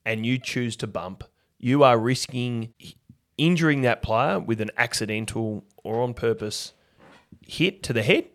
and 0.04 0.26
you 0.26 0.38
choose 0.38 0.76
to 0.76 0.86
bump, 0.86 1.24
you 1.58 1.82
are 1.82 1.98
risking 1.98 2.74
injuring 3.36 3.82
that 3.82 4.02
player 4.02 4.38
with 4.38 4.60
an 4.60 4.70
accidental 4.76 5.64
or 5.82 6.02
on 6.02 6.12
purpose 6.14 6.72
hit 7.46 7.82
to 7.84 7.92
the 7.92 8.02
head, 8.02 8.26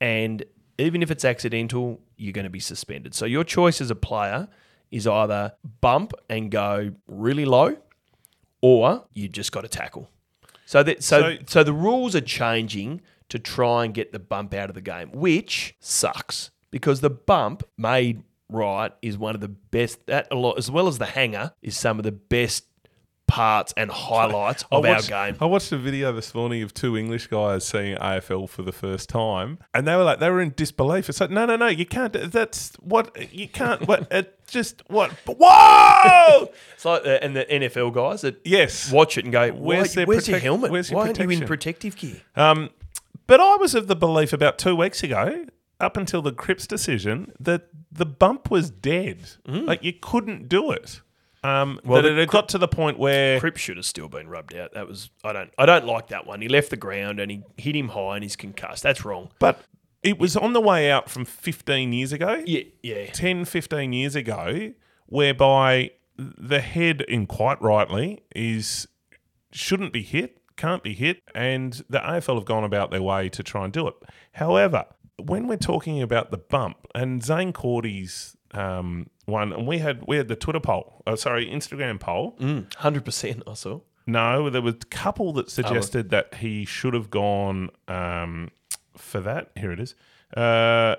and 0.00 0.44
even 0.78 1.02
if 1.02 1.10
it's 1.10 1.24
accidental, 1.24 2.00
you're 2.16 2.32
going 2.32 2.44
to 2.44 2.50
be 2.50 2.60
suspended. 2.60 3.14
So 3.14 3.24
your 3.26 3.44
choice 3.44 3.80
as 3.80 3.90
a 3.90 3.96
player 3.96 4.48
is 4.90 5.06
either 5.06 5.52
bump 5.80 6.12
and 6.28 6.50
go 6.50 6.92
really 7.06 7.44
low, 7.44 7.76
or 8.60 9.04
you 9.14 9.28
just 9.28 9.52
got 9.52 9.62
to 9.62 9.68
tackle. 9.68 10.10
So 10.66 10.82
that 10.82 11.02
so, 11.02 11.20
So- 11.20 11.36
so 11.46 11.64
the 11.64 11.72
rules 11.72 12.14
are 12.14 12.20
changing 12.20 13.00
to 13.30 13.38
try 13.38 13.84
and 13.84 13.92
get 13.94 14.12
the 14.12 14.18
bump 14.18 14.54
out 14.54 14.68
of 14.70 14.74
the 14.74 14.80
game, 14.80 15.10
which 15.12 15.74
sucks 15.80 16.50
because 16.70 17.00
the 17.00 17.10
bump 17.10 17.62
made 17.76 18.22
right 18.50 18.92
is 19.02 19.18
one 19.18 19.34
of 19.34 19.40
the 19.42 19.48
best. 19.48 20.06
That 20.06 20.28
a 20.30 20.34
lot 20.34 20.56
as 20.58 20.70
well 20.70 20.88
as 20.88 20.98
the 20.98 21.06
hanger 21.06 21.52
is 21.62 21.76
some 21.76 21.98
of 21.98 22.04
the 22.04 22.12
best 22.12 22.64
parts 23.28 23.72
and 23.76 23.90
highlights 23.90 24.64
of 24.72 24.84
watched, 24.84 25.12
our 25.12 25.30
game. 25.30 25.38
I 25.40 25.44
watched 25.44 25.70
a 25.70 25.76
video 25.78 26.12
this 26.12 26.34
morning 26.34 26.62
of 26.62 26.74
two 26.74 26.96
English 26.96 27.28
guys 27.28 27.64
seeing 27.64 27.96
AFL 27.98 28.48
for 28.48 28.62
the 28.62 28.72
first 28.72 29.08
time, 29.08 29.58
and 29.72 29.86
they 29.86 29.94
were 29.94 30.02
like, 30.02 30.18
they 30.18 30.28
were 30.30 30.40
in 30.40 30.52
disbelief. 30.56 31.08
It's 31.08 31.20
like, 31.20 31.30
no, 31.30 31.46
no, 31.46 31.54
no, 31.54 31.68
you 31.68 31.86
can't. 31.86 32.12
That's 32.32 32.72
what 32.80 33.32
you 33.32 33.46
can't. 33.46 33.86
What 33.86 34.08
it 34.10 34.40
just 34.48 34.82
what? 34.88 35.12
Whoa! 35.26 36.50
It's 36.74 36.84
like 36.84 37.02
the, 37.04 37.22
and 37.22 37.34
the 37.36 37.44
NFL 37.44 37.92
guys 37.92 38.20
that 38.22 38.40
Yes. 38.44 38.90
watch 38.92 39.18
it 39.18 39.24
and 39.24 39.32
go, 39.32 39.50
Where's 39.50 39.94
their 39.94 40.06
where's 40.06 40.28
your 40.28 40.38
helmet? 40.38 40.70
where's 40.70 40.90
your 40.90 40.98
Why 41.00 41.06
aren't 41.06 41.18
you 41.18 41.28
in 41.30 41.44
protective 41.46 41.96
gear? 41.96 42.22
Um, 42.36 42.70
but 43.26 43.40
I 43.40 43.56
was 43.56 43.74
of 43.74 43.88
the 43.88 43.96
belief 43.96 44.32
about 44.32 44.58
two 44.58 44.74
weeks 44.76 45.02
ago, 45.02 45.44
up 45.80 45.96
until 45.96 46.22
the 46.22 46.32
Cripps 46.32 46.66
decision, 46.66 47.32
that 47.40 47.68
the 47.90 48.06
bump 48.06 48.50
was 48.50 48.70
dead. 48.70 49.18
Like 49.46 49.82
you 49.82 49.92
couldn't 49.92 50.48
do 50.48 50.70
it. 50.70 51.00
Um, 51.42 51.80
Well, 51.84 52.02
that 52.02 52.10
it 52.12 52.18
had 52.18 52.28
got 52.28 52.48
to 52.50 52.58
the 52.58 52.68
point 52.68 52.98
where 52.98 53.38
Cripps 53.38 53.60
should 53.60 53.76
have 53.76 53.86
still 53.86 54.08
been 54.08 54.28
rubbed 54.28 54.54
out. 54.54 54.74
That 54.74 54.88
was 54.88 55.10
I 55.22 55.32
don't 55.32 55.50
I 55.58 55.66
don't 55.66 55.86
like 55.86 56.08
that 56.08 56.26
one. 56.26 56.40
He 56.40 56.48
left 56.48 56.70
the 56.70 56.76
ground 56.76 57.20
and 57.20 57.30
he 57.30 57.42
hit 57.56 57.76
him 57.76 57.88
high 57.88 58.16
and 58.16 58.22
he's 58.24 58.36
concussed. 58.36 58.82
That's 58.82 59.04
wrong. 59.04 59.30
But 59.38 59.60
it 60.02 60.18
was 60.18 60.36
on 60.36 60.52
the 60.52 60.60
way 60.60 60.90
out 60.90 61.10
from 61.10 61.24
15 61.24 61.92
years 61.92 62.12
ago. 62.12 62.42
Yeah, 62.46 62.62
yeah. 62.82 63.06
10, 63.12 63.44
15 63.44 63.92
years 63.92 64.14
ago, 64.14 64.72
whereby 65.06 65.90
the 66.16 66.60
head, 66.60 67.02
in 67.02 67.26
quite 67.26 67.60
rightly, 67.62 68.22
is 68.34 68.86
shouldn't 69.52 69.92
be 69.92 70.02
hit, 70.02 70.38
can't 70.56 70.82
be 70.82 70.94
hit, 70.94 71.22
and 71.34 71.82
the 71.88 71.98
AFL 71.98 72.36
have 72.36 72.44
gone 72.44 72.64
about 72.64 72.90
their 72.90 73.02
way 73.02 73.28
to 73.28 73.42
try 73.42 73.64
and 73.64 73.72
do 73.72 73.86
it. 73.88 73.94
However, 74.32 74.84
when 75.16 75.46
we're 75.46 75.56
talking 75.56 76.00
about 76.02 76.30
the 76.30 76.38
bump, 76.38 76.86
and 76.94 77.22
Zane 77.22 77.52
Cordy's 77.52 78.36
um, 78.52 79.08
one, 79.28 79.52
and 79.52 79.66
we 79.66 79.78
had 79.78 80.04
we 80.08 80.16
had 80.16 80.28
the 80.28 80.36
Twitter 80.36 80.60
poll, 80.60 81.02
oh, 81.06 81.14
sorry, 81.14 81.46
Instagram 81.46 82.00
poll. 82.00 82.36
Hundred 82.76 83.04
percent 83.04 83.42
I 83.46 83.54
saw. 83.54 83.80
No, 84.06 84.48
there 84.48 84.62
was 84.62 84.74
a 84.74 84.86
couple 84.86 85.34
that 85.34 85.50
suggested 85.50 86.08
that 86.10 86.34
he 86.36 86.64
should 86.64 86.94
have 86.94 87.10
gone 87.10 87.68
um, 87.88 88.50
for 88.96 89.20
that. 89.20 89.50
Here 89.54 89.70
it 89.70 89.78
is. 89.78 89.94
Uh, 90.34 90.96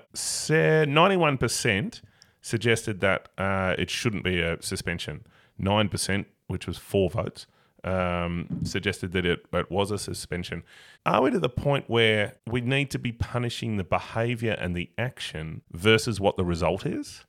Ninety-one 0.48 1.36
percent 1.36 2.02
suggested 2.40 3.00
that 3.00 3.28
uh, 3.36 3.74
it 3.76 3.90
shouldn't 3.90 4.24
be 4.24 4.40
a 4.40 4.62
suspension. 4.62 5.26
Nine 5.58 5.88
percent, 5.88 6.28
which 6.46 6.66
was 6.68 6.78
four 6.78 7.10
votes, 7.10 7.46
um, 7.82 8.60
suggested 8.62 9.12
that 9.12 9.26
it, 9.26 9.44
it 9.52 9.70
was 9.70 9.90
a 9.90 9.98
suspension. 9.98 10.62
Are 11.04 11.20
we 11.22 11.30
to 11.32 11.40
the 11.40 11.48
point 11.48 11.90
where 11.90 12.36
we 12.46 12.60
need 12.60 12.90
to 12.92 12.98
be 12.98 13.12
punishing 13.12 13.76
the 13.76 13.84
behaviour 13.84 14.52
and 14.52 14.76
the 14.76 14.90
action 14.96 15.62
versus 15.72 16.20
what 16.20 16.36
the 16.36 16.44
result 16.44 16.86
is? 16.86 17.24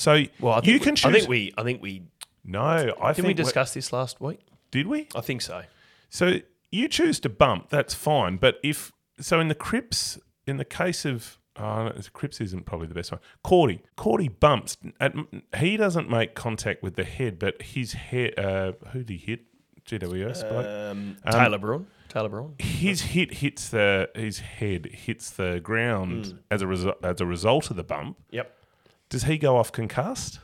So 0.00 0.24
Well, 0.40 0.54
I 0.54 0.56
think 0.60 0.66
you 0.68 0.72
we- 0.74 0.78
can 0.80 0.96
choose. 0.96 1.04
I 1.06 1.12
think 1.12 1.28
we 1.28 1.52
I 1.58 1.62
think 1.62 1.82
we 1.82 2.02
no, 2.44 2.60
I 2.60 2.82
didn't 2.84 2.96
think 3.14 3.18
we 3.18 3.24
we- 3.28 3.34
discuss 3.34 3.74
this 3.74 3.92
last 3.92 4.20
week? 4.20 4.40
Did 4.70 4.86
we? 4.86 5.08
I 5.14 5.20
think 5.20 5.42
so. 5.42 5.62
So 6.08 6.36
you 6.72 6.88
choose 6.88 7.20
to 7.20 7.28
bump, 7.28 7.68
that's 7.68 7.92
fine. 7.94 8.36
But 8.38 8.58
if 8.62 8.92
so, 9.20 9.40
in 9.40 9.48
the 9.48 9.54
Cripps, 9.54 10.18
in 10.46 10.56
the 10.56 10.64
case 10.64 11.04
of 11.04 11.38
Cripps 12.14 12.40
isn't 12.40 12.64
probably 12.64 12.86
the 12.86 12.94
best 12.94 13.12
one. 13.12 13.20
Cordy, 13.44 13.82
Cordy 13.96 14.28
bumps. 14.28 14.78
At, 14.98 15.12
he 15.58 15.76
doesn't 15.76 16.08
make 16.08 16.34
contact 16.34 16.82
with 16.82 16.94
the 16.96 17.04
head, 17.04 17.38
but 17.38 17.60
his 17.60 17.92
head. 17.92 18.38
Uh, 18.38 18.72
who 18.92 19.00
did 19.04 19.10
he 19.10 19.16
hit? 19.18 19.40
GWS. 19.84 20.48
bloke? 20.48 20.66
Um, 20.66 21.16
Taylor 21.30 21.58
Braun. 21.58 21.86
Taylor 22.08 22.28
Braun. 22.28 22.54
his 22.58 23.02
hit 23.02 23.34
hits 23.34 23.68
the 23.68 24.08
his 24.14 24.38
head 24.38 24.86
hits 24.86 25.30
the 25.30 25.60
ground 25.60 26.38
as 26.50 26.62
a 26.62 26.66
result 26.66 26.96
as 27.04 27.20
a 27.20 27.26
result 27.26 27.70
of 27.70 27.76
the 27.76 27.84
bump. 27.84 28.16
Yep. 28.30 28.56
Does 29.10 29.24
he 29.24 29.36
go 29.36 29.56
off 29.58 29.70
concussed? 29.72 30.40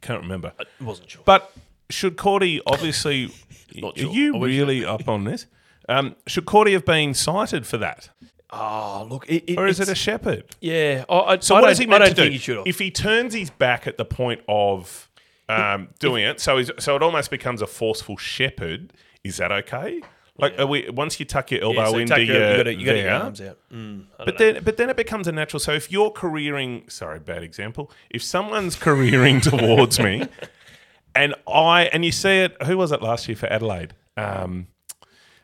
Can't 0.00 0.22
remember. 0.22 0.52
I 0.58 0.64
wasn't 0.84 1.10
sure. 1.10 1.22
But 1.24 1.52
should 1.90 2.16
Cordy 2.16 2.60
obviously? 2.66 3.30
Not 3.74 3.98
sure. 3.98 4.08
Are 4.08 4.12
you 4.12 4.40
really 4.42 4.84
up 4.84 5.08
on 5.08 5.24
this? 5.24 5.46
Um, 5.88 6.16
should 6.26 6.46
Cordy 6.46 6.72
have 6.72 6.84
been 6.84 7.12
cited 7.14 7.66
for 7.66 7.76
that, 7.78 8.08
Oh, 8.50 9.06
look, 9.10 9.28
it, 9.28 9.44
it, 9.50 9.58
or 9.58 9.66
is 9.66 9.80
it 9.80 9.88
a 9.88 9.94
shepherd? 9.94 10.44
yeah? 10.60 11.04
I, 11.08 11.18
I, 11.18 11.38
So 11.40 11.56
I 11.56 11.60
what 11.60 11.70
is 11.70 11.78
he 11.78 11.86
I 11.86 11.98
don't 11.98 12.08
to 12.08 12.14
do? 12.14 12.30
he 12.30 12.38
should 12.38 12.56
have. 12.58 12.66
If 12.66 12.78
he 12.78 12.90
turns 12.90 13.34
his 13.34 13.50
back 13.50 13.86
at 13.86 13.96
the 13.98 14.04
point 14.04 14.40
of 14.48 15.10
um, 15.48 15.88
doing 15.98 16.24
it, 16.24 16.40
so 16.40 16.58
he's, 16.58 16.70
so 16.78 16.96
it 16.96 17.02
almost 17.02 17.30
becomes 17.30 17.60
a 17.60 17.66
forceful 17.66 18.16
shepherd. 18.16 18.92
Is 19.24 19.36
that 19.38 19.50
okay? 19.50 20.00
Like 20.38 20.58
are 20.58 20.66
we, 20.66 20.88
once 20.90 21.18
you 21.18 21.24
tuck 21.24 21.50
your 21.50 21.62
elbow 21.62 21.80
yeah, 21.80 21.90
so 21.90 21.98
into 21.98 22.14
take 22.14 22.28
your, 22.28 22.36
your, 22.36 22.50
you 22.50 22.64
got 22.64 22.76
you 22.76 22.86
got 22.86 22.96
your 22.96 23.10
arms 23.10 23.40
out. 23.40 23.58
Mm, 23.72 24.04
but 24.18 24.38
know. 24.38 24.52
then, 24.52 24.64
but 24.64 24.76
then 24.76 24.90
it 24.90 24.96
becomes 24.96 25.26
a 25.26 25.32
natural. 25.32 25.60
So 25.60 25.72
if 25.72 25.90
you're 25.90 26.10
careering, 26.10 26.90
sorry, 26.90 27.20
bad 27.20 27.42
example. 27.42 27.90
If 28.10 28.22
someone's 28.22 28.76
careering 28.80 29.40
towards 29.40 29.98
me, 29.98 30.28
and 31.14 31.34
I 31.48 31.84
and 31.84 32.04
you 32.04 32.12
see 32.12 32.40
it, 32.40 32.62
who 32.64 32.76
was 32.76 32.92
it 32.92 33.00
last 33.00 33.28
year 33.28 33.36
for 33.36 33.46
Adelaide? 33.46 33.94
Um, 34.16 34.66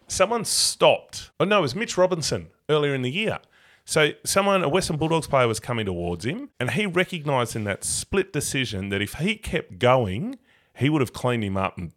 someone 0.08 0.44
stopped. 0.44 1.30
Oh 1.40 1.44
no, 1.44 1.60
it 1.60 1.62
was 1.62 1.74
Mitch 1.74 1.96
Robinson 1.96 2.48
earlier 2.68 2.94
in 2.94 3.02
the 3.02 3.10
year. 3.10 3.38
So 3.84 4.12
someone, 4.24 4.62
a 4.62 4.68
Western 4.68 4.96
Bulldogs 4.96 5.26
player, 5.26 5.48
was 5.48 5.58
coming 5.58 5.86
towards 5.86 6.24
him, 6.24 6.50
and 6.60 6.70
he 6.70 6.86
recognised 6.86 7.56
in 7.56 7.64
that 7.64 7.82
split 7.82 8.32
decision 8.32 8.90
that 8.90 9.02
if 9.02 9.14
he 9.14 9.34
kept 9.34 9.78
going, 9.78 10.38
he 10.76 10.88
would 10.88 11.00
have 11.00 11.12
cleaned 11.12 11.42
him 11.42 11.56
up 11.56 11.76
and 11.78 11.92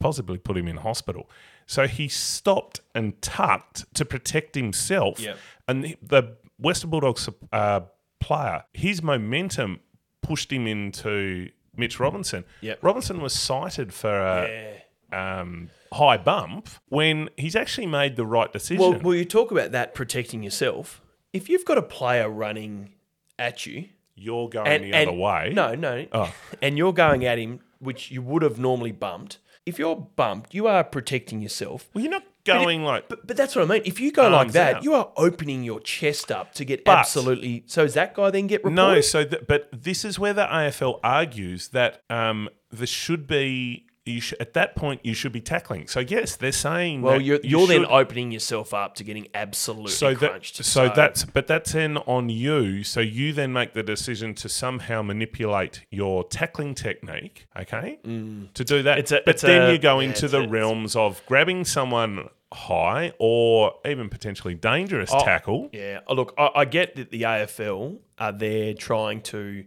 possibly 0.00 0.38
put 0.38 0.56
him 0.56 0.66
in 0.66 0.78
hospital. 0.78 1.28
So 1.66 1.86
he 1.86 2.08
stopped 2.08 2.80
and 2.94 3.20
tucked 3.20 3.92
to 3.94 4.04
protect 4.04 4.54
himself. 4.54 5.18
Yep. 5.20 5.38
And 5.68 5.96
the, 6.02 6.36
Western 6.58 6.90
Bulldogs 6.90 7.28
uh, 7.52 7.80
player, 8.20 8.64
his 8.72 9.02
momentum 9.02 9.80
pushed 10.22 10.52
him 10.52 10.66
into 10.66 11.50
Mitch 11.76 12.00
Robinson. 12.00 12.44
Yep. 12.60 12.82
Robinson 12.82 13.20
was 13.20 13.32
cited 13.34 13.92
for 13.92 14.10
a 14.10 14.82
um, 15.12 15.70
high 15.92 16.16
bump 16.16 16.68
when 16.88 17.28
he's 17.36 17.54
actually 17.54 17.86
made 17.86 18.16
the 18.16 18.24
right 18.24 18.52
decision. 18.52 18.80
Well, 18.80 19.00
well, 19.00 19.14
you 19.14 19.24
talk 19.24 19.50
about 19.50 19.72
that 19.72 19.94
protecting 19.94 20.42
yourself. 20.42 21.02
If 21.32 21.48
you've 21.48 21.64
got 21.64 21.78
a 21.78 21.82
player 21.82 22.30
running 22.30 22.92
at 23.38 23.66
you, 23.66 23.88
You're 24.14 24.48
going 24.48 24.66
and, 24.66 24.84
the 24.84 24.94
and- 24.94 25.08
other 25.10 25.18
way. 25.18 25.52
No, 25.54 25.74
no. 25.74 26.06
Oh. 26.12 26.32
And 26.62 26.78
you're 26.78 26.94
going 26.94 27.26
at 27.26 27.38
him, 27.38 27.60
which 27.80 28.10
you 28.10 28.22
would 28.22 28.42
have 28.42 28.58
normally 28.58 28.92
bumped. 28.92 29.38
If 29.66 29.78
you're 29.78 29.96
bumped, 29.96 30.54
you 30.54 30.66
are 30.68 30.84
protecting 30.84 31.42
yourself. 31.42 31.90
Well, 31.92 32.02
you're 32.02 32.10
not 32.10 32.22
going 32.44 32.84
like. 32.84 33.08
But, 33.08 33.26
but 33.26 33.36
that's 33.36 33.56
what 33.56 33.64
I 33.64 33.68
mean. 33.68 33.82
If 33.84 33.98
you 34.00 34.12
go 34.12 34.28
like 34.28 34.52
that, 34.52 34.76
out. 34.76 34.84
you 34.84 34.94
are 34.94 35.10
opening 35.16 35.64
your 35.64 35.80
chest 35.80 36.30
up 36.30 36.54
to 36.54 36.64
get 36.64 36.84
But- 36.84 36.98
absolutely. 36.98 37.64
So 37.66 37.82
does 37.82 37.94
that 37.94 38.14
guy 38.14 38.30
then 38.30 38.46
get 38.46 38.64
reported? 38.64 38.76
No, 38.76 39.00
so 39.00 39.24
th- 39.24 39.42
but 39.48 39.68
this 39.72 40.04
is 40.04 40.18
where 40.18 40.32
the 40.32 40.46
AFL 40.46 41.00
argues 41.02 41.68
that 41.68 42.02
um, 42.08 42.48
there 42.70 42.86
should 42.86 43.26
be 43.26 43.85
you 44.06 44.20
sh- 44.20 44.34
at 44.40 44.54
that 44.54 44.76
point 44.76 45.00
you 45.04 45.12
should 45.14 45.32
be 45.32 45.40
tackling. 45.40 45.88
So 45.88 46.00
yes, 46.00 46.36
they're 46.36 46.52
saying 46.52 47.02
Well, 47.02 47.18
that 47.18 47.24
you're, 47.24 47.40
you 47.42 47.58
you're 47.58 47.66
then 47.66 47.84
opening 47.86 48.30
yourself 48.30 48.72
up 48.72 48.94
to 48.96 49.04
getting 49.04 49.26
absolutely 49.34 49.90
so 49.90 50.14
crunched. 50.14 50.58
that 50.58 50.64
so 50.64 50.88
that's 50.94 51.24
but 51.24 51.46
that's 51.46 51.72
then 51.72 51.96
on 51.98 52.28
you. 52.28 52.84
So 52.84 53.00
you 53.00 53.32
then 53.32 53.52
make 53.52 53.72
the 53.74 53.82
decision 53.82 54.34
to 54.36 54.48
somehow 54.48 55.02
manipulate 55.02 55.84
your 55.90 56.24
tackling 56.24 56.74
technique, 56.74 57.46
okay, 57.58 57.98
to 58.04 58.64
do 58.64 58.82
that. 58.84 58.98
Mm. 59.06 59.18
A- 59.18 59.22
but 59.26 59.38
then 59.38 59.62
a- 59.68 59.72
you 59.72 59.78
go 59.78 59.98
yeah, 60.00 60.08
into 60.08 60.28
the 60.28 60.40
a- 60.42 60.48
realms 60.48 60.94
of 60.96 61.20
grabbing 61.26 61.64
someone 61.64 62.28
high 62.52 63.12
or 63.18 63.74
even 63.84 64.08
potentially 64.08 64.54
dangerous 64.54 65.10
tackle. 65.10 65.68
Yeah, 65.72 66.00
oh, 66.06 66.14
look, 66.14 66.32
I, 66.38 66.50
I 66.54 66.64
get 66.64 66.94
that 66.96 67.10
the 67.10 67.22
AFL 67.22 67.98
are 68.18 68.32
there 68.32 68.72
trying 68.72 69.20
to 69.22 69.64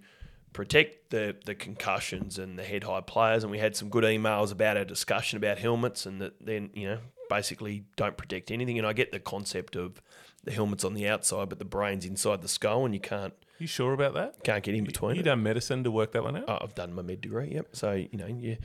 protect 0.53 1.09
the 1.11 1.35
the 1.45 1.55
concussions 1.55 2.37
and 2.39 2.57
the 2.57 2.63
head 2.63 2.83
high 2.83 3.01
players, 3.01 3.43
and 3.43 3.51
we 3.51 3.59
had 3.59 3.75
some 3.75 3.89
good 3.89 4.03
emails 4.03 4.51
about 4.51 4.77
our 4.77 4.85
discussion 4.85 5.37
about 5.37 5.57
helmets 5.59 6.05
and 6.05 6.21
that 6.21 6.33
then 6.45 6.69
you 6.73 6.87
know 6.87 6.99
basically 7.29 7.83
don't 7.95 8.17
protect 8.17 8.49
anything. 8.51 8.77
And 8.77 8.87
I 8.87 8.93
get 8.93 9.11
the 9.11 9.19
concept 9.19 9.75
of 9.75 10.01
the 10.43 10.51
helmets 10.51 10.83
on 10.83 10.93
the 10.93 11.07
outside, 11.07 11.49
but 11.49 11.59
the 11.59 11.65
brain's 11.65 12.05
inside 12.05 12.41
the 12.41 12.47
skull, 12.47 12.85
and 12.85 12.93
you 12.93 12.99
can't 13.01 13.33
You 13.59 13.67
sure 13.67 13.93
about 13.93 14.13
that? 14.15 14.43
can't 14.43 14.63
get 14.63 14.73
in 14.75 14.83
between. 14.83 15.15
You 15.15 15.21
it. 15.21 15.25
done 15.25 15.43
medicine 15.43 15.83
to 15.83 15.91
work 15.91 16.13
that 16.13 16.23
one 16.23 16.37
out? 16.37 16.45
Oh, 16.47 16.57
I've 16.61 16.75
done 16.75 16.93
my 16.93 17.01
med 17.01 17.21
degree. 17.21 17.51
Yep. 17.53 17.67
So 17.73 17.91
you 17.93 18.17
know, 18.17 18.27
yeah, 18.27 18.55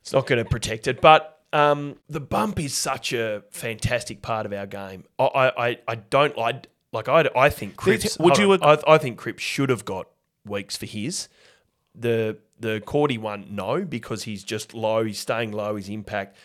it's 0.00 0.12
not 0.12 0.26
going 0.26 0.42
to 0.42 0.48
protect 0.48 0.86
it, 0.88 1.00
but. 1.00 1.30
Um, 1.52 1.98
the 2.08 2.18
bump 2.18 2.58
is 2.58 2.74
such 2.74 3.12
a 3.12 3.44
fantastic 3.52 4.22
part 4.22 4.44
of 4.44 4.52
our 4.52 4.66
game. 4.66 5.04
I, 5.20 5.24
I, 5.24 5.68
I- 5.68 5.78
I 5.86 5.94
don't 5.94 6.36
like 6.36 6.66
like 6.92 7.08
I, 7.08 7.28
I 7.36 7.48
think 7.48 7.76
Cripps. 7.76 8.18
would 8.18 8.38
you 8.38 8.50
on. 8.54 8.60
I, 8.60 8.76
I 8.94 8.98
think 8.98 9.18
Cripps 9.18 9.40
should 9.44 9.70
have 9.70 9.84
got 9.84 10.08
weeks 10.46 10.76
for 10.76 10.86
his. 10.86 11.28
The 11.94 12.38
the 12.58 12.80
Cordy 12.84 13.18
one, 13.18 13.46
no, 13.50 13.84
because 13.84 14.24
he's 14.24 14.42
just 14.44 14.74
low. 14.74 15.04
He's 15.04 15.18
staying 15.18 15.52
low. 15.52 15.76
His 15.76 15.88
impact. 15.88 16.36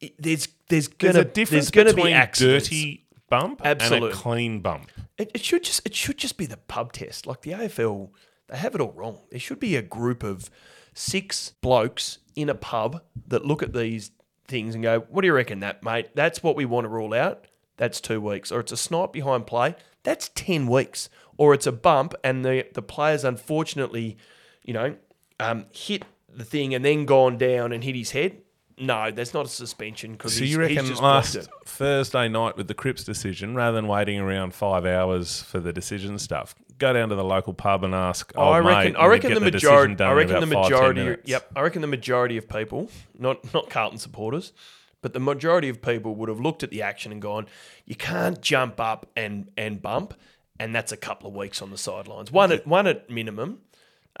It- 0.00 0.14
there's 0.20 0.48
there's 0.68 0.88
There's 0.88 1.12
gonna 1.14 1.20
a 1.20 1.24
difference 1.24 1.50
there's 1.50 1.70
gonna 1.70 1.94
between 1.94 2.06
be 2.06 2.12
accidents. 2.12 2.68
dirty 2.68 3.06
bump 3.28 3.60
and 3.64 3.80
a 3.82 4.10
clean 4.12 4.60
bump. 4.60 4.90
It, 5.18 5.30
it 5.34 5.44
should 5.44 5.64
just 5.64 5.82
it 5.86 5.94
should 5.94 6.18
just 6.18 6.36
be 6.36 6.46
the 6.46 6.56
pub 6.56 6.92
test. 6.92 7.26
Like 7.26 7.42
the 7.42 7.52
AFL, 7.52 8.10
they 8.48 8.56
have 8.56 8.74
it 8.74 8.80
all 8.80 8.92
wrong. 8.92 9.18
There 9.30 9.40
should 9.40 9.60
be 9.60 9.76
a 9.76 9.82
group 9.82 10.22
of 10.22 10.50
six 10.94 11.52
blokes 11.60 12.18
in 12.36 12.48
a 12.48 12.54
pub 12.54 13.02
that 13.28 13.44
look 13.44 13.62
at 13.62 13.72
these 13.72 14.10
things 14.46 14.74
and 14.74 14.82
go, 14.82 15.00
"What 15.00 15.22
do 15.22 15.26
you 15.26 15.34
reckon 15.34 15.60
that, 15.60 15.82
mate? 15.82 16.10
That's 16.14 16.42
what 16.42 16.56
we 16.56 16.64
want 16.64 16.84
to 16.84 16.88
rule 16.88 17.14
out. 17.14 17.46
That's 17.76 18.00
two 18.00 18.20
weeks, 18.20 18.52
or 18.52 18.60
it's 18.60 18.72
a 18.72 18.76
snipe 18.76 19.12
behind 19.12 19.46
play. 19.46 19.74
That's 20.02 20.28
ten 20.34 20.66
weeks, 20.66 21.08
or 21.42 21.54
it's 21.54 21.66
a 21.66 21.72
bump, 21.72 22.14
and 22.22 22.44
the 22.44 22.66
the 22.72 22.82
players 22.82 23.24
unfortunately." 23.24 24.16
you 24.64 24.72
know, 24.72 24.94
um, 25.40 25.66
hit 25.72 26.04
the 26.32 26.44
thing 26.44 26.72
and 26.72 26.84
then 26.84 27.04
gone 27.04 27.36
down 27.36 27.72
and 27.72 27.82
hit 27.82 27.96
his 27.96 28.12
head, 28.12 28.40
no, 28.78 29.10
that's 29.10 29.34
not 29.34 29.46
a 29.46 29.48
suspension 29.48 30.12
because 30.12 30.36
So 30.36 30.44
you 30.44 30.58
reckon 30.58 30.94
last. 30.96 31.36
Thursday 31.66 32.28
night 32.28 32.56
with 32.56 32.68
the 32.68 32.74
Cripps 32.74 33.04
decision, 33.04 33.54
rather 33.54 33.74
than 33.74 33.86
waiting 33.86 34.18
around 34.18 34.54
five 34.54 34.86
hours 34.86 35.42
for 35.42 35.60
the 35.60 35.72
decision 35.72 36.18
stuff, 36.18 36.54
go 36.78 36.92
down 36.92 37.08
to 37.10 37.14
the 37.14 37.24
local 37.24 37.54
pub 37.54 37.84
and 37.84 37.94
ask. 37.94 38.32
Oh, 38.34 38.48
I 38.48 38.60
reckon. 38.60 38.96
I 38.96 39.06
reckon 39.06 39.34
the 39.34 39.40
majority. 39.40 40.02
I 40.02 40.12
reckon 40.12 40.40
the 40.40 40.46
about 40.46 40.70
five, 40.70 40.70
10 40.70 40.94
majority. 40.94 41.22
Yep. 41.24 41.50
I 41.54 41.60
reckon 41.60 41.80
the 41.80 41.88
majority 41.88 42.36
of 42.36 42.48
people, 42.48 42.90
not 43.18 43.52
not 43.52 43.68
Carlton 43.68 43.98
supporters, 43.98 44.52
but 45.00 45.12
the 45.12 45.20
majority 45.20 45.68
of 45.68 45.82
people 45.82 46.14
would 46.16 46.28
have 46.28 46.40
looked 46.40 46.62
at 46.62 46.70
the 46.70 46.82
action 46.82 47.12
and 47.12 47.20
gone, 47.20 47.46
"You 47.84 47.94
can't 47.94 48.40
jump 48.40 48.80
up 48.80 49.06
and 49.14 49.50
and 49.56 49.82
bump," 49.82 50.14
and 50.58 50.74
that's 50.74 50.92
a 50.92 50.96
couple 50.96 51.28
of 51.28 51.34
weeks 51.34 51.62
on 51.62 51.70
the 51.70 51.78
sidelines. 51.78 52.30
One 52.30 52.52
at 52.52 52.66
one 52.66 52.86
at 52.86 53.08
minimum, 53.10 53.60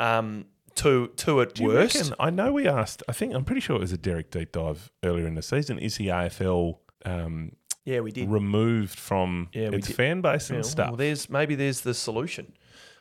um, 0.00 0.46
two 0.74 1.12
two 1.16 1.40
at 1.40 1.54
Do 1.54 1.64
worst. 1.64 1.94
reckon- 1.96 2.14
I 2.18 2.30
know 2.30 2.52
we 2.52 2.66
asked. 2.66 3.02
I 3.08 3.12
think 3.12 3.34
I'm 3.34 3.44
pretty 3.44 3.60
sure 3.60 3.76
it 3.76 3.80
was 3.80 3.92
a 3.92 3.98
Derek 3.98 4.30
deep 4.30 4.52
dive 4.52 4.90
earlier 5.04 5.26
in 5.26 5.34
the 5.34 5.42
season. 5.42 5.78
Is 5.78 5.96
the 5.96 6.08
AFL 6.08 6.78
um, 7.04 7.52
Yeah, 7.84 8.00
we 8.00 8.12
did. 8.12 8.28
removed 8.30 8.98
from 8.98 9.48
Yeah, 9.52 9.70
its 9.72 9.88
did. 9.88 9.96
fan 9.96 10.20
base 10.20 10.50
and 10.50 10.58
Yeah, 10.58 10.62
stuff? 10.70 10.88
Well, 10.90 10.96
there's 10.96 11.28
maybe 11.28 11.54
there's 11.54 11.80
the 11.82 11.94
solution. 11.94 12.52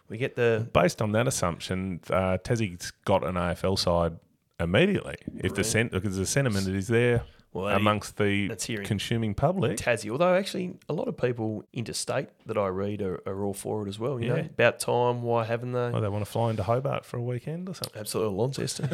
We 0.09 0.17
get 0.17 0.35
the 0.35 0.67
Based 0.73 1.01
on 1.01 1.13
that 1.13 1.27
assumption, 1.27 2.01
uh, 2.09 2.37
Tassie's 2.39 2.91
got 3.05 3.23
an 3.25 3.35
AFL 3.37 3.77
side 3.77 4.17
immediately. 4.59 5.15
If 5.37 5.55
the 5.55 5.63
sen- 5.63 5.87
because 5.87 6.17
the 6.17 6.25
sentiment 6.25 6.67
is 6.67 6.87
there 6.89 7.23
Well, 7.53 7.65
that- 7.65 7.77
amongst 7.77 8.15
the 8.17 8.47
that's 8.47 8.65
hearing- 8.65 8.87
consuming 8.87 9.33
public. 9.35 9.77
Tassie. 9.77 10.09
Although 10.09 10.35
actually, 10.35 10.75
a 10.87 10.93
lot 10.93 11.07
of 11.09 11.17
people 11.17 11.65
interstate 11.73 12.29
that 12.45 12.57
I 12.57 12.67
read 12.67 13.01
are, 13.01 13.21
are 13.25 13.43
all 13.43 13.53
for 13.53 13.85
it 13.85 13.89
as 13.89 13.99
well. 13.99 14.19
You 14.21 14.29
know, 14.29 14.35
about 14.39 14.79
time. 14.79 15.21
Why 15.21 15.43
haven't 15.43 15.73
they? 15.73 15.79
Oh, 15.79 15.99
they 15.99 16.07
want 16.09 16.23
to 16.25 16.31
fly 16.31 16.49
into 16.51 16.63
Hobart 16.63 17.03
for 17.05 17.17
a 17.17 17.21
weekend 17.21 17.67
or 17.67 17.75
something. 17.75 17.99
Absolutely, 17.99 18.37
Launceston. 18.37 18.89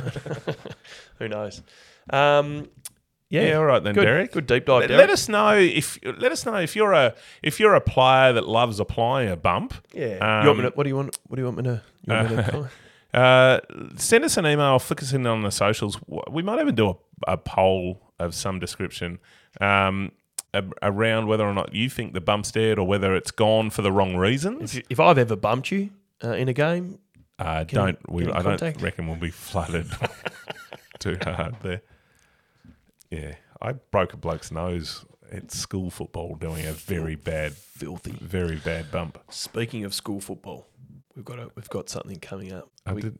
Who 1.19 1.27
knows? 1.27 1.61
Um, 2.09 2.67
yeah, 3.29 3.41
Yeah, 3.49 3.53
all 3.57 3.65
right 3.65 3.83
then, 3.83 3.93
good, 3.93 4.05
Derek. 4.05 4.31
Good 4.31 4.47
deep 4.47 4.65
dive, 4.65 4.89
Let, 4.89 4.97
let 4.97 5.09
us 5.09 5.27
know 5.27 5.53
if 5.57 5.99
let 6.03 6.31
us 6.31 6.45
know 6.45 6.55
if 6.55 6.75
you're 6.75 6.93
a 6.93 7.13
if 7.43 7.59
you're 7.59 7.75
a 7.75 7.81
player 7.81 8.31
that 8.33 8.47
loves 8.47 8.79
applying 8.79 9.29
a 9.29 9.35
bump. 9.35 9.73
yeah. 9.93 10.41
you 10.43 10.47
want 10.47 10.59
me 10.59 10.65
Um, 10.65 10.71
to, 10.71 10.77
what 10.77 10.83
do 10.83 10.89
you 10.89 10.95
want? 10.95 11.17
What 11.27 11.35
do 11.35 11.41
you 11.41 11.45
want 11.45 11.57
me 11.57 11.63
to? 11.63 11.81
You 12.07 12.13
want 12.13 12.29
me 12.31 12.35
to 12.37 12.69
Uh, 13.13 13.59
send 13.95 14.23
us 14.25 14.35
an 14.37 14.45
email, 14.45 14.77
flick 14.79 15.01
us 15.01 15.13
in 15.13 15.25
on 15.25 15.41
the 15.41 15.49
socials. 15.51 15.97
We 16.29 16.43
might 16.43 16.59
even 16.59 16.75
do 16.75 16.89
a, 16.89 17.31
a 17.33 17.37
poll 17.37 18.06
of 18.19 18.33
some 18.35 18.59
description 18.59 19.19
um, 19.61 20.11
around 20.81 21.27
whether 21.27 21.45
or 21.45 21.53
not 21.53 21.73
you 21.75 21.89
think 21.89 22.13
the 22.13 22.21
bump's 22.21 22.51
dead 22.51 22.79
or 22.79 22.87
whether 22.87 23.15
it's 23.15 23.31
gone 23.31 23.69
for 23.69 23.81
the 23.81 23.91
wrong 23.91 24.15
reasons. 24.15 24.75
if, 24.75 24.85
if 24.89 24.99
I've 24.99 25.17
ever 25.17 25.35
bumped 25.35 25.71
you 25.71 25.89
uh, 26.23 26.31
in 26.31 26.47
a 26.49 26.53
game, 26.53 26.99
Uh, 27.37 27.63
don't 27.63 27.99
we? 28.09 28.27
I 28.31 28.41
don't 28.41 28.81
reckon 28.81 29.07
we'll 29.07 29.15
be 29.17 29.29
flooded 29.29 29.87
too 30.99 31.17
hard 31.21 31.55
there. 31.61 31.81
Yeah, 33.11 33.35
I 33.61 33.73
broke 33.73 34.13
a 34.13 34.17
bloke's 34.17 34.51
nose 34.51 35.05
at 35.31 35.51
school 35.51 35.89
football 35.91 36.35
doing 36.35 36.65
a 36.65 36.71
very 36.73 37.15
bad, 37.15 37.53
filthy. 37.53 38.11
very 38.19 38.55
bad 38.57 38.91
bump. 38.91 39.19
Speaking 39.29 39.83
of 39.85 39.93
school 39.93 40.19
football, 40.19 40.67
we've 41.15 41.25
got 41.25 41.37
a, 41.39 41.49
we've 41.55 41.69
got 41.69 41.89
something 41.89 42.17
coming 42.19 42.51
up. 42.53 42.69
I 42.85 42.91
Are 42.91 42.95
we, 42.95 43.01
did. 43.01 43.19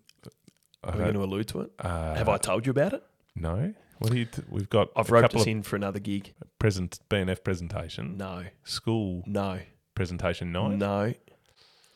Are 0.83 0.93
we 0.93 0.99
going 0.99 1.13
to 1.13 1.23
allude 1.23 1.47
to 1.49 1.61
it? 1.61 1.71
uh, 1.79 2.15
Have 2.15 2.29
I 2.29 2.37
told 2.37 2.65
you 2.65 2.71
about 2.71 2.93
it? 2.93 3.03
No. 3.35 3.73
What 3.99 4.11
do 4.11 4.17
you? 4.17 4.25
T- 4.25 4.43
we've 4.49 4.69
got 4.69 4.89
I've 4.95 5.09
a 5.09 5.13
roped 5.13 5.23
couple 5.23 5.39
us 5.41 5.45
of 5.45 5.51
in 5.51 5.63
for 5.63 5.75
another 5.75 5.99
gig. 5.99 6.33
present 6.59 6.99
BNF 7.09 7.43
presentation, 7.43 8.17
No, 8.17 8.43
school 8.63 9.23
no, 9.25 9.59
presentation 9.95 10.51
nine. 10.51 10.77
no. 10.77 11.13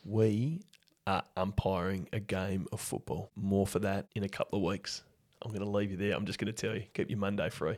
We 0.06 0.62
are 1.06 1.24
umpiring 1.38 2.08
a 2.14 2.20
game 2.20 2.68
of 2.72 2.80
football. 2.82 3.30
More 3.36 3.68
for 3.68 3.80
that 3.80 4.08
in 4.16 4.24
a 4.24 4.30
couple 4.30 4.58
of 4.60 4.66
weeks. 4.66 5.04
I'm 5.44 5.52
going 5.52 5.64
to 5.64 5.70
leave 5.70 5.92
you 5.92 5.98
there. 5.98 6.14
I'm 6.16 6.26
just 6.26 6.40
going 6.40 6.52
to 6.54 6.60
tell 6.68 6.76
you, 6.76 6.84
keep 6.94 7.10
your 7.10 7.20
Monday 7.20 7.50
free. 7.50 7.78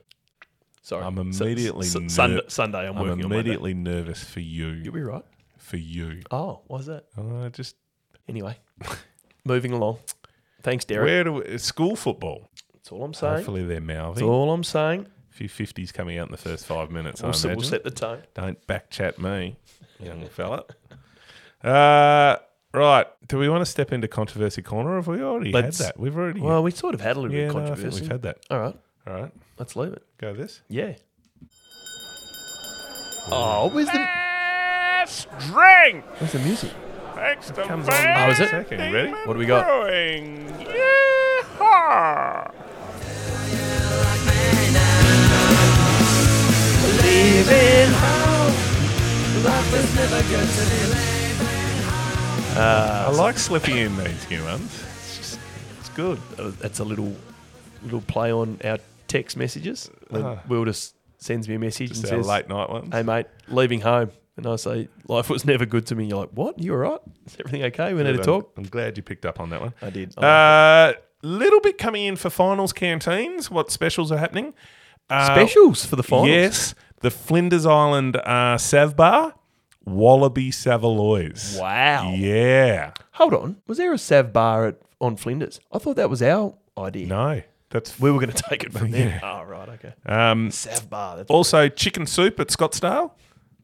Sorry, 0.82 1.04
I'm 1.04 1.18
immediately 1.18 1.88
ner- 1.94 2.10
Sunday, 2.10 2.42
Sunday. 2.50 2.80
I'm, 2.88 2.96
I'm 2.98 3.04
working 3.04 3.12
on 3.12 3.30
Monday. 3.30 3.36
immediately 3.36 3.74
nervous 3.74 4.24
for 4.24 4.42
you. 4.42 4.68
You'll 4.68 4.94
be 4.94 5.02
right. 5.02 5.24
For 5.58 5.78
you. 5.78 6.22
Oh, 6.32 6.62
why's 6.68 6.86
that? 6.88 7.06
Uh, 7.18 7.50
just 7.50 7.76
Anyway, 8.28 8.58
moving 9.46 9.72
along. 9.74 9.98
Thanks, 10.62 10.86
Derek. 10.86 11.06
where 11.08 11.24
do 11.26 11.34
we, 11.34 11.58
school 11.58 11.96
football? 11.98 12.50
That's 12.84 12.92
all 12.92 13.06
I'm 13.06 13.14
saying. 13.14 13.36
Hopefully 13.36 13.64
they're 13.64 13.80
That's 13.80 14.22
all 14.22 14.52
I'm 14.52 14.66
saying. 14.66 15.08
A 15.32 15.34
few 15.34 15.48
fifties 15.48 15.94
coming 15.94 16.18
out 16.18 16.28
in 16.28 16.32
the 16.34 16.38
first 16.38 16.66
five 16.66 16.92
minutes. 16.92 17.22
We'll, 17.22 17.30
I 17.32 17.34
s- 17.34 17.46
we'll 17.46 17.62
set 17.62 17.86
the 17.86 17.92
tone. 17.92 18.24
Don't 18.34 18.68
back 18.68 18.90
chat 18.90 19.18
me, 19.18 19.56
young 20.02 20.28
fella. 20.28 20.66
Uh, 21.64 22.36
right. 22.74 23.08
Do 23.30 23.38
we 23.38 23.48
want 23.48 23.62
to 23.62 23.66
step 23.66 23.94
into 23.94 24.10
controversy 24.10 24.62
corner? 24.62 24.92
Or 24.92 24.96
have 24.98 25.08
we 25.08 25.22
already 25.24 25.54
Let's- 25.54 25.78
had 25.78 25.88
that? 25.94 25.98
We've 26.00 26.14
already. 26.16 26.42
Well, 26.42 26.62
we 26.62 26.72
sort 26.72 26.94
of 26.94 27.00
had 27.00 27.16
a 27.16 27.22
little 27.22 27.34
yeah, 27.34 27.48
bit 27.48 27.50
of 27.52 27.56
no, 27.56 27.62
I 27.62 27.66
think 27.68 27.76
controversy. 27.78 28.02
we've 28.02 28.12
had 28.12 28.22
that. 28.24 28.38
All 28.52 28.60
right, 28.60 28.76
All 29.08 29.14
right. 29.14 29.32
let's 29.58 29.78
leave 29.78 29.94
it. 29.94 30.04
Go 30.18 30.34
this. 30.34 30.60
Yeah. 30.68 30.96
Oh, 33.32 33.70
where's 33.72 33.88
the 33.88 35.06
String. 35.06 36.02
where's 36.18 36.34
the 36.34 36.40
music? 36.40 36.72
Thanks 37.16 37.48
to 37.48 37.64
Comes 37.64 37.88
on- 37.88 37.96
Oh, 37.96 38.30
is 38.30 38.42
it? 38.42 38.50
Second, 38.50 38.90
you 38.90 38.94
ready? 38.94 39.12
What 39.12 39.32
do 39.34 39.40
we 39.40 39.46
got? 39.46 39.66
Brewing. 39.68 40.50
Yeehaw. 47.14 48.24
I 52.56 53.10
like 53.12 53.38
slipping 53.38 53.78
in 53.78 53.96
these 53.98 54.30
new 54.30 54.44
ones. 54.44 54.84
It's 54.98 55.18
just, 55.18 55.40
it's 55.80 55.90
good. 55.90 56.20
Uh, 56.40 56.52
That's 56.60 56.80
a 56.80 56.84
little 56.84 57.16
little 57.84 58.02
play 58.02 58.32
on 58.32 58.60
our 58.64 58.78
text 59.08 59.38
messages. 59.38 59.90
When 60.10 60.24
Ah. 60.24 60.38
Will 60.48 60.66
just 60.66 60.96
sends 61.18 61.48
me 61.48 61.56
a 61.56 61.60
message 61.60 61.90
Just 61.90 62.02
and 62.04 62.10
says, 62.10 62.28
late 62.28 62.48
night 62.50 62.70
ones. 62.70 62.90
"Hey 62.94 63.04
mate, 63.04 63.28
leaving 63.48 63.82
home." 63.82 64.12
And 64.38 64.48
I 64.48 64.56
say, 64.56 64.88
"Life 65.08 65.30
was 65.30 65.46
never 65.46 65.66
good 65.68 65.86
to 65.88 65.96
me." 65.96 66.06
You're 66.06 66.20
like, 66.22 66.32
"What? 66.32 66.58
You 66.60 66.72
all 66.74 66.80
right? 66.80 67.00
Is 67.28 67.36
everything 67.40 67.64
okay? 67.66 67.94
We 67.94 68.02
need 68.04 68.14
to 68.14 68.18
I'm- 68.20 68.24
talk." 68.26 68.52
I'm 68.58 68.64
glad 68.64 68.98
you 68.98 69.04
picked 69.04 69.26
up 69.26 69.40
on 69.40 69.50
that 69.52 69.62
one. 69.62 69.74
I 69.82 69.90
did. 69.92 70.18
Uh, 70.18 70.94
little 71.22 71.60
bit 71.62 71.78
coming 71.78 72.06
in 72.06 72.16
for 72.16 72.30
finals 72.32 72.74
canteens. 72.74 73.52
What 73.52 73.70
specials 73.72 74.12
are 74.12 74.18
happening? 74.18 74.54
Uh, 75.10 75.26
Specials 75.28 75.86
for 75.86 75.96
the 75.98 76.04
finals. 76.04 76.30
Yes, 76.30 76.76
the 77.04 77.12
Flinders 77.12 77.66
Island 77.66 78.16
uh, 78.18 78.58
Sav 78.58 78.96
Bar, 78.96 79.36
Wallaby 79.86 80.50
Savaloys. 80.52 81.60
Wow. 81.60 82.14
Yeah. 82.16 82.92
Hold 83.12 83.34
on. 83.36 83.58
Was 83.68 83.78
there 83.78 83.94
a 83.94 83.98
Sav 83.98 84.34
bar 84.34 84.68
at, 84.68 84.78
on 85.00 85.16
Flinders? 85.18 85.60
I 85.72 85.78
thought 85.78 85.98
that 85.98 86.10
was 86.10 86.22
our 86.24 86.56
idea. 86.78 87.08
No, 87.08 87.42
that's 87.70 88.00
We 88.00 88.10
were 88.12 88.20
going 88.20 88.32
to 88.32 88.44
take 88.50 88.64
it 88.64 88.74
from 88.74 88.92
there. 88.92 89.20
Yeah. 89.22 89.42
Oh, 89.42 89.44
right. 89.44 89.70
Okay. 89.70 89.94
um, 90.06 90.50
Sav 90.52 90.90
bar. 90.90 91.18
That's 91.18 91.30
also 91.30 91.70
chicken 91.70 92.06
soup 92.08 92.40
at 92.40 92.48
Scottsdale. 92.48 93.12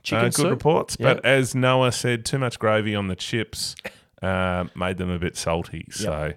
chicken 0.04 0.20
Uh, 0.26 0.28
good 0.28 0.34
soup. 0.36 0.50
reports, 0.52 0.98
Yeah. 1.00 1.16
but 1.16 1.26
as 1.26 1.56
Noah 1.56 1.92
said, 1.92 2.26
too 2.26 2.38
much 2.38 2.60
gravy 2.60 2.94
on 2.96 3.08
the 3.08 3.16
chips 3.16 3.76
uh, 4.22 4.66
made 4.76 4.98
them 4.98 5.10
a 5.10 5.18
bit 5.18 5.38
salty. 5.38 5.86
So, 5.92 6.34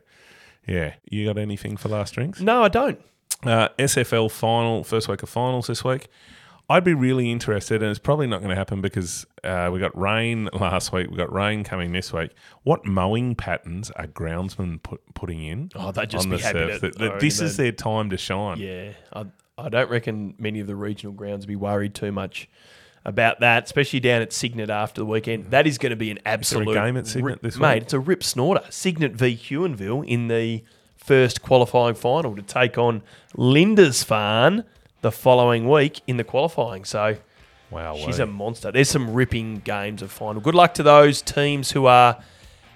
yeah, 0.69 0.95
you 1.11 1.27
got 1.27 1.37
anything 1.39 1.77
for 1.77 1.89
last 1.89 2.15
drinks? 2.15 2.41
No, 2.41 2.63
I 2.63 2.69
don't. 2.69 3.01
Uh, 3.43 3.69
SFL 3.77 4.31
final, 4.31 4.85
first 4.85 5.09
week 5.09 5.25
of 5.25 5.29
finals 5.29 5.67
this 5.67 5.83
week. 5.83 6.07
I'd 6.73 6.85
be 6.85 6.95
really 6.95 7.31
interested, 7.31 7.83
and 7.83 7.91
it's 7.91 7.99
probably 7.99 8.27
not 8.27 8.39
going 8.39 8.49
to 8.51 8.57
happen 8.57 8.81
because 8.81 9.27
uh, 9.45 9.69
we 9.73 9.79
got 9.79 9.97
rain 9.99 10.49
last 10.55 10.91
week. 10.93 11.11
We 11.11 11.17
got 11.17 11.33
rain 11.33 11.65
coming 11.65 11.93
this 11.93 12.13
week. 12.13 12.31
What 12.63 12.87
mowing 12.87 13.35
patterns 13.35 13.91
are 13.93 14.07
groundsmen 14.07 14.83
put, 14.83 15.01
putting 15.15 15.43
in? 15.45 15.71
Oh, 15.75 15.93
they'd 15.93 16.09
just 16.09 16.25
on 16.27 16.31
be 16.31 16.37
the 16.39 16.43
happy 16.43 16.59
surf? 16.59 16.81
to- 16.81 16.81
That- 16.81 16.99
that 16.99 17.21
this 17.21 17.41
is 17.41 17.57
their 17.59 17.73
time 17.73 18.09
to 18.11 18.17
shine. 18.17 18.59
Yeah, 18.59 18.93
I, 19.13 19.27
I 19.59 19.69
don't 19.69 19.91
reckon 19.91 20.35
many 20.39 20.61
of 20.61 20.67
the 20.67 20.75
regional 20.77 21.13
grounds 21.13 21.45
will 21.45 21.49
be 21.49 21.57
worried 21.57 21.95
too 21.95 22.11
much 22.11 22.49
about 23.05 23.41
that, 23.41 23.65
especially 23.65 24.01
down 24.01 24.23
at 24.23 24.33
Cygnet 24.33 24.71
after 24.71 25.01
the 25.03 25.07
weekend. 25.07 25.51
That 25.51 25.67
is 25.67 25.77
going 25.77 25.91
to 25.91 25.97
be 25.97 26.11
an 26.11 26.21
absolute 26.25 26.73
game 26.73 26.97
at 26.97 27.07
Cygnet 27.07 27.25
rip- 27.35 27.43
this 27.43 27.59
mate. 27.59 27.83
It's 27.83 27.93
a 27.93 28.01
rip 28.01 28.23
snorter. 28.25 28.65
Cygnet 28.71 29.13
v 29.13 29.37
Huonville 29.37 30.07
in 30.07 30.29
the 30.29 30.65
first 30.97 31.43
qualifying 31.43 31.97
final 31.97 32.35
to 32.37 32.43
take 32.43 32.79
on 32.79 33.03
Lindisfarne 33.37 34.65
the 35.03 35.13
following 35.13 35.69
week 35.69 36.01
in 36.07 36.17
the 36.17 36.25
qualifying. 36.25 36.85
So 36.85 37.17
Wow, 37.71 37.97
she's 37.97 38.19
a 38.19 38.27
monster. 38.27 38.71
There's 38.73 38.89
some 38.91 39.15
ripping 39.15 39.57
games 39.59 40.03
of 40.03 40.11
final. 40.11 40.41
Good 40.43 40.55
luck 40.55 40.75
to 40.75 40.83
those 40.83 41.23
teams 41.23 41.71
who 41.71 41.87
are 41.87 42.23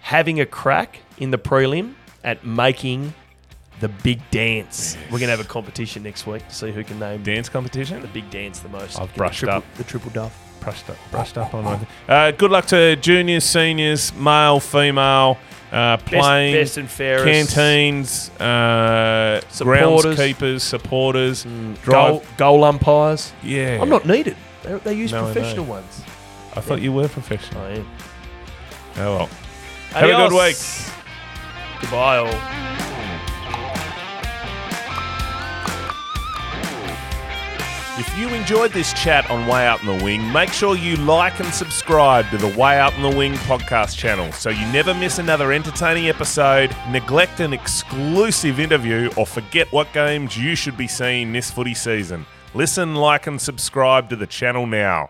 having 0.00 0.40
a 0.40 0.46
crack 0.46 1.00
in 1.18 1.30
the 1.30 1.38
prelim 1.38 1.94
at 2.24 2.46
making 2.46 3.12
the 3.80 3.88
big 3.88 4.20
dance. 4.30 4.96
We're 5.10 5.18
going 5.18 5.28
to 5.28 5.36
have 5.36 5.40
a 5.40 5.44
competition 5.44 6.02
next 6.02 6.26
week 6.26 6.46
to 6.48 6.54
see 6.54 6.72
who 6.72 6.82
can 6.82 6.98
name 6.98 7.22
dance 7.22 7.48
competition. 7.50 8.00
the 8.00 8.08
big 8.08 8.30
dance 8.30 8.60
the 8.60 8.70
most. 8.70 8.96
I've 8.98 9.08
Get 9.08 9.14
the 9.14 9.18
brushed 9.18 9.38
triple- 9.40 9.58
up. 9.58 9.64
the 9.76 9.84
triple 9.84 10.10
dove. 10.12 10.32
Brushed 10.60 10.90
up, 10.90 10.96
brushed 11.10 11.38
up 11.38 11.54
on. 11.54 11.86
Uh, 12.08 12.30
good 12.32 12.50
luck 12.50 12.66
to 12.66 12.96
juniors, 12.96 13.44
seniors, 13.44 14.12
male, 14.14 14.58
female, 14.58 15.38
uh, 15.70 15.96
playing, 15.98 16.54
best 16.54 16.76
and 16.76 16.90
fairest. 16.90 17.24
canteens, 17.54 18.30
uh, 18.40 19.40
Supporters. 19.48 20.16
groundskeepers, 20.18 20.60
supporters, 20.62 21.44
Goal, 21.44 22.18
drive. 22.20 22.36
goal 22.36 22.64
umpires. 22.64 23.32
Yeah, 23.42 23.78
I'm 23.80 23.88
not 23.88 24.06
needed. 24.06 24.36
They, 24.62 24.74
they 24.78 24.94
use 24.94 25.12
No, 25.12 25.24
professional 25.32 25.66
ones. 25.66 26.02
I 26.56 26.60
thought 26.60 26.80
you 26.80 26.92
were 26.92 27.06
professional. 27.08 27.62
I 27.62 27.70
am. 27.70 27.86
Oh 28.98 29.16
well. 29.16 29.28
Have 29.90 30.08
a 30.10 30.28
good 30.28 30.32
week. 30.32 30.56
Goodbye, 31.82 32.16
all. 32.18 32.95
If 37.98 38.18
you 38.18 38.28
enjoyed 38.28 38.72
this 38.72 38.92
chat 38.92 39.30
on 39.30 39.46
Way 39.46 39.66
Out 39.66 39.80
in 39.80 39.86
the 39.86 40.04
Wing, 40.04 40.30
make 40.30 40.50
sure 40.50 40.76
you 40.76 40.96
like 40.96 41.40
and 41.40 41.48
subscribe 41.48 42.28
to 42.28 42.36
the 42.36 42.48
Way 42.48 42.78
Out 42.78 42.92
in 42.92 43.00
the 43.00 43.16
Wing 43.16 43.32
podcast 43.32 43.96
channel 43.96 44.30
so 44.32 44.50
you 44.50 44.70
never 44.70 44.92
miss 44.92 45.18
another 45.18 45.50
entertaining 45.50 46.10
episode, 46.10 46.76
neglect 46.90 47.40
an 47.40 47.54
exclusive 47.54 48.60
interview, 48.60 49.10
or 49.16 49.24
forget 49.24 49.72
what 49.72 49.90
games 49.94 50.36
you 50.36 50.54
should 50.54 50.76
be 50.76 50.86
seeing 50.86 51.32
this 51.32 51.50
footy 51.50 51.72
season. 51.72 52.26
Listen, 52.52 52.96
like, 52.96 53.26
and 53.28 53.40
subscribe 53.40 54.10
to 54.10 54.16
the 54.16 54.26
channel 54.26 54.66
now. 54.66 55.08